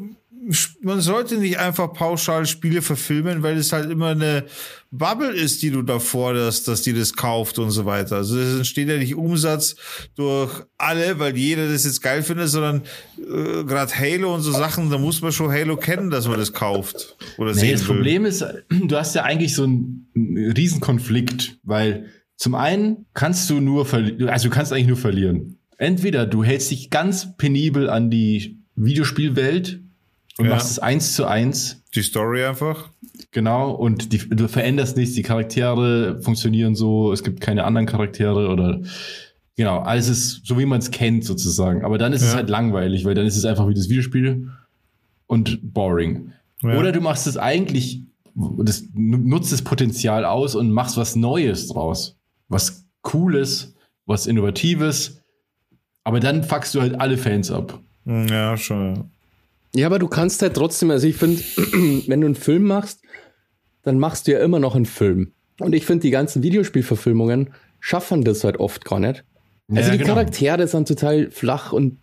man 0.83 1.01
sollte 1.01 1.37
nicht 1.39 1.59
einfach 1.59 1.93
pauschal 1.93 2.47
Spiele 2.47 2.83
verfilmen, 2.83 3.43
weil 3.43 3.57
es 3.57 3.73
halt 3.73 3.91
immer 3.91 4.09
eine 4.09 4.45
Bubble 4.91 5.31
ist, 5.31 5.63
die 5.63 5.71
du 5.71 5.83
da 5.83 5.99
forderst, 5.99 6.69
dass 6.69 6.83
die 6.83 6.93
das 6.93 7.15
kauft 7.15 7.59
und 7.59 7.71
so 7.71 7.85
weiter. 7.85 8.17
Also 8.17 8.39
es 8.39 8.57
entsteht 8.57 8.89
ja 8.89 8.97
nicht 8.97 9.15
Umsatz 9.15 9.77
durch 10.15 10.63
alle, 10.79 11.19
weil 11.19 11.37
jeder 11.37 11.69
das 11.69 11.85
jetzt 11.85 12.03
geil 12.03 12.23
findet, 12.23 12.49
sondern 12.49 12.83
äh, 13.19 13.65
gerade 13.65 13.93
Halo 13.93 14.35
und 14.35 14.43
so 14.43 14.53
Sachen, 14.53 14.91
da 14.91 14.99
muss 14.99 15.23
man 15.23 15.33
schon 15.33 15.51
Halo 15.51 15.77
kennen, 15.77 16.11
dass 16.11 16.29
man 16.29 16.39
das 16.39 16.53
kauft 16.53 17.17
oder 17.39 17.53
nee, 17.53 17.61
sehen 17.61 17.73
Das 17.73 17.89
will. 17.89 17.97
Problem 17.97 18.25
ist, 18.27 18.45
du 18.69 18.97
hast 18.97 19.15
ja 19.15 19.23
eigentlich 19.23 19.55
so 19.55 19.65
einen, 19.65 20.09
einen 20.15 20.53
Riesenkonflikt, 20.53 21.59
weil 21.63 22.07
zum 22.37 22.55
einen 22.55 23.07
kannst 23.15 23.49
du 23.51 23.61
nur 23.61 23.87
verlieren, 23.87 24.29
also 24.29 24.49
du 24.49 24.55
kannst 24.55 24.73
eigentlich 24.73 24.89
nur 24.89 24.97
verlieren. 24.97 25.59
Entweder 25.79 26.27
du 26.27 26.45
hältst 26.45 26.71
dich 26.71 26.91
ganz 26.91 27.37
penibel 27.37 27.89
an 27.89 28.11
die 28.11 28.61
Videospielwelt 28.77 29.84
und 30.39 30.47
ja. 30.47 30.53
machst 30.53 30.71
es 30.71 30.79
eins 30.79 31.15
zu 31.15 31.27
eins. 31.27 31.83
Die 31.95 32.03
Story 32.03 32.45
einfach. 32.45 32.91
Genau, 33.31 33.71
und 33.71 34.13
die, 34.13 34.19
du 34.19 34.49
veränderst 34.49 34.97
nichts, 34.97 35.15
die 35.15 35.23
Charaktere 35.23 36.21
funktionieren 36.23 36.75
so, 36.75 37.13
es 37.13 37.23
gibt 37.23 37.41
keine 37.41 37.65
anderen 37.65 37.87
Charaktere 37.87 38.49
oder 38.49 38.81
genau, 39.57 39.79
alles 39.79 40.09
ist 40.09 40.47
so, 40.47 40.59
wie 40.59 40.67
man 40.67 40.81
es 40.81 40.91
kennt 40.91 41.25
sozusagen. 41.25 41.85
Aber 41.85 41.99
dann 41.99 42.13
ist 42.13 42.23
ja. 42.23 42.29
es 42.29 42.35
halt 42.35 42.49
langweilig, 42.49 43.05
weil 43.05 43.15
dann 43.15 43.27
ist 43.27 43.37
es 43.37 43.45
einfach 43.45 43.69
wie 43.69 43.75
das 43.75 43.89
Videospiel 43.89 44.51
und 45.27 45.61
boring. 45.73 46.33
Ja. 46.63 46.79
Oder 46.79 46.93
du 46.93 47.01
machst 47.01 47.27
es 47.27 47.37
eigentlich, 47.37 48.03
das, 48.35 48.85
nutzt 48.95 49.53
das 49.53 49.63
Potenzial 49.63 50.25
aus 50.25 50.55
und 50.55 50.71
machst 50.71 50.97
was 50.97 51.15
Neues 51.15 51.69
draus. 51.69 52.17
Was 52.49 52.87
Cooles, 53.03 53.75
was 54.07 54.27
Innovatives. 54.27 55.21
Aber 56.03 56.21
dann 56.21 56.43
fuckst 56.43 56.75
du 56.75 56.81
halt 56.81 57.01
alle 57.01 57.17
Fans 57.17 57.51
ab. 57.51 57.81
Ja, 58.05 58.57
schon. 58.57 59.11
Ja, 59.75 59.87
aber 59.87 59.99
du 59.99 60.09
kannst 60.09 60.41
halt 60.43 60.55
trotzdem, 60.55 60.91
also 60.91 61.07
ich 61.07 61.17
finde, 61.17 61.43
wenn 62.07 62.21
du 62.21 62.27
einen 62.27 62.35
Film 62.35 62.65
machst, 62.65 63.01
dann 63.83 63.99
machst 63.99 64.27
du 64.27 64.33
ja 64.33 64.41
immer 64.41 64.61
noch 64.61 64.75
einen 64.75 64.87
Film. 64.87 65.33
Und 65.61 65.75
ich 65.75 65.85
finde, 65.85 66.03
die 66.03 66.11
ganzen 66.11 66.43
Videospielverfilmungen 66.43 67.51
schaffen 67.81 68.25
das 68.25 68.45
halt 68.45 68.59
oft 68.59 68.85
gar 68.85 69.01
nicht. 69.01 69.25
Also 69.71 69.89
ja, 69.89 69.93
die 69.93 69.99
genau. 69.99 70.15
Charaktere 70.15 70.67
sind 70.67 70.89
total 70.89 71.31
flach 71.31 71.73
und 71.73 71.99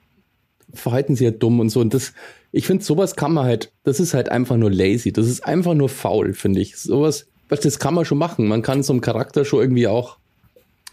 verhalten 0.74 1.15
sich 1.15 1.26
halt 1.26 1.41
dumm 1.41 1.59
und 1.59 1.69
so. 1.69 1.80
Und 1.80 1.93
das, 1.93 2.13
ich 2.51 2.67
finde, 2.67 2.84
sowas 2.84 3.15
kann 3.15 3.34
man 3.34 3.45
halt, 3.45 3.72
das 3.84 3.99
ist 3.99 4.13
halt 4.13 4.30
einfach 4.30 4.57
nur 4.57 4.72
lazy. 4.72 5.11
Das 5.11 5.28
ist 5.28 5.45
einfach 5.45 5.74
nur 5.74 5.89
faul, 5.89 6.34
finde 6.34 6.61
ich. 6.61 6.78
Sowas, 6.78 7.28
das 7.49 7.80
kann 7.80 7.93
man 7.93 8.05
schon 8.05 8.17
machen. 8.17 8.47
Man 8.47 8.61
kann 8.61 8.84
so 8.84 8.93
einem 8.93 9.01
Charakter 9.01 9.45
schon 9.45 9.61
irgendwie 9.61 9.88
auch 9.88 10.17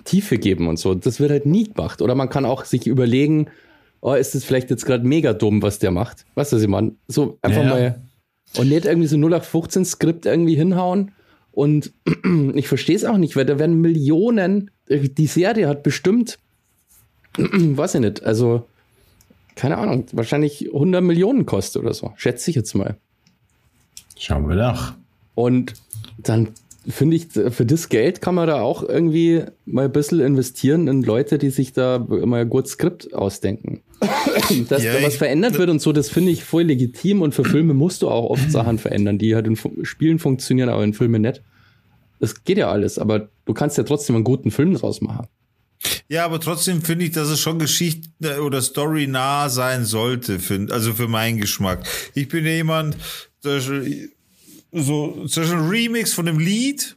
Tiefe 0.05 0.39
geben 0.39 0.69
und 0.69 0.79
so. 0.79 0.95
Das 0.95 1.21
wird 1.21 1.31
halt 1.31 1.47
nie 1.47 1.65
gemacht. 1.65 2.03
Oder 2.03 2.15
man 2.15 2.29
kann 2.29 2.45
auch 2.45 2.65
sich 2.65 2.87
überlegen, 2.87 3.49
oh, 4.01 4.15
ist 4.15 4.35
das 4.35 4.45
vielleicht 4.45 4.71
jetzt 4.71 4.87
gerade 4.87 5.07
mega 5.07 5.33
dumm, 5.33 5.63
was 5.63 5.79
der 5.79 5.91
macht. 5.91 6.25
Weißt 6.35 6.53
du, 6.53 6.57
was 6.57 6.63
ich 6.63 6.69
meine? 6.69 6.93
So 7.09 7.39
einfach 7.43 7.63
ja. 7.63 7.69
mal 7.69 8.03
und 8.57 8.69
nicht 8.69 8.87
irgendwie 8.87 9.09
so 9.09 9.17
0815 9.17 9.85
Skript 9.85 10.27
irgendwie 10.27 10.55
hinhauen. 10.55 11.13
Und 11.53 11.93
ich 12.55 12.69
verstehe 12.69 12.97
es 12.97 13.05
auch 13.05 13.19
nicht, 13.19 13.37
weil 13.37 13.45
da 13.45 13.59
werden 13.59 13.81
Millionen, 13.81 14.71
die 14.89 15.27
Serie 15.27 15.69
hat 15.69 15.83
bestimmt, 15.83 16.39
weiß 17.37 17.97
ich 17.97 18.01
nicht, 18.01 18.23
also 18.23 18.67
keine 19.55 19.77
Ahnung, 19.77 20.07
wahrscheinlich 20.13 20.73
100 20.73 21.03
Millionen 21.03 21.45
kostet 21.45 21.83
oder 21.83 21.93
so. 21.93 22.13
Schätze 22.17 22.51
ich 22.51 22.57
jetzt 22.57 22.75
mal. 22.75 22.97
Schauen 24.17 24.49
wir 24.49 24.55
nach. 24.55 24.95
Und 25.35 25.75
dann 26.17 26.51
finde 26.89 27.17
ich, 27.17 27.29
für 27.33 27.67
das 27.67 27.89
Geld 27.89 28.21
kann 28.23 28.35
man 28.35 28.47
da 28.47 28.61
auch 28.63 28.83
irgendwie 28.83 29.43
mal 29.67 29.85
ein 29.87 29.93
bisschen 29.93 30.21
investieren 30.21 30.89
in 30.89 31.03
Leute, 31.03 31.39
die 31.39 31.51
sich 31.51 31.73
da 31.73 31.99
mal 31.99 32.47
gutes 32.47 32.73
Skript 32.73 33.13
ausdenken. 33.15 33.83
Dass 34.69 34.83
Ja, 34.83 34.95
da 34.95 35.03
was 35.03 35.15
ich- 35.15 35.19
verändert 35.19 35.59
wird 35.59 35.71
und 35.71 35.81
so, 35.83 35.93
das 35.93 36.09
finde 36.09 36.31
ich 36.33 36.45
voll 36.45 36.63
legitim 36.65 37.21
und 37.23 37.35
für 37.35 37.45
Filme 37.45 37.75
musst 37.75 38.03
du 38.03 38.09
auch 38.09 38.31
oft 38.31 38.51
Sachen 38.51 38.79
verändern, 38.79 39.19
die 39.19 39.35
halt 39.35 39.47
in 39.47 39.57
Fu- 39.57 39.85
Spielen 39.85 40.19
funktionieren, 40.19 40.69
aber 40.69 40.85
in 40.85 40.95
Filmen 40.95 41.23
nicht. 41.23 41.43
Das 42.21 42.43
geht 42.45 42.59
ja 42.59 42.71
alles, 42.71 42.99
aber 42.99 43.29
du 43.45 43.55
kannst 43.55 43.77
ja 43.79 43.85
trotzdem 43.85 44.17
einen 44.17 44.25
guten 44.25 44.51
Film 44.51 44.75
draus 44.75 45.01
machen. 45.01 45.27
Ja, 46.09 46.25
aber 46.25 46.41
trotzdem 46.41 46.83
finde 46.83 47.05
ich, 47.05 47.13
dass 47.13 47.29
es 47.29 47.39
schon 47.39 47.59
Geschichte 47.59 48.43
oder 48.43 48.61
Story 48.63 49.07
nah 49.07 49.49
sein 49.49 49.85
sollte, 49.85 50.39
für, 50.41 50.67
also 50.71 50.95
für 50.95 51.07
meinen 51.07 51.39
Geschmack. 51.41 51.87
Ich 52.15 52.29
bin 52.29 52.45
ja 52.45 52.53
jemand, 52.53 52.97
so 54.73 55.27
zwischen 55.27 55.59
ein 55.59 55.69
Remix 55.69 56.13
von 56.13 56.27
dem 56.27 56.39
Lied 56.39 56.97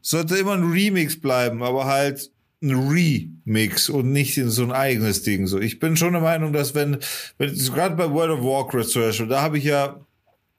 sollte 0.00 0.36
immer 0.36 0.52
ein 0.52 0.70
Remix 0.70 1.20
bleiben, 1.20 1.62
aber 1.62 1.86
halt 1.86 2.30
ein 2.62 2.74
Remix 2.74 3.88
und 3.88 4.12
nicht 4.12 4.36
in 4.36 4.50
so 4.50 4.64
ein 4.64 4.72
eigenes 4.72 5.22
Ding. 5.22 5.46
So, 5.46 5.60
ich 5.60 5.78
bin 5.78 5.96
schon 5.96 6.12
der 6.12 6.22
Meinung, 6.22 6.52
dass 6.52 6.74
wenn, 6.74 6.98
wenn 7.38 7.54
gerade 7.54 7.94
bei 7.94 8.10
World 8.10 8.38
of 8.38 8.44
Warcraft 8.44 8.84
zum 8.84 9.02
Beispiel, 9.02 9.28
da 9.28 9.42
habe 9.42 9.58
ich 9.58 9.64
ja 9.64 10.00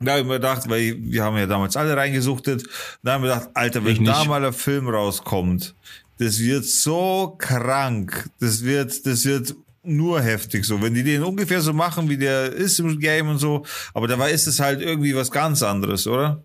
da 0.02 0.12
habe 0.12 0.22
ich 0.22 0.28
mir 0.28 0.34
gedacht, 0.36 0.70
weil 0.70 0.96
wir 0.98 1.24
haben 1.24 1.36
ja 1.36 1.46
damals 1.46 1.76
alle 1.76 1.96
reingesuchtet, 1.98 2.64
da 3.04 3.14
haben 3.14 3.24
wir 3.24 3.34
gedacht, 3.34 3.50
Alter, 3.54 3.84
wenn 3.84 4.06
da 4.06 4.24
mal 4.24 4.46
ein 4.46 4.54
Film 4.54 4.88
rauskommt, 4.88 5.76
das 6.20 6.40
wird 6.40 6.64
so 6.64 7.36
krank, 7.38 8.30
das 8.40 8.64
wird, 8.64 9.06
das 9.06 9.26
wird 9.26 9.56
nur 9.84 10.22
heftig 10.22 10.66
so. 10.66 10.82
Wenn 10.82 10.94
die 10.94 11.04
den 11.04 11.24
ungefähr 11.24 11.62
so 11.62 11.74
machen, 11.74 12.10
wie 12.10 12.18
der 12.18 12.52
ist 12.52 12.80
im 12.80 13.00
Game 13.00 13.30
und 13.30 13.38
so, 13.38 13.64
aber 13.94 14.08
dabei 14.08 14.32
ist 14.32 14.48
es 14.48 14.60
halt 14.60 14.82
irgendwie 14.82 15.16
was 15.16 15.32
ganz 15.32 15.64
anderes, 15.64 16.08
oder? 16.08 16.44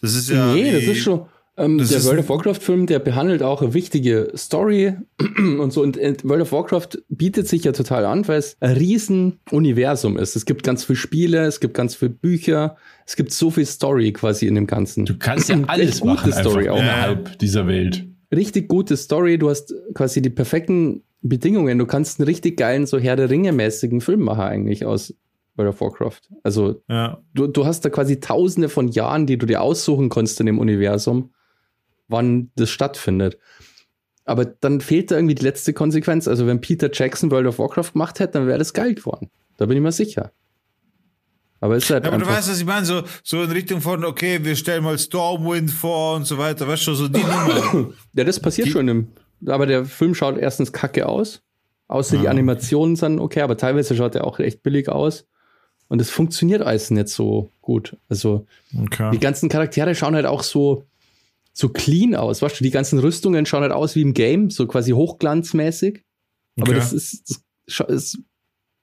Das 0.00 0.14
ist 0.14 0.28
ja. 0.28 0.52
nee, 0.52 0.72
das 0.72 0.84
ist 0.84 0.98
schon. 0.98 1.26
Ähm, 1.56 1.78
das 1.78 1.90
der 1.90 1.98
ist 1.98 2.06
World 2.06 2.18
of 2.18 2.28
Warcraft-Film, 2.28 2.86
der 2.86 2.98
behandelt 2.98 3.42
auch 3.42 3.62
eine 3.62 3.74
wichtige 3.74 4.32
Story 4.36 4.94
und 5.38 5.72
so. 5.72 5.82
Und 5.82 5.96
äh, 5.96 6.16
World 6.24 6.42
of 6.42 6.52
Warcraft 6.52 6.98
bietet 7.08 7.46
sich 7.46 7.64
ja 7.64 7.72
total 7.72 8.04
an, 8.06 8.26
weil 8.26 8.38
es 8.38 8.56
ein 8.60 8.76
riesen 8.76 9.38
Universum 9.50 10.18
ist. 10.18 10.34
Es 10.34 10.46
gibt 10.46 10.64
ganz 10.64 10.84
viele 10.84 10.96
Spiele, 10.96 11.44
es 11.44 11.60
gibt 11.60 11.74
ganz 11.74 11.94
viele 11.94 12.10
Bücher, 12.10 12.76
es 13.06 13.14
gibt 13.14 13.32
so 13.32 13.50
viel 13.50 13.66
Story 13.66 14.12
quasi 14.12 14.46
in 14.46 14.56
dem 14.56 14.66
Ganzen. 14.66 15.04
Du 15.04 15.16
kannst 15.16 15.48
ja 15.48 15.58
alles 15.66 16.02
machen 16.02 16.32
Story 16.32 16.68
auch. 16.68 16.78
innerhalb 16.78 17.38
dieser 17.38 17.66
Welt. 17.68 18.04
Richtig 18.34 18.68
gute 18.68 18.96
Story, 18.96 19.38
du 19.38 19.48
hast 19.48 19.72
quasi 19.94 20.20
die 20.20 20.30
perfekten 20.30 21.02
Bedingungen. 21.28 21.78
Du 21.78 21.86
kannst 21.86 22.20
einen 22.20 22.26
richtig 22.26 22.56
geilen, 22.56 22.86
so 22.86 22.98
Herr 22.98 23.16
der 23.16 23.30
Ringe-mäßigen 23.30 24.00
Film 24.00 24.20
machen 24.20 24.42
eigentlich 24.42 24.84
aus 24.84 25.14
World 25.56 25.70
of 25.74 25.80
Warcraft. 25.80 26.20
Also 26.42 26.82
Ja. 26.88 27.20
du, 27.34 27.46
du 27.46 27.64
hast 27.66 27.84
da 27.84 27.90
quasi 27.90 28.20
tausende 28.20 28.68
von 28.68 28.88
Jahren, 28.88 29.26
die 29.26 29.38
du 29.38 29.46
dir 29.46 29.62
aussuchen 29.62 30.08
konntest 30.08 30.40
in 30.40 30.46
dem 30.46 30.58
Universum, 30.58 31.32
wann 32.08 32.50
das 32.56 32.70
stattfindet. 32.70 33.38
Aber 34.26 34.44
dann 34.44 34.80
fehlt 34.80 35.10
da 35.10 35.16
irgendwie 35.16 35.34
die 35.34 35.44
letzte 35.44 35.72
Konsequenz. 35.72 36.26
Also 36.28 36.46
wenn 36.46 36.60
Peter 36.60 36.90
Jackson 36.92 37.30
World 37.30 37.46
of 37.46 37.58
Warcraft 37.58 37.92
gemacht 37.92 38.20
hätte, 38.20 38.32
dann 38.34 38.46
wäre 38.46 38.58
das 38.58 38.72
geil 38.72 38.94
geworden. 38.94 39.30
Da 39.58 39.66
bin 39.66 39.76
ich 39.76 39.82
mir 39.82 39.92
sicher. 39.92 40.32
Aber 41.60 41.76
es 41.76 41.84
ist 41.84 41.90
halt 41.90 42.04
Ja, 42.04 42.10
aber 42.12 42.18
du 42.22 42.26
weißt, 42.26 42.50
was 42.50 42.58
ich 42.58 42.66
meine, 42.66 42.84
so, 42.84 43.02
so 43.22 43.42
in 43.42 43.50
Richtung 43.50 43.80
von, 43.80 44.04
okay, 44.04 44.40
wir 44.42 44.56
stellen 44.56 44.84
mal 44.84 44.98
Stormwind 44.98 45.70
vor 45.70 46.16
und 46.16 46.24
so 46.26 46.36
weiter, 46.36 46.66
weißt 46.68 46.86
du, 46.88 46.94
so 46.94 47.08
die 47.08 47.20
Nummer. 47.20 47.92
ja, 48.14 48.24
das 48.24 48.38
passiert 48.40 48.68
die- 48.68 48.72
schon 48.72 48.88
im, 48.88 49.08
aber 49.46 49.66
der 49.66 49.84
Film 49.84 50.14
schaut 50.14 50.38
erstens 50.38 50.72
kacke 50.72 51.06
aus. 51.08 51.42
Außer 51.88 52.16
die 52.16 52.24
Ja. 52.24 52.30
Animationen 52.30 52.96
sind 52.96 53.20
okay, 53.20 53.42
aber 53.42 53.56
teilweise 53.56 53.94
schaut 53.94 54.14
er 54.14 54.26
auch 54.26 54.38
echt 54.38 54.62
billig 54.62 54.88
aus. 54.88 55.26
Und 55.88 56.00
es 56.00 56.08
funktioniert 56.10 56.62
alles 56.62 56.90
nicht 56.90 57.08
so 57.08 57.50
gut. 57.60 57.96
Also, 58.08 58.46
Die 58.72 58.82
Okay. 58.84 59.18
ganzen 59.18 59.48
Charaktere 59.48 59.94
schauen 59.94 60.14
halt 60.14 60.26
auch 60.26 60.42
so, 60.42 60.84
so 61.52 61.68
clean 61.68 62.14
aus. 62.14 62.40
Weißt 62.42 62.58
du, 62.58 62.64
die 62.64 62.70
ganzen 62.70 62.98
Rüstungen 62.98 63.44
schauen 63.46 63.62
halt 63.62 63.72
aus 63.72 63.94
wie 63.94 64.00
im 64.02 64.14
Game, 64.14 64.50
so 64.50 64.66
quasi 64.66 64.92
hochglanzmäßig. 64.92 66.02
Aber 66.58 66.70
Okay. 66.70 66.78
das 66.80 66.92
ist, 66.92 67.40
das 67.66 67.80
ist, 67.88 68.18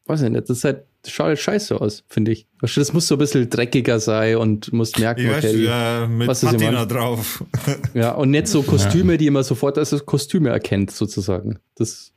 weiß 0.05 0.21
ich 0.21 0.29
nicht, 0.29 0.47
das 0.49 0.57
ist 0.59 0.63
halt, 0.63 0.85
schaut 1.07 1.27
halt 1.27 1.39
scheiße 1.39 1.79
aus, 1.79 2.03
finde 2.07 2.31
ich. 2.31 2.47
Das 2.75 2.93
muss 2.93 3.07
so 3.07 3.15
ein 3.15 3.19
bisschen 3.19 3.49
dreckiger 3.49 3.99
sein 3.99 4.35
und 4.37 4.71
muss 4.71 4.97
merken, 4.97 5.21
Ich 5.21 5.29
weiß, 5.29 5.45
okay, 5.45 5.63
ja, 5.65 6.07
mit 6.07 6.27
was 6.27 6.43
ist 6.43 6.51
Patina 6.51 6.85
drauf. 6.85 7.43
ja, 7.93 8.11
und 8.11 8.29
nicht 8.31 8.47
so 8.47 8.61
Kostüme, 8.63 9.17
die 9.17 9.29
man 9.29 9.43
sofort 9.43 9.77
als 9.77 10.05
Kostüme 10.05 10.49
erkennt, 10.49 10.91
sozusagen. 10.91 11.59
Das, 11.75 12.11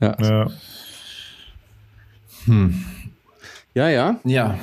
ja, 0.00 0.16
ja. 0.20 0.50
Hm. 2.46 2.84
ja, 3.74 3.88
ja. 3.88 4.20
Ja. 4.24 4.58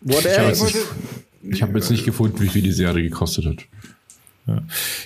What 0.00 0.24
Ich 0.24 0.38
habe 0.38 0.46
else? 0.48 0.64
jetzt, 0.66 0.74
nicht- 1.44 1.62
hab 1.62 1.74
jetzt 1.74 1.90
nicht 1.90 2.04
gefunden, 2.04 2.40
wie 2.40 2.48
viel 2.48 2.62
die 2.62 2.72
Serie 2.72 3.02
gekostet 3.08 3.46
hat. 3.46 3.56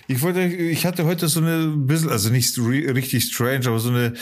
Ich 0.08 0.22
wollte, 0.22 0.40
ich 0.44 0.86
hatte 0.86 1.04
heute 1.04 1.28
so 1.28 1.40
eine 1.40 1.66
bisschen, 1.76 2.08
also 2.08 2.30
nicht 2.30 2.56
richtig 2.58 3.24
strange, 3.24 3.66
aber 3.66 3.78
so 3.78 3.90
eine 3.90 4.14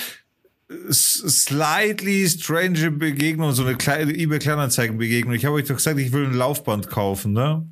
slightly 0.91 2.27
strange 2.29 2.91
Begegnung, 2.91 3.53
so 3.53 3.65
eine 3.65 3.77
kleine 3.77 4.13
eBay 4.13 4.39
Kleinanzeigen 4.39 4.99
Begegnung. 4.99 5.35
Ich 5.35 5.45
habe 5.45 5.57
euch 5.57 5.67
doch 5.67 5.77
gesagt, 5.77 5.99
ich 5.99 6.13
will 6.13 6.27
ein 6.27 6.35
Laufband 6.35 6.89
kaufen, 6.89 7.33
ne? 7.33 7.67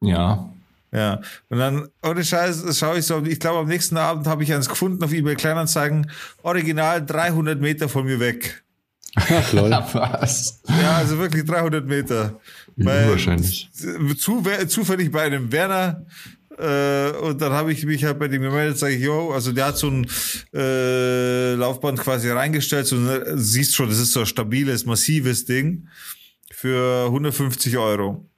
Ja. 0.00 0.50
Ja. 0.92 1.20
Und 1.48 1.58
dann, 1.58 1.88
ohne 2.02 2.24
Scheiß, 2.24 2.78
schaue 2.78 2.98
ich 2.98 3.06
so, 3.06 3.22
ich 3.24 3.40
glaube, 3.40 3.58
am 3.58 3.66
nächsten 3.66 3.96
Abend 3.96 4.26
habe 4.26 4.44
ich 4.44 4.52
eins 4.52 4.68
gefunden 4.68 5.02
auf 5.02 5.12
eBay 5.12 5.34
Kleinanzeigen, 5.34 6.10
original 6.42 7.04
300 7.04 7.60
Meter 7.60 7.88
von 7.88 8.04
mir 8.04 8.20
weg. 8.20 8.64
Ach, 9.16 9.52
lol. 9.52 9.70
Was? 9.92 10.60
Ja, 10.68 10.96
also 10.98 11.18
wirklich 11.18 11.44
300 11.44 11.86
Meter. 11.86 12.40
Unwahrscheinlich. 12.76 13.70
zu, 14.18 14.42
zufällig 14.66 15.10
bei 15.10 15.22
einem 15.22 15.52
Werner 15.52 16.04
äh, 16.58 17.12
und 17.18 17.40
dann 17.40 17.52
habe 17.52 17.72
ich 17.72 17.84
mich 17.84 18.04
halt 18.04 18.18
bei 18.18 18.28
dem 18.28 18.42
gemeldet, 18.42 18.78
sage 18.78 18.94
ich, 18.94 19.02
yo, 19.02 19.32
also 19.32 19.52
der 19.52 19.66
hat 19.66 19.78
so 19.78 19.88
ein 19.88 20.06
äh, 20.54 21.54
Laufband 21.54 21.98
quasi 21.98 22.30
reingestellt, 22.30 22.86
so 22.86 22.96
eine, 22.96 23.38
siehst 23.38 23.74
schon, 23.74 23.88
das 23.88 23.98
ist 23.98 24.12
so 24.12 24.20
ein 24.20 24.26
stabiles, 24.26 24.86
massives 24.86 25.44
Ding 25.44 25.88
für 26.52 27.06
150 27.06 27.76
Euro. 27.78 28.28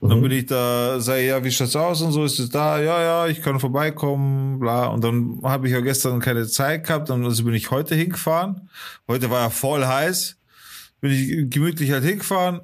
Und 0.00 0.10
dann 0.10 0.22
bin 0.22 0.30
ich 0.30 0.46
da, 0.46 1.00
sage 1.00 1.26
ja, 1.26 1.42
wie 1.42 1.50
schaut's 1.50 1.74
aus 1.74 2.02
und 2.02 2.12
so, 2.12 2.24
ist 2.24 2.38
es 2.38 2.50
da, 2.50 2.80
ja, 2.80 3.02
ja, 3.02 3.26
ich 3.26 3.42
kann 3.42 3.58
vorbeikommen, 3.58 4.60
bla. 4.60 4.86
Und 4.86 5.02
dann 5.02 5.40
habe 5.42 5.66
ich 5.66 5.72
ja 5.72 5.80
gestern 5.80 6.20
keine 6.20 6.46
Zeit 6.46 6.86
gehabt, 6.86 7.10
und 7.10 7.24
also 7.24 7.42
bin 7.42 7.54
ich 7.54 7.72
heute 7.72 7.96
hingefahren. 7.96 8.70
Heute 9.08 9.28
war 9.28 9.40
ja 9.40 9.50
voll 9.50 9.84
heiß. 9.84 10.36
Bin 11.00 11.10
ich 11.10 11.50
gemütlich 11.50 11.90
halt 11.90 12.04
hingefahren 12.04 12.60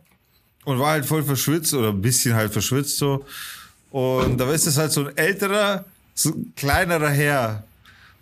und 0.64 0.78
war 0.78 0.92
halt 0.92 1.06
voll 1.06 1.24
verschwitzt 1.24 1.74
oder 1.74 1.88
ein 1.88 2.00
bisschen 2.00 2.34
halt 2.34 2.52
verschwitzt 2.52 2.98
so. 2.98 3.24
Und 3.94 4.38
da 4.38 4.52
ist 4.52 4.66
es 4.66 4.76
halt 4.76 4.90
so 4.90 5.06
ein 5.06 5.16
älterer, 5.16 5.84
so 6.16 6.30
ein 6.30 6.52
kleinerer 6.56 7.10
Herr. 7.10 7.62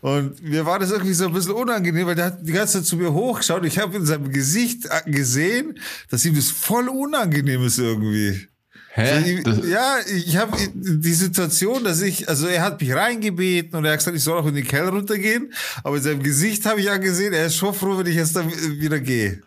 Und 0.03 0.43
mir 0.43 0.66
war 0.66 0.79
das 0.79 0.91
irgendwie 0.91 1.14
so 1.14 1.25
ein 1.25 1.33
bisschen 1.33 1.53
unangenehm, 1.53 2.07
weil 2.07 2.14
der 2.14 2.27
hat 2.27 2.47
die 2.47 2.53
ganze 2.53 2.75
Zeit 2.75 2.85
zu 2.85 2.99
mir 2.99 3.11
hochgeschaut. 3.11 3.64
Ich 3.64 3.79
habe 3.79 3.97
in 3.97 4.05
seinem 4.05 4.31
Gesicht 4.31 4.85
äh, 4.85 5.11
gesehen, 5.11 5.79
dass 6.11 6.27
ihm 6.27 6.35
das 6.35 6.51
voll 6.51 6.91
unangenehm 6.91 7.64
ist 7.64 7.79
irgendwie. 7.79 8.49
Hä? 8.91 9.41
Das, 9.43 9.66
ja, 9.66 9.97
ich 10.14 10.37
habe 10.37 10.59
die 10.75 11.14
Situation, 11.14 11.85
dass 11.85 12.03
ich, 12.03 12.29
also 12.29 12.49
er 12.49 12.61
hat 12.61 12.79
mich 12.79 12.93
reingebeten 12.93 13.79
und 13.79 13.87
er 13.87 13.93
hat 13.93 14.01
gesagt, 14.01 14.18
ich 14.18 14.23
soll 14.23 14.39
auch 14.39 14.47
in 14.47 14.55
den 14.55 14.68
Keller 14.68 14.91
runtergehen, 14.91 15.55
aber 15.85 15.97
in 15.97 16.03
seinem 16.03 16.23
Gesicht 16.23 16.66
habe 16.66 16.81
ich 16.81 16.87
ja 16.87 16.99
gesehen, 16.99 17.33
er 17.33 17.47
ist 17.47 17.57
schon 17.57 17.73
froh, 17.73 17.97
wenn 17.97 18.07
ich 18.09 18.16
jetzt 18.16 18.37
dann 18.37 18.53
wieder 18.79 19.01
gehe. 19.01 19.43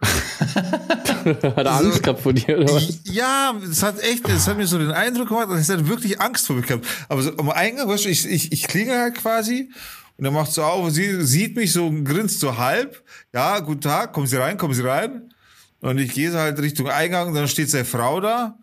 Hat 0.02 1.42
er 1.44 1.72
Angst 1.72 2.02
gehabt 2.02 2.20
vor 2.20 2.32
dir, 2.32 2.58
oder 2.58 2.74
was? 2.74 3.00
Ja, 3.04 3.54
es 3.68 3.82
hat 3.82 3.98
echt, 4.00 4.28
es 4.28 4.46
hat 4.46 4.56
mir 4.56 4.66
so 4.66 4.78
den 4.78 4.92
Eindruck 4.92 5.28
gemacht, 5.28 5.48
dass 5.50 5.68
er 5.68 5.88
wirklich 5.88 6.20
Angst 6.20 6.46
vor 6.46 6.56
mir 6.56 6.62
gehabt. 6.62 6.86
Aber 7.08 7.22
so 7.22 7.36
am 7.36 7.50
Eingang, 7.50 7.88
weißt 7.88 8.04
du, 8.04 8.08
ich, 8.08 8.26
ich, 8.26 8.52
ich 8.52 8.68
klingel 8.68 8.98
halt 8.98 9.14
quasi 9.16 9.70
und 10.18 10.24
er 10.24 10.30
macht 10.30 10.52
so 10.52 10.62
auf 10.62 10.84
und 10.84 10.90
sie 10.92 11.24
sieht 11.24 11.56
mich 11.56 11.72
so 11.72 11.86
und 11.86 12.04
grinst 12.04 12.40
so 12.40 12.56
halb. 12.56 13.02
Ja, 13.32 13.58
guten 13.60 13.80
Tag, 13.80 14.12
kommen 14.12 14.26
Sie 14.26 14.36
rein, 14.36 14.56
kommen 14.56 14.74
Sie 14.74 14.86
rein. 14.86 15.32
Und 15.80 15.98
ich 15.98 16.12
gehe 16.12 16.30
so 16.30 16.38
halt 16.38 16.58
Richtung 16.60 16.88
Eingang, 16.88 17.34
dann 17.34 17.48
steht 17.48 17.70
seine 17.70 17.84
Frau 17.84 18.20
da 18.20 18.58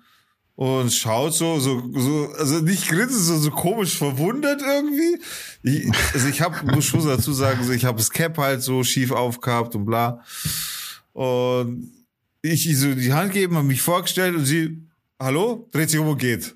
und 0.55 0.91
schaut 0.93 1.33
so, 1.33 1.59
so, 1.59 1.83
so, 1.93 2.29
also 2.37 2.59
nicht 2.59 2.87
grinsen, 2.87 3.19
so, 3.19 3.37
so 3.37 3.51
komisch 3.51 3.97
verwundert 3.97 4.61
irgendwie. 4.61 5.19
Ich, 5.63 5.91
also 6.13 6.27
ich 6.27 6.41
habe, 6.41 6.63
muss 6.73 6.85
schon 6.85 7.05
dazu 7.05 7.33
sagen, 7.33 7.63
so, 7.63 7.71
ich 7.71 7.85
habe 7.85 7.97
das 7.97 8.11
Cap 8.11 8.37
halt 8.37 8.61
so 8.61 8.83
schief 8.83 9.11
aufgehabt 9.11 9.75
und 9.75 9.85
bla. 9.85 10.23
Und 11.13 11.91
ich 12.41 12.77
so 12.77 12.93
die 12.93 13.13
Hand 13.13 13.31
geben, 13.31 13.55
habe 13.55 13.65
mich 13.67 13.81
vorgestellt 13.81 14.35
und 14.35 14.45
sie, 14.45 14.77
hallo, 15.19 15.67
dreht 15.71 15.89
sich 15.89 15.99
um 15.99 16.07
und 16.09 16.17
geht. 16.17 16.55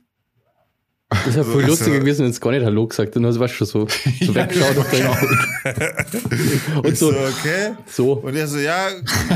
Das 1.09 1.27
ist 1.27 1.35
ja 1.37 1.43
voll 1.45 1.63
Also, 1.63 1.67
lustiger 1.67 1.91
also- 1.91 1.99
gewesen, 2.01 2.23
wenn 2.25 2.31
es 2.31 2.41
gar 2.41 2.51
nicht 2.51 2.65
Hallo 2.65 2.85
gesagt 2.85 3.15
und 3.15 3.23
dann 3.23 3.39
warst 3.39 3.53
du 3.53 3.65
schon 3.65 3.67
so, 3.67 3.87
so 4.25 4.35
weggeschaut 4.35 4.77
auf 4.77 4.91
deinen 4.91 5.07
Und 6.83 6.87
Ich 6.91 6.99
so, 6.99 7.11
so, 7.13 7.17
okay. 7.17 7.71
so. 7.85 8.13
Und 8.13 8.35
er 8.35 8.45
so, 8.45 8.57
ja, 8.57 8.89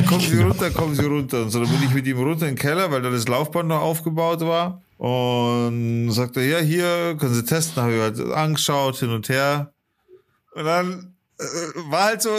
kommen 0.06 0.20
Sie 0.20 0.38
runter, 0.42 0.70
kommen 0.72 0.96
Sie 0.96 1.06
runter. 1.06 1.44
Und 1.44 1.50
so, 1.52 1.64
dann 1.64 1.70
bin 1.72 1.82
ich 1.88 1.94
mit 1.94 2.06
ihm 2.08 2.18
runter 2.18 2.46
in 2.50 2.56
den 2.56 2.62
Keller, 2.62 2.92
weil 2.92 3.02
da 3.02 3.10
das 3.10 3.26
Laufband 3.26 3.70
noch 3.70 3.80
aufgebaut 3.80 4.42
war. 4.42 4.82
Und 4.98 6.12
sagte, 6.12 6.42
ja, 6.42 6.60
hier, 6.60 7.16
können 7.18 7.34
Sie 7.36 7.46
testen. 7.46 7.82
Habe 7.82 7.94
ich 7.96 8.02
halt 8.02 8.20
angeschaut, 8.20 8.98
hin 8.98 9.12
und 9.12 9.30
her. 9.30 9.72
Und 10.54 10.66
dann 10.66 11.16
war 11.90 12.06
halt 12.06 12.22
so, 12.22 12.30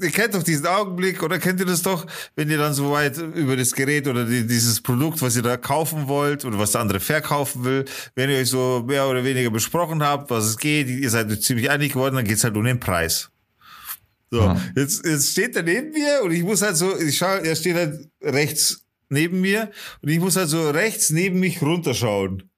ihr 0.00 0.10
kennt 0.10 0.34
doch 0.34 0.42
diesen 0.42 0.66
Augenblick 0.66 1.22
oder 1.22 1.38
kennt 1.38 1.60
ihr 1.60 1.66
das 1.66 1.82
doch, 1.82 2.06
wenn 2.36 2.50
ihr 2.50 2.58
dann 2.58 2.74
so 2.74 2.90
weit 2.90 3.16
über 3.18 3.56
das 3.56 3.72
Gerät 3.72 4.06
oder 4.06 4.24
die, 4.24 4.46
dieses 4.46 4.80
Produkt, 4.80 5.22
was 5.22 5.36
ihr 5.36 5.42
da 5.42 5.56
kaufen 5.56 6.08
wollt 6.08 6.44
oder 6.44 6.58
was 6.58 6.72
der 6.72 6.80
andere 6.82 7.00
verkaufen 7.00 7.64
will, 7.64 7.84
wenn 8.14 8.30
ihr 8.30 8.38
euch 8.38 8.50
so 8.50 8.84
mehr 8.86 9.08
oder 9.08 9.24
weniger 9.24 9.50
besprochen 9.50 10.02
habt, 10.02 10.30
was 10.30 10.44
es 10.44 10.58
geht, 10.58 10.88
ihr 10.88 11.10
seid 11.10 11.30
euch 11.30 11.42
ziemlich 11.42 11.70
einig 11.70 11.92
geworden, 11.92 12.16
dann 12.16 12.24
geht's 12.24 12.44
halt 12.44 12.56
um 12.56 12.64
den 12.64 12.80
Preis. 12.80 13.30
So, 14.30 14.40
Ja. 14.40 14.60
jetzt, 14.76 15.04
jetzt 15.06 15.32
steht 15.32 15.56
er 15.56 15.62
neben 15.62 15.90
mir 15.90 16.20
und 16.22 16.30
ich 16.30 16.42
muss 16.42 16.62
halt 16.62 16.76
so, 16.76 16.98
ich 16.98 17.16
schau, 17.16 17.34
er 17.36 17.56
steht 17.56 17.74
halt 17.76 18.08
rechts 18.22 18.84
neben 19.08 19.40
mir 19.40 19.70
und 20.02 20.08
ich 20.08 20.20
muss 20.20 20.36
halt 20.36 20.48
so 20.48 20.70
rechts 20.70 21.10
neben 21.10 21.40
mich 21.40 21.62
runterschauen. 21.62 22.49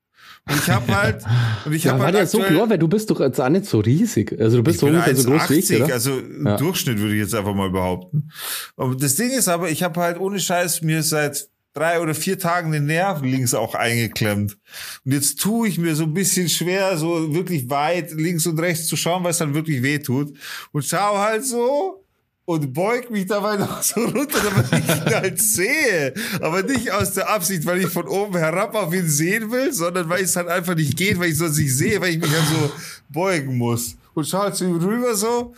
Und 0.49 0.59
ich 0.59 0.71
habe 0.71 0.97
halt, 0.97 1.25
und 1.65 1.73
ich 1.73 1.85
Ja, 1.85 1.97
war 1.99 2.07
halt 2.07 2.17
der 2.17 2.27
so 2.27 2.41
klar, 2.41 2.69
weil 2.69 2.79
du 2.79 2.89
bist 2.89 3.11
doch 3.11 3.21
jetzt 3.21 3.41
auch 3.41 3.49
nicht 3.49 3.67
so 3.67 3.79
riesig. 3.79 4.35
Also 4.41 4.57
du 4.59 4.63
bist 4.65 4.81
so 4.81 4.87
ungefähr 4.87 5.15
so 5.15 5.31
groß 5.31 5.51
wie 5.51 5.55
ich, 5.55 5.71
1,80, 5.71 5.85
oder? 5.85 5.95
also 5.95 6.19
im 6.19 6.47
Ja. 6.47 6.57
Durchschnitt 6.57 6.99
würde 6.99 7.15
ich 7.15 7.21
jetzt 7.21 7.35
einfach 7.35 7.55
mal 7.55 7.71
behaupten. 7.71 8.29
Aber 8.77 8.97
das 8.97 9.15
Ding 9.15 9.31
ist 9.31 9.49
aber, 9.49 9.71
ich 9.71 9.83
habe 9.83 10.01
halt 10.01 10.19
ohne 10.19 10.41
Scheiß 10.41 10.83
mir 10.83 11.03
seit 11.05 11.49
drei 11.75 12.01
oder 12.01 12.15
vier 12.15 12.39
Tagen 12.39 12.73
den 12.73 12.87
Nerv 12.87 13.23
links 13.23 13.55
auch 13.55 13.75
eingeklemmt. 13.75 14.59
Und 15.05 15.13
jetzt 15.13 15.41
tue 15.41 15.69
ich 15.69 15.79
mir 15.79 15.95
so 15.95 16.05
ein 16.05 16.13
bisschen 16.13 16.49
schwer, 16.49 16.99
so 16.99 17.33
wirklich 17.35 17.71
weit 17.71 18.11
links 18.13 18.45
und 18.47 18.59
rechts 18.59 18.89
zu 18.89 18.97
schauen, 18.97 19.23
weil 19.25 19.31
es 19.31 19.39
dann 19.39 19.55
wirklich 19.55 19.83
weh 19.83 19.99
tut. 20.01 20.37
Und 20.73 20.85
schau 20.85 21.19
halt 21.19 21.47
so 21.47 22.02
und 22.45 22.73
beug 22.73 23.11
mich 23.11 23.27
dabei 23.27 23.57
noch 23.59 23.83
so 23.83 24.01
runter, 24.01 24.39
damit 24.43 24.67
ich 24.73 24.97
ihn 24.97 25.15
halt 25.15 25.41
sehe. 25.41 26.15
Aber 26.41 26.63
nicht 26.63 26.91
aus 26.91 27.15
der 27.15 27.29
Absicht, 27.29 27.65
weil 27.67 27.81
ich 27.81 27.89
von 27.89 28.07
oben 28.07 28.37
herab 28.37 28.75
auf 28.75 28.93
ihn 28.93 29.09
sehen 29.09 29.51
will, 29.51 29.73
sondern 29.73 30.09
weil 30.09 30.25
es 30.25 30.37
halt 30.37 30.49
einfach 30.49 30.75
nicht 30.75 30.97
geht, 30.97 31.19
weil 31.19 31.31
ich 31.31 31.39
sonst 31.39 31.59
nicht 31.59 31.77
sehe, 31.77 32.01
weil 32.01 32.11
ich 32.11 32.21
mich 32.21 32.31
halt 32.31 32.49
so 32.49 32.73
beugen 33.09 33.57
muss. 33.57 33.97
Und 34.15 34.27
schau 34.27 34.51
zu 34.51 34.65
ihm 34.65 34.77
rüber 34.77 35.15
so. 35.15 35.55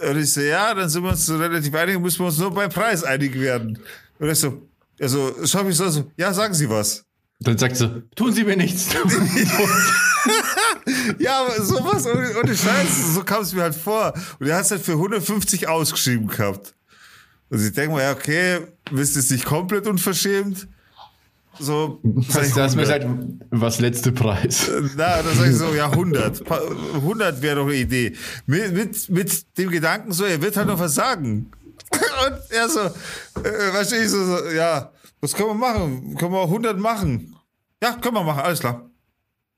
Und 0.00 0.18
ich 0.18 0.32
so, 0.32 0.40
ja, 0.42 0.74
dann 0.74 0.88
sind 0.88 1.02
wir 1.02 1.10
uns 1.10 1.24
so 1.24 1.36
relativ 1.38 1.74
einig, 1.74 1.98
müssen 1.98 2.18
wir 2.20 2.26
uns 2.26 2.38
nur 2.38 2.52
beim 2.52 2.70
Preis 2.70 3.02
einig 3.02 3.38
werden. 3.38 3.78
Und 4.18 4.28
er 4.28 4.34
so, 4.34 4.62
also 5.00 5.34
schau 5.44 5.64
mich 5.64 5.76
so, 5.76 5.88
so, 5.88 6.10
ja, 6.16 6.32
sagen 6.32 6.52
Sie 6.52 6.68
was. 6.68 7.05
Dann 7.40 7.58
sagt 7.58 7.76
sie, 7.76 8.02
tun 8.14 8.32
Sie 8.32 8.44
mir 8.44 8.56
nichts. 8.56 8.88
Ja, 11.18 11.40
aber 11.42 11.62
sowas 11.62 12.06
ohne, 12.06 12.36
ohne 12.38 12.56
Scheiß, 12.56 13.14
so 13.14 13.22
kam 13.22 13.42
es 13.42 13.52
mir 13.52 13.62
halt 13.62 13.74
vor. 13.74 14.12
Und 14.38 14.46
er 14.48 14.56
hat 14.56 14.64
es 14.64 14.70
halt 14.70 14.82
für 14.82 14.92
150 14.92 15.68
ausgeschrieben 15.68 16.26
gehabt. 16.28 16.74
Und 17.48 17.60
ich 17.64 17.72
denke 17.72 17.92
mal, 17.92 18.02
ja, 18.02 18.12
okay, 18.12 18.60
wisst 18.90 19.16
ihr 19.16 19.20
es 19.20 19.30
nicht 19.30 19.44
komplett 19.44 19.86
unverschämt? 19.86 20.66
So, 21.58 22.00
Das, 22.04 22.52
das 22.54 22.76
mir 22.76 22.82
100. 22.82 22.86
sagt, 22.86 23.06
was 23.50 23.80
letzte 23.80 24.12
Preis. 24.12 24.70
Na, 24.96 25.22
dann 25.22 25.36
sag 25.36 25.48
ich 25.48 25.56
so, 25.56 25.72
ja, 25.74 25.90
100. 25.90 26.44
Pa- 26.44 26.60
100 26.94 27.40
wäre 27.42 27.56
doch 27.56 27.66
eine 27.66 27.76
Idee. 27.76 28.14
Mit, 28.46 28.72
mit, 28.74 29.08
mit 29.08 29.58
dem 29.58 29.70
Gedanken 29.70 30.12
so, 30.12 30.24
er 30.24 30.42
wird 30.42 30.56
halt 30.56 30.66
noch 30.68 30.78
was 30.78 30.94
sagen. 30.94 31.50
Und 32.26 32.50
er 32.50 32.68
so, 32.68 32.80
äh, 32.80 33.72
weißt 33.72 33.92
du, 33.92 33.96
ich 33.96 34.08
so, 34.10 34.24
so, 34.24 34.48
ja, 34.50 34.92
was 35.20 35.34
können 35.34 35.48
wir 35.48 35.54
machen? 35.54 36.16
Können 36.16 36.32
wir 36.32 36.42
100 36.42 36.78
machen? 36.78 37.36
Ja, 37.82 37.92
können 37.94 38.14
wir 38.14 38.22
machen, 38.22 38.42
alles 38.42 38.60
klar. 38.60 38.90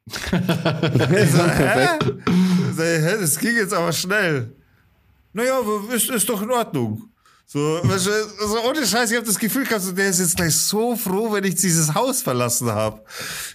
Ich 0.06 1.30
so, 1.30 1.44
hä? 1.48 1.98
Ich, 2.72 2.78
hä? 2.78 3.16
Das 3.20 3.38
ging 3.38 3.56
jetzt 3.56 3.74
aber 3.74 3.92
schnell. 3.92 4.54
Naja, 5.32 5.60
ist, 5.92 6.10
ist 6.10 6.28
doch 6.28 6.42
in 6.42 6.50
Ordnung. 6.50 7.07
So, 7.50 7.80
so 7.82 8.68
ohne 8.68 8.86
Scheiß, 8.86 9.10
ich 9.10 9.16
habe 9.16 9.26
das 9.26 9.38
Gefühl 9.38 9.64
gehabt, 9.64 9.80
so, 9.80 9.92
der 9.92 10.10
ist 10.10 10.20
jetzt 10.20 10.36
gleich 10.36 10.54
so 10.54 10.94
froh, 10.96 11.32
wenn 11.32 11.44
ich 11.44 11.54
dieses 11.54 11.94
Haus 11.94 12.20
verlassen 12.20 12.70
habe. 12.70 13.00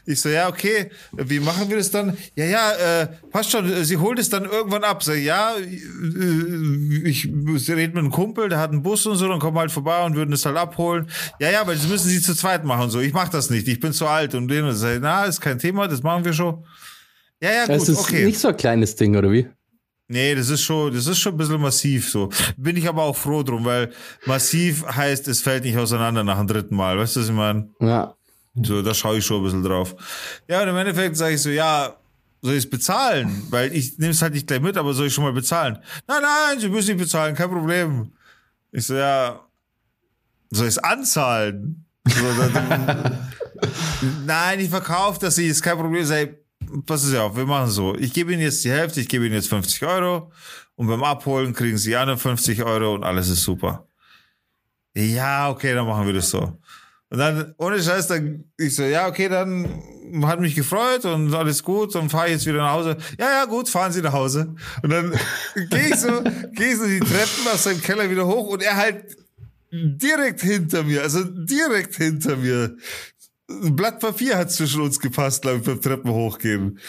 Ich 0.08 0.20
so, 0.20 0.30
ja, 0.30 0.50
okay, 0.50 0.90
wie 1.12 1.40
machen 1.40 1.70
wir 1.70 1.78
das 1.78 1.92
dann? 1.92 2.18
Ja, 2.36 2.46
ja, 2.46 2.72
äh, 2.72 3.08
passt 3.30 3.52
schon, 3.52 3.84
Sie 3.84 3.98
holt 3.98 4.18
es 4.18 4.30
dann 4.30 4.46
irgendwann 4.46 4.84
ab. 4.84 5.04
So, 5.04 5.14
ja, 5.14 5.52
äh, 5.58 7.08
ich, 7.08 7.26
ich 7.32 7.70
rede 7.70 7.90
mit 7.90 7.98
einem 8.00 8.10
Kumpel, 8.10 8.50
der 8.50 8.58
hat 8.58 8.72
einen 8.72 8.82
Bus 8.82 9.06
und 9.06 9.16
so, 9.18 9.28
dann 9.28 9.38
kommen 9.38 9.56
wir 9.58 9.60
halt 9.62 9.72
vorbei 9.72 10.04
und 10.04 10.16
würden 10.16 10.34
es 10.34 10.44
halt 10.44 10.58
abholen. 10.58 11.08
Ja, 11.40 11.52
ja, 11.52 11.62
aber 11.62 11.76
das 11.76 11.88
müssen 11.88 12.10
Sie 12.10 12.20
zu 12.20 12.34
zweit 12.34 12.66
machen. 12.66 12.90
So, 12.90 13.00
ich 13.00 13.14
mach 13.14 13.30
das 13.30 13.52
nicht, 13.52 13.68
ich 13.68 13.80
bin 13.80 13.94
zu 13.94 14.08
alt 14.08 14.34
und 14.34 14.48
den 14.48 14.66
und 14.66 14.74
so, 14.74 14.88
na, 15.00 15.26
ist 15.26 15.40
kein 15.40 15.60
Thema, 15.60 15.88
das 15.88 16.02
machen 16.02 16.26
wir 16.26 16.34
schon. 16.34 16.66
Ja, 17.44 17.52
ja, 17.52 17.66
gut, 17.68 17.76
Es 17.76 17.90
ist 17.90 18.00
okay. 18.00 18.26
nicht 18.26 18.40
so 18.40 18.48
ein 18.48 18.58
kleines 18.58 18.96
Ding, 18.96 19.16
oder 19.16 19.32
wie? 19.32 19.48
Nee, 20.08 20.36
das 20.36 20.50
ist 20.50 20.62
schon, 20.64 20.94
das 20.94 21.08
ist 21.08 21.20
schon 21.20 21.34
ein 21.34 21.38
bisschen 21.38 21.62
massiv 21.62 22.10
so. 22.10 22.30
Bin 22.58 22.76
ich 22.76 22.88
aber 22.88 23.04
auch 23.04 23.16
froh 23.16 23.42
drum, 23.42 23.66
weil 23.66 23.92
massiv 24.26 24.86
heißt, 24.86 25.28
es 25.28 25.42
fällt 25.42 25.64
nicht 25.64 25.78
auseinander 25.78 26.24
nach 26.24 26.38
dem 26.38 26.48
dritten 26.48 26.76
Mal. 26.76 26.98
Weißt 26.98 27.16
du, 27.16 27.22
was 27.22 27.28
ich 27.28 27.34
meine? 27.34 27.70
Ja. 27.80 28.16
So, 28.56 28.82
da 28.82 28.94
schaue 28.94 29.18
ich 29.18 29.26
schon 29.26 29.38
ein 29.38 29.44
bisschen 29.44 29.64
drauf. 29.64 29.96
Ja, 30.48 30.62
und 30.62 30.68
im 30.68 30.78
Endeffekt 30.78 31.18
sage 31.18 31.36
ich 31.36 31.42
so, 31.42 31.50
ja, 31.50 31.96
soll 32.42 32.54
ich 32.54 32.66
es 32.66 32.70
bezahlen? 32.70 33.48
Weil 33.50 33.74
ich 33.74 33.98
nehme 33.98 34.12
es 34.12 34.22
halt 34.22 34.34
nicht 34.34 34.46
gleich 34.46 34.62
mit, 34.62 34.78
aber 34.78 34.94
soll 34.94 35.08
ich 35.08 35.14
schon 35.14 35.24
mal 35.24 35.34
bezahlen? 35.34 35.80
Nein, 36.08 36.22
nein, 36.22 36.60
Sie 36.60 36.70
müssen 36.70 36.90
nicht 36.90 37.04
bezahlen, 37.04 37.36
kein 37.36 37.50
Problem. 37.50 38.12
Ich 38.72 38.86
so, 38.86 38.96
ja, 38.96 39.40
soll 40.52 40.68
ich 40.68 40.76
es 40.76 40.78
anzahlen? 40.78 41.86
So, 42.06 42.50
dann, 42.54 43.30
nein, 44.26 44.60
ich 44.60 44.70
verkaufe 44.70 45.20
das, 45.22 45.38
nicht, 45.38 45.48
ist 45.48 45.64
kein 45.64 45.78
Problem. 45.78 46.06
Sei, 46.06 46.36
pass 46.86 47.04
es 47.04 47.16
auf, 47.16 47.36
wir 47.36 47.46
machen 47.46 47.70
so. 47.70 47.96
Ich 47.96 48.14
gebe 48.14 48.34
Ihnen 48.34 48.42
jetzt 48.42 48.64
die 48.64 48.72
Hälfte, 48.72 49.02
ich 49.02 49.08
gebe 49.08 49.26
Ihnen 49.26 49.36
jetzt 49.36 49.50
50 49.50 49.84
Euro 49.84 50.32
und 50.76 50.88
beim 50.88 51.04
Abholen 51.04 51.54
kriegen 51.54 51.78
Sie 51.78 51.96
51 51.96 52.64
Euro 52.64 52.96
und 52.96 53.04
alles 53.04 53.30
ist 53.30 53.44
super. 53.44 53.88
Ja, 54.96 55.50
okay, 55.50 55.74
dann 55.74 55.88
machen 55.88 56.06
wir 56.06 56.14
das 56.14 56.30
so. 56.30 56.58
Und 57.10 57.20
dann, 57.20 57.54
ohne 57.58 57.82
Scheiß, 57.82 58.08
dann, 58.08 58.46
ich 58.58 58.76
so, 58.76 58.84
ja, 58.84 59.08
okay, 59.08 59.30
dann 59.30 59.84
hat 60.24 60.40
mich 60.40 60.56
gefreut 60.56 61.06
und 61.06 61.34
alles 61.34 61.64
gut, 61.64 61.94
dann 61.94 62.10
fahre 62.10 62.28
ich 62.28 62.34
jetzt 62.34 62.46
wieder 62.46 62.58
nach 62.58 62.74
Hause. 62.74 62.98
Ja, 63.20 63.30
ja, 63.30 63.46
gut, 63.46 63.70
fahren 63.70 63.92
Sie 63.92 64.02
nach 64.02 64.14
Hause. 64.14 64.56
Und 64.82 64.90
dann 64.90 65.12
gehe 65.70 65.90
ich 65.90 65.96
so, 65.96 66.24
gehe 66.54 66.76
so 66.76 66.86
die 66.86 67.00
Treppen 67.00 67.48
aus 67.52 67.64
seinem 67.64 67.82
Keller 67.82 68.10
wieder 68.10 68.26
hoch 68.26 68.48
und 68.48 68.64
er 68.64 68.76
halt 68.76 69.16
direkt 69.72 70.42
hinter 70.42 70.84
mir, 70.84 71.02
also 71.02 71.24
direkt 71.24 71.96
hinter 71.96 72.36
mir. 72.36 72.78
Ein 73.64 73.76
Blatt 73.76 74.00
Papier 74.00 74.38
hat 74.38 74.52
zwischen 74.52 74.82
uns 74.82 75.00
gepasst, 75.00 75.42
glaube 75.42 75.58
ich, 75.60 75.64
beim 75.64 75.82
Treppen 75.82 76.12
hochgehen. 76.12 76.80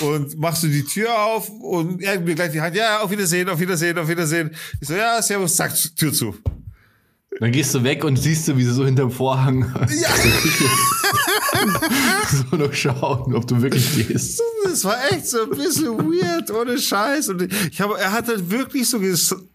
Und 0.00 0.38
machst 0.38 0.62
du 0.62 0.68
die 0.68 0.84
Tür 0.84 1.16
auf 1.18 1.48
und 1.48 2.02
er 2.02 2.20
mir 2.20 2.34
gleich 2.34 2.52
die 2.52 2.60
Hand, 2.60 2.74
ja, 2.74 3.00
auf 3.00 3.10
Wiedersehen, 3.10 3.48
auf 3.48 3.60
Wiedersehen, 3.60 3.98
auf 3.98 4.08
Wiedersehen. 4.08 4.50
Ich 4.80 4.88
so, 4.88 4.94
ja, 4.94 5.20
servus, 5.22 5.56
zack, 5.56 5.72
Tür 5.96 6.12
zu. 6.12 6.34
Dann 7.40 7.52
gehst 7.52 7.74
du 7.74 7.84
weg 7.84 8.04
und 8.04 8.16
siehst 8.16 8.48
du, 8.48 8.56
wie 8.56 8.64
sie 8.64 8.72
so 8.72 8.84
hinterm 8.84 9.10
Vorhang 9.10 9.72
Ja. 10.00 10.08
so 12.50 12.56
noch 12.56 12.72
schauen, 12.72 13.34
ob 13.34 13.46
du 13.46 13.60
wirklich 13.60 14.08
gehst. 14.08 14.42
Das 14.64 14.84
war 14.84 14.96
echt 15.10 15.26
so 15.26 15.44
ein 15.44 15.50
bisschen 15.50 15.96
weird, 15.96 16.50
ohne 16.50 16.78
Scheiß. 16.78 17.30
Und 17.30 17.50
ich 17.70 17.80
habe, 17.80 17.98
er 17.98 18.12
hat 18.12 18.28
halt 18.28 18.50
wirklich 18.50 18.88
so 18.88 19.00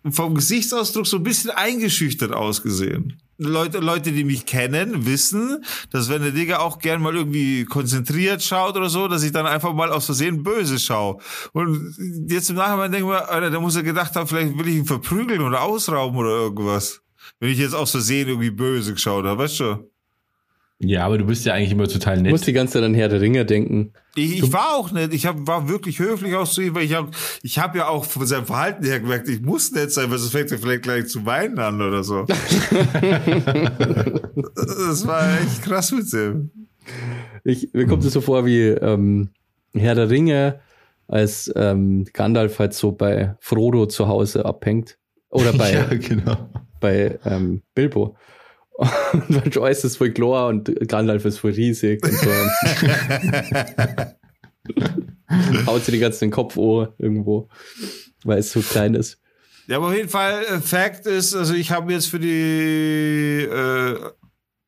vom 0.10 0.34
Gesichtsausdruck 0.34 1.06
so 1.06 1.18
ein 1.18 1.24
bisschen 1.24 1.52
eingeschüchtert 1.52 2.32
ausgesehen. 2.32 3.22
Leute, 3.38 3.80
Leute, 3.80 4.12
die 4.12 4.24
mich 4.24 4.46
kennen, 4.46 5.06
wissen, 5.06 5.64
dass 5.91 6.10
wenn 6.10 6.22
der 6.22 6.32
Digga 6.32 6.60
auch 6.60 6.80
gern 6.80 7.02
mal 7.02 7.16
irgendwie 7.16 7.66
konzentriert 7.66 8.41
schaut 8.41 8.76
oder 8.76 8.89
so, 8.89 9.08
dass 9.08 9.24
ich 9.24 9.32
dann 9.32 9.46
einfach 9.46 9.74
mal 9.74 9.91
aus 9.91 10.06
Versehen 10.06 10.41
böse 10.41 10.80
schaue. 10.80 11.18
Und 11.52 11.96
jetzt 12.30 12.50
im 12.50 12.56
Nachhinein 12.56 12.91
denke 12.91 13.08
ich 13.08 13.12
mir, 13.12 13.30
Alter, 13.30 13.52
da 13.52 13.60
muss 13.60 13.76
er 13.76 13.84
gedacht 13.84 14.16
haben, 14.16 14.28
vielleicht 14.28 14.58
will 14.58 14.68
ich 14.68 14.76
ihn 14.76 14.86
verprügeln 14.86 15.41
oder 15.41 15.62
ausrauben 15.62 16.18
oder 16.18 16.30
irgendwas. 16.30 17.02
Wenn 17.39 17.50
ich 17.50 17.58
jetzt 17.60 17.76
aus 17.76 17.91
Versehen 17.91 18.28
irgendwie 18.30 18.52
böse 18.52 18.94
geschaut 18.94 19.26
habe, 19.26 19.44
weißt 19.44 19.60
du? 19.60 19.93
Ja, 20.80 21.06
aber 21.06 21.18
du 21.18 21.26
bist 21.26 21.46
ja 21.46 21.54
eigentlich 21.54 21.72
immer 21.72 21.88
total 21.88 22.18
Ich 22.18 22.24
muss 22.30 22.42
nett. 22.42 22.48
die 22.48 22.54
ganze 22.54 22.74
Zeit 22.74 22.84
an 22.84 22.94
Herr 22.94 23.08
der 23.08 23.22
Ringe 23.22 23.46
denken. 23.46 23.94
Ich, 24.16 24.44
ich 24.44 24.54
war 24.54 24.76
auch 24.76 24.92
nett. 24.92 25.14
Ich 25.14 25.26
hab, 25.26 25.48
war 25.48 25.70
wirklich 25.70 26.00
höflich 26.00 26.36
auch 26.36 26.48
zu 26.48 26.62
ihm, 26.62 26.76
weil 26.76 26.84
ich 26.84 26.94
habe 26.94 27.10
ich 27.42 27.58
hab 27.58 27.76
ja 27.76 27.88
auch 27.88 28.06
von 28.06 28.28
seinem 28.28 28.46
Verhalten 28.46 28.84
her 28.84 29.00
gemerkt, 29.00 29.30
ich 29.30 29.42
muss 29.42 29.72
nett 29.72 29.92
sein, 29.92 30.12
weil 30.12 30.18
sonst 30.18 30.34
fängt 30.34 30.52
er 30.52 30.58
vielleicht 30.58 30.84
gleich 30.84 31.08
zu 31.08 31.26
weinen 31.26 31.58
an 31.60 31.82
oder 31.82 32.04
so. 32.04 32.24
das 34.56 35.08
war 35.08 35.40
echt 35.40 35.64
krass 35.64 35.92
mit 35.92 36.12
dem. 36.12 36.52
Ich, 37.44 37.74
mir 37.74 37.88
kommt 37.88 38.04
es 38.04 38.14
so 38.14 38.22
vor 38.22 38.46
wie 38.46 38.68
ähm, 38.68 39.30
Herr 39.74 39.96
der 39.96 40.10
Ringe, 40.10 40.60
als 41.08 41.52
ähm, 41.56 42.06
Gandalf 42.14 42.60
halt 42.60 42.74
so 42.74 42.92
bei 42.92 43.36
Frodo 43.40 43.86
zu 43.86 44.08
Hause 44.08 44.46
abhängt. 44.46 44.98
Oder 45.30 45.54
bei, 45.58 45.74
ja, 45.74 45.86
genau. 45.86 46.50
bei 46.80 47.20
ähm, 47.26 47.62
Bilbo. 47.74 48.16
Und 48.74 49.54
Joyce 49.54 49.84
ist 49.84 49.98
voll 49.98 50.12
klar 50.12 50.48
und 50.48 50.74
Gandalf 50.88 51.26
ist 51.26 51.38
voll 51.38 51.52
riesig 51.52 52.04
und 52.04 52.14
so. 52.14 52.30
Haut 55.68 55.84
sie 55.84 55.92
die 55.92 56.00
ganze 56.00 56.22
den 56.22 56.32
Kopf 56.32 56.58
an 56.58 56.88
irgendwo, 56.98 57.50
weil 58.24 58.40
es 58.40 58.52
so 58.52 58.62
klein 58.62 58.96
ist. 58.96 59.20
Ja, 59.68 59.78
aber 59.78 59.88
auf 59.88 59.96
jeden 59.96 60.10
Fall, 60.10 60.44
äh, 60.44 60.60
Fact 60.60 61.06
ist, 61.06 61.36
also 61.36 61.54
ich 61.54 61.72
habe 61.72 61.94
jetzt 61.94 62.08
für 62.08 62.20
die, 62.20 63.48
äh, 63.50 63.98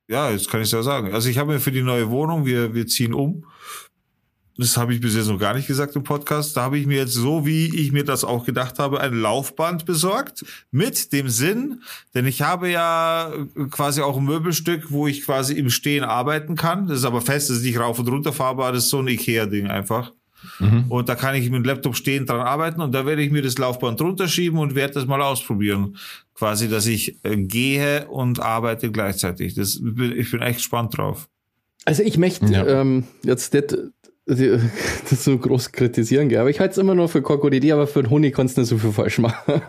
ja, 0.07 0.31
jetzt 0.31 0.49
kann 0.49 0.61
ich 0.61 0.71
ja 0.71 0.83
sagen. 0.83 1.13
Also 1.13 1.29
ich 1.29 1.37
habe 1.37 1.53
mir 1.53 1.59
für 1.59 1.71
die 1.71 1.81
neue 1.81 2.09
Wohnung, 2.09 2.45
wir, 2.45 2.73
wir 2.73 2.87
ziehen 2.87 3.13
um. 3.13 3.45
Das 4.57 4.77
habe 4.77 4.93
ich 4.93 5.01
bis 5.01 5.15
jetzt 5.15 5.27
noch 5.27 5.39
gar 5.39 5.53
nicht 5.53 5.67
gesagt 5.67 5.95
im 5.95 6.03
Podcast. 6.03 6.55
Da 6.55 6.61
habe 6.61 6.77
ich 6.77 6.85
mir 6.87 6.97
jetzt 6.97 7.13
so, 7.13 7.45
wie 7.45 7.75
ich 7.75 7.91
mir 7.91 8.05
das 8.05 8.23
auch 8.23 8.45
gedacht 8.45 8.79
habe, 8.79 9.01
ein 9.01 9.13
Laufband 9.13 9.85
besorgt. 9.85 10.45
Mit 10.71 11.11
dem 11.11 11.27
Sinn, 11.27 11.81
denn 12.13 12.25
ich 12.25 12.41
habe 12.41 12.69
ja 12.69 13.33
quasi 13.69 14.01
auch 14.01 14.17
ein 14.17 14.23
Möbelstück, 14.23 14.91
wo 14.91 15.07
ich 15.07 15.25
quasi 15.25 15.55
im 15.55 15.69
Stehen 15.69 16.05
arbeiten 16.05 16.55
kann. 16.55 16.87
Das 16.87 16.99
ist 16.99 17.05
aber 17.05 17.21
fest, 17.21 17.49
das 17.49 17.57
ist 17.57 17.63
nicht 17.63 17.79
rauf 17.79 17.99
und 17.99 18.07
runter 18.07 18.31
fahrbar. 18.31 18.71
Das 18.71 18.85
ist 18.85 18.89
so 18.91 18.99
ein 18.99 19.07
Ikea-Ding 19.07 19.67
einfach. 19.67 20.13
Mhm. 20.59 20.85
Und 20.89 21.09
da 21.09 21.15
kann 21.15 21.35
ich 21.35 21.49
mit 21.49 21.55
dem 21.55 21.65
Laptop 21.65 21.95
stehend 21.95 22.29
dran 22.29 22.41
arbeiten 22.41 22.81
und 22.81 22.93
da 22.93 23.05
werde 23.05 23.21
ich 23.21 23.31
mir 23.31 23.41
das 23.41 23.57
Laufband 23.57 23.99
drunter 23.99 24.27
schieben 24.27 24.59
und 24.59 24.75
werde 24.75 24.93
das 24.93 25.05
mal 25.05 25.21
ausprobieren. 25.21 25.97
Quasi, 26.33 26.69
dass 26.69 26.85
ich 26.85 27.17
äh, 27.23 27.35
gehe 27.37 28.07
und 28.07 28.39
arbeite 28.39 28.91
gleichzeitig. 28.91 29.55
Das, 29.55 29.75
ich 29.75 30.31
bin 30.31 30.41
echt 30.41 30.57
gespannt 30.57 30.97
drauf. 30.97 31.27
Also 31.85 32.03
ich 32.03 32.17
möchte 32.17 32.47
ja. 32.47 32.65
ähm, 32.81 33.05
jetzt 33.23 33.53
nicht 33.53 33.75
das 35.09 35.23
so 35.23 35.37
groß 35.37 35.71
kritisieren, 35.71 36.29
gell? 36.29 36.39
aber 36.39 36.49
ich 36.49 36.59
halte 36.59 36.71
es 36.71 36.77
immer 36.79 36.95
noch 36.95 37.09
für 37.09 37.21
Krokodil, 37.21 37.71
aber 37.71 37.85
für 37.85 38.01
den 38.01 38.09
Honig 38.09 38.33
kannst 38.33 38.57
du 38.57 38.61
nicht 38.61 38.69
so 38.69 38.77
viel 38.77 38.91
falsch 38.91 39.19
machen. 39.19 39.61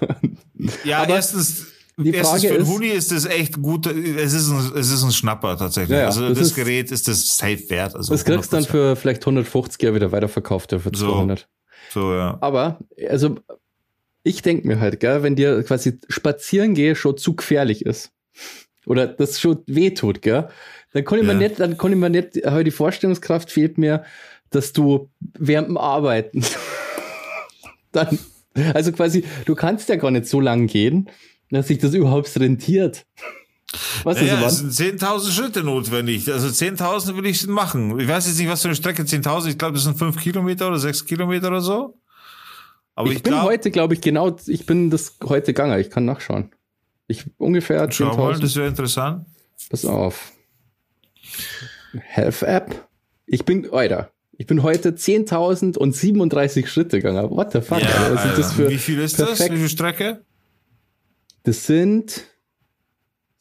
Ja, 0.84 1.02
aber 1.02 1.16
erstens, 1.16 1.66
die 1.98 2.12
Frage 2.12 2.18
erstens 2.18 2.44
für 2.44 2.58
den 2.58 2.66
Huni 2.66 2.86
ist 2.88 3.12
das 3.12 3.26
echt 3.26 3.60
gut, 3.60 3.86
es 3.86 4.32
ist 4.32 4.50
ein, 4.50 4.72
es 4.78 4.90
ist 4.90 5.02
ein 5.02 5.12
Schnapper 5.12 5.58
tatsächlich. 5.58 5.90
Ja, 5.90 6.02
ja, 6.02 6.06
also 6.06 6.28
das, 6.28 6.38
das 6.38 6.48
ist, 6.48 6.54
Gerät 6.54 6.90
ist 6.90 7.06
das 7.06 7.36
safe 7.36 7.68
wert. 7.68 7.94
Also 7.94 8.12
das 8.12 8.24
kriegst 8.24 8.52
du 8.52 8.56
dann 8.56 8.64
für 8.64 8.96
vielleicht 8.96 9.22
150 9.22 9.82
Jahre 9.82 9.96
wieder 9.96 10.12
weiterverkauft, 10.12 10.72
ja, 10.72 10.78
für 10.78 10.92
200. 10.92 11.48
So, 11.90 12.00
so 12.00 12.14
ja. 12.14 12.38
Aber, 12.40 12.78
also 13.10 13.36
ich 14.22 14.42
denke 14.42 14.66
mir 14.66 14.80
halt, 14.80 15.00
gell, 15.00 15.22
wenn 15.22 15.36
dir 15.36 15.62
quasi 15.62 15.98
spazieren 16.08 16.74
gehe 16.74 16.96
schon 16.96 17.16
zu 17.18 17.36
gefährlich 17.36 17.84
ist 17.84 18.10
oder 18.86 19.06
das 19.06 19.38
schon 19.38 19.62
wehtut, 19.66 20.20
gell, 20.22 20.48
dann 20.92 21.04
konnte 21.04 21.24
ich 21.24 21.28
ja. 21.28 21.34
mir 21.34 21.48
nicht, 21.48 21.60
dann 21.60 21.76
konnte 21.76 21.96
ich 21.96 22.00
mir 22.00 22.10
nicht, 22.10 22.36
die 22.36 22.70
Vorstellungskraft 22.70 23.50
fehlt 23.50 23.78
mir, 23.78 24.04
dass 24.50 24.72
du 24.72 25.10
während 25.38 25.68
dem 25.68 25.76
Arbeiten 25.76 26.44
dann, 27.92 28.18
also 28.74 28.92
quasi, 28.92 29.24
du 29.44 29.54
kannst 29.54 29.88
ja 29.88 29.96
gar 29.96 30.10
nicht 30.10 30.26
so 30.26 30.40
lang 30.40 30.66
gehen, 30.66 31.10
dass 31.50 31.68
sich 31.68 31.78
das 31.78 31.94
überhaupt 31.94 32.38
rentiert. 32.38 33.06
Was 34.04 34.20
naja, 34.20 34.46
ist 34.46 34.62
es 34.62 34.76
sind 34.76 35.02
10.000 35.02 35.30
Schritte 35.30 35.62
notwendig. 35.62 36.32
Also 36.32 36.48
10.000 36.48 37.16
will 37.16 37.26
ich 37.26 37.46
machen. 37.46 37.98
Ich 37.98 38.08
weiß 38.08 38.26
jetzt 38.26 38.38
nicht, 38.38 38.48
was 38.48 38.62
für 38.62 38.68
eine 38.68 38.76
Strecke 38.76 39.02
10.000. 39.02 39.48
Ich 39.48 39.58
glaube, 39.58 39.74
das 39.74 39.84
sind 39.84 39.98
5 39.98 40.20
Kilometer 40.20 40.68
oder 40.68 40.78
6 40.78 41.04
Kilometer 41.04 41.48
oder 41.48 41.60
so. 41.60 41.98
Aber 42.94 43.10
ich, 43.10 43.16
ich 43.16 43.22
bin 43.22 43.32
glaub, 43.32 43.44
heute, 43.44 43.70
glaube 43.70 43.94
ich, 43.94 44.00
genau, 44.00 44.36
ich 44.46 44.66
bin 44.66 44.90
das 44.90 45.16
heute 45.24 45.46
gegangen. 45.46 45.78
Ich 45.80 45.90
kann 45.90 46.04
nachschauen. 46.04 46.52
Ich 47.08 47.24
ungefähr 47.38 47.84
10.000. 47.84 47.92
Schau 47.92 48.16
mal, 48.16 48.38
das 48.38 48.56
wäre 48.56 48.68
interessant. 48.68 49.26
Pass 49.68 49.84
auf. 49.84 50.32
Health 51.92 52.42
App. 52.42 52.88
Ich 53.26 53.44
bin, 53.44 53.70
Alter, 53.72 54.12
ich 54.38 54.46
bin 54.46 54.62
heute 54.62 54.90
10.037 54.90 56.66
Schritte 56.66 57.00
gegangen. 57.00 57.30
What 57.30 57.52
the 57.52 57.60
fuck? 57.60 57.80
Ja, 57.80 57.88
Alter. 57.88 58.34
Das 58.36 58.52
für 58.52 58.70
Wie 58.70 58.78
viel 58.78 59.00
ist 59.00 59.16
perfekt? 59.16 59.40
das? 59.40 59.50
Wie 59.50 59.56
viel 59.56 59.68
Strecke? 59.68 60.24
Das 61.44 61.66
sind, 61.66 62.24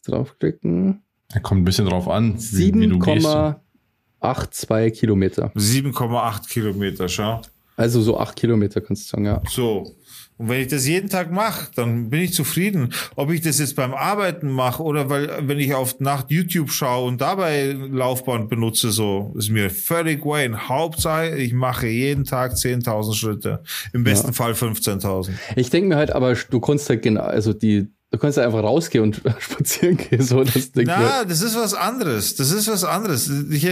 draufklicken. 0.06 1.04
Er 1.34 1.42
kommt 1.42 1.62
ein 1.62 1.66
bisschen 1.66 1.88
drauf 1.88 2.08
an. 2.08 2.38
7,82 2.38 4.92
Kilometer. 4.92 5.52
7,8 5.56 6.48
Kilometer, 6.48 7.10
schau. 7.10 7.42
Also 7.76 8.02
so 8.02 8.18
8 8.20 8.36
Kilometer 8.36 8.80
kannst 8.80 9.06
du 9.06 9.10
sagen, 9.10 9.26
ja. 9.26 9.42
So. 9.50 9.96
Und 10.38 10.50
wenn 10.50 10.60
ich 10.60 10.68
das 10.68 10.86
jeden 10.86 11.10
Tag 11.10 11.32
mache, 11.32 11.68
dann 11.76 12.10
bin 12.10 12.22
ich 12.22 12.34
zufrieden. 12.34 12.94
Ob 13.16 13.32
ich 13.32 13.42
das 13.42 13.60
jetzt 13.60 13.76
beim 13.76 13.94
Arbeiten 13.94 14.50
mache 14.50 14.84
oder 14.84 15.10
weil, 15.10 15.48
wenn 15.48 15.60
ich 15.60 15.74
auf 15.74 16.00
Nacht 16.00 16.30
YouTube 16.30 16.72
schaue 16.72 17.08
und 17.08 17.22
dabei 17.22 17.72
Laufband 17.72 18.50
benutze, 18.50 18.92
so, 18.92 19.34
ist 19.38 19.50
mir 19.50 19.70
völlig 19.70 20.26
Wayne. 20.26 20.68
Hauptsache, 20.68 21.38
ich 21.38 21.54
mache 21.54 21.88
jeden 21.88 22.26
Tag 22.26 22.54
10.000 22.54 23.14
Schritte. 23.14 23.64
Im 23.94 24.04
besten 24.04 24.28
ja. 24.28 24.34
Fall 24.34 24.52
15.000. 24.52 25.30
Ich 25.56 25.70
denke 25.70 25.90
mir 25.90 25.96
halt, 25.96 26.12
aber 26.12 26.34
du 26.34 26.60
kannst 26.60 26.90
halt 26.90 27.02
genau, 27.02 27.22
also 27.22 27.54
die, 27.54 27.88
Du 28.12 28.20
kannst 28.20 28.40
einfach 28.40 28.64
rausgehen 28.64 29.04
und 29.04 29.22
spazieren 29.40 29.98
gehen. 29.98 30.22
So, 30.22 30.42
das 30.42 30.72
Ding 30.72 30.86
Na, 30.88 31.26
das 31.26 31.42
ist 31.42 31.58
was 31.58 31.74
anderes. 31.74 32.36
Das 32.36 32.50
ist 32.50 32.70
was 32.70 32.86
anderes. 32.86 33.30
Ich, 33.52 33.68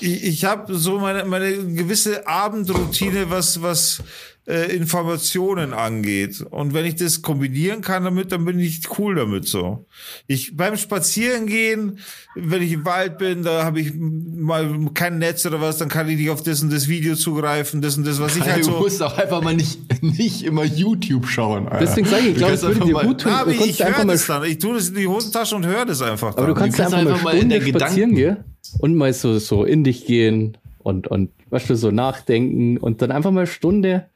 ich, 0.00 0.24
ich 0.24 0.44
habe 0.46 0.74
so 0.74 0.98
meine, 0.98 1.26
meine 1.26 1.52
gewisse 1.52 2.26
Abendroutine, 2.26 3.28
was, 3.28 3.60
was 3.60 4.02
äh, 4.46 4.74
Informationen 4.76 5.72
angeht. 5.72 6.40
Und 6.50 6.72
wenn 6.72 6.84
ich 6.84 6.94
das 6.94 7.22
kombinieren 7.22 7.80
kann 7.80 8.04
damit, 8.04 8.30
dann 8.30 8.44
bin 8.44 8.60
ich 8.60 8.82
cool 8.98 9.16
damit 9.16 9.46
so. 9.48 9.86
Ich 10.28 10.56
beim 10.56 10.76
Spazierengehen, 10.76 11.98
wenn 12.36 12.62
ich 12.62 12.72
im 12.72 12.84
Wald 12.84 13.18
bin, 13.18 13.42
da 13.42 13.64
habe 13.64 13.80
ich 13.80 13.92
mal 13.94 14.90
kein 14.94 15.18
Netz 15.18 15.44
oder 15.46 15.60
was, 15.60 15.78
dann 15.78 15.88
kann 15.88 16.08
ich 16.08 16.16
nicht 16.16 16.30
auf 16.30 16.42
das 16.42 16.62
und 16.62 16.72
das 16.72 16.86
Video 16.86 17.16
zugreifen, 17.16 17.82
das 17.82 17.96
und 17.96 18.06
das, 18.06 18.20
was 18.20 18.36
ich 18.36 18.44
halt 18.44 18.64
so. 18.64 18.72
Du 18.72 18.78
musst 18.78 19.02
auch 19.02 19.18
einfach 19.18 19.42
mal 19.42 19.54
nicht, 19.54 19.80
nicht 20.02 20.44
immer 20.44 20.64
YouTube 20.64 21.26
schauen. 21.26 21.66
Alter. 21.66 21.84
Deswegen 21.84 22.06
sage 22.06 22.22
ich, 22.22 22.30
ich 22.30 22.36
glaube, 22.36 22.54
es 22.54 22.62
würde 22.62 22.80
dir 22.80 22.94
gut 22.94 23.20
tun. 23.22 23.32
Aber 23.32 23.50
ich 23.50 23.84
höre 23.84 24.04
das 24.04 24.26
dann. 24.26 24.44
Ich 24.44 24.58
tue 24.58 24.74
das 24.74 24.90
in 24.90 24.94
die 24.94 25.08
Hosentasche 25.08 25.56
und 25.56 25.66
höre 25.66 25.86
das 25.86 26.02
einfach. 26.02 26.34
Dann. 26.34 26.44
Aber 26.44 26.54
du 26.54 26.60
kannst, 26.60 26.78
du 26.78 26.82
kannst 26.82 26.94
einfach, 26.94 27.12
einfach, 27.14 27.24
mal 27.24 27.36
Stunde 27.36 27.60
spazieren 27.62 28.14
gehen 28.14 28.36
und 28.78 28.94
mal 28.94 29.12
so, 29.12 29.38
so 29.38 29.64
in 29.64 29.82
dich 29.82 30.06
gehen 30.06 30.56
und, 30.78 31.08
und, 31.08 31.30
weißt 31.50 31.68
du, 31.68 31.76
so 31.76 31.90
nachdenken 31.90 32.78
und 32.78 33.02
dann 33.02 33.10
einfach 33.10 33.32
mal 33.32 33.40
eine 33.40 33.46
Stunde 33.48 34.06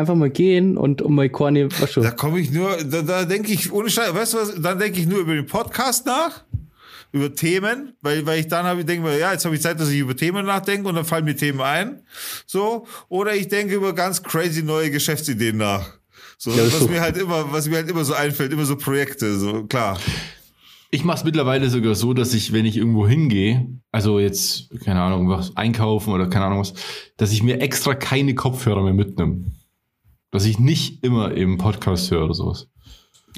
Einfach 0.00 0.14
mal 0.14 0.30
gehen 0.30 0.78
und 0.78 1.02
um 1.02 1.14
mal 1.14 1.28
Corny, 1.28 1.68
was 1.78 1.92
schon. 1.92 2.02
Da 2.02 2.10
komme 2.10 2.40
ich 2.40 2.50
nur, 2.50 2.74
da, 2.84 3.02
da 3.02 3.26
denke 3.26 3.52
ich, 3.52 3.70
ohne 3.70 3.90
Scheiß, 3.90 4.14
weißt 4.14 4.32
du 4.32 4.38
was, 4.38 4.54
dann 4.58 4.78
denke 4.78 4.98
ich 4.98 5.06
nur 5.06 5.18
über 5.18 5.34
den 5.34 5.44
Podcast 5.44 6.06
nach, 6.06 6.42
über 7.12 7.34
Themen, 7.34 7.92
weil, 8.00 8.24
weil 8.24 8.40
ich 8.40 8.48
dann 8.48 8.64
habe, 8.64 8.80
ich 8.80 8.86
denke 8.86 9.06
mir, 9.06 9.18
ja, 9.18 9.32
jetzt 9.32 9.44
habe 9.44 9.54
ich 9.54 9.60
Zeit, 9.60 9.78
dass 9.78 9.90
ich 9.90 9.98
über 9.98 10.16
Themen 10.16 10.46
nachdenke 10.46 10.88
und 10.88 10.94
dann 10.94 11.04
fallen 11.04 11.26
mir 11.26 11.36
Themen 11.36 11.60
ein. 11.60 12.00
So. 12.46 12.86
Oder 13.10 13.34
ich 13.34 13.48
denke 13.48 13.74
über 13.74 13.94
ganz 13.94 14.22
crazy 14.22 14.62
neue 14.62 14.90
Geschäftsideen 14.90 15.58
nach. 15.58 15.98
So, 16.38 16.50
ja, 16.50 16.64
was 16.64 16.78
so. 16.78 16.88
mir 16.88 17.02
halt 17.02 17.18
immer, 17.18 17.52
was 17.52 17.68
mir 17.68 17.76
halt 17.76 17.90
immer 17.90 18.04
so 18.04 18.14
einfällt, 18.14 18.54
immer 18.54 18.64
so 18.64 18.76
Projekte, 18.76 19.38
so, 19.38 19.64
klar. 19.64 20.00
Ich 20.90 21.04
mache 21.04 21.18
es 21.18 21.24
mittlerweile 21.24 21.68
sogar 21.68 21.94
so, 21.94 22.14
dass 22.14 22.32
ich, 22.32 22.54
wenn 22.54 22.64
ich 22.64 22.78
irgendwo 22.78 23.06
hingehe, 23.06 23.68
also 23.92 24.18
jetzt, 24.18 24.70
keine 24.82 25.02
Ahnung, 25.02 25.28
was 25.28 25.58
einkaufen 25.58 26.14
oder 26.14 26.26
keine 26.26 26.46
Ahnung 26.46 26.60
was, 26.60 26.72
dass 27.18 27.32
ich 27.32 27.42
mir 27.42 27.60
extra 27.60 27.94
keine 27.94 28.34
Kopfhörer 28.34 28.82
mehr 28.82 28.94
mitnehme 28.94 29.44
dass 30.30 30.44
ich 30.44 30.58
nicht 30.58 31.04
immer 31.04 31.36
eben 31.36 31.58
Podcast 31.58 32.10
höre 32.10 32.24
oder 32.24 32.34
sowas. 32.34 32.68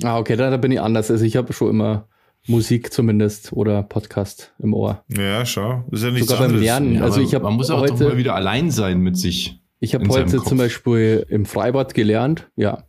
Ah, 0.03 0.19
okay, 0.19 0.37
da, 0.37 0.51
da 0.51 0.57
bin 0.57 0.73
ich 0.73 0.81
anders. 0.81 1.11
Also 1.11 1.25
ich 1.25 1.37
habe 1.37 1.53
schon 1.53 1.71
immer 1.71 2.09
Musik 2.47 2.93
zumindest 2.93 3.53
oder 3.53 3.83
Podcast 3.83 4.53
im 4.59 4.75
Ohr. 4.75 5.05
Ja, 5.09 5.47
schau. 5.47 5.85
Ist 5.91 6.03
ja 6.03 6.11
nicht 6.11 6.29
Sogar 6.29 6.49
beim 6.49 6.59
Lernen. 6.59 6.95
Ja, 6.97 7.03
also 7.03 7.21
ich 7.21 7.35
habe 7.35 7.45
man 7.45 7.55
muss 7.55 7.71
auch 7.71 7.81
heute, 7.81 7.93
doch 7.93 8.01
mal 8.01 8.17
wieder 8.17 8.35
allein 8.35 8.71
sein 8.71 9.01
mit 9.01 9.17
sich. 9.17 9.61
Ich 9.81 9.95
habe 9.95 10.09
heute 10.09 10.43
zum 10.43 10.59
Beispiel 10.59 11.27
im 11.29 11.45
Freibad 11.45 11.95
gelernt. 11.95 12.51
Ja, 12.57 12.85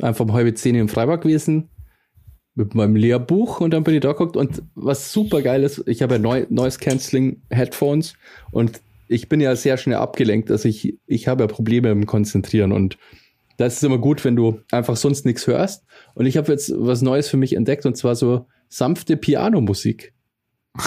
einfach 0.00 0.24
um 0.24 0.32
halbe 0.32 0.54
zehn 0.54 0.74
im 0.74 0.88
Freibad 0.88 1.22
gewesen 1.22 1.70
mit 2.58 2.74
meinem 2.74 2.96
Lehrbuch 2.96 3.60
und 3.60 3.70
dann 3.70 3.84
bin 3.84 3.94
ich 3.94 4.00
da 4.00 4.12
geguckt 4.12 4.36
und 4.36 4.62
was 4.74 5.12
super 5.12 5.42
geil 5.42 5.62
ist, 5.62 5.84
ich 5.86 6.02
habe 6.02 6.16
ja 6.16 6.46
Noise 6.50 6.80
Cancelling 6.80 7.42
Headphones 7.50 8.14
und 8.50 8.80
ich 9.06 9.28
bin 9.28 9.40
ja 9.40 9.54
sehr 9.54 9.76
schnell 9.76 9.98
abgelenkt, 9.98 10.50
also 10.50 10.68
ich, 10.68 10.98
ich 11.06 11.28
habe 11.28 11.44
ja 11.44 11.46
Probleme 11.46 11.90
im 11.90 12.04
Konzentrieren 12.06 12.72
und 12.72 12.98
da 13.58 13.66
ist 13.66 13.76
es 13.76 13.82
immer 13.82 13.98
gut, 13.98 14.24
wenn 14.24 14.36
du 14.36 14.60
einfach 14.70 14.96
sonst 14.96 15.26
nichts 15.26 15.46
hörst. 15.46 15.84
Und 16.14 16.26
ich 16.26 16.36
habe 16.36 16.50
jetzt 16.50 16.72
was 16.74 17.02
Neues 17.02 17.28
für 17.28 17.36
mich 17.36 17.54
entdeckt 17.54 17.84
und 17.86 17.96
zwar 17.96 18.14
so 18.14 18.46
sanfte 18.68 19.16
Pianomusik. 19.16 20.14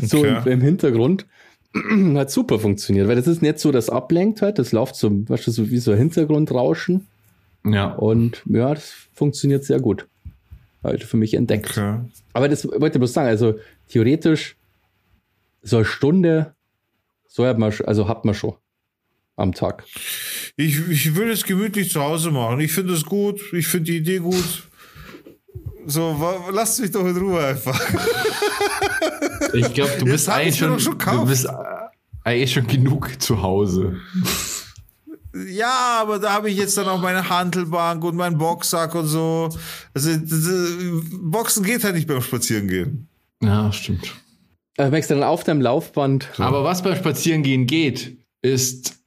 so 0.00 0.18
okay. 0.18 0.40
im, 0.46 0.52
im, 0.52 0.60
Hintergrund. 0.60 1.26
Hat 2.14 2.30
super 2.30 2.60
funktioniert, 2.60 3.08
weil 3.08 3.16
das 3.16 3.26
ist 3.26 3.42
nicht 3.42 3.58
so, 3.58 3.72
dass 3.72 3.90
ablenkt 3.90 4.40
halt, 4.40 4.58
das 4.58 4.70
läuft 4.70 4.94
so, 4.94 5.10
weißt 5.28 5.48
du, 5.48 5.50
so 5.50 5.70
wie 5.70 5.78
so 5.78 5.90
ein 5.90 5.98
Hintergrundrauschen. 5.98 7.08
Ja. 7.64 7.92
Und 7.92 8.42
ja, 8.46 8.72
das 8.74 8.92
funktioniert 9.12 9.64
sehr 9.64 9.80
gut. 9.80 10.06
Halt 10.84 11.02
für 11.02 11.16
mich 11.16 11.34
entdeckt. 11.34 11.70
Okay. 11.70 11.98
Aber 12.34 12.48
das 12.48 12.64
wollte 12.66 12.86
ich 12.86 13.00
bloß 13.00 13.12
sagen, 13.12 13.28
also 13.28 13.54
theoretisch 13.88 14.56
so 15.62 15.76
eine 15.76 15.84
Stunde, 15.84 16.54
so 17.26 17.46
hat 17.46 17.58
man, 17.58 17.72
also 17.84 18.06
hat 18.06 18.24
man 18.24 18.34
schon 18.34 18.54
am 19.36 19.52
Tag. 19.52 19.84
Ich, 20.56 20.88
ich 20.88 21.14
will 21.16 21.30
es 21.30 21.44
gemütlich 21.44 21.90
zu 21.90 22.00
Hause 22.02 22.30
machen. 22.30 22.60
Ich 22.60 22.72
finde 22.72 22.92
es 22.94 23.04
gut. 23.04 23.40
Ich 23.52 23.66
finde 23.66 23.90
die 23.90 23.98
Idee 23.98 24.18
gut. 24.18 24.68
So, 25.86 26.16
lasst 26.52 26.80
mich 26.80 26.90
doch 26.90 27.06
in 27.06 27.16
Ruhe 27.16 27.44
einfach. 27.44 27.80
Ich 29.54 29.74
glaube, 29.74 29.92
du 29.98 30.06
bist 30.06 30.28
eigentlich 30.28 30.56
schon, 30.56 30.78
schon 30.80 30.98
du 30.98 31.26
bist 31.26 31.46
eigentlich 32.24 32.52
schon 32.52 32.66
genug 32.66 33.20
zu 33.20 33.42
Hause. 33.42 33.96
Ja, 35.48 35.98
aber 36.00 36.18
da 36.18 36.32
habe 36.32 36.50
ich 36.50 36.56
jetzt 36.56 36.76
dann 36.76 36.88
auch 36.88 37.00
meine 37.00 37.28
Handelbank 37.28 38.04
und 38.04 38.16
meinen 38.16 38.38
Boxsack 38.38 38.94
und 38.94 39.06
so. 39.06 39.50
Also 39.94 40.10
Boxen 41.20 41.64
geht 41.64 41.84
halt 41.84 41.94
nicht 41.94 42.06
beim 42.06 42.22
Spazierengehen. 42.22 43.08
Ja, 43.42 43.72
stimmt. 43.72 44.14
Also 44.76 44.90
merkst 44.90 45.10
du 45.10 45.14
dann 45.14 45.24
auf 45.24 45.44
deinem 45.44 45.60
Laufband. 45.60 46.28
Aber 46.38 46.64
was 46.64 46.82
beim 46.82 46.96
Spazierengehen 46.96 47.66
geht, 47.66 48.16
ist 48.42 49.01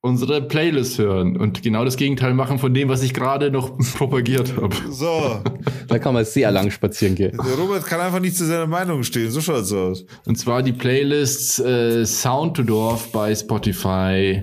unsere 0.00 0.40
Playlist 0.42 0.98
hören 0.98 1.36
und 1.36 1.62
genau 1.62 1.84
das 1.84 1.96
Gegenteil 1.96 2.32
machen 2.34 2.58
von 2.58 2.72
dem, 2.72 2.88
was 2.88 3.02
ich 3.02 3.12
gerade 3.12 3.50
noch 3.50 3.76
propagiert 3.96 4.56
habe. 4.56 4.74
So. 4.90 5.42
da 5.88 5.98
kann 5.98 6.14
man 6.14 6.24
sehr 6.24 6.50
lang 6.52 6.70
spazieren 6.70 7.14
gehen. 7.14 7.36
Der 7.44 7.56
Robert 7.56 7.84
kann 7.86 8.00
einfach 8.00 8.20
nicht 8.20 8.36
zu 8.36 8.44
seiner 8.46 8.66
Meinung 8.66 9.02
stehen, 9.02 9.30
so 9.30 9.40
schaut's 9.40 9.72
aus. 9.72 10.04
Und 10.24 10.36
zwar 10.38 10.62
die 10.62 10.72
Playlist 10.72 11.58
äh, 11.60 12.04
Sound 12.06 12.56
to 12.56 12.62
Dorf 12.62 13.10
bei 13.10 13.34
Spotify, 13.34 14.42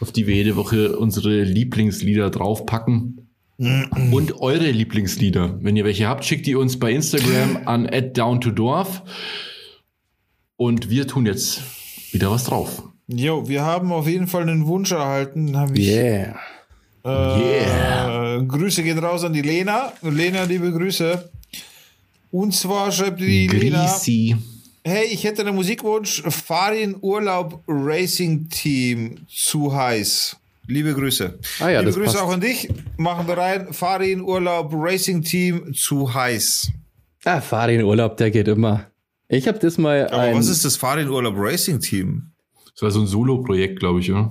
auf 0.00 0.12
die 0.12 0.26
wir 0.26 0.34
jede 0.34 0.56
Woche 0.56 0.96
unsere 0.96 1.42
Lieblingslieder 1.42 2.30
draufpacken. 2.30 3.24
und 4.12 4.40
eure 4.40 4.70
Lieblingslieder. 4.70 5.58
Wenn 5.62 5.74
ihr 5.76 5.84
welche 5.84 6.06
habt, 6.06 6.24
schickt 6.24 6.46
die 6.46 6.54
uns 6.54 6.78
bei 6.78 6.92
Instagram 6.92 7.56
an 7.66 7.88
@down 8.12 8.40
to 8.40 8.50
Dorf. 8.50 9.02
Und 10.56 10.90
wir 10.90 11.06
tun 11.08 11.26
jetzt 11.26 11.62
wieder 12.12 12.30
was 12.30 12.44
drauf. 12.44 12.82
Jo, 13.08 13.48
wir 13.48 13.62
haben 13.64 13.90
auf 13.92 14.06
jeden 14.06 14.26
Fall 14.26 14.42
einen 14.42 14.66
Wunsch 14.66 14.92
erhalten. 14.92 15.56
Hab 15.56 15.74
ich, 15.76 15.88
Yeah. 15.88 16.36
äh, 17.04 18.42
Grüße 18.44 18.82
gehen 18.82 18.98
raus 18.98 19.24
an 19.24 19.32
die 19.32 19.40
Lena. 19.42 19.92
Lena, 20.02 20.42
liebe 20.44 20.70
Grüße. 20.70 21.30
Und 22.30 22.54
zwar 22.54 22.92
schreibt 22.92 23.20
die 23.20 23.46
Lena, 23.46 23.86
Greasy. 23.86 24.36
hey, 24.84 25.06
ich 25.06 25.24
hätte 25.24 25.40
einen 25.42 25.54
Musikwunsch, 25.54 26.22
fahr 26.24 26.74
in 26.74 26.96
Urlaub 27.00 27.62
Racing 27.66 28.48
Team 28.50 29.20
zu 29.26 29.74
heiß. 29.74 30.36
Liebe 30.66 30.92
Grüße. 30.92 31.38
Ah 31.60 31.70
ja, 31.70 31.80
Liebe 31.80 31.92
Grüße 31.92 32.12
passt. 32.12 32.18
auch 32.22 32.30
an 32.30 32.42
dich. 32.42 32.68
Machen 32.98 33.26
wir 33.26 33.38
rein. 33.38 33.72
Fahr 33.72 34.02
in 34.02 34.20
Urlaub 34.20 34.70
Racing 34.74 35.22
Team 35.22 35.72
zu 35.72 36.12
heiß. 36.12 36.70
Ah, 37.24 37.40
fahr 37.40 37.70
in 37.70 37.82
Urlaub, 37.82 38.18
der 38.18 38.30
geht 38.30 38.48
immer. 38.48 38.84
Ich 39.28 39.48
habe 39.48 39.58
das 39.58 39.78
mal 39.78 40.06
Aber 40.08 40.18
ein, 40.22 40.36
was 40.36 40.48
ist 40.48 40.66
das 40.66 40.76
Fahr 40.76 40.98
in 40.98 41.08
Urlaub 41.08 41.34
Racing 41.38 41.80
Team? 41.80 42.32
Das 42.78 42.82
war 42.82 42.90
so 42.92 43.00
ein 43.00 43.06
Solo-Projekt, 43.08 43.80
glaube 43.80 43.98
ich, 43.98 44.12
oder? 44.12 44.30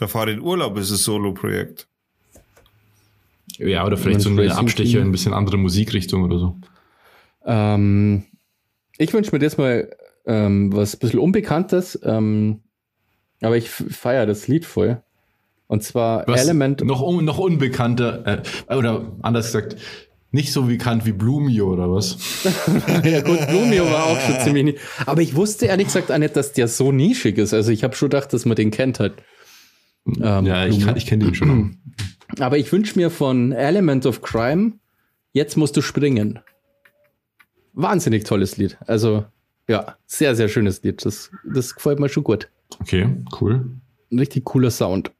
Der 0.00 0.08
Fahr 0.08 0.26
in 0.28 0.40
Urlaub 0.40 0.78
ist 0.78 0.90
das 0.90 1.04
Solo-Projekt. 1.04 1.88
Ja, 3.58 3.84
oder 3.84 3.98
vielleicht 3.98 4.22
so 4.22 4.30
Ein 4.30 4.50
Abstecher 4.50 4.92
Team. 4.92 5.00
in 5.02 5.08
ein 5.08 5.12
bisschen 5.12 5.34
andere 5.34 5.58
Musikrichtung 5.58 6.22
oder 6.24 6.38
so. 6.38 6.56
ähm, 7.44 8.24
ich 8.96 9.12
wünsche 9.12 9.32
mir 9.32 9.40
das 9.40 9.58
mal 9.58 9.94
ähm, 10.24 10.74
was 10.74 10.94
ein 10.94 11.00
bisschen 11.00 11.18
Unbekanntes, 11.20 12.00
ähm, 12.02 12.60
aber 13.42 13.58
ich 13.58 13.68
feiere 13.68 14.24
das 14.24 14.48
Lied 14.48 14.64
voll. 14.64 15.02
Und 15.66 15.82
zwar 15.84 16.26
Was 16.26 16.42
Element 16.44 16.82
Noch, 16.82 17.02
un, 17.02 17.26
noch 17.26 17.38
unbekannter, 17.38 18.42
äh, 18.68 18.74
oder 18.74 19.12
anders 19.20 19.46
gesagt, 19.52 19.76
nicht 20.32 20.52
so 20.52 20.62
bekannt 20.64 21.06
wie 21.06 21.12
Blumio 21.12 21.72
oder 21.72 21.90
was? 21.90 22.16
ja 23.04 23.20
gut, 23.22 23.46
Blumio 23.48 23.84
war 23.86 24.04
auch 24.06 24.20
schon 24.20 24.38
ziemlich 24.40 24.64
nie. 24.64 24.74
Aber 25.06 25.22
ich 25.22 25.34
wusste 25.34 25.66
ehrlich 25.66 25.86
gesagt 25.88 26.10
auch 26.12 26.18
nicht, 26.18 26.36
dass 26.36 26.52
der 26.52 26.68
so 26.68 26.92
nischig 26.92 27.36
ist. 27.38 27.52
Also 27.52 27.72
ich 27.72 27.82
habe 27.84 27.96
schon 27.96 28.10
gedacht, 28.10 28.32
dass 28.32 28.44
man 28.46 28.54
den 28.56 28.70
kennt 28.70 29.00
halt. 29.00 29.14
Ähm, 30.06 30.46
ja, 30.46 30.66
ich, 30.66 30.80
kann- 30.80 30.96
ich 30.96 31.06
kenne 31.06 31.24
den 31.26 31.34
schon. 31.34 31.76
Aber 32.38 32.58
ich 32.58 32.70
wünsche 32.72 32.96
mir 32.98 33.10
von 33.10 33.50
Element 33.52 34.06
of 34.06 34.22
Crime, 34.22 34.74
jetzt 35.32 35.56
musst 35.56 35.76
du 35.76 35.82
springen. 35.82 36.38
Wahnsinnig 37.72 38.24
tolles 38.24 38.56
Lied. 38.56 38.78
Also, 38.86 39.24
ja, 39.68 39.96
sehr, 40.06 40.34
sehr 40.36 40.48
schönes 40.48 40.82
Lied. 40.82 41.04
Das, 41.04 41.30
das 41.44 41.74
gefällt 41.74 41.98
mir 41.98 42.08
schon 42.08 42.24
gut. 42.24 42.48
Okay, 42.80 43.08
cool. 43.40 43.70
Ein 44.12 44.18
richtig 44.20 44.44
cooler 44.44 44.70
Sound. 44.70 45.10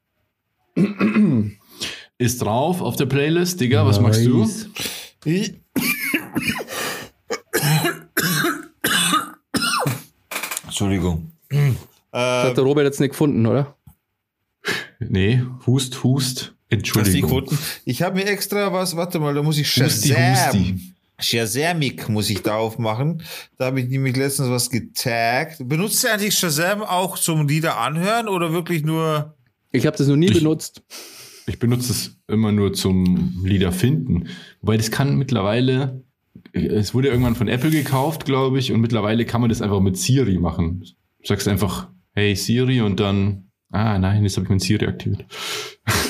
Ist 2.17 2.41
drauf 2.41 2.81
auf 2.81 2.95
der 2.95 3.07
Playlist, 3.07 3.59
Digga, 3.59 3.85
was 3.85 3.99
magst 3.99 4.25
du? 4.25 4.47
Entschuldigung. 10.65 11.31
Das 12.11 12.47
hat 12.49 12.57
der 12.57 12.63
Robert 12.63 12.85
jetzt 12.85 12.99
nicht 12.99 13.11
gefunden, 13.11 13.45
oder? 13.45 13.75
Nee, 14.99 15.43
Hust, 15.65 16.03
Hust, 16.03 16.53
Entschuldigung. 16.69 17.45
Ich 17.85 18.01
habe 18.01 18.15
mir 18.15 18.25
extra 18.25 18.71
was, 18.71 18.95
warte 18.95 19.19
mal, 19.19 19.33
da 19.33 19.41
muss 19.41 19.57
ich 19.57 19.69
Shazam. 19.69 20.79
Shazamic 21.19 22.09
muss 22.09 22.29
ich 22.29 22.41
da 22.41 22.55
aufmachen. 22.55 23.21
Da 23.57 23.65
habe 23.65 23.81
ich 23.81 23.89
nämlich 23.89 24.15
letztens 24.15 24.49
was 24.49 24.69
getaggt. 24.69 25.57
Benutzt 25.67 26.03
ihr 26.03 26.13
eigentlich 26.13 26.35
Shazam 26.37 26.81
auch 26.81 27.17
zum 27.17 27.47
Lieder 27.47 27.77
anhören 27.77 28.27
oder 28.27 28.53
wirklich 28.53 28.83
nur? 28.83 29.35
Ich 29.71 29.85
habe 29.85 29.97
das 29.97 30.07
noch 30.07 30.15
nie 30.15 30.27
Ich- 30.27 30.33
benutzt. 30.39 30.81
Ich 31.47 31.57
benutze 31.59 31.91
es 31.91 32.17
immer 32.27 32.51
nur 32.51 32.73
zum 32.73 33.41
Lieder 33.43 33.71
finden. 33.71 34.29
Wobei 34.61 34.77
das 34.77 34.91
kann 34.91 35.17
mittlerweile, 35.17 36.03
es 36.53 36.93
wurde 36.93 37.09
irgendwann 37.09 37.35
von 37.35 37.47
Apple 37.47 37.71
gekauft, 37.71 38.25
glaube 38.25 38.59
ich, 38.59 38.71
und 38.71 38.81
mittlerweile 38.81 39.25
kann 39.25 39.41
man 39.41 39.49
das 39.49 39.61
einfach 39.61 39.79
mit 39.79 39.97
Siri 39.97 40.37
machen. 40.37 40.81
Du 41.21 41.27
sagst 41.27 41.47
einfach, 41.47 41.89
hey 42.13 42.35
Siri 42.35 42.81
und 42.81 42.99
dann, 42.99 43.49
ah 43.71 43.97
nein, 43.97 44.23
jetzt 44.23 44.37
habe 44.37 44.45
ich 44.45 44.49
mein 44.49 44.59
Siri 44.59 44.85
aktiviert. 44.87 45.25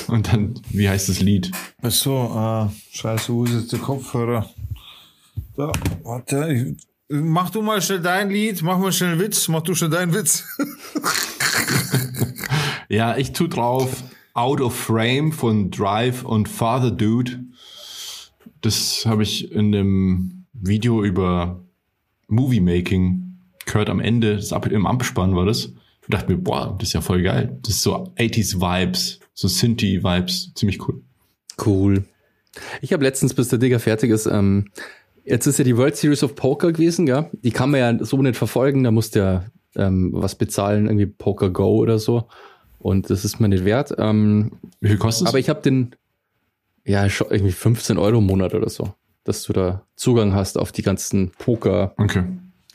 Und 0.08 0.30
dann, 0.30 0.54
wie 0.70 0.88
heißt 0.88 1.08
das 1.08 1.20
Lied? 1.20 1.52
Ach 1.80 1.90
so, 1.90 2.16
ah, 2.16 2.70
scheiße, 2.90 3.32
wo 3.32 3.44
ist 3.44 3.54
jetzt 3.54 3.72
der 3.72 3.78
Kopfhörer? 3.78 4.50
Da, 5.56 5.72
warte, 6.02 6.52
ich, 6.52 6.84
mach 7.08 7.48
du 7.50 7.62
mal 7.62 7.80
schnell 7.80 8.00
dein 8.00 8.28
Lied, 8.28 8.60
mach 8.62 8.78
mal 8.78 8.92
schnell 8.92 9.12
einen 9.12 9.20
Witz, 9.20 9.48
mach 9.48 9.62
du 9.62 9.74
schnell 9.74 9.90
deinen 9.90 10.12
Witz. 10.12 10.44
Ja, 12.92 13.16
ich 13.16 13.32
tu 13.32 13.46
drauf 13.46 14.02
Out 14.34 14.60
of 14.60 14.76
Frame 14.76 15.32
von 15.32 15.70
Drive 15.70 16.24
und 16.24 16.46
Father 16.46 16.90
Dude. 16.90 17.42
Das 18.62 19.04
habe 19.04 19.22
ich 19.22 19.52
in 19.52 19.72
dem 19.72 20.44
Video 20.52 21.04
über 21.04 21.62
Movie 22.28 22.60
Making 22.60 23.38
gehört 23.66 23.90
am 23.90 24.00
Ende, 24.00 24.36
das 24.36 24.52
Ab 24.52 24.66
im 24.66 24.86
Abspann 24.86 25.36
war 25.36 25.44
das. 25.44 25.72
Ich 26.02 26.08
dachte 26.08 26.32
mir, 26.32 26.38
boah, 26.38 26.74
das 26.78 26.88
ist 26.88 26.92
ja 26.94 27.00
voll 27.00 27.22
geil. 27.22 27.58
Das 27.62 27.74
ist 27.74 27.82
so 27.82 27.94
80s 28.16 28.60
Vibes, 28.60 29.20
so 29.34 29.48
Synthie 29.48 30.02
Vibes, 30.02 30.52
ziemlich 30.54 30.86
cool. 30.86 31.02
Cool. 31.64 32.04
Ich 32.80 32.92
habe 32.92 33.04
letztens, 33.04 33.34
bis 33.34 33.48
der 33.48 33.58
Digger 33.58 33.78
fertig 33.78 34.10
ist, 34.10 34.26
ähm, 34.26 34.66
jetzt 35.24 35.46
ist 35.46 35.58
ja 35.58 35.64
die 35.64 35.76
World 35.76 35.96
Series 35.96 36.22
of 36.22 36.34
Poker 36.34 36.72
gewesen, 36.72 37.06
ja. 37.06 37.30
Die 37.32 37.50
kann 37.50 37.70
man 37.70 37.80
ja 37.80 38.04
so 38.04 38.20
nicht 38.20 38.36
verfolgen, 38.36 38.84
da 38.84 38.90
musst 38.90 39.14
du 39.14 39.20
ja 39.20 39.44
ähm, 39.76 40.10
was 40.12 40.34
bezahlen, 40.34 40.86
irgendwie 40.86 41.06
Poker 41.06 41.50
Go 41.50 41.76
oder 41.76 41.98
so. 41.98 42.28
Und 42.78 43.10
das 43.10 43.24
ist 43.24 43.38
mir 43.38 43.48
nicht 43.48 43.64
wert. 43.64 43.94
Ähm, 43.98 44.52
Wie 44.80 44.88
viel 44.88 44.98
kostet 44.98 45.28
es? 45.28 45.32
aber 45.32 45.38
ich 45.38 45.48
habe 45.48 45.62
den, 45.62 45.94
ja, 46.84 47.04
irgendwie 47.04 47.52
15 47.52 47.98
Euro 47.98 48.18
im 48.18 48.26
Monat 48.26 48.54
oder 48.54 48.68
so, 48.68 48.94
dass 49.24 49.42
du 49.44 49.52
da 49.52 49.86
Zugang 49.96 50.34
hast 50.34 50.58
auf 50.58 50.72
die 50.72 50.82
ganzen 50.82 51.30
Poker 51.38 51.94
Okay. 51.96 52.24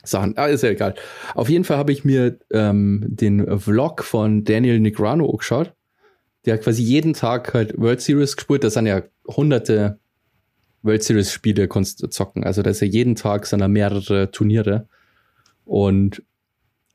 Sachen. 0.04 0.36
Ah, 0.36 0.46
ist 0.46 0.62
ja 0.62 0.70
egal. 0.70 0.94
Auf 1.34 1.48
jeden 1.48 1.64
Fall 1.64 1.76
habe 1.76 1.92
ich 1.92 2.04
mir 2.04 2.38
ähm, 2.50 3.04
den 3.06 3.58
Vlog 3.60 4.02
von 4.02 4.44
Daniel 4.44 4.80
Negrano 4.80 5.28
angeschaut. 5.28 5.74
Der 6.44 6.54
hat 6.54 6.62
quasi 6.62 6.82
jeden 6.82 7.14
Tag 7.14 7.52
halt 7.52 7.78
World 7.78 8.00
Series 8.00 8.36
gespielt. 8.36 8.64
Das 8.64 8.74
sind 8.74 8.86
ja 8.86 9.02
hunderte 9.26 9.98
World 10.82 11.02
Series 11.02 11.32
Spiele 11.32 11.68
zocken. 11.68 12.44
Also 12.44 12.62
da 12.62 12.70
ist 12.70 12.80
ja 12.80 12.86
jeden 12.86 13.16
Tag 13.16 13.46
sind 13.46 13.60
da 13.60 13.68
mehrere 13.68 14.30
Turniere. 14.30 14.88
Und 15.64 16.22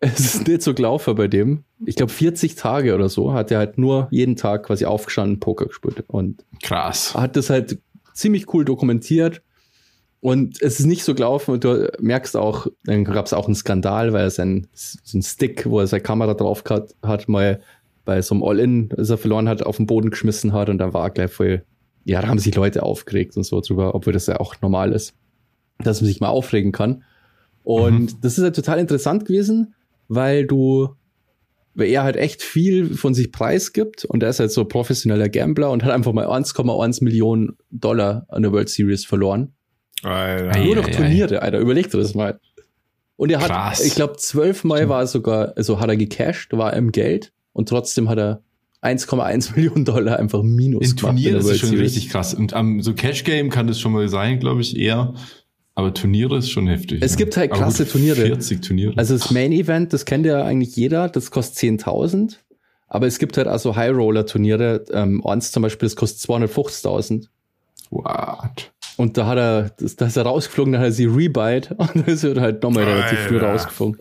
es 0.03 0.35
ist 0.35 0.47
nicht 0.47 0.61
so 0.61 0.73
gelaufen 0.73 1.15
bei 1.15 1.27
dem. 1.27 1.63
Ich 1.85 1.95
glaube 1.95 2.11
40 2.11 2.55
Tage 2.55 2.93
oder 2.93 3.09
so 3.09 3.33
hat 3.33 3.51
er 3.51 3.59
halt 3.59 3.77
nur 3.77 4.07
jeden 4.11 4.35
Tag 4.35 4.63
quasi 4.63 4.85
aufgestanden 4.85 5.39
Poker 5.39 5.65
gespielt. 5.67 6.03
Und 6.07 6.43
Krass. 6.61 7.15
hat 7.15 7.35
das 7.35 7.49
halt 7.49 7.79
ziemlich 8.13 8.53
cool 8.53 8.65
dokumentiert. 8.65 9.41
Und 10.19 10.61
es 10.61 10.79
ist 10.79 10.85
nicht 10.85 11.03
so 11.03 11.13
gelaufen 11.15 11.51
und 11.51 11.65
du 11.65 11.91
merkst 11.99 12.37
auch, 12.37 12.67
dann 12.85 13.03
gab 13.03 13.25
es 13.25 13.33
auch 13.33 13.45
einen 13.45 13.55
Skandal, 13.55 14.13
weil 14.13 14.23
er 14.23 14.29
sein, 14.29 14.67
so 14.73 15.21
Stick, 15.21 15.69
wo 15.69 15.81
er 15.81 15.87
seine 15.87 16.01
Kamera 16.01 16.33
drauf 16.33 16.63
hat, 16.69 16.95
hat 17.03 17.27
mal 17.27 17.59
bei 18.05 18.21
so 18.21 18.33
einem 18.33 18.43
All-In, 18.43 18.89
das 18.89 19.09
er 19.09 19.17
verloren 19.17 19.49
hat, 19.49 19.63
auf 19.63 19.77
den 19.77 19.85
Boden 19.85 20.11
geschmissen 20.11 20.53
hat 20.53 20.69
und 20.69 20.77
dann 20.77 20.93
war 20.93 21.07
er 21.07 21.09
gleich 21.09 21.31
voll, 21.31 21.65
ja, 22.05 22.21
da 22.21 22.29
haben 22.29 22.39
sich 22.39 22.55
Leute 22.55 22.83
aufgeregt 22.83 23.35
und 23.35 23.43
so 23.43 23.59
drüber, 23.59 23.95
obwohl 23.95 24.13
das 24.13 24.27
ja 24.27 24.39
auch 24.39 24.55
normal 24.61 24.93
ist, 24.93 25.13
dass 25.79 25.99
man 25.99 26.07
sich 26.07 26.21
mal 26.21 26.29
aufregen 26.29 26.71
kann. 26.71 27.03
Und 27.63 28.23
das 28.23 28.37
ist 28.37 28.43
halt 28.45 28.55
total 28.55 28.79
interessant 28.79 29.25
gewesen, 29.25 29.73
weil 30.07 30.45
du, 30.45 30.89
weil 31.75 31.89
er 31.89 32.03
halt 32.03 32.15
echt 32.15 32.41
viel 32.41 32.95
von 32.95 33.13
sich 33.13 33.31
preisgibt 33.31 34.05
und 34.05 34.21
er 34.23 34.29
ist 34.29 34.39
halt 34.39 34.51
so 34.51 34.65
professioneller 34.65 35.29
Gambler 35.29 35.71
und 35.71 35.83
hat 35.83 35.91
einfach 35.91 36.13
mal 36.13 36.27
1,1 36.27 37.03
Millionen 37.03 37.57
Dollar 37.71 38.25
an 38.29 38.43
der 38.43 38.51
World 38.51 38.69
Series 38.69 39.05
verloren. 39.05 39.53
Alter. 40.03 40.63
Nur 40.63 40.75
durch. 40.75 40.91
Turniere, 40.91 41.41
Alter, 41.41 41.59
überleg 41.59 41.89
dir 41.89 41.97
das 41.97 42.13
mal. 42.13 42.39
Und 43.15 43.31
er 43.31 43.39
hat, 43.41 43.49
Krass. 43.49 43.85
ich 43.85 43.95
glaube, 43.95 44.17
zwölfmal 44.17 44.89
war 44.89 45.01
er 45.01 45.07
sogar, 45.07 45.53
also 45.55 45.79
hat 45.79 45.89
er 45.89 45.95
gecashed, 45.95 46.51
war 46.57 46.73
er 46.73 46.77
im 46.77 46.91
Geld 46.91 47.31
und 47.53 47.69
trotzdem 47.69 48.09
hat 48.09 48.17
er 48.17 48.41
1,1 48.81 49.51
Millionen 49.55 49.85
Dollar 49.85 50.19
einfach 50.19 50.43
minus 50.43 50.89
In 50.89 50.95
gemacht 50.97 51.15
Turnieren 51.15 51.33
der 51.33 51.39
ist 51.39 51.45
es 51.45 51.49
World 51.51 51.59
schon 51.61 51.69
Series. 51.69 51.85
richtig 51.95 52.09
krass. 52.09 52.33
Und 52.33 52.53
am 52.53 52.81
so 52.81 52.93
Cash 52.93 53.23
Game 53.23 53.49
kann 53.49 53.67
das 53.67 53.79
schon 53.79 53.93
mal 53.93 54.07
sein, 54.09 54.39
glaube 54.39 54.61
ich, 54.61 54.77
eher. 54.77 55.13
Aber 55.75 55.93
Turniere 55.93 56.37
ist 56.37 56.51
schon 56.51 56.67
heftig. 56.67 57.01
Es 57.01 57.17
gibt 57.17 57.35
halt 57.35 57.51
Aber 57.51 57.61
krasse 57.61 57.83
gut, 57.83 57.93
Turniere. 57.93 58.15
40 58.21 58.61
Turniere. 58.61 58.93
Also 58.95 59.17
das 59.17 59.31
Main 59.31 59.51
Event, 59.51 59.91
das 59.91 60.05
kennt 60.05 60.25
ja 60.25 60.43
eigentlich 60.43 60.75
jeder, 60.75 61.09
das 61.09 61.31
kostet 61.31 61.79
10.000. 61.79 62.37
Aber 62.87 63.07
es 63.07 63.17
gibt 63.17 63.37
halt 63.37 63.47
also 63.47 63.75
High 63.75 63.95
Roller 63.95 64.25
Turniere, 64.27 64.85
ähm, 64.91 65.25
eins 65.25 65.51
zum 65.51 65.63
Beispiel, 65.63 65.87
das 65.87 65.95
kostet 65.95 66.29
250.000. 66.29 67.27
What? 67.89 68.71
Und 68.97 69.17
da 69.17 69.25
hat 69.25 69.37
er, 69.39 69.71
das, 69.77 69.95
da 69.95 70.05
ist 70.05 70.15
er 70.15 70.23
rausgeflogen, 70.23 70.73
dann 70.73 70.81
hat 70.81 70.89
er 70.89 70.91
sie 70.91 71.05
rebite 71.05 71.73
und 71.77 71.95
dann 71.95 72.05
ist 72.05 72.23
er 72.23 72.39
halt 72.39 72.61
nochmal 72.61 72.83
relativ 72.83 73.19
früh 73.19 73.39
rausgeflogen. 73.39 73.99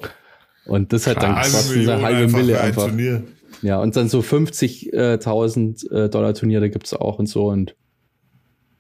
Und 0.66 0.92
das 0.92 1.06
hat 1.06 1.22
dann 1.22 1.34
Krass. 1.34 1.52
kostet 1.52 1.88
eine 1.88 2.02
halbe 2.02 2.22
einfach 2.24 2.38
Mille 2.38 2.60
einfach. 2.60 2.86
Turnier. 2.88 3.22
Ja, 3.62 3.80
und 3.80 3.96
dann 3.96 4.08
so 4.08 4.20
50.000 4.20 5.90
äh, 5.90 6.08
Dollar 6.08 6.34
Turniere 6.34 6.68
gibt's 6.70 6.94
auch 6.94 7.18
und 7.18 7.26
so. 7.26 7.46
Und 7.46 7.74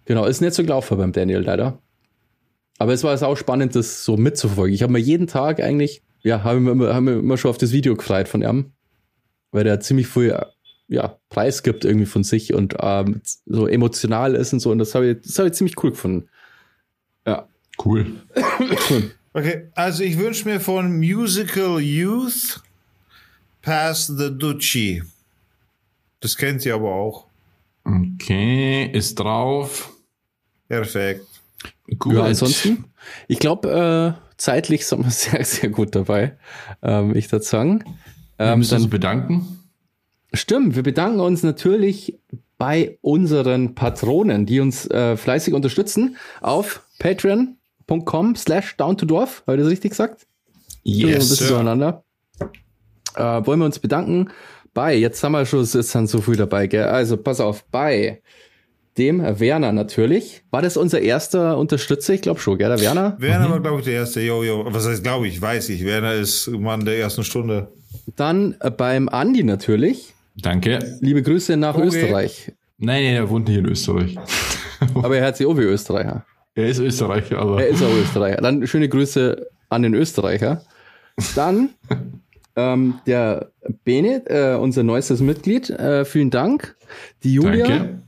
genau, 0.04 0.26
ist 0.26 0.40
nicht 0.40 0.54
so 0.54 0.62
gelaufen 0.62 0.98
beim 0.98 1.12
Daniel 1.12 1.40
leider. 1.40 1.81
Aber 2.82 2.92
es 2.92 3.04
war 3.04 3.12
jetzt 3.12 3.22
auch 3.22 3.36
spannend, 3.36 3.76
das 3.76 4.04
so 4.04 4.16
mitzuverfolgen. 4.16 4.74
Ich 4.74 4.82
habe 4.82 4.92
mir 4.92 4.98
jeden 4.98 5.28
Tag 5.28 5.60
eigentlich, 5.60 6.02
ja, 6.22 6.42
habe 6.42 6.58
mir, 6.58 6.72
immer- 6.72 6.92
hab 6.92 7.00
mir 7.02 7.12
immer 7.20 7.36
schon 7.38 7.50
auf 7.50 7.58
das 7.58 7.70
Video 7.70 7.94
gefreut 7.94 8.26
von 8.26 8.42
ihm, 8.42 8.72
weil 9.52 9.62
der 9.62 9.78
ziemlich 9.78 10.08
viel 10.08 10.36
ja, 10.88 11.16
Preis 11.28 11.62
gibt 11.62 11.84
irgendwie 11.84 12.06
von 12.06 12.24
sich 12.24 12.52
und 12.54 12.74
ähm, 12.80 13.22
so 13.46 13.68
emotional 13.68 14.34
ist 14.34 14.52
und 14.52 14.58
so. 14.58 14.72
Und 14.72 14.78
das 14.78 14.96
habe 14.96 15.10
ich, 15.12 15.20
das 15.22 15.38
hab 15.38 15.46
ich 15.46 15.52
ziemlich 15.52 15.80
cool 15.84 15.90
gefunden. 15.90 16.28
Ja. 17.24 17.46
Cool. 17.84 18.06
Okay, 19.34 19.68
also 19.74 20.02
ich 20.02 20.18
wünsche 20.18 20.46
mir 20.46 20.60
von 20.60 20.98
Musical 20.98 21.80
Youth 21.80 22.62
Pass 23.62 24.08
the 24.08 24.28
Duchy. 24.30 25.02
Das 26.20 26.36
kennt 26.36 26.66
ihr 26.66 26.74
aber 26.74 26.90
auch. 26.92 27.24
Okay, 27.82 28.90
ist 28.92 29.14
drauf. 29.14 29.90
Perfekt. 30.68 31.24
Gut. 31.98 32.14
Ja, 32.14 32.24
ansonsten, 32.24 32.84
ich 33.28 33.38
glaube, 33.38 34.16
äh, 34.18 34.32
zeitlich 34.36 34.86
sind 34.86 35.04
wir 35.04 35.10
sehr, 35.10 35.44
sehr 35.44 35.70
gut 35.70 35.94
dabei. 35.94 36.36
Ähm, 36.82 37.14
ich 37.14 37.30
würde 37.30 37.44
sagen. 37.44 37.84
Ähm, 38.38 38.48
wir 38.48 38.56
müssen 38.56 38.76
uns 38.76 38.90
bedanken. 38.90 39.58
Stimmt, 40.32 40.76
wir 40.76 40.82
bedanken 40.82 41.20
uns 41.20 41.42
natürlich 41.42 42.18
bei 42.56 42.98
unseren 43.02 43.74
Patronen, 43.74 44.46
die 44.46 44.60
uns 44.60 44.86
äh, 44.86 45.16
fleißig 45.16 45.52
unterstützen 45.52 46.16
auf 46.40 46.82
patreon.com 47.00 48.36
slash 48.36 48.76
down 48.76 48.96
to 48.96 49.04
dwarf. 49.04 49.42
Habe 49.46 49.56
ich 49.56 49.62
das 49.64 49.70
richtig 49.70 49.90
gesagt? 49.90 50.26
Yes, 50.84 51.08
ein 51.08 51.18
bisschen 51.18 51.46
zueinander. 51.48 52.04
Äh, 53.14 53.44
wollen 53.44 53.58
wir 53.58 53.66
uns 53.66 53.78
bedanken 53.78 54.30
bei, 54.74 54.94
jetzt 54.94 55.22
haben 55.22 55.32
wir 55.32 55.44
schon, 55.44 55.60
es 55.60 55.74
ist 55.74 55.94
dann 55.94 56.06
so 56.06 56.20
viel 56.20 56.36
dabei, 56.36 56.66
gell? 56.66 56.84
Also 56.84 57.16
pass 57.16 57.40
auf, 57.40 57.64
bei 57.64 58.22
dem 58.98 59.20
Werner 59.40 59.72
natürlich. 59.72 60.42
War 60.50 60.62
das 60.62 60.76
unser 60.76 61.00
erster 61.00 61.56
Unterstützer? 61.58 62.14
Ich 62.14 62.22
glaube 62.22 62.40
schon, 62.40 62.58
gell, 62.58 62.68
der 62.68 62.80
Werner? 62.80 63.16
Werner 63.18 63.48
mhm. 63.48 63.52
war, 63.52 63.60
glaube 63.60 63.78
ich, 63.78 63.84
der 63.84 63.94
erste. 63.94 64.20
Jo, 64.20 64.42
jo. 64.42 64.66
Was 64.68 64.86
heißt, 64.86 65.02
glaube 65.02 65.28
ich, 65.28 65.40
weiß 65.40 65.70
ich. 65.70 65.84
Werner 65.84 66.14
ist 66.14 66.48
Mann 66.48 66.84
der 66.84 66.98
ersten 66.98 67.24
Stunde. 67.24 67.68
Dann 68.16 68.56
äh, 68.60 68.70
beim 68.70 69.08
Andi 69.08 69.44
natürlich. 69.44 70.14
Danke. 70.36 70.98
Liebe 71.00 71.22
Grüße 71.22 71.56
nach 71.56 71.74
okay. 71.74 71.86
Österreich. 71.86 72.52
Nein, 72.78 73.04
nein, 73.04 73.14
er 73.14 73.30
wohnt 73.30 73.48
nicht 73.48 73.58
in 73.58 73.66
Österreich. 73.66 74.16
aber 74.94 75.16
er 75.16 75.26
hat 75.26 75.36
sich 75.36 75.46
auch 75.46 75.56
wie 75.56 75.62
Österreicher. 75.62 76.24
Er 76.54 76.68
ist 76.68 76.78
Österreicher, 76.78 77.38
aber. 77.38 77.62
Er 77.62 77.68
ist 77.68 77.82
auch 77.82 77.94
Österreicher. 77.94 78.36
Dann 78.42 78.66
schöne 78.66 78.88
Grüße 78.88 79.46
an 79.68 79.82
den 79.82 79.94
Österreicher. 79.94 80.62
Dann 81.34 81.70
ähm, 82.56 82.94
der 83.06 83.50
Bene, 83.84 84.22
äh, 84.26 84.56
unser 84.56 84.82
neuestes 84.82 85.20
Mitglied. 85.20 85.70
Äh, 85.70 86.04
vielen 86.04 86.30
Dank. 86.30 86.76
Die 87.22 87.34
Julia. 87.34 87.66
Danke. 87.66 88.02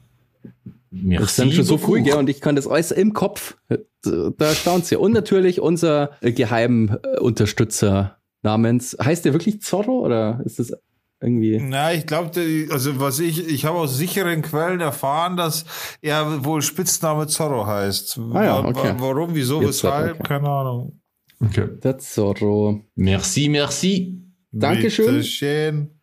Merci 1.02 1.20
das 1.20 1.30
ist 1.30 1.38
dann 1.38 1.52
schon 1.52 1.64
so 1.64 1.80
cool, 1.88 2.02
gell? 2.02 2.14
Und 2.14 2.28
ich 2.28 2.40
kann 2.40 2.54
das 2.54 2.66
alles 2.66 2.92
im 2.92 3.12
Kopf. 3.12 3.56
Da 4.02 4.54
staunt's 4.54 4.90
ja. 4.90 4.98
Und 4.98 5.12
natürlich 5.12 5.60
unser 5.60 6.10
geheimen 6.20 6.96
äh, 7.02 7.18
Unterstützer 7.18 8.18
namens, 8.42 8.96
heißt 9.02 9.24
der 9.24 9.32
wirklich 9.32 9.60
Zorro 9.62 10.00
oder 10.00 10.40
ist 10.44 10.58
das 10.58 10.72
irgendwie. 11.20 11.58
Na, 11.60 11.92
ich 11.92 12.06
glaube, 12.06 12.30
also 12.70 13.00
was 13.00 13.18
ich, 13.18 13.48
ich 13.48 13.64
habe 13.64 13.78
aus 13.78 13.96
sicheren 13.96 14.42
Quellen 14.42 14.80
erfahren, 14.80 15.36
dass 15.36 15.64
er 16.00 16.44
wohl 16.44 16.62
Spitzname 16.62 17.26
Zorro 17.26 17.66
heißt. 17.66 18.20
Ah 18.32 18.44
ja, 18.44 18.64
okay. 18.64 18.94
Warum, 18.98 19.34
wieso, 19.34 19.60
Jetzt 19.60 19.82
weshalb, 19.82 20.20
okay. 20.20 20.28
keine 20.28 20.48
Ahnung. 20.48 21.00
Okay. 21.40 21.68
Der 21.82 21.98
Zorro. 21.98 22.82
Merci, 22.94 23.48
merci. 23.48 24.20
Dankeschön. 24.52 25.24
Schön. 25.24 25.93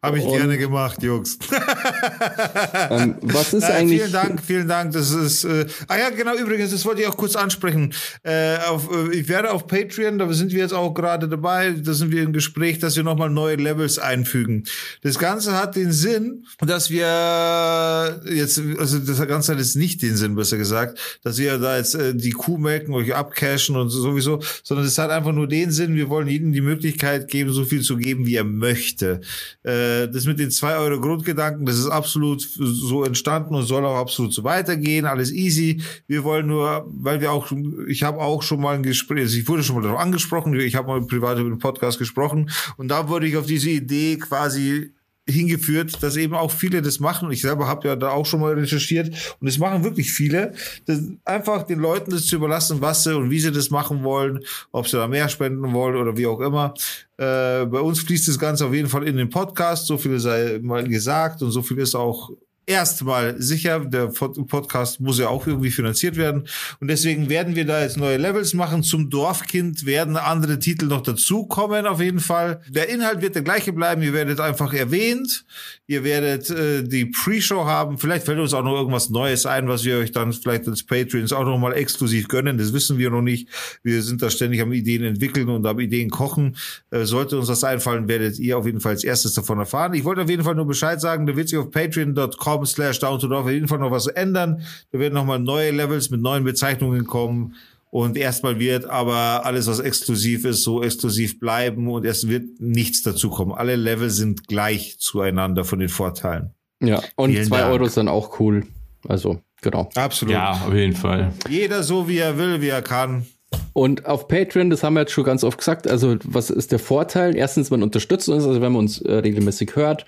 Habe 0.00 0.18
ich 0.18 0.24
und, 0.24 0.36
gerne 0.36 0.56
gemacht, 0.56 1.02
Jungs. 1.02 1.38
ähm, 2.90 3.16
was 3.22 3.52
ist 3.52 3.64
eigentlich? 3.64 4.00
Vielen 4.00 4.12
Dank, 4.12 4.40
vielen 4.40 4.68
Dank. 4.68 4.92
Das 4.92 5.10
ist. 5.10 5.42
Äh, 5.42 5.66
ah 5.88 5.98
ja, 5.98 6.10
genau. 6.10 6.36
Übrigens, 6.36 6.70
das 6.70 6.84
wollte 6.84 7.02
ich 7.02 7.08
auch 7.08 7.16
kurz 7.16 7.34
ansprechen. 7.34 7.92
Äh, 8.22 8.58
auf, 8.58 8.88
äh, 8.92 9.16
ich 9.16 9.28
werde 9.28 9.50
auf 9.50 9.66
Patreon, 9.66 10.18
da 10.18 10.32
sind 10.32 10.52
wir 10.52 10.60
jetzt 10.60 10.74
auch 10.74 10.94
gerade 10.94 11.28
dabei. 11.28 11.70
Da 11.70 11.94
sind 11.94 12.12
wir 12.12 12.22
im 12.22 12.32
Gespräch, 12.32 12.78
dass 12.78 12.94
wir 12.94 13.02
nochmal 13.02 13.30
neue 13.30 13.56
Levels 13.56 13.98
einfügen. 13.98 14.64
Das 15.02 15.18
Ganze 15.18 15.56
hat 15.56 15.74
den 15.74 15.90
Sinn, 15.90 16.44
dass 16.60 16.90
wir 16.90 18.22
jetzt, 18.30 18.62
also 18.78 19.00
das 19.00 19.26
Ganze 19.26 19.52
hat 19.52 19.58
jetzt 19.58 19.74
nicht 19.74 20.00
den 20.02 20.16
Sinn, 20.16 20.36
besser 20.36 20.58
gesagt, 20.58 21.00
dass 21.24 21.38
wir 21.38 21.58
da 21.58 21.76
jetzt 21.76 21.96
äh, 21.96 22.14
die 22.14 22.30
Kuh 22.30 22.58
melken, 22.58 22.94
euch 22.94 23.12
abcashen 23.12 23.74
und 23.74 23.88
sowieso, 23.88 24.40
sondern 24.62 24.86
es 24.86 24.96
hat 24.98 25.10
einfach 25.10 25.32
nur 25.32 25.48
den 25.48 25.72
Sinn. 25.72 25.96
Wir 25.96 26.08
wollen 26.08 26.28
jedem 26.28 26.52
die 26.52 26.60
Möglichkeit 26.60 27.26
geben, 27.26 27.50
so 27.50 27.64
viel 27.64 27.82
zu 27.82 27.96
geben, 27.96 28.26
wie 28.26 28.36
er 28.36 28.44
möchte. 28.44 29.20
Äh, 29.66 30.08
das 30.08 30.26
mit 30.26 30.38
den 30.38 30.52
zwei 30.52 30.76
Euro 30.76 31.00
Grundgedanken, 31.00 31.66
das 31.66 31.76
ist 31.76 31.88
absolut 31.88 32.40
so 32.40 33.02
entstanden 33.02 33.54
und 33.54 33.64
soll 33.64 33.84
auch 33.84 33.96
absolut 33.96 34.32
so 34.32 34.44
weitergehen. 34.44 35.06
Alles 35.06 35.32
easy. 35.32 35.82
Wir 36.06 36.22
wollen 36.22 36.46
nur, 36.46 36.86
weil 36.88 37.20
wir 37.20 37.32
auch, 37.32 37.50
ich 37.88 38.04
habe 38.04 38.20
auch 38.20 38.44
schon 38.44 38.60
mal 38.60 38.76
ein 38.76 38.84
Gespräch, 38.84 39.22
also 39.22 39.36
ich 39.36 39.48
wurde 39.48 39.64
schon 39.64 39.74
mal 39.74 39.82
darauf 39.82 39.98
angesprochen, 39.98 40.54
ich 40.54 40.76
habe 40.76 40.86
mal 40.86 41.04
privat 41.04 41.38
über 41.38 41.48
den 41.48 41.58
Podcast 41.58 41.98
gesprochen 41.98 42.48
und 42.76 42.88
da 42.88 43.08
wurde 43.08 43.26
ich 43.26 43.36
auf 43.36 43.46
diese 43.46 43.70
Idee 43.70 44.18
quasi 44.18 44.92
hingeführt, 45.28 46.00
dass 46.02 46.16
eben 46.16 46.34
auch 46.34 46.52
viele 46.52 46.82
das 46.82 47.00
machen. 47.00 47.30
Ich 47.32 47.40
selber 47.42 47.66
habe 47.66 47.88
ja 47.88 47.96
da 47.96 48.10
auch 48.10 48.24
schon 48.24 48.40
mal 48.40 48.54
recherchiert 48.54 49.36
und 49.40 49.48
es 49.48 49.58
machen 49.58 49.82
wirklich 49.82 50.12
viele. 50.12 50.52
Das, 50.86 51.00
einfach 51.24 51.64
den 51.64 51.80
Leuten 51.80 52.12
das 52.12 52.26
zu 52.26 52.36
überlassen, 52.36 52.80
was 52.80 53.02
sie 53.02 53.16
und 53.16 53.30
wie 53.30 53.40
sie 53.40 53.50
das 53.50 53.70
machen 53.70 54.04
wollen, 54.04 54.44
ob 54.70 54.86
sie 54.86 54.96
da 54.96 55.08
mehr 55.08 55.28
spenden 55.28 55.72
wollen 55.72 55.96
oder 55.96 56.16
wie 56.16 56.26
auch 56.26 56.40
immer. 56.40 56.74
Äh, 57.18 57.64
bei 57.66 57.80
uns 57.80 58.00
fließt 58.00 58.28
das 58.28 58.38
Ganze 58.38 58.66
auf 58.66 58.74
jeden 58.74 58.88
Fall 58.88 59.06
in 59.06 59.16
den 59.16 59.30
Podcast. 59.30 59.86
So 59.86 59.96
viel 59.96 60.18
sei 60.20 60.58
mal 60.62 60.86
gesagt 60.86 61.42
und 61.42 61.50
so 61.50 61.62
viel 61.62 61.78
ist 61.78 61.94
auch 61.94 62.30
erstmal 62.66 63.40
sicher. 63.40 63.80
Der 63.80 64.08
Podcast 64.08 65.00
muss 65.00 65.18
ja 65.18 65.28
auch 65.28 65.46
irgendwie 65.46 65.70
finanziert 65.70 66.16
werden. 66.16 66.46
Und 66.80 66.88
deswegen 66.88 67.28
werden 67.28 67.54
wir 67.54 67.64
da 67.64 67.80
jetzt 67.80 67.96
neue 67.96 68.16
Levels 68.16 68.52
machen. 68.54 68.82
Zum 68.82 69.08
Dorfkind 69.08 69.86
werden 69.86 70.16
andere 70.16 70.58
Titel 70.58 70.86
noch 70.86 71.02
dazukommen, 71.02 71.86
auf 71.86 72.00
jeden 72.00 72.20
Fall. 72.20 72.60
Der 72.68 72.88
Inhalt 72.88 73.22
wird 73.22 73.36
der 73.36 73.42
gleiche 73.42 73.72
bleiben. 73.72 74.02
Ihr 74.02 74.12
werdet 74.12 74.40
einfach 74.40 74.74
erwähnt. 74.74 75.44
Ihr 75.86 76.02
werdet 76.02 76.50
äh, 76.50 76.82
die 76.82 77.06
Pre-Show 77.06 77.64
haben. 77.64 77.98
Vielleicht 77.98 78.26
fällt 78.26 78.40
uns 78.40 78.52
auch 78.52 78.64
noch 78.64 78.74
irgendwas 78.74 79.08
Neues 79.10 79.46
ein, 79.46 79.68
was 79.68 79.84
wir 79.84 79.98
euch 79.98 80.10
dann 80.10 80.32
vielleicht 80.32 80.66
als 80.66 80.82
Patreons 80.82 81.32
auch 81.32 81.44
noch 81.44 81.58
mal 81.58 81.72
exklusiv 81.72 82.26
gönnen. 82.26 82.58
Das 82.58 82.72
wissen 82.72 82.98
wir 82.98 83.10
noch 83.10 83.22
nicht. 83.22 83.48
Wir 83.84 84.02
sind 84.02 84.20
da 84.20 84.28
ständig 84.28 84.60
am 84.60 84.72
Ideen 84.72 85.04
entwickeln 85.04 85.48
und 85.48 85.64
am 85.64 85.78
Ideen 85.78 86.10
kochen. 86.10 86.56
Äh, 86.90 87.04
sollte 87.04 87.38
uns 87.38 87.46
das 87.46 87.62
einfallen, 87.62 88.08
werdet 88.08 88.40
ihr 88.40 88.58
auf 88.58 88.66
jeden 88.66 88.80
Fall 88.80 88.92
als 88.92 89.04
erstes 89.04 89.34
davon 89.34 89.60
erfahren. 89.60 89.94
Ich 89.94 90.02
wollte 90.02 90.22
auf 90.22 90.30
jeden 90.30 90.42
Fall 90.42 90.56
nur 90.56 90.66
Bescheid 90.66 91.00
sagen. 91.00 91.26
Da 91.26 91.36
wird 91.36 91.48
sich 91.48 91.58
auf 91.58 91.70
patreon.com 91.70 92.55
slash 92.64 92.98
down 92.98 93.18
to 93.18 93.28
auf 93.34 93.50
jeden 93.50 93.68
Fall 93.68 93.78
noch 93.78 93.90
was 93.90 94.06
ändern. 94.06 94.62
Da 94.92 94.98
werden 94.98 95.14
nochmal 95.14 95.38
neue 95.38 95.70
Levels 95.70 96.10
mit 96.10 96.22
neuen 96.22 96.44
Bezeichnungen 96.44 97.06
kommen. 97.06 97.54
Und 97.90 98.16
erstmal 98.16 98.58
wird 98.58 98.84
aber 98.84 99.46
alles, 99.46 99.66
was 99.68 99.80
exklusiv 99.80 100.44
ist, 100.44 100.62
so 100.62 100.82
exklusiv 100.82 101.38
bleiben 101.38 101.88
und 101.88 102.04
es 102.04 102.28
wird 102.28 102.60
nichts 102.60 103.02
dazukommen. 103.02 103.54
Alle 103.54 103.76
Level 103.76 104.10
sind 104.10 104.48
gleich 104.48 104.98
zueinander 104.98 105.64
von 105.64 105.78
den 105.78 105.88
Vorteilen. 105.88 106.50
Ja, 106.82 107.02
und 107.14 107.30
Vielen 107.30 107.46
zwei 107.46 107.60
Dank. 107.60 107.72
Euro 107.72 107.88
sind 107.88 108.08
auch 108.08 108.38
cool. 108.38 108.66
Also, 109.08 109.40
genau. 109.62 109.88
Absolut. 109.94 110.34
Ja, 110.34 110.52
auf 110.52 110.74
jeden 110.74 110.94
Fall. 110.94 111.32
Jeder 111.48 111.82
so, 111.82 112.08
wie 112.08 112.18
er 112.18 112.36
will, 112.36 112.60
wie 112.60 112.68
er 112.68 112.82
kann. 112.82 113.24
Und 113.72 114.04
auf 114.04 114.28
Patreon, 114.28 114.68
das 114.68 114.82
haben 114.82 114.94
wir 114.94 115.00
jetzt 115.00 115.12
schon 115.12 115.24
ganz 115.24 115.44
oft 115.44 115.58
gesagt, 115.58 115.86
also 115.86 116.16
was 116.24 116.50
ist 116.50 116.72
der 116.72 116.78
Vorteil? 116.78 117.36
Erstens, 117.36 117.70
man 117.70 117.82
unterstützt 117.82 118.28
uns, 118.28 118.44
also 118.44 118.60
wenn 118.60 118.72
man 118.72 118.80
uns 118.80 119.00
äh, 119.00 119.14
regelmäßig 119.14 119.76
hört 119.76 120.04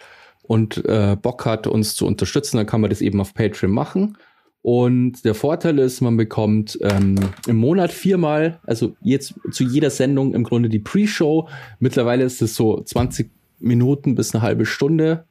und 0.48 0.82
äh, 0.86 1.14
Bock 1.20 1.44
hat, 1.44 1.66
uns 1.66 1.94
zu 1.94 2.06
unterstützen, 2.06 2.56
dann 2.56 2.66
kann 2.66 2.80
man 2.80 2.90
das 2.90 3.02
eben 3.02 3.20
auf 3.20 3.34
Patreon 3.34 3.70
machen. 3.70 4.16
Und 4.62 5.24
der 5.24 5.34
Vorteil 5.34 5.78
ist, 5.78 6.00
man 6.00 6.16
bekommt 6.16 6.78
ähm, 6.82 7.16
im 7.46 7.56
Monat 7.56 7.92
viermal, 7.92 8.58
also 8.66 8.96
jetzt 9.02 9.34
zu 9.52 9.62
jeder 9.62 9.90
Sendung 9.90 10.34
im 10.34 10.44
Grunde 10.44 10.70
die 10.70 10.78
Pre-Show. 10.78 11.48
Mittlerweile 11.80 12.24
ist 12.24 12.40
es 12.40 12.54
so 12.54 12.80
20 12.82 13.30
Minuten 13.60 14.14
bis 14.14 14.34
eine 14.34 14.42
halbe 14.42 14.64
Stunde. 14.64 15.26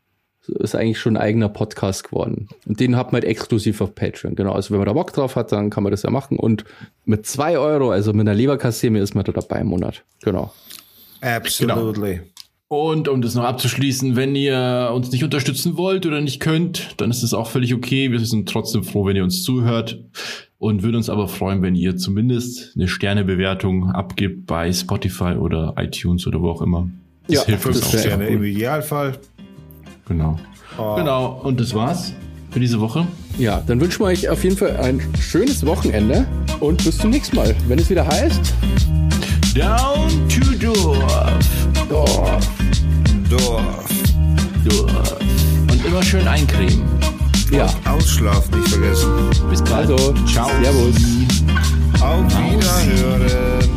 Ist 0.48 0.76
eigentlich 0.76 0.99
schon 0.99 1.18
ein 1.18 1.22
eigener 1.22 1.49
Podcast 1.49 2.06
geworden. 2.06 2.48
Und 2.68 2.80
den 2.80 2.95
hat 2.95 3.07
man 3.07 3.22
halt 3.22 3.30
exklusiv 3.30 3.81
auf 3.81 3.95
Patreon. 3.95 4.35
Genau. 4.35 4.53
Also 4.53 4.69
wenn 4.69 4.77
man 4.77 4.85
da 4.85 4.94
Bock 4.94 5.11
drauf 5.14 5.35
hat, 5.35 5.52
dann 5.52 5.72
kann 5.72 5.84
man 5.84 5.91
das 5.91 6.03
ja 6.03 6.11
machen. 6.11 6.38
Und 6.38 6.64
mit 7.06 7.26
zwei 7.26 7.57
Euro, 7.57 7.89
also 7.89 8.14
mit 8.14 8.22
einer 8.22 8.35
Leberkasseme, 8.35 8.99
ist 8.99 9.15
man 9.15 9.26
da 9.26 9.31
dabei 9.31 9.61
im 9.61 9.68
Monat. 9.68 10.03
Genau. 10.23 10.53
Absolutely. 11.22 12.14
Genau. 12.14 12.36
Und 12.69 13.07
um 13.07 13.22
das 13.22 13.34
noch 13.35 13.45
abzuschließen, 13.45 14.18
wenn 14.18 14.35
ihr 14.35 14.91
uns 14.94 15.11
nicht 15.11 15.23
unterstützen 15.23 15.77
wollt 15.77 16.06
oder 16.06 16.19
nicht 16.19 16.41
könnt, 16.41 16.95
dann 16.98 17.10
ist 17.10 17.23
das 17.23 17.34
auch 17.34 17.48
völlig 17.48 17.73
okay. 17.73 18.11
Wir 18.11 18.19
sind 18.19 18.49
trotzdem 18.49 18.84
froh, 18.84 19.06
wenn 19.06 19.15
ihr 19.15 19.23
uns 19.23 19.44
zuhört 19.44 20.03
und 20.57 20.84
würden 20.84 20.98
uns 20.98 21.10
aber 21.10 21.30
freuen, 21.30 21.61
wenn 21.61 21.76
ihr 21.76 21.95
zumindest 21.95 22.76
eine 22.76 22.89
Sternebewertung 22.89 23.91
abgibt 23.91 24.48
bei 24.48 24.73
Spotify 24.73 25.35
oder 25.35 25.76
iTunes 25.77 26.27
oder 26.27 26.41
wo 26.41 26.49
auch 26.49 26.61
immer. 26.61 26.89
Das 27.27 27.35
ja, 27.35 27.45
hilft 27.45 27.68
uns 27.68 27.84
auch 27.84 27.99
Sterne 27.99 28.27
im 28.27 28.44
Idealfall. 28.44 29.18
Genau. 30.10 30.38
Oh. 30.77 30.95
Genau. 30.95 31.39
Und 31.44 31.61
das 31.61 31.73
war's 31.73 32.14
für 32.52 32.60
diese 32.60 32.81
Woche. 32.81 33.07
Ja, 33.38 33.64
dann 33.65 33.80
wünschen 33.80 34.02
wir 34.02 34.07
euch 34.07 34.27
auf 34.27 34.44
jeden 34.44 34.57
Fall 34.57 34.76
ein 34.77 34.99
schönes 35.22 35.65
Wochenende 35.65 36.27
und 36.60 36.84
bis 36.84 36.98
zum 36.98 37.11
nächsten 37.11 37.38
Mal, 37.38 37.56
wenn 37.69 37.80
es 37.80 37.89
wieder 37.89 38.06
heißt 38.06 38.53
Down 39.56 40.27
to 40.27 40.73
Dorf. 40.73 41.57
Dorf. 41.89 42.47
Dorf. 43.30 43.85
Dorf. 44.65 45.15
Und 45.72 45.85
immer 45.85 46.03
schön 46.03 46.27
eincremen. 46.27 46.84
Ja. 47.51 47.68
Ausschlaf 47.85 48.49
nicht 48.51 48.69
vergessen. 48.69 49.09
Bis 49.49 49.64
bald. 49.64 49.89
Also, 49.89 50.14
ciao. 50.26 50.49
Servus. 50.61 50.95
Auf 52.01 52.26
Wiederhören. 52.26 53.77